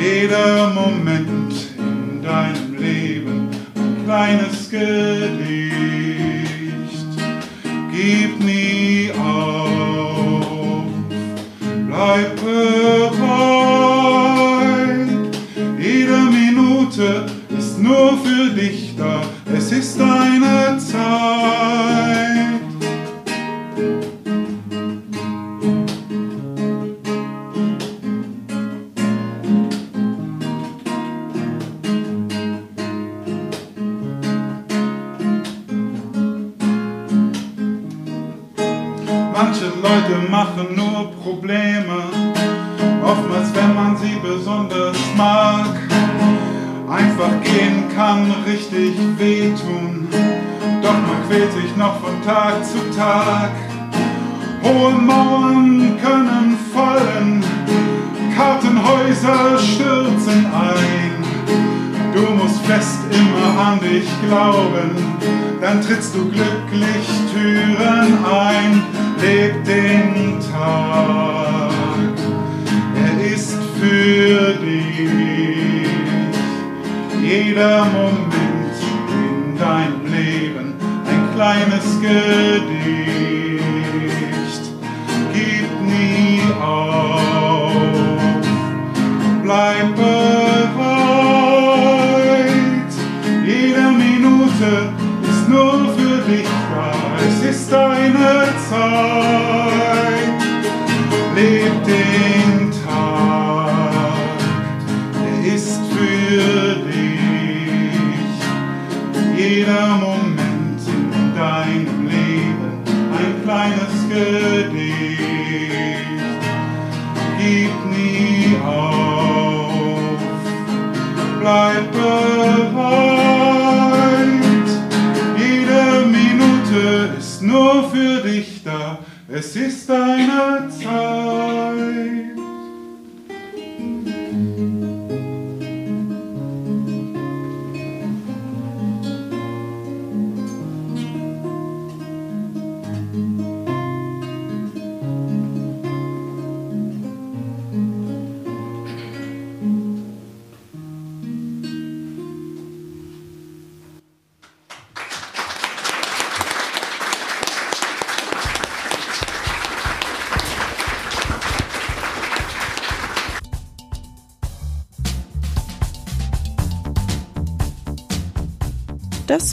Jeder 0.00 0.68
Moment 0.74 1.52
in 1.76 2.22
deinem 2.22 2.76
Leben 2.78 3.48
ein 3.74 4.04
kleines 4.04 4.70
Gedicht. 4.70 5.74
Gib 7.90 8.40
nie 8.44 9.10
auf, 9.18 10.84
bleib 11.88 12.36
bereit. 12.36 13.18
Jede 15.78 16.18
Minute 16.30 17.26
ist 17.58 17.78
nur 17.80 18.16
für 18.18 18.50
dich 18.54 18.94
da, 18.96 19.22
es 19.52 19.72
ist 19.72 19.98
deine 19.98 20.78
Zeit. 20.78 21.57
Machen 40.30 40.74
nur 40.74 41.10
Probleme. 41.22 42.02
Oftmals, 43.02 43.54
wenn 43.54 43.74
man 43.74 43.96
sie 43.96 44.16
besonders 44.22 44.96
mag, 45.16 45.74
einfach 46.90 47.40
gehen 47.42 47.84
kann 47.94 48.32
richtig 48.46 48.96
wehtun. 49.18 50.08
Doch 50.82 50.92
man 50.92 51.28
quält 51.28 51.52
sich 51.52 51.76
noch 51.76 52.00
von 52.00 52.22
Tag 52.24 52.64
zu 52.64 52.78
Tag. 52.96 53.50
Hohe 54.62 54.92
Mauern 54.92 55.96
können 56.02 56.58
fallen, 56.74 57.44
Kartenhäuser 58.36 59.58
stürzen 59.58 60.46
ein. 60.46 61.18
Du 62.14 62.32
musst 62.34 62.60
fest 62.66 63.00
immer 63.10 63.66
an 63.66 63.80
dich 63.80 64.08
glauben, 64.26 64.90
dann 65.60 65.80
trittst 65.80 66.14
du 66.14 66.28
glücklich 66.28 67.08
Türen 67.32 68.18
ein. 68.24 68.97
Leb 69.20 69.64
den 69.64 70.38
Tag, 70.52 71.72
er 72.94 73.34
ist 73.34 73.58
für 73.78 74.54
dich. 74.64 74.98
Jeder 77.20 77.84
Moment 77.86 78.78
in 79.10 79.58
deinem 79.58 80.06
Leben 80.06 80.74
ein 81.04 81.22
kleines 81.34 82.00
Gedicht. 82.00 82.28
Gib 85.34 85.68
nie 85.82 86.40
auf, 86.62 87.72
bleib 89.42 89.96
bereit. 89.96 90.88
Jede 93.44 93.90
Minute 93.90 94.70
ist 95.28 95.48
nur 95.48 95.92
für 95.96 96.18
dich 96.30 96.48
da. 96.70 96.92
Es 97.26 97.38
ist 97.50 97.70
deine 97.72 98.46
Zeit. 98.70 99.07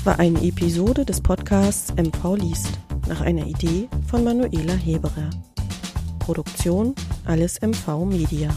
Das 0.05 0.19
war 0.19 0.23
eine 0.23 0.39
Episode 0.43 1.03
des 1.03 1.19
Podcasts 1.19 1.91
MV 1.95 2.35
liest, 2.35 2.77
nach 3.07 3.21
einer 3.21 3.47
Idee 3.47 3.89
von 4.05 4.23
Manuela 4.23 4.73
Heberer. 4.73 5.31
Produktion 6.19 6.93
Alles 7.25 7.59
MV 7.59 8.05
Media. 8.05 8.51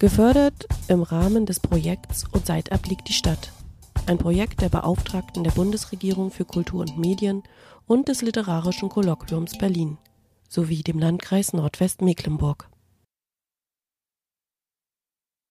Gefördert 0.00 0.66
im 0.88 1.04
Rahmen 1.04 1.46
des 1.46 1.60
Projekts 1.60 2.24
Und 2.32 2.46
Seitab 2.46 2.84
liegt 2.88 3.06
die 3.06 3.12
Stadt. 3.12 3.52
Ein 4.06 4.18
Projekt 4.18 4.60
der 4.60 4.70
Beauftragten 4.70 5.44
der 5.44 5.52
Bundesregierung 5.52 6.32
für 6.32 6.44
Kultur 6.44 6.80
und 6.80 6.98
Medien 6.98 7.44
und 7.86 8.08
des 8.08 8.22
Literarischen 8.22 8.88
Kolloquiums 8.88 9.56
Berlin 9.56 9.98
sowie 10.48 10.82
dem 10.82 10.98
Landkreis 10.98 11.52
Nordwestmecklenburg. 11.52 12.71